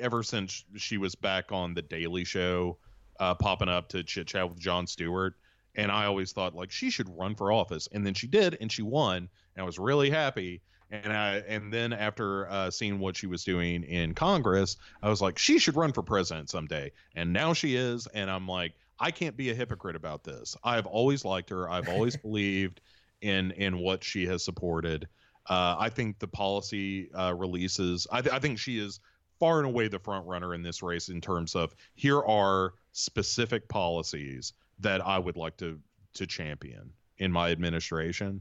ever 0.00 0.24
since 0.24 0.64
she 0.74 0.98
was 0.98 1.14
back 1.14 1.52
on 1.52 1.74
the 1.74 1.82
Daily 1.82 2.24
Show, 2.24 2.76
uh, 3.20 3.36
popping 3.36 3.68
up 3.68 3.88
to 3.90 4.02
chit 4.02 4.26
chat 4.26 4.48
with 4.48 4.58
Jon 4.58 4.88
Stewart, 4.88 5.36
and 5.76 5.92
I 5.92 6.06
always 6.06 6.32
thought 6.32 6.54
like 6.54 6.70
she 6.72 6.90
should 6.90 7.08
run 7.16 7.34
for 7.34 7.52
office, 7.52 7.88
and 7.92 8.04
then 8.04 8.14
she 8.14 8.26
did, 8.26 8.56
and 8.60 8.72
she 8.72 8.82
won, 8.82 9.16
and 9.18 9.62
I 9.62 9.62
was 9.62 9.78
really 9.78 10.10
happy. 10.10 10.62
And 10.90 11.12
I 11.12 11.36
and 11.48 11.72
then 11.72 11.92
after 11.92 12.48
uh, 12.48 12.70
seeing 12.70 12.98
what 12.98 13.16
she 13.16 13.26
was 13.26 13.44
doing 13.44 13.82
in 13.84 14.14
Congress, 14.14 14.76
I 15.02 15.08
was 15.08 15.20
like, 15.20 15.38
she 15.38 15.58
should 15.58 15.76
run 15.76 15.92
for 15.92 16.02
president 16.02 16.48
someday. 16.48 16.92
And 17.14 17.32
now 17.32 17.52
she 17.52 17.76
is, 17.76 18.06
and 18.08 18.30
I'm 18.30 18.46
like, 18.48 18.74
I 18.98 19.10
can't 19.10 19.36
be 19.36 19.50
a 19.50 19.54
hypocrite 19.54 19.96
about 19.96 20.24
this. 20.24 20.56
I've 20.64 20.86
always 20.86 21.24
liked 21.24 21.50
her. 21.50 21.68
I've 21.68 21.88
always 21.88 22.16
believed 22.22 22.80
in 23.20 23.50
in 23.52 23.78
what 23.78 24.02
she 24.02 24.26
has 24.26 24.44
supported. 24.44 25.08
Uh, 25.48 25.76
I 25.78 25.90
think 25.90 26.18
the 26.18 26.28
policy 26.28 27.12
uh, 27.12 27.34
releases. 27.34 28.06
I, 28.10 28.20
th- 28.20 28.34
I 28.34 28.38
think 28.38 28.58
she 28.58 28.78
is 28.78 29.00
far 29.38 29.58
and 29.58 29.66
away 29.66 29.88
the 29.88 29.98
front 29.98 30.26
runner 30.26 30.54
in 30.54 30.62
this 30.62 30.82
race 30.82 31.08
in 31.08 31.20
terms 31.20 31.54
of 31.54 31.74
here 31.94 32.20
are 32.20 32.74
specific 32.92 33.68
policies 33.68 34.54
that 34.80 35.04
I 35.04 35.18
would 35.18 35.36
like 35.36 35.56
to 35.58 35.78
to 36.14 36.26
champion 36.26 36.92
in 37.18 37.32
my 37.32 37.50
administration, 37.50 38.40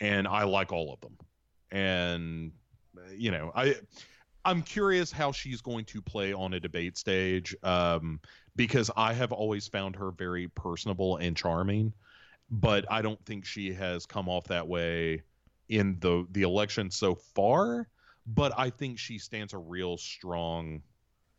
and 0.00 0.26
I 0.26 0.44
like 0.44 0.72
all 0.72 0.92
of 0.92 1.00
them. 1.00 1.16
And 1.70 2.52
you 3.16 3.30
know, 3.30 3.52
I 3.54 3.76
I'm 4.44 4.62
curious 4.62 5.10
how 5.10 5.32
she's 5.32 5.60
going 5.60 5.84
to 5.86 6.00
play 6.00 6.32
on 6.32 6.54
a 6.54 6.60
debate 6.60 6.96
stage 6.96 7.54
um, 7.62 8.20
because 8.54 8.90
I 8.96 9.12
have 9.12 9.32
always 9.32 9.66
found 9.66 9.96
her 9.96 10.10
very 10.12 10.48
personable 10.48 11.16
and 11.16 11.36
charming 11.36 11.92
but 12.50 12.84
I 12.90 13.02
don't 13.02 13.24
think 13.24 13.44
she 13.44 13.72
has 13.74 14.06
come 14.06 14.28
off 14.28 14.44
that 14.48 14.68
way 14.68 15.22
in 15.68 15.98
the 16.00 16.26
the 16.30 16.42
election 16.42 16.90
so 16.90 17.14
far. 17.14 17.88
But 18.26 18.52
I 18.56 18.70
think 18.70 18.98
she 18.98 19.18
stands 19.18 19.52
a 19.52 19.58
real 19.58 19.96
strong 19.98 20.82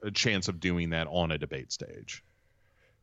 uh, 0.05 0.09
chance 0.11 0.47
of 0.47 0.59
doing 0.59 0.91
that 0.91 1.07
on 1.09 1.31
a 1.31 1.37
debate 1.37 1.71
stage. 1.71 2.23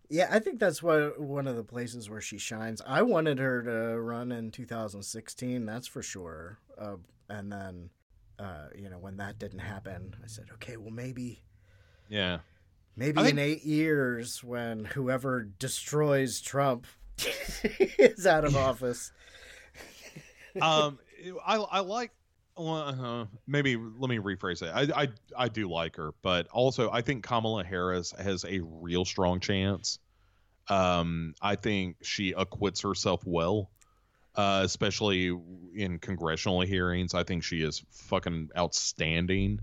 Yeah, 0.09 0.29
I 0.31 0.39
think 0.39 0.61
that's 0.61 0.83
what 0.83 1.21
one 1.21 1.47
of 1.47 1.57
the 1.57 1.65
places 1.65 2.11
where 2.11 2.21
she 2.21 2.39
shines. 2.39 2.83
I 2.87 3.03
wanted 3.03 3.39
her 3.39 3.63
to 3.63 4.01
run 4.01 4.33
in 4.33 4.51
2016, 4.51 5.65
that's 5.65 5.87
for 5.87 6.03
sure. 6.03 6.59
Uh, 6.79 6.97
and 7.29 7.51
then, 7.51 7.91
uh, 8.39 8.69
you 8.77 8.91
know, 8.91 8.99
when 8.99 9.17
that 9.17 9.39
didn't 9.39 9.61
happen, 9.61 10.15
I 10.23 10.27
said, 10.27 10.47
okay, 10.55 10.77
well, 10.77 10.91
maybe. 10.91 11.43
Yeah. 12.09 12.39
Maybe 12.97 13.29
in 13.29 13.39
eight 13.39 13.65
years, 13.65 14.45
when 14.45 14.85
whoever 14.85 15.43
destroys 15.43 16.41
Trump 16.41 16.87
is 17.99 18.27
out 18.27 18.45
of 18.45 18.57
office. 18.57 19.11
um, 20.61 20.99
I 21.45 21.57
I 21.57 21.81
like. 21.81 22.13
Well, 22.57 22.77
uh, 22.77 23.27
maybe 23.47 23.77
let 23.77 24.09
me 24.09 24.19
rephrase 24.19 24.63
it. 24.63 24.71
I, 24.73 25.03
I 25.03 25.09
I 25.37 25.49
do 25.49 25.69
like 25.69 25.97
her, 25.97 26.13
but 26.23 26.47
also 26.49 26.91
I 26.91 27.01
think 27.01 27.25
Kamala 27.25 27.65
Harris 27.65 28.13
has 28.13 28.45
a 28.45 28.61
real 28.61 29.05
strong 29.05 29.41
chance. 29.41 29.99
Um, 30.69 31.35
I 31.43 31.57
think 31.57 31.97
she 32.03 32.33
acquits 32.33 32.81
herself 32.83 33.23
well, 33.25 33.71
uh, 34.37 34.63
especially 34.65 35.37
in 35.75 35.99
congressional 35.99 36.61
hearings. 36.61 37.13
I 37.13 37.25
think 37.25 37.43
she 37.43 37.61
is 37.63 37.83
fucking 37.91 38.51
outstanding. 38.57 39.61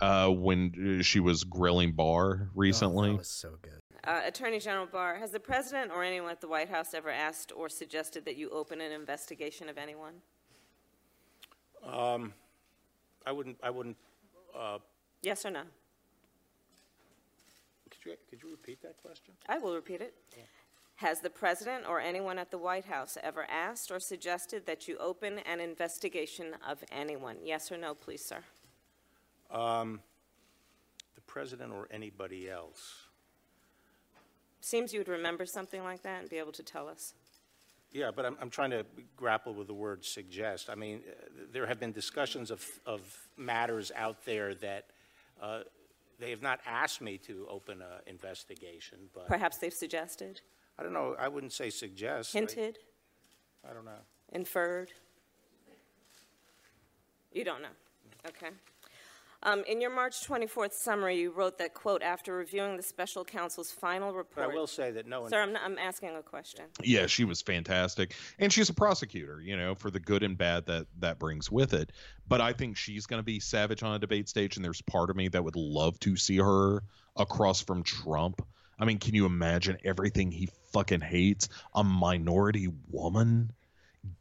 Uh, 0.00 0.28
when 0.28 1.00
she 1.02 1.20
was 1.20 1.44
grilling 1.44 1.92
Barr 1.92 2.50
recently, 2.54 3.12
that 3.12 3.18
was 3.18 3.28
so 3.28 3.56
good. 3.62 3.80
Uh, 4.04 4.20
Attorney 4.24 4.60
General 4.60 4.86
Barr, 4.86 5.16
has 5.16 5.32
the 5.32 5.40
president 5.40 5.90
or 5.90 6.04
anyone 6.04 6.30
at 6.30 6.40
the 6.40 6.48
White 6.48 6.68
House 6.68 6.94
ever 6.94 7.10
asked 7.10 7.50
or 7.56 7.68
suggested 7.68 8.24
that 8.26 8.36
you 8.36 8.50
open 8.50 8.80
an 8.80 8.92
investigation 8.92 9.68
of 9.68 9.78
anyone? 9.78 10.14
Um, 11.86 12.32
I 13.24 13.32
wouldn't, 13.32 13.58
I 13.62 13.70
wouldn't, 13.70 13.96
uh, 14.56 14.78
Yes 15.22 15.44
or 15.44 15.50
no? 15.50 15.62
could 17.90 18.10
you, 18.10 18.16
could 18.30 18.42
you 18.42 18.50
repeat 18.50 18.82
that 18.82 18.96
question? 19.02 19.34
I 19.48 19.58
will 19.58 19.74
repeat 19.74 20.00
it. 20.00 20.14
Has 20.96 21.20
the 21.20 21.30
president 21.30 21.84
or 21.86 22.00
anyone 22.00 22.38
at 22.38 22.50
the 22.50 22.58
White 22.58 22.86
House 22.86 23.18
ever 23.22 23.46
asked 23.50 23.90
or 23.90 24.00
suggested 24.00 24.64
that 24.66 24.88
you 24.88 24.96
open 24.98 25.40
an 25.40 25.60
investigation 25.60 26.54
of 26.66 26.82
anyone? 26.90 27.36
Yes 27.44 27.70
or 27.70 27.76
no, 27.76 27.94
please, 27.94 28.24
sir? 28.24 28.38
Um, 29.50 30.00
the 31.14 31.20
president 31.22 31.72
or 31.72 31.86
anybody 31.90 32.48
else? 32.48 33.06
Seems 34.60 34.92
you 34.92 35.00
would 35.00 35.08
remember 35.08 35.44
something 35.44 35.84
like 35.84 36.02
that 36.02 36.22
and 36.22 36.30
be 36.30 36.38
able 36.38 36.52
to 36.52 36.62
tell 36.62 36.88
us. 36.88 37.12
Yeah, 37.92 38.10
but 38.14 38.26
I'm, 38.26 38.36
I'm 38.40 38.50
trying 38.50 38.70
to 38.70 38.84
grapple 39.16 39.54
with 39.54 39.68
the 39.68 39.74
word 39.74 40.04
suggest. 40.04 40.68
I 40.68 40.74
mean, 40.74 41.00
uh, 41.08 41.44
there 41.52 41.66
have 41.66 41.80
been 41.80 41.92
discussions 41.92 42.50
of, 42.50 42.64
of 42.84 43.00
matters 43.36 43.90
out 43.96 44.24
there 44.24 44.54
that 44.56 44.86
uh, 45.40 45.60
they 46.18 46.30
have 46.30 46.42
not 46.42 46.60
asked 46.66 47.00
me 47.00 47.16
to 47.18 47.46
open 47.48 47.80
an 47.80 47.88
investigation, 48.06 48.98
but 49.14 49.28
Perhaps 49.28 49.58
they've 49.58 49.72
suggested, 49.72 50.40
I 50.78 50.82
don't 50.82 50.92
know. 50.92 51.16
I 51.18 51.28
wouldn't 51.28 51.52
say 51.52 51.70
suggest. 51.70 52.34
I- 52.34 52.40
hinted, 52.40 52.78
I 53.68 53.72
don't 53.72 53.84
know. 53.84 54.02
inferred? 54.32 54.92
You 57.32 57.44
don't 57.44 57.60
know. 57.62 57.68
Okay. 58.28 58.48
Um, 59.46 59.62
in 59.68 59.80
your 59.80 59.94
March 59.94 60.26
24th 60.26 60.72
summary, 60.72 61.20
you 61.20 61.30
wrote 61.30 61.56
that, 61.58 61.72
quote, 61.72 62.02
after 62.02 62.34
reviewing 62.34 62.76
the 62.76 62.82
special 62.82 63.24
counsel's 63.24 63.70
final 63.70 64.10
But 64.10 64.16
report. 64.18 64.50
I 64.50 64.54
will 64.54 64.66
say 64.66 64.90
that 64.90 65.06
no 65.06 65.20
one. 65.20 65.30
Sir, 65.30 65.40
I'm, 65.40 65.52
not, 65.52 65.62
I'm 65.64 65.78
asking 65.78 66.16
a 66.16 66.22
question. 66.22 66.64
yeah 66.82 67.06
she 67.06 67.24
was 67.24 67.40
fantastic 67.40 68.14
and 68.40 68.52
she's 68.52 68.68
a 68.68 68.74
prosecutor 68.74 69.40
you 69.40 69.56
know 69.56 69.74
for 69.76 69.90
the 69.90 70.00
good 70.00 70.22
and 70.24 70.36
bad 70.36 70.66
that 70.66 70.86
that 70.98 71.18
brings 71.20 71.50
with 71.50 71.72
it 71.74 71.92
but 72.28 72.40
i 72.40 72.52
think 72.52 72.76
she's 72.76 73.06
going 73.06 73.20
to 73.20 73.24
be 73.24 73.38
savage 73.38 73.82
on 73.84 73.94
a 73.94 73.98
debate 73.98 74.28
stage 74.28 74.56
and 74.56 74.64
there's 74.64 74.82
part 74.82 75.10
of 75.10 75.16
me 75.16 75.28
that 75.28 75.42
would 75.44 75.54
love 75.56 75.98
to 76.00 76.16
see 76.16 76.36
her 76.38 76.82
across 77.16 77.60
from 77.60 77.82
trump 77.84 78.44
i 78.80 78.84
mean 78.84 78.98
can 78.98 79.14
you 79.14 79.26
imagine 79.26 79.78
everything 79.84 80.30
he 80.30 80.48
fucking 80.72 81.00
hates 81.00 81.48
a 81.74 81.84
minority 81.84 82.68
woman 82.90 83.52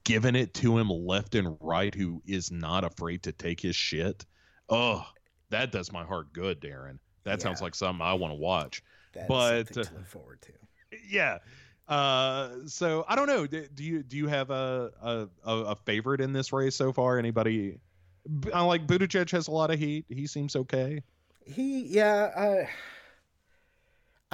giving 0.03 0.35
it 0.35 0.53
to 0.53 0.77
him 0.77 0.89
left 0.89 1.33
and 1.35 1.57
right 1.59 1.95
who 1.95 2.21
is 2.25 2.51
not 2.51 2.83
afraid 2.83 3.23
to 3.23 3.31
take 3.31 3.59
his 3.59 3.75
shit 3.75 4.25
oh 4.69 5.03
that 5.55 5.71
does 5.71 5.91
my 5.91 6.03
heart 6.03 6.33
good 6.33 6.59
Daeron. 6.59 6.99
That 7.23 7.41
sounds 7.41 7.61
like 7.61 7.73
something 7.73 8.05
i 8.05 8.13
want 8.13 8.31
to 8.31 8.37
watch. 8.37 8.83
That's 9.13 9.27
but 9.27 9.73
to 9.73 9.79
look 9.79 10.05
forward 10.05 10.41
to. 10.43 10.51
yeah. 11.09 11.39
Uh 11.87 12.49
so 12.65 13.05
i 13.07 13.15
don't 13.15 13.27
know. 13.27 13.47
Do, 13.47 13.67
do 13.73 13.83
you 13.83 14.03
do 14.03 14.17
you 14.17 14.27
have 14.27 14.49
a, 14.49 14.91
a 15.01 15.27
a 15.47 15.75
favorite 15.75 16.21
in 16.21 16.33
this 16.33 16.51
race 16.51 16.75
so 16.75 16.91
far? 16.91 17.17
Anybody? 17.17 17.79
I 18.53 18.61
like 18.63 18.87
Buttigieg 18.87 19.29
has 19.31 19.47
a 19.47 19.51
lot 19.51 19.71
of 19.71 19.79
heat. 19.79 20.05
He 20.09 20.27
seems 20.27 20.55
okay. 20.55 21.01
He, 21.45 21.83
yeah, 21.83 22.31
I, 22.35 22.69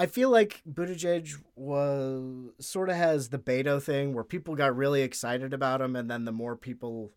I 0.02 0.06
feel 0.06 0.30
like 0.30 0.62
Buttigieg 0.70 1.36
was 1.56 2.52
sort 2.60 2.90
of 2.90 2.96
has 2.96 3.30
the 3.30 3.38
Beto 3.38 3.82
thing 3.84 4.14
where 4.14 4.24
people 4.24 4.56
got 4.56 4.78
really 4.78 5.02
excited 5.02 5.54
about 5.54 5.82
him, 5.82 5.98
and 5.98 6.10
then 6.10 6.24
the 6.24 6.32
more 6.32 6.56
people 6.56 7.12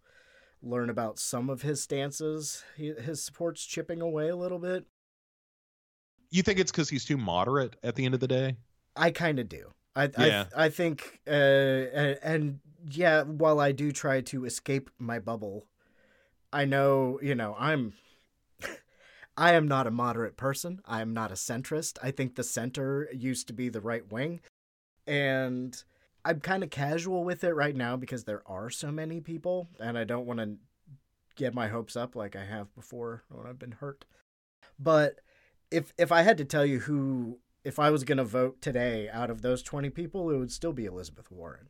learn 0.64 0.90
about 0.90 1.18
some 1.18 1.50
of 1.50 1.62
his 1.62 1.82
stances, 1.82 2.64
he, 2.76 2.92
his 2.92 3.22
support's 3.22 3.64
chipping 3.64 4.00
away 4.00 4.28
a 4.28 4.36
little 4.36 4.58
bit. 4.58 4.86
you 6.30 6.42
think 6.42 6.58
it's 6.58 6.72
because 6.72 6.88
he's 6.88 7.04
too 7.04 7.16
moderate 7.16 7.76
at 7.82 7.94
the 7.94 8.04
end 8.04 8.14
of 8.14 8.20
the 8.20 8.28
day 8.28 8.56
I 8.96 9.10
kind 9.10 9.38
of 9.38 9.48
do. 9.48 9.72
I, 9.96 10.10
Yeah. 10.18 10.46
I 10.56 10.66
I 10.66 10.68
think, 10.68 11.20
uh, 11.26 11.30
and, 11.30 12.18
and 12.22 12.60
yeah, 12.90 13.22
while 13.22 13.60
I 13.60 13.72
do 13.72 13.92
try 13.92 14.20
to 14.22 14.44
escape 14.44 14.90
my 14.98 15.18
bubble, 15.18 15.66
I 16.52 16.64
know, 16.64 17.18
you 17.22 17.34
know, 17.34 17.56
I'm. 17.58 17.94
I 19.36 19.54
am 19.54 19.66
not 19.66 19.88
a 19.88 19.90
moderate 19.90 20.36
person. 20.36 20.80
I 20.86 21.00
am 21.00 21.12
not 21.12 21.32
a 21.32 21.34
centrist. 21.34 21.98
I 22.00 22.12
think 22.12 22.36
the 22.36 22.44
center 22.44 23.08
used 23.12 23.48
to 23.48 23.52
be 23.52 23.68
the 23.68 23.80
right 23.80 24.10
wing. 24.12 24.40
And 25.08 25.82
I'm 26.24 26.40
kind 26.40 26.62
of 26.64 26.70
casual 26.70 27.24
with 27.24 27.44
it 27.44 27.52
right 27.54 27.76
now 27.76 27.96
because 27.96 28.24
there 28.24 28.42
are 28.46 28.70
so 28.70 28.90
many 28.90 29.20
people, 29.20 29.68
and 29.80 29.98
I 29.98 30.04
don't 30.04 30.26
want 30.26 30.40
to 30.40 30.56
get 31.36 31.54
my 31.54 31.68
hopes 31.68 31.96
up 31.96 32.14
like 32.16 32.34
I 32.36 32.44
have 32.44 32.74
before 32.74 33.24
when 33.28 33.46
I've 33.46 33.58
been 33.58 33.72
hurt. 33.72 34.04
But 34.78 35.20
if 35.70 35.92
if 35.98 36.10
I 36.12 36.22
had 36.22 36.38
to 36.38 36.44
tell 36.44 36.64
you 36.64 36.80
who 36.80 37.38
if 37.64 37.78
I 37.78 37.90
was 37.90 38.04
going 38.04 38.18
to 38.18 38.24
vote 38.24 38.60
today 38.60 39.08
out 39.08 39.30
of 39.30 39.42
those 39.42 39.62
20 39.62 39.90
people, 39.90 40.30
it 40.30 40.36
would 40.38 40.52
still 40.52 40.72
be 40.72 40.84
Elizabeth 40.86 41.30
Warren. 41.30 41.68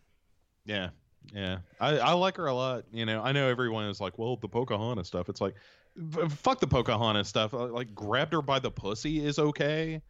yeah 0.64 0.90
yeah 1.32 1.56
i 1.80 1.96
i 1.98 2.12
like 2.12 2.36
her 2.36 2.48
a 2.48 2.52
lot 2.54 2.84
you 2.92 3.06
know 3.06 3.22
i 3.22 3.32
know 3.32 3.48
everyone 3.48 3.86
is 3.86 3.98
like 3.98 4.18
well 4.18 4.36
the 4.36 4.46
pocahontas 4.48 5.06
stuff 5.06 5.30
it's 5.30 5.40
like 5.40 5.54
fuck 6.28 6.60
the 6.60 6.66
pocahontas 6.66 7.26
stuff 7.28 7.54
Uh, 7.54 7.66
like 7.68 7.94
grabbed 7.94 8.34
her 8.34 8.42
by 8.42 8.58
the 8.58 8.70
pussy 8.70 9.24
is 9.24 9.38
okay 9.38 10.02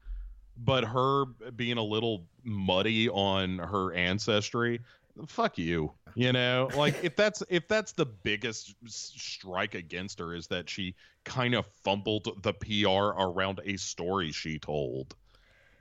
but 0.57 0.85
her 0.85 1.25
being 1.57 1.79
a 1.79 1.83
little 1.83 2.27
muddy 2.45 3.09
on 3.09 3.59
her 3.59 3.93
ancestry 3.95 4.81
fuck 5.27 5.59
you 5.59 5.93
you 6.15 6.33
know 6.33 6.71
like 6.77 6.95
if 7.03 7.17
that's 7.17 7.43
if 7.49 7.67
that's 7.69 7.93
the 7.93 8.07
biggest 8.07 8.75
strike 8.87 9.75
against 9.75 10.19
her 10.19 10.35
is 10.35 10.47
that 10.47 10.69
she 10.69 10.95
kind 11.25 11.55
of 11.55 11.67
fumbled 11.67 12.43
the 12.43 12.53
pr 12.53 12.89
around 12.89 13.61
a 13.65 13.77
story 13.77 14.31
she 14.33 14.59
told 14.59 15.15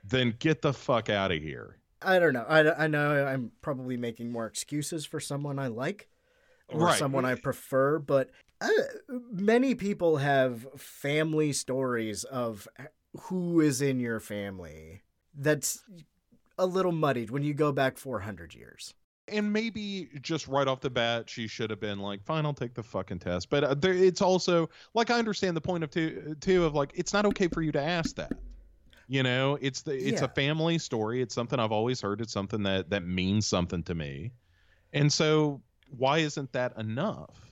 then 0.04 0.34
get 0.38 0.62
the 0.62 0.72
fuck 0.72 1.08
out 1.08 1.32
of 1.32 1.40
here 1.40 1.78
I 2.02 2.18
don't 2.18 2.34
know. 2.34 2.44
I, 2.46 2.84
I 2.84 2.86
know 2.86 3.26
I'm 3.26 3.52
probably 3.62 3.96
making 3.96 4.30
more 4.30 4.46
excuses 4.46 5.06
for 5.06 5.20
someone 5.20 5.58
I 5.58 5.68
like 5.68 6.08
or 6.68 6.80
Right. 6.80 6.98
someone 6.98 7.24
I 7.24 7.34
prefer, 7.34 7.98
but 7.98 8.30
uh, 8.60 8.68
many 9.08 9.74
people 9.74 10.18
have 10.18 10.66
family 10.76 11.52
stories 11.52 12.24
of 12.24 12.68
who 13.22 13.60
is 13.60 13.80
in 13.82 14.00
your 14.00 14.20
family 14.20 15.02
that's 15.36 15.82
a 16.58 16.66
little 16.66 16.92
muddied 16.92 17.30
when 17.30 17.42
you 17.42 17.54
go 17.54 17.72
back 17.72 17.96
400 17.98 18.54
years. 18.54 18.94
and 19.28 19.52
maybe 19.52 20.08
just 20.20 20.46
right 20.48 20.68
off 20.68 20.80
the 20.80 20.90
bat 20.90 21.28
she 21.28 21.46
should 21.48 21.70
have 21.70 21.80
been 21.80 21.98
like 21.98 22.22
fine 22.22 22.44
i'll 22.46 22.52
take 22.54 22.74
the 22.74 22.82
fucking 22.82 23.18
test. 23.18 23.50
But 23.50 23.64
uh, 23.64 23.74
there, 23.74 23.92
it's 23.94 24.20
also 24.22 24.68
like 24.94 25.10
i 25.10 25.18
understand 25.18 25.56
the 25.56 25.60
point 25.60 25.82
of 25.84 25.90
two 25.90 26.64
of 26.64 26.74
like 26.74 26.92
it's 26.94 27.12
not 27.12 27.24
okay 27.26 27.48
for 27.48 27.62
you 27.62 27.72
to 27.72 27.80
ask 27.82 28.14
that. 28.16 28.32
You 29.08 29.22
know 29.22 29.58
it's 29.60 29.82
the 29.82 29.92
it's 29.94 30.20
Yeah. 30.20 30.26
a 30.26 30.28
family 30.28 30.78
story. 30.78 31.20
It's 31.22 31.34
something 31.34 31.58
i've 31.58 31.72
always 31.72 32.00
heard. 32.00 32.20
It's 32.20 32.32
something 32.32 32.62
that 32.64 32.90
that 32.90 33.04
means 33.06 33.46
something 33.46 33.82
to 33.84 33.94
me. 33.94 34.32
And 34.92 35.12
so 35.12 35.60
why 35.96 36.18
isn't 36.18 36.52
that 36.52 36.76
enough? 36.78 37.50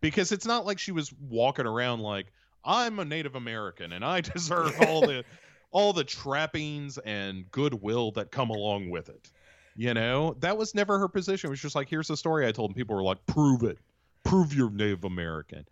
Because 0.00 0.30
it's 0.32 0.46
not 0.46 0.64
like 0.66 0.78
she 0.78 0.92
was 0.92 1.12
walking 1.20 1.66
around 1.66 2.00
like 2.00 2.26
i'm 2.66 2.98
a 2.98 3.04
native 3.04 3.34
american 3.34 3.92
and 3.92 4.04
i 4.04 4.20
deserve 4.34 4.74
all 4.82 5.00
the 5.00 5.24
all 5.70 5.92
the 5.92 6.04
trappings 6.04 6.98
and 6.98 7.50
goodwill 7.50 8.10
that 8.12 8.30
come 8.30 8.50
along 8.50 8.90
with 8.90 9.08
it 9.08 9.30
you 9.76 9.92
know, 9.92 10.34
that 10.40 10.56
was 10.56 10.74
never 10.74 10.98
her 10.98 11.08
position. 11.08 11.48
It 11.48 11.50
was 11.50 11.60
just 11.60 11.74
like, 11.74 11.88
here's 11.88 12.08
the 12.08 12.16
story 12.16 12.46
I 12.46 12.52
told, 12.52 12.70
and 12.70 12.76
people 12.76 12.96
were 12.96 13.02
like, 13.02 13.24
prove 13.26 13.62
it, 13.62 13.78
prove 14.24 14.54
you're 14.54 14.70
Native 14.70 15.04
American. 15.04 15.66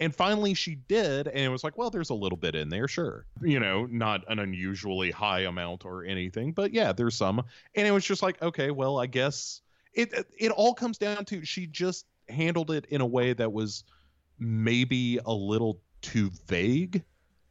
And 0.00 0.16
finally, 0.16 0.54
she 0.54 0.76
did, 0.76 1.28
and 1.28 1.38
it 1.38 1.50
was 1.50 1.62
like, 1.62 1.76
well, 1.76 1.90
there's 1.90 2.08
a 2.08 2.14
little 2.14 2.38
bit 2.38 2.54
in 2.54 2.70
there, 2.70 2.88
sure. 2.88 3.26
You 3.42 3.60
know, 3.60 3.84
not 3.84 4.24
an 4.28 4.38
unusually 4.38 5.10
high 5.10 5.40
amount 5.40 5.84
or 5.84 6.04
anything, 6.04 6.52
but 6.52 6.72
yeah, 6.72 6.92
there's 6.92 7.14
some. 7.14 7.44
And 7.74 7.86
it 7.86 7.90
was 7.90 8.04
just 8.04 8.22
like, 8.22 8.40
okay, 8.40 8.70
well, 8.70 8.98
I 8.98 9.06
guess 9.06 9.60
it 9.92 10.14
it 10.38 10.52
all 10.52 10.72
comes 10.72 10.96
down 10.96 11.26
to 11.26 11.44
she 11.44 11.66
just 11.66 12.06
handled 12.30 12.70
it 12.70 12.86
in 12.86 13.02
a 13.02 13.06
way 13.06 13.34
that 13.34 13.52
was 13.52 13.84
maybe 14.38 15.18
a 15.26 15.32
little 15.32 15.82
too 16.02 16.30
vague 16.46 17.02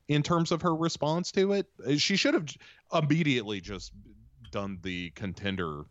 in 0.08 0.24
terms 0.24 0.52
of 0.52 0.62
her 0.62 0.76
response 0.76 1.32
to 1.34 1.54
it. 1.54 1.68
She 1.98 2.16
should 2.16 2.34
have 2.34 2.48
immediately 2.94 3.62
just 3.62 3.92
done 4.52 4.80
the 4.82 5.12
contender 5.12 5.84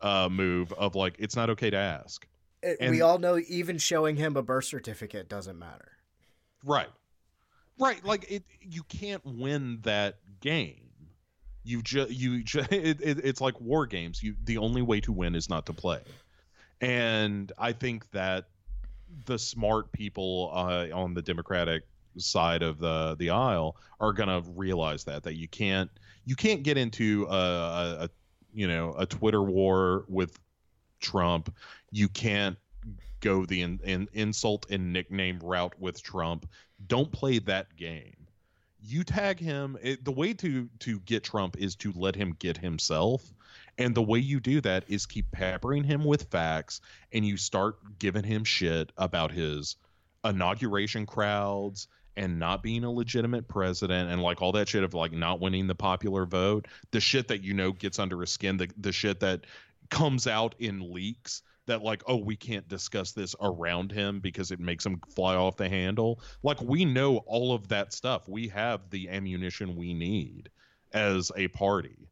uh 0.00 0.28
move 0.30 0.72
of 0.74 0.94
like 0.94 1.16
it's 1.18 1.34
not 1.36 1.50
okay 1.50 1.70
to 1.70 1.76
ask. 1.76 2.26
It- 2.62 2.78
And- 2.80 2.90
we 2.90 3.00
all 3.02 3.18
know 3.18 3.38
even 3.48 3.78
showing 3.78 4.16
him 4.16 4.36
a 4.36 4.42
birth 4.42 4.64
certificate 4.64 5.28
doesn't 5.28 5.58
matter. 5.58 5.92
Right. 6.64 6.88
Right, 7.80 8.04
like 8.04 8.30
it 8.30 8.42
you 8.60 8.82
can't 8.84 9.24
win 9.24 9.78
that 9.82 10.16
game. 10.40 10.88
You 11.64 11.82
just 11.82 12.10
you 12.10 12.42
just 12.42 12.72
it, 12.72 13.00
it, 13.00 13.18
it's 13.24 13.40
like 13.40 13.60
war 13.60 13.86
games. 13.86 14.22
You 14.22 14.34
the 14.44 14.58
only 14.58 14.82
way 14.82 15.00
to 15.02 15.12
win 15.12 15.34
is 15.34 15.48
not 15.48 15.66
to 15.66 15.72
play. 15.72 16.00
And 16.80 17.52
I 17.58 17.72
think 17.72 18.10
that 18.12 18.48
the 19.26 19.38
smart 19.38 19.90
people 19.92 20.50
uh, 20.54 20.86
on 20.94 21.14
the 21.14 21.22
Democratic 21.22 21.84
side 22.16 22.62
of 22.62 22.78
the 22.78 23.16
the 23.18 23.30
aisle 23.30 23.76
are 24.00 24.12
gonna 24.12 24.42
realize 24.54 25.04
that 25.04 25.22
that 25.22 25.34
you 25.36 25.48
can't 25.48 25.90
you 26.24 26.36
can't 26.36 26.62
get 26.62 26.76
into 26.76 27.26
a, 27.30 27.34
a, 27.34 28.04
a 28.04 28.10
you 28.52 28.68
know 28.68 28.94
a 28.98 29.06
Twitter 29.06 29.42
war 29.42 30.04
with 30.08 30.38
Trump. 31.00 31.54
You 31.90 32.08
can't 32.08 32.56
go 33.20 33.44
the 33.44 33.62
in, 33.62 33.80
in, 33.84 34.08
insult 34.12 34.66
and 34.70 34.92
nickname 34.92 35.38
route 35.40 35.78
with 35.78 36.02
Trump. 36.02 36.48
Don't 36.86 37.10
play 37.10 37.38
that 37.40 37.74
game. 37.76 38.16
You 38.80 39.04
tag 39.04 39.40
him. 39.40 39.76
It, 39.82 40.04
the 40.04 40.12
way 40.12 40.32
to 40.34 40.68
to 40.80 41.00
get 41.00 41.24
Trump 41.24 41.56
is 41.56 41.74
to 41.76 41.92
let 41.96 42.14
him 42.14 42.36
get 42.38 42.56
himself. 42.56 43.24
And 43.76 43.94
the 43.94 44.02
way 44.02 44.18
you 44.18 44.40
do 44.40 44.60
that 44.60 44.84
is 44.88 45.06
keep 45.06 45.30
peppering 45.30 45.84
him 45.84 46.04
with 46.04 46.30
facts 46.30 46.80
and 47.12 47.24
you 47.24 47.36
start 47.36 47.98
giving 47.98 48.24
him 48.24 48.44
shit 48.44 48.92
about 48.96 49.30
his 49.30 49.76
inauguration 50.24 51.06
crowds 51.06 51.86
and 52.18 52.36
not 52.36 52.64
being 52.64 52.82
a 52.82 52.90
legitimate 52.90 53.46
president 53.46 54.10
and 54.10 54.20
like 54.20 54.42
all 54.42 54.50
that 54.50 54.68
shit 54.68 54.82
of 54.82 54.92
like 54.92 55.12
not 55.12 55.40
winning 55.40 55.68
the 55.68 55.74
popular 55.74 56.26
vote, 56.26 56.66
the 56.90 57.00
shit 57.00 57.28
that 57.28 57.44
you 57.44 57.54
know 57.54 57.70
gets 57.70 58.00
under 58.00 58.20
his 58.20 58.30
skin, 58.30 58.56
the 58.56 58.68
the 58.76 58.92
shit 58.92 59.20
that 59.20 59.46
comes 59.88 60.26
out 60.26 60.56
in 60.58 60.92
leaks 60.92 61.42
that 61.66 61.82
like 61.82 62.02
oh 62.08 62.16
we 62.16 62.34
can't 62.34 62.66
discuss 62.68 63.12
this 63.12 63.36
around 63.40 63.92
him 63.92 64.18
because 64.18 64.50
it 64.50 64.58
makes 64.58 64.84
him 64.84 65.00
fly 65.14 65.36
off 65.36 65.56
the 65.56 65.68
handle. 65.68 66.20
Like 66.42 66.60
we 66.60 66.84
know 66.84 67.18
all 67.18 67.54
of 67.54 67.68
that 67.68 67.92
stuff. 67.92 68.28
We 68.28 68.48
have 68.48 68.90
the 68.90 69.08
ammunition 69.08 69.76
we 69.76 69.94
need 69.94 70.50
as 70.92 71.30
a 71.36 71.46
party 71.48 72.08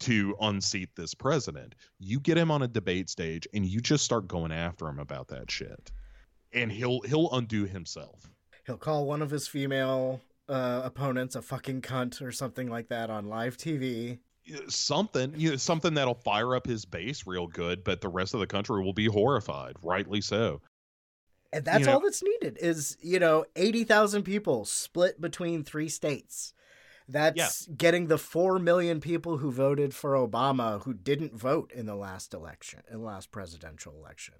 to 0.00 0.36
unseat 0.40 0.94
this 0.94 1.14
president. 1.14 1.74
You 1.98 2.20
get 2.20 2.38
him 2.38 2.52
on 2.52 2.62
a 2.62 2.68
debate 2.68 3.10
stage 3.10 3.48
and 3.52 3.66
you 3.66 3.80
just 3.80 4.04
start 4.04 4.28
going 4.28 4.52
after 4.52 4.86
him 4.86 5.00
about 5.00 5.26
that 5.28 5.50
shit. 5.50 5.90
And 6.52 6.70
he'll 6.70 7.00
he'll 7.00 7.32
undo 7.32 7.66
himself 7.66 8.30
He'll 8.68 8.76
call 8.76 9.06
one 9.06 9.22
of 9.22 9.30
his 9.30 9.48
female 9.48 10.20
uh, 10.46 10.82
opponents 10.84 11.34
a 11.34 11.40
fucking 11.42 11.80
cunt 11.80 12.20
or 12.20 12.30
something 12.30 12.68
like 12.68 12.88
that 12.88 13.08
on 13.08 13.26
live 13.28 13.56
TV. 13.56 14.18
something 14.68 15.32
you 15.36 15.50
know, 15.50 15.56
something 15.56 15.94
that'll 15.94 16.14
fire 16.14 16.54
up 16.54 16.66
his 16.66 16.84
base 16.84 17.26
real 17.26 17.46
good 17.46 17.82
but 17.82 18.00
the 18.00 18.08
rest 18.08 18.34
of 18.34 18.40
the 18.40 18.46
country 18.46 18.82
will 18.82 18.92
be 18.92 19.06
horrified 19.06 19.74
rightly 19.82 20.20
so 20.20 20.60
And 21.52 21.64
that's 21.64 21.80
You 21.80 21.86
know- 21.86 21.92
all 21.94 22.00
that's 22.00 22.22
needed 22.22 22.58
is, 22.60 22.98
you 23.00 23.18
know, 23.18 23.46
80,000 23.56 24.22
people 24.22 24.66
split 24.66 25.18
between 25.20 25.64
three 25.64 25.88
states. 25.88 26.52
That's 27.08 27.66
getting 27.68 28.08
the 28.08 28.18
4 28.18 28.58
million 28.58 29.00
people 29.00 29.38
who 29.38 29.50
voted 29.50 29.94
for 29.94 30.12
Obama 30.12 30.82
who 30.82 30.92
didn't 30.92 31.34
vote 31.34 31.72
in 31.72 31.86
the 31.86 31.96
last 31.96 32.34
election, 32.34 32.82
in 32.90 32.98
the 32.98 33.04
last 33.04 33.30
presidential 33.30 33.94
election. 33.94 34.34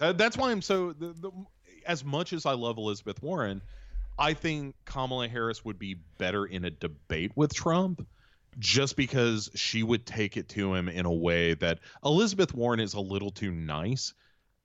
Uh, 0.00 0.12
that's 0.12 0.36
why 0.36 0.50
I'm 0.50 0.62
so. 0.62 0.92
The, 0.92 1.12
the, 1.12 1.30
as 1.86 2.04
much 2.04 2.32
as 2.32 2.46
I 2.46 2.52
love 2.52 2.78
Elizabeth 2.78 3.22
Warren, 3.22 3.62
I 4.18 4.34
think 4.34 4.74
Kamala 4.84 5.28
Harris 5.28 5.64
would 5.64 5.78
be 5.78 5.96
better 6.18 6.44
in 6.44 6.64
a 6.64 6.70
debate 6.70 7.32
with 7.34 7.52
Trump, 7.52 8.06
just 8.58 8.96
because 8.96 9.50
she 9.54 9.82
would 9.82 10.06
take 10.06 10.36
it 10.36 10.48
to 10.50 10.74
him 10.74 10.88
in 10.88 11.06
a 11.06 11.12
way 11.12 11.54
that 11.54 11.80
Elizabeth 12.04 12.54
Warren 12.54 12.80
is 12.80 12.94
a 12.94 13.00
little 13.00 13.30
too 13.30 13.50
nice, 13.50 14.14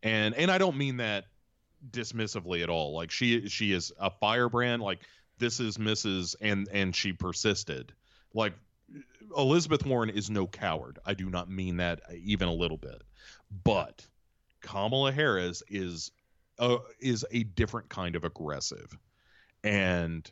and 0.03 0.35
and 0.35 0.51
I 0.51 0.57
don't 0.57 0.77
mean 0.77 0.97
that 0.97 1.25
dismissively 1.89 2.61
at 2.61 2.69
all. 2.69 2.93
Like 2.93 3.11
she 3.11 3.49
she 3.49 3.71
is 3.71 3.91
a 3.99 4.11
firebrand. 4.11 4.81
Like 4.81 4.99
this 5.39 5.59
is 5.59 5.77
Mrs. 5.77 6.35
and 6.41 6.67
and 6.71 6.95
she 6.95 7.13
persisted. 7.13 7.93
Like 8.33 8.53
Elizabeth 9.35 9.85
Warren 9.85 10.09
is 10.09 10.29
no 10.29 10.45
coward. 10.45 10.99
I 11.05 11.13
do 11.13 11.29
not 11.29 11.49
mean 11.49 11.77
that 11.77 12.01
even 12.13 12.47
a 12.47 12.53
little 12.53 12.77
bit, 12.77 13.01
but 13.63 14.05
Kamala 14.61 15.11
Harris 15.11 15.63
is 15.67 16.11
uh, 16.59 16.77
is 16.99 17.25
a 17.31 17.43
different 17.43 17.89
kind 17.89 18.15
of 18.15 18.23
aggressive, 18.23 18.97
and 19.63 20.29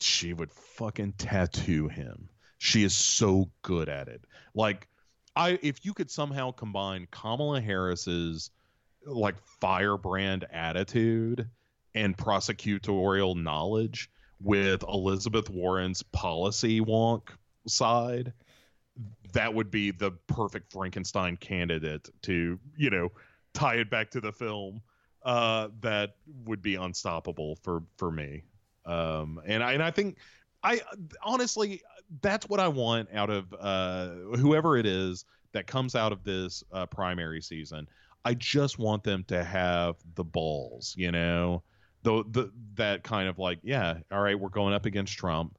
she 0.00 0.32
would 0.32 0.52
fucking 0.52 1.14
tattoo 1.18 1.88
him. 1.88 2.28
She 2.58 2.84
is 2.84 2.94
so 2.94 3.50
good 3.62 3.88
at 3.88 4.08
it. 4.08 4.22
Like 4.54 4.88
I, 5.34 5.58
if 5.62 5.84
you 5.84 5.92
could 5.92 6.10
somehow 6.10 6.50
combine 6.50 7.06
Kamala 7.10 7.60
Harris's 7.60 8.50
like 9.04 9.36
firebrand 9.60 10.46
attitude 10.50 11.48
and 11.94 12.16
prosecutorial 12.16 13.40
knowledge 13.40 14.10
with 14.40 14.82
Elizabeth 14.82 15.48
Warren's 15.48 16.02
policy 16.02 16.80
wonk 16.80 17.28
side, 17.66 18.32
that 19.32 19.54
would 19.54 19.70
be 19.70 19.90
the 19.90 20.10
perfect 20.26 20.72
Frankenstein 20.72 21.36
candidate 21.36 22.08
to, 22.22 22.58
you 22.76 22.90
know, 22.90 23.12
tie 23.52 23.76
it 23.76 23.90
back 23.90 24.10
to 24.10 24.20
the 24.20 24.32
film. 24.32 24.80
Uh, 25.26 25.68
that 25.80 26.14
would 26.44 26.62
be 26.62 26.76
unstoppable 26.76 27.56
for 27.56 27.82
for 27.98 28.12
me. 28.12 28.44
Um, 28.84 29.40
and 29.44 29.62
I 29.62 29.72
and 29.72 29.82
I 29.82 29.90
think 29.90 30.18
I 30.62 30.80
honestly 31.22 31.82
that's 32.22 32.48
what 32.48 32.60
I 32.60 32.68
want 32.68 33.08
out 33.12 33.30
of 33.30 33.52
uh, 33.58 34.10
whoever 34.36 34.76
it 34.76 34.86
is 34.86 35.24
that 35.52 35.66
comes 35.66 35.96
out 35.96 36.12
of 36.12 36.22
this 36.22 36.62
uh, 36.72 36.86
primary 36.86 37.42
season. 37.42 37.88
I 38.24 38.34
just 38.34 38.78
want 38.78 39.02
them 39.02 39.24
to 39.24 39.42
have 39.42 39.96
the 40.14 40.24
balls, 40.24 40.94
you 40.96 41.10
know, 41.10 41.62
the 42.02 42.24
the 42.30 42.52
that 42.74 43.02
kind 43.02 43.28
of 43.28 43.38
like, 43.38 43.58
yeah, 43.62 43.98
all 44.12 44.20
right, 44.20 44.38
we're 44.38 44.48
going 44.48 44.74
up 44.74 44.86
against 44.86 45.14
Trump. 45.14 45.58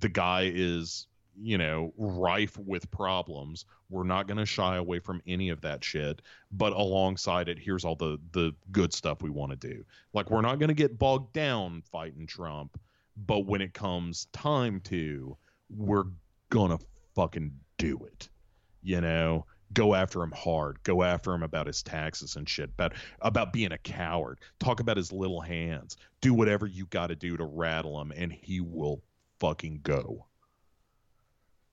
The 0.00 0.08
guy 0.08 0.50
is, 0.52 1.06
you 1.40 1.58
know, 1.58 1.92
rife 1.96 2.56
with 2.58 2.90
problems. 2.90 3.64
We're 3.90 4.04
not 4.04 4.26
going 4.26 4.38
to 4.38 4.46
shy 4.46 4.76
away 4.76 4.98
from 5.00 5.22
any 5.26 5.50
of 5.50 5.60
that 5.62 5.84
shit. 5.84 6.22
But 6.50 6.72
alongside 6.72 7.48
it, 7.48 7.58
here's 7.58 7.84
all 7.84 7.96
the 7.96 8.18
the 8.32 8.54
good 8.72 8.92
stuff 8.92 9.22
we 9.22 9.30
want 9.30 9.58
to 9.58 9.68
do. 9.68 9.84
Like 10.12 10.30
we're 10.30 10.40
not 10.40 10.58
going 10.58 10.68
to 10.68 10.74
get 10.74 10.98
bogged 10.98 11.32
down 11.32 11.82
fighting 11.90 12.26
Trump, 12.26 12.78
but 13.16 13.40
when 13.40 13.60
it 13.60 13.74
comes 13.74 14.26
time 14.32 14.80
to, 14.82 15.36
we're 15.70 16.04
gonna 16.50 16.78
fucking 17.14 17.52
do 17.78 17.98
it. 18.04 18.28
You 18.82 19.00
know, 19.00 19.46
go 19.72 19.94
after 19.94 20.22
him 20.22 20.32
hard. 20.32 20.82
Go 20.82 21.02
after 21.02 21.32
him 21.32 21.42
about 21.42 21.66
his 21.66 21.82
taxes 21.82 22.36
and 22.36 22.48
shit. 22.48 22.70
About 22.70 22.94
about 23.20 23.52
being 23.52 23.72
a 23.72 23.78
coward. 23.78 24.40
Talk 24.60 24.80
about 24.80 24.96
his 24.96 25.12
little 25.12 25.40
hands. 25.40 25.96
Do 26.20 26.34
whatever 26.34 26.66
you 26.66 26.86
got 26.86 27.08
to 27.08 27.16
do 27.16 27.36
to 27.36 27.44
rattle 27.44 28.00
him, 28.00 28.12
and 28.14 28.32
he 28.32 28.60
will 28.60 29.02
fucking 29.40 29.80
go. 29.82 30.26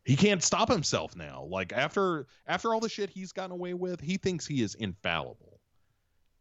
He 0.04 0.16
can't 0.16 0.44
stop 0.44 0.70
himself 0.70 1.16
now. 1.16 1.48
Like 1.50 1.72
after 1.72 2.28
after 2.46 2.74
all 2.74 2.80
the 2.80 2.90
shit 2.90 3.10
he's 3.10 3.32
gotten 3.32 3.52
away 3.52 3.74
with, 3.74 4.02
he 4.02 4.18
thinks 4.18 4.46
he 4.46 4.62
is 4.62 4.76
infallible. 4.76 5.60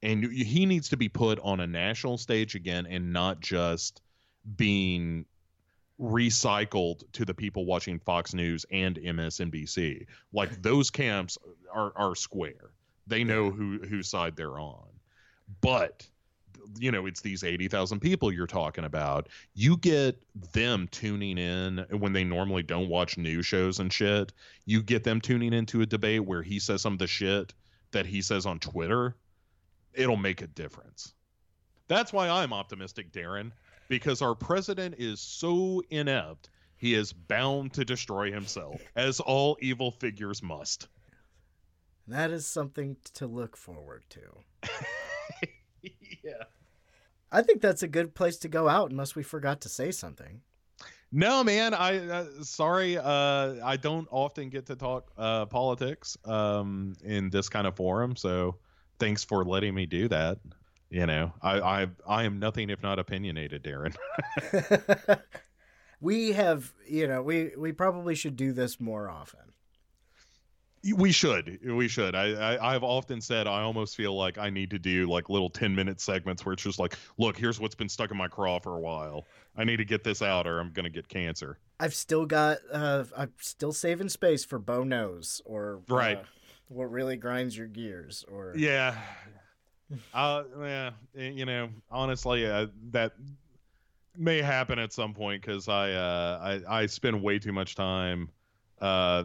And 0.02 0.24
he 0.32 0.66
needs 0.66 0.88
to 0.88 0.96
be 0.96 1.08
put 1.08 1.38
on 1.40 1.60
a 1.60 1.66
national 1.66 2.18
stage 2.18 2.56
again 2.56 2.86
and 2.86 3.12
not 3.12 3.40
just 3.40 4.02
being 4.56 5.26
recycled 6.00 7.04
to 7.12 7.24
the 7.24 7.34
people 7.34 7.64
watching 7.64 8.00
Fox 8.00 8.34
News 8.34 8.66
and 8.72 8.96
MSNBC. 8.96 10.06
Like 10.32 10.60
those 10.60 10.90
camps 10.90 11.38
are 11.72 11.92
are 11.94 12.16
square. 12.16 12.72
They 13.06 13.22
know 13.22 13.50
who 13.50 13.78
whose 13.78 14.08
side 14.08 14.34
they're 14.34 14.58
on. 14.58 14.88
But 15.60 16.08
you 16.78 16.90
know, 16.90 17.06
it's 17.06 17.20
these 17.20 17.44
80,000 17.44 18.00
people 18.00 18.32
you're 18.32 18.46
talking 18.46 18.84
about. 18.84 19.28
You 19.54 19.76
get 19.76 20.22
them 20.52 20.88
tuning 20.90 21.38
in 21.38 21.86
when 21.90 22.12
they 22.12 22.24
normally 22.24 22.62
don't 22.62 22.88
watch 22.88 23.18
news 23.18 23.46
shows 23.46 23.78
and 23.78 23.92
shit. 23.92 24.32
You 24.64 24.82
get 24.82 25.04
them 25.04 25.20
tuning 25.20 25.52
into 25.52 25.80
a 25.80 25.86
debate 25.86 26.24
where 26.24 26.42
he 26.42 26.58
says 26.58 26.82
some 26.82 26.94
of 26.94 26.98
the 26.98 27.06
shit 27.06 27.54
that 27.92 28.06
he 28.06 28.22
says 28.22 28.46
on 28.46 28.58
Twitter. 28.58 29.16
It'll 29.94 30.16
make 30.16 30.42
a 30.42 30.46
difference. 30.46 31.14
That's 31.88 32.12
why 32.12 32.28
I'm 32.28 32.52
optimistic, 32.52 33.12
Daeron, 33.12 33.52
because 33.88 34.22
our 34.22 34.34
president 34.34 34.94
is 34.98 35.20
so 35.20 35.82
inept, 35.90 36.48
he 36.76 36.94
is 36.94 37.12
bound 37.12 37.74
to 37.74 37.84
destroy 37.84 38.32
himself, 38.32 38.80
as 38.96 39.20
all 39.20 39.58
evil 39.60 39.90
figures 39.90 40.42
must. 40.42 40.88
That 42.08 42.30
is 42.30 42.46
something 42.46 42.96
to 43.14 43.26
look 43.26 43.56
forward 43.56 44.04
to. 44.10 44.20
yeah. 46.24 46.44
I 47.30 47.42
think 47.42 47.62
that's 47.62 47.82
a 47.82 47.88
good 47.88 48.14
place 48.14 48.36
to 48.38 48.48
go 48.48 48.68
out 48.68 48.90
unless 48.90 49.14
we 49.14 49.22
forgot 49.22 49.62
to 49.62 49.68
say 49.68 49.90
something. 49.90 50.42
No, 51.10 51.44
man. 51.44 51.74
I 51.74 52.06
uh, 52.06 52.26
sorry. 52.42 52.98
Uh, 52.98 53.56
I 53.64 53.76
don't 53.76 54.08
often 54.10 54.48
get 54.48 54.66
to 54.66 54.76
talk 54.76 55.10
uh, 55.16 55.46
politics 55.46 56.16
um, 56.24 56.94
in 57.04 57.30
this 57.30 57.48
kind 57.48 57.66
of 57.66 57.76
forum. 57.76 58.16
So 58.16 58.56
thanks 58.98 59.24
for 59.24 59.44
letting 59.44 59.74
me 59.74 59.86
do 59.86 60.08
that. 60.08 60.38
You 60.90 61.06
know, 61.06 61.32
I 61.42 61.60
I, 61.60 61.86
I 62.06 62.24
am 62.24 62.38
nothing 62.38 62.70
if 62.70 62.82
not 62.82 62.98
opinionated, 62.98 63.62
Daeron. 63.62 63.94
We 66.02 66.32
have, 66.32 66.72
you 66.88 67.06
know, 67.06 67.22
we 67.22 67.52
we 67.56 67.70
probably 67.70 68.16
should 68.16 68.36
do 68.36 68.52
this 68.52 68.80
more 68.80 69.08
often. 69.08 69.51
We 70.96 71.12
should. 71.12 71.58
We 71.64 71.86
should. 71.88 72.14
I, 72.14 72.32
I 72.56 72.74
I've 72.74 72.82
often 72.82 73.20
said 73.20 73.46
I 73.46 73.62
almost 73.62 73.96
feel 73.96 74.16
like 74.16 74.36
I 74.38 74.50
need 74.50 74.70
to 74.70 74.78
do 74.78 75.08
like 75.08 75.28
little 75.28 75.50
ten 75.50 75.74
minute 75.74 76.00
segments 76.00 76.44
where 76.44 76.52
it's 76.54 76.62
just 76.62 76.78
like, 76.78 76.96
look, 77.18 77.36
here's 77.36 77.60
what's 77.60 77.74
been 77.74 77.88
stuck 77.88 78.10
in 78.10 78.16
my 78.16 78.28
craw 78.28 78.58
for 78.58 78.76
a 78.76 78.80
while. 78.80 79.24
I 79.56 79.64
need 79.64 79.76
to 79.76 79.84
get 79.84 80.02
this 80.02 80.22
out, 80.22 80.46
or 80.46 80.58
I'm 80.60 80.72
gonna 80.72 80.90
get 80.90 81.08
cancer. 81.08 81.58
I've 81.78 81.94
still 81.94 82.26
got 82.26 82.58
uh 82.72 83.04
I'm 83.16 83.32
still 83.40 83.72
saving 83.72 84.08
space 84.08 84.44
for 84.44 84.58
Bo 84.58 84.82
nose 84.84 85.40
or 85.44 85.82
Right. 85.88 86.18
uh, 86.18 86.22
what 86.68 86.90
really 86.90 87.16
grinds 87.16 87.56
your 87.56 87.66
gears 87.68 88.24
or 88.30 88.54
Yeah. 88.56 88.96
Uh, 90.14 90.44
yeah. 90.60 90.90
eh, 91.16 91.28
You 91.30 91.44
know, 91.44 91.68
honestly, 91.90 92.46
uh, 92.46 92.66
that 92.90 93.12
may 94.16 94.40
happen 94.42 94.78
at 94.78 94.92
some 94.92 95.14
point 95.14 95.42
because 95.42 95.68
I, 95.68 95.92
uh, 95.92 96.60
I 96.66 96.80
I 96.82 96.86
spend 96.86 97.22
way 97.22 97.38
too 97.38 97.52
much 97.52 97.74
time 97.74 98.30
uh 98.82 99.24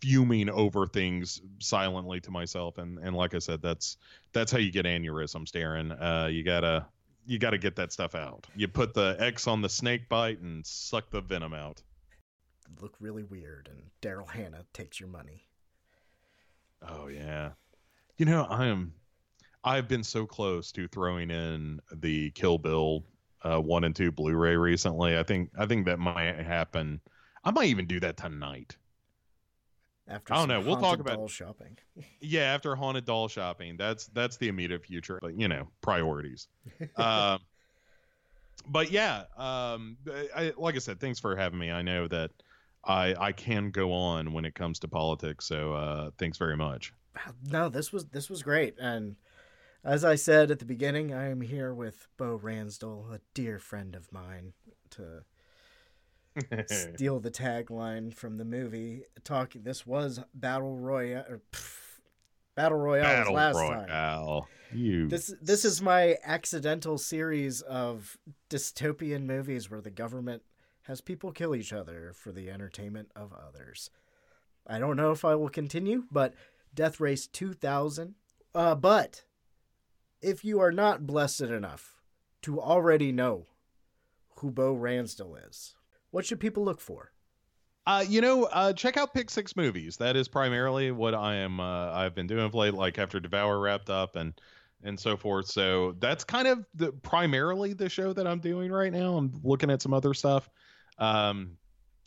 fuming 0.00 0.48
over 0.48 0.86
things 0.86 1.42
silently 1.58 2.20
to 2.20 2.30
myself 2.30 2.78
and 2.78 2.98
and 2.98 3.14
like 3.14 3.34
i 3.34 3.38
said 3.38 3.60
that's 3.60 3.96
that's 4.32 4.50
how 4.50 4.58
you 4.58 4.70
get 4.70 4.86
aneurysms 4.86 5.50
Daeron 5.50 5.96
uh 6.00 6.28
you 6.28 6.42
gotta 6.42 6.86
you 7.26 7.38
gotta 7.38 7.58
get 7.58 7.76
that 7.76 7.92
stuff 7.92 8.14
out 8.14 8.46
you 8.56 8.68
put 8.68 8.94
the 8.94 9.16
x 9.18 9.46
on 9.46 9.60
the 9.60 9.68
snake 9.68 10.08
bite 10.08 10.40
and 10.40 10.64
suck 10.64 11.10
the 11.10 11.20
venom 11.20 11.52
out 11.52 11.82
look 12.80 12.94
really 13.00 13.24
weird 13.24 13.68
and 13.70 13.82
Daryl 14.02 14.28
Hannah 14.28 14.64
takes 14.72 15.00
your 15.00 15.08
money. 15.08 15.44
Oh 16.82 17.08
yeah. 17.08 17.50
You 18.18 18.26
know, 18.26 18.44
I 18.44 18.66
am 18.66 18.92
I've 19.64 19.88
been 19.88 20.04
so 20.04 20.26
close 20.26 20.70
to 20.72 20.86
throwing 20.88 21.30
in 21.30 21.80
the 21.92 22.30
Kill 22.32 22.58
Bill 22.58 23.04
uh, 23.42 23.58
one 23.58 23.84
and 23.84 23.96
two 23.96 24.12
Blu-ray 24.12 24.56
recently. 24.56 25.18
I 25.18 25.22
think 25.22 25.50
I 25.58 25.66
think 25.66 25.86
that 25.86 25.98
might 25.98 26.38
happen. 26.38 27.00
I 27.44 27.50
might 27.50 27.66
even 27.66 27.86
do 27.86 28.00
that 28.00 28.16
tonight. 28.16 28.76
After 30.06 30.34
I 30.34 30.36
don't 30.36 30.48
know. 30.48 30.60
We'll 30.60 30.80
talk 30.80 30.98
about 30.98 31.16
doll 31.16 31.28
shopping. 31.28 31.78
Yeah, 32.20 32.42
after 32.42 32.74
haunted 32.74 33.04
doll 33.04 33.28
shopping. 33.28 33.76
That's 33.76 34.06
that's 34.08 34.36
the 34.36 34.48
immediate 34.48 34.84
future, 34.84 35.18
but 35.20 35.38
you 35.38 35.48
know, 35.48 35.68
priorities. 35.80 36.48
um, 36.96 37.38
but 38.66 38.90
yeah, 38.90 39.24
um, 39.36 39.96
I, 40.34 40.52
like 40.56 40.74
I 40.74 40.78
said, 40.78 41.00
thanks 41.00 41.20
for 41.20 41.36
having 41.36 41.58
me. 41.58 41.70
I 41.70 41.82
know 41.82 42.08
that 42.08 42.30
I 42.84 43.14
I 43.18 43.32
can 43.32 43.70
go 43.70 43.92
on 43.92 44.32
when 44.32 44.44
it 44.44 44.54
comes 44.54 44.78
to 44.80 44.88
politics, 44.88 45.46
so 45.46 45.74
uh, 45.74 46.10
thanks 46.18 46.38
very 46.38 46.56
much. 46.56 46.92
No, 47.48 47.68
this 47.68 47.92
was 47.92 48.06
this 48.06 48.28
was 48.28 48.42
great, 48.42 48.74
and 48.78 49.16
as 49.84 50.04
I 50.04 50.14
said 50.14 50.50
at 50.50 50.58
the 50.58 50.64
beginning, 50.64 51.12
I 51.12 51.28
am 51.28 51.42
here 51.42 51.74
with 51.74 52.08
Bo 52.16 52.38
Ransdell, 52.38 53.12
a 53.12 53.20
dear 53.34 53.58
friend 53.58 53.94
of 53.94 54.10
mine, 54.10 54.54
to 54.90 55.24
steal 56.66 57.20
the 57.20 57.30
tagline 57.30 58.12
from 58.12 58.38
the 58.38 58.44
movie. 58.44 59.02
Talking, 59.22 59.62
this 59.62 59.86
was 59.86 60.20
Battle 60.34 60.76
Royale. 60.76 61.24
Or, 61.28 61.42
pff, 61.52 61.84
Battle 62.54 62.78
Royale 62.78 63.04
Battle 63.04 63.34
last 63.34 63.56
time. 63.56 63.86
Royale. 63.86 64.48
You 64.72 65.08
This 65.08 65.32
this 65.40 65.64
is 65.64 65.80
my 65.82 66.16
accidental 66.24 66.98
series 66.98 67.60
of 67.62 68.18
dystopian 68.50 69.24
movies 69.24 69.70
where 69.70 69.80
the 69.80 69.90
government 69.90 70.42
has 70.82 71.00
people 71.00 71.32
kill 71.32 71.54
each 71.54 71.72
other 71.72 72.12
for 72.14 72.32
the 72.32 72.50
entertainment 72.50 73.10
of 73.14 73.32
others. 73.32 73.90
I 74.66 74.78
don't 74.78 74.96
know 74.96 75.10
if 75.10 75.24
I 75.24 75.34
will 75.34 75.48
continue, 75.48 76.04
but 76.10 76.34
Death 76.74 77.00
Race 77.00 77.26
2000. 77.26 78.14
Uh, 78.54 78.74
but 78.74 79.24
if 80.22 80.44
you 80.44 80.60
are 80.60 80.72
not 80.72 81.06
blessed 81.06 81.42
enough 81.42 82.02
to 82.42 82.60
already 82.60 83.12
know 83.12 83.46
who 84.36 84.50
Bo 84.50 84.74
Ransdell 84.74 85.36
is, 85.48 85.74
what 86.14 86.24
should 86.24 86.38
people 86.38 86.64
look 86.64 86.80
for? 86.80 87.10
Uh, 87.86 88.04
you 88.08 88.20
know, 88.20 88.44
uh, 88.44 88.72
check 88.72 88.96
out 88.96 89.12
Pick 89.12 89.28
Six 89.28 89.56
Movies. 89.56 89.96
That 89.96 90.14
is 90.14 90.28
primarily 90.28 90.92
what 90.92 91.12
I 91.12 91.34
am. 91.34 91.58
Uh, 91.58 91.90
I've 91.90 92.14
been 92.14 92.28
doing 92.28 92.44
of 92.44 92.54
late, 92.54 92.72
like 92.72 92.98
after 92.98 93.18
Devour 93.18 93.58
wrapped 93.58 93.90
up 93.90 94.14
and 94.14 94.32
and 94.84 94.98
so 94.98 95.16
forth. 95.16 95.46
So 95.46 95.96
that's 95.98 96.22
kind 96.22 96.46
of 96.46 96.64
the 96.72 96.92
primarily 96.92 97.72
the 97.72 97.88
show 97.88 98.12
that 98.12 98.28
I'm 98.28 98.38
doing 98.38 98.70
right 98.70 98.92
now. 98.92 99.16
I'm 99.16 99.32
looking 99.42 99.70
at 99.72 99.82
some 99.82 99.92
other 99.92 100.14
stuff. 100.14 100.48
Um, 100.98 101.56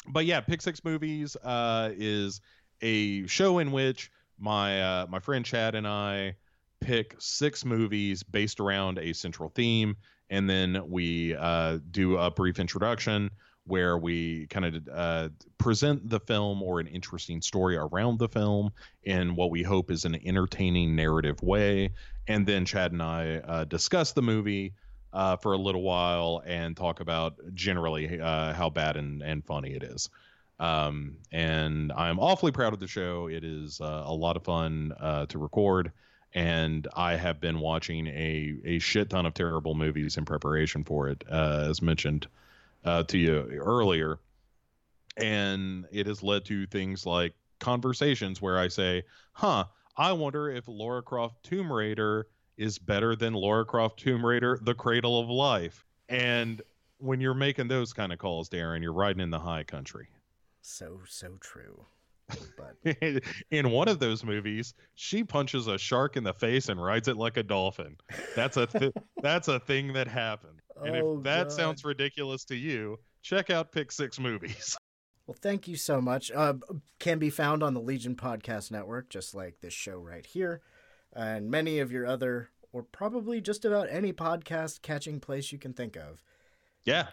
but 0.07 0.25
yeah, 0.25 0.39
Pick 0.39 0.61
Six 0.61 0.85
Movies 0.85 1.35
uh, 1.43 1.91
is 1.93 2.39
a 2.81 3.27
show 3.27 3.59
in 3.59 3.73
which 3.73 4.09
my 4.39 4.81
uh, 4.81 5.07
my 5.09 5.19
friend 5.19 5.43
Chad 5.43 5.75
and 5.75 5.85
I 5.85 6.37
pick 6.79 7.13
six 7.19 7.65
movies 7.65 8.23
based 8.23 8.61
around 8.61 8.99
a 8.99 9.11
central 9.11 9.49
theme, 9.49 9.97
and 10.29 10.49
then 10.49 10.81
we 10.87 11.35
uh, 11.35 11.79
do 11.91 12.17
a 12.17 12.31
brief 12.31 12.57
introduction 12.57 13.31
where 13.67 13.97
we 13.97 14.47
kind 14.47 14.65
of 14.65 14.89
uh, 14.91 15.29
present 15.57 16.09
the 16.09 16.19
film 16.19 16.63
or 16.63 16.79
an 16.79 16.87
interesting 16.87 17.41
story 17.41 17.75
around 17.75 18.17
the 18.17 18.29
film 18.29 18.71
in 19.03 19.35
what 19.35 19.51
we 19.51 19.61
hope 19.61 19.91
is 19.91 20.05
an 20.05 20.15
entertaining 20.25 20.95
narrative 20.95 21.41
way. 21.43 21.91
And 22.27 22.45
then 22.45 22.65
Chad 22.65 22.93
and 22.93 23.03
I 23.03 23.35
uh, 23.37 23.63
discuss 23.65 24.13
the 24.13 24.21
movie 24.21 24.73
uh, 25.13 25.35
for 25.35 25.53
a 25.53 25.57
little 25.57 25.81
while 25.81 26.41
and 26.45 26.75
talk 26.75 26.99
about 27.01 27.35
generally 27.53 28.19
uh, 28.19 28.53
how 28.53 28.69
bad 28.69 28.97
and, 28.97 29.21
and 29.21 29.45
funny 29.45 29.73
it 29.73 29.83
is. 29.83 30.09
Um, 30.59 31.17
and 31.31 31.91
I'm 31.91 32.19
awfully 32.19 32.51
proud 32.51 32.73
of 32.73 32.79
the 32.79 32.87
show. 32.87 33.27
It 33.27 33.43
is 33.43 33.79
uh, 33.79 34.03
a 34.05 34.13
lot 34.13 34.37
of 34.37 34.43
fun 34.43 34.93
uh, 34.99 35.25
to 35.27 35.37
record. 35.37 35.91
And 36.33 36.87
I 36.95 37.15
have 37.15 37.39
been 37.39 37.59
watching 37.59 38.07
a, 38.07 38.57
a 38.63 38.79
shit 38.79 39.09
ton 39.09 39.25
of 39.25 39.33
terrible 39.33 39.75
movies 39.75 40.17
in 40.17 40.25
preparation 40.25 40.83
for 40.83 41.09
it, 41.09 41.23
as 41.29 41.81
mentioned 41.81 42.27
uh, 42.83 43.03
to 43.03 43.17
you 43.17 43.59
earlier. 43.59 44.19
And 45.17 45.85
it 45.91 46.07
has 46.07 46.21
led 46.21 46.45
to 46.45 46.67
things 46.67 47.05
like 47.05 47.33
conversations 47.59 48.41
where 48.41 48.59
I 48.59 48.67
say, 48.67 49.03
huh, 49.33 49.65
I 49.95 50.11
wonder 50.11 50.49
if 50.49 50.67
Lara 50.67 51.01
Croft 51.01 51.43
Tomb 51.43 51.71
Raider 51.73 52.27
is 52.55 52.77
better 52.77 53.15
than 53.15 53.33
Lara 53.33 53.65
Croft 53.65 53.99
Tomb 53.99 54.25
Raider 54.25 54.59
The 54.61 54.75
Cradle 54.75 55.19
of 55.19 55.29
Life. 55.29 55.85
And 56.09 56.61
when 56.99 57.19
you're 57.19 57.33
making 57.33 57.67
those 57.67 57.93
kind 57.93 58.13
of 58.13 58.19
calls, 58.19 58.49
Daeron, 58.49 58.81
you're 58.81 58.93
riding 58.93 59.21
in 59.21 59.29
the 59.29 59.39
high 59.39 59.63
country. 59.63 60.07
So 60.61 61.01
so 61.07 61.37
true. 61.39 61.85
But 62.57 62.97
in 63.51 63.69
one 63.71 63.87
of 63.87 63.99
those 63.99 64.23
movies, 64.23 64.73
she 64.95 65.23
punches 65.23 65.67
a 65.67 65.77
shark 65.77 66.17
in 66.17 66.23
the 66.23 66.33
face 66.33 66.69
and 66.69 66.81
rides 66.81 67.07
it 67.07 67.17
like 67.17 67.37
a 67.37 67.43
dolphin. 67.43 67.97
That's 68.35 68.57
a 68.57 68.65
th- 68.67 68.93
that's 69.21 69.47
a 69.47 69.59
thing 69.59 69.93
that 69.93 70.07
happened. 70.07 70.59
And 70.83 70.95
Oh, 70.97 71.17
if 71.17 71.23
that 71.23 71.43
God. 71.49 71.51
sounds 71.53 71.83
ridiculous 71.85 72.43
to 72.45 72.55
you, 72.55 72.99
check 73.21 73.49
out 73.49 73.71
Pick 73.71 73.91
Six 73.91 74.19
Movies. 74.19 74.77
Well, 75.25 75.35
thank 75.41 75.67
you 75.67 75.75
so 75.75 75.99
much. 75.99 76.31
Uh, 76.31 76.53
can 76.99 77.19
be 77.19 77.29
found 77.29 77.61
on 77.61 77.73
the 77.73 77.81
Legion 77.81 78.15
Podcast 78.15 78.71
Network, 78.71 79.09
just 79.09 79.35
like 79.35 79.59
this 79.59 79.73
show 79.73 79.97
right 79.97 80.25
here, 80.25 80.61
and 81.11 81.51
many 81.51 81.79
of 81.79 81.91
your 81.91 82.05
other, 82.07 82.47
or 82.71 82.83
probably 82.83 83.41
just 83.41 83.65
about 83.65 83.89
any 83.91 84.13
podcast 84.13 84.81
catching 84.83 85.19
place 85.19 85.51
you 85.51 85.57
can 85.57 85.73
think 85.73 85.97
of. 85.97 86.23
Yeah. 86.85 87.07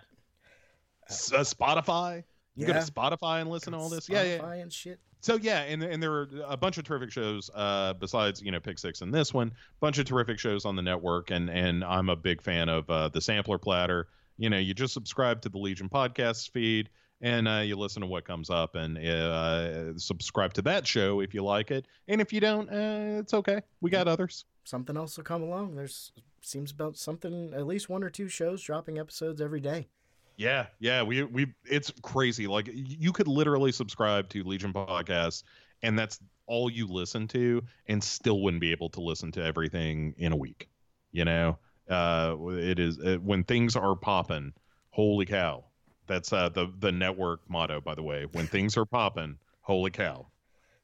S- 1.10 1.32
uh, 1.32 1.40
Spotify. 1.40 2.22
You 2.56 2.66
go 2.66 2.72
to 2.72 2.78
Spotify 2.78 3.40
and 3.40 3.50
listen 3.50 3.72
to 3.72 3.78
all 3.78 3.88
this. 3.88 4.08
Yeah, 4.08 4.22
yeah. 4.22 4.38
Spotify 4.38 4.62
and 4.62 4.72
shit. 4.72 5.00
So 5.20 5.36
yeah, 5.36 5.62
and 5.62 5.82
and 5.82 6.02
there 6.02 6.12
are 6.12 6.28
a 6.46 6.56
bunch 6.56 6.76
of 6.76 6.84
terrific 6.84 7.10
shows 7.10 7.50
uh, 7.54 7.94
besides 7.94 8.42
you 8.42 8.52
know 8.52 8.60
Pick 8.60 8.78
Six 8.78 9.00
and 9.00 9.12
this 9.12 9.32
one. 9.32 9.52
Bunch 9.80 9.98
of 9.98 10.04
terrific 10.04 10.38
shows 10.38 10.64
on 10.64 10.76
the 10.76 10.82
network, 10.82 11.30
and 11.30 11.48
and 11.48 11.82
I'm 11.82 12.10
a 12.10 12.16
big 12.16 12.42
fan 12.42 12.68
of 12.68 12.88
uh, 12.90 13.08
the 13.08 13.20
Sampler 13.20 13.58
Platter. 13.58 14.08
You 14.36 14.50
know, 14.50 14.58
you 14.58 14.74
just 14.74 14.92
subscribe 14.92 15.40
to 15.42 15.48
the 15.48 15.58
Legion 15.58 15.88
podcast 15.88 16.50
feed, 16.50 16.90
and 17.20 17.48
uh, 17.48 17.62
you 17.64 17.76
listen 17.76 18.02
to 18.02 18.06
what 18.06 18.24
comes 18.26 18.50
up, 18.50 18.74
and 18.74 18.98
uh, 18.98 19.96
subscribe 19.96 20.52
to 20.54 20.62
that 20.62 20.86
show 20.86 21.20
if 21.20 21.32
you 21.32 21.42
like 21.42 21.70
it. 21.70 21.86
And 22.06 22.20
if 22.20 22.32
you 22.32 22.40
don't, 22.40 22.68
uh, 22.68 23.20
it's 23.20 23.32
okay. 23.32 23.62
We 23.80 23.90
got 23.90 24.06
others. 24.06 24.44
Something 24.64 24.96
else 24.96 25.16
will 25.16 25.24
come 25.24 25.42
along. 25.42 25.74
There's 25.74 26.12
seems 26.42 26.70
about 26.70 26.98
something, 26.98 27.52
at 27.54 27.66
least 27.66 27.88
one 27.88 28.04
or 28.04 28.10
two 28.10 28.28
shows 28.28 28.62
dropping 28.62 28.98
episodes 28.98 29.40
every 29.40 29.60
day. 29.60 29.88
Yeah, 30.36 30.66
yeah, 30.80 31.02
we 31.02 31.22
we 31.22 31.54
it's 31.64 31.92
crazy. 32.02 32.46
Like 32.46 32.68
you 32.72 33.12
could 33.12 33.28
literally 33.28 33.72
subscribe 33.72 34.28
to 34.30 34.42
Legion 34.42 34.72
podcast 34.72 35.44
and 35.82 35.98
that's 35.98 36.18
all 36.46 36.70
you 36.70 36.86
listen 36.86 37.28
to 37.28 37.62
and 37.86 38.02
still 38.02 38.40
wouldn't 38.40 38.60
be 38.60 38.72
able 38.72 38.90
to 38.90 39.00
listen 39.00 39.30
to 39.32 39.44
everything 39.44 40.14
in 40.18 40.32
a 40.32 40.36
week. 40.36 40.68
You 41.12 41.24
know? 41.24 41.58
Uh 41.88 42.36
it 42.50 42.78
is 42.78 42.98
uh 42.98 43.18
when 43.22 43.44
things 43.44 43.76
are 43.76 43.94
popping, 43.94 44.52
holy 44.90 45.26
cow. 45.26 45.64
That's 46.06 46.32
uh 46.32 46.48
the 46.48 46.72
the 46.78 46.90
network 46.90 47.40
motto 47.48 47.80
by 47.80 47.94
the 47.94 48.02
way. 48.02 48.26
When 48.32 48.46
things 48.46 48.76
are 48.76 48.86
popping, 48.86 49.38
holy 49.60 49.90
cow. 49.90 50.26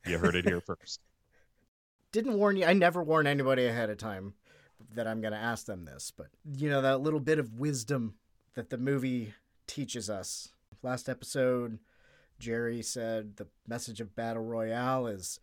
You 0.06 0.18
heard 0.18 0.36
it 0.36 0.44
here 0.44 0.60
first. 0.66 1.00
Didn't 2.12 2.34
warn 2.34 2.56
you. 2.56 2.66
I 2.66 2.72
never 2.72 3.02
warn 3.02 3.26
anybody 3.26 3.66
ahead 3.66 3.90
of 3.90 3.98
time 3.98 4.34
that 4.94 5.06
I'm 5.06 5.20
going 5.20 5.32
to 5.32 5.38
ask 5.38 5.66
them 5.66 5.84
this, 5.84 6.12
but 6.16 6.28
you 6.56 6.68
know 6.68 6.82
that 6.82 7.00
little 7.00 7.20
bit 7.20 7.38
of 7.38 7.58
wisdom 7.58 8.14
that 8.54 8.70
the 8.70 8.78
movie 8.78 9.34
teaches 9.70 10.10
us. 10.10 10.48
Last 10.82 11.08
episode, 11.08 11.78
Jerry 12.40 12.82
said 12.82 13.36
the 13.36 13.46
message 13.68 14.00
of 14.00 14.16
Battle 14.16 14.42
Royale 14.42 15.06
is 15.06 15.38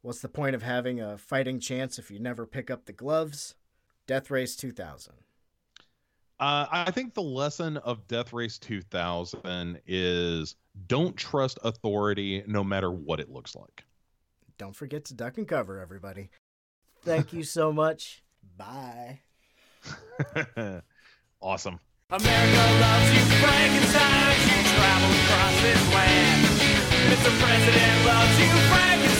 what's 0.00 0.20
the 0.20 0.28
point 0.28 0.54
of 0.54 0.62
having 0.62 0.98
a 0.98 1.18
fighting 1.18 1.60
chance 1.60 1.98
if 1.98 2.10
you 2.10 2.18
never 2.18 2.46
pick 2.46 2.70
up 2.70 2.86
the 2.86 2.92
gloves? 2.92 3.54
Death 4.06 4.30
Race 4.30 4.56
2000. 4.56 5.12
Uh, 6.40 6.66
I 6.70 6.90
think 6.90 7.12
the 7.12 7.20
lesson 7.20 7.76
of 7.76 8.08
Death 8.08 8.32
Race 8.32 8.58
2000 8.58 9.78
is 9.86 10.56
don't 10.86 11.14
trust 11.14 11.58
authority 11.62 12.42
no 12.46 12.64
matter 12.64 12.90
what 12.90 13.20
it 13.20 13.30
looks 13.30 13.54
like. 13.54 13.84
Don't 14.56 14.74
forget 14.74 15.04
to 15.06 15.14
duck 15.14 15.36
and 15.36 15.46
cover, 15.46 15.78
everybody. 15.78 16.30
Thank 17.02 17.34
you 17.34 17.42
so 17.42 17.72
much. 17.74 18.22
Bye. 18.56 19.20
awesome. 21.42 21.78
America 22.12 22.64
loves 22.82 23.12
you, 23.14 23.22
Frankenstein. 23.38 24.34
You 24.42 24.58
travel 24.74 25.10
across 25.14 25.62
this 25.62 25.94
land. 25.94 26.42
Mr. 27.06 27.30
President 27.38 28.04
loves 28.04 28.36
you, 28.40 28.50
Frankenstein. 28.66 29.19